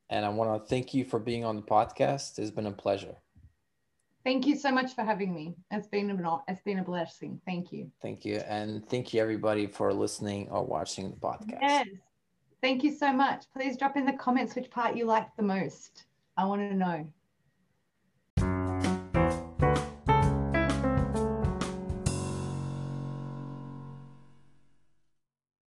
And 0.09 0.25
I 0.25 0.29
want 0.29 0.61
to 0.61 0.67
thank 0.69 0.93
you 0.93 1.03
for 1.03 1.19
being 1.19 1.43
on 1.43 1.55
the 1.55 1.61
podcast. 1.61 2.39
It's 2.39 2.51
been 2.51 2.67
a 2.67 2.71
pleasure. 2.71 3.15
Thank 4.23 4.45
you 4.45 4.57
so 4.57 4.71
much 4.71 4.93
for 4.93 5.03
having 5.03 5.33
me. 5.33 5.55
It's 5.71 5.87
been 5.87 6.09
an 6.09 6.25
it's 6.47 6.61
been 6.61 6.79
a 6.79 6.83
blessing. 6.83 7.39
Thank 7.45 7.71
you. 7.71 7.89
Thank 8.01 8.25
you. 8.25 8.37
And 8.47 8.87
thank 8.89 9.13
you, 9.13 9.21
everybody, 9.21 9.67
for 9.67 9.93
listening 9.93 10.49
or 10.49 10.65
watching 10.65 11.11
the 11.11 11.15
podcast. 11.15 11.59
Yes. 11.61 11.87
Thank 12.61 12.83
you 12.83 12.91
so 12.91 13.13
much. 13.13 13.45
Please 13.53 13.77
drop 13.77 13.95
in 13.95 14.05
the 14.05 14.13
comments 14.13 14.55
which 14.55 14.69
part 14.69 14.97
you 14.97 15.05
liked 15.05 15.37
the 15.37 15.43
most. 15.43 16.05
I 16.35 16.45
want 16.45 16.61
to 16.61 16.75
know. 16.75 17.07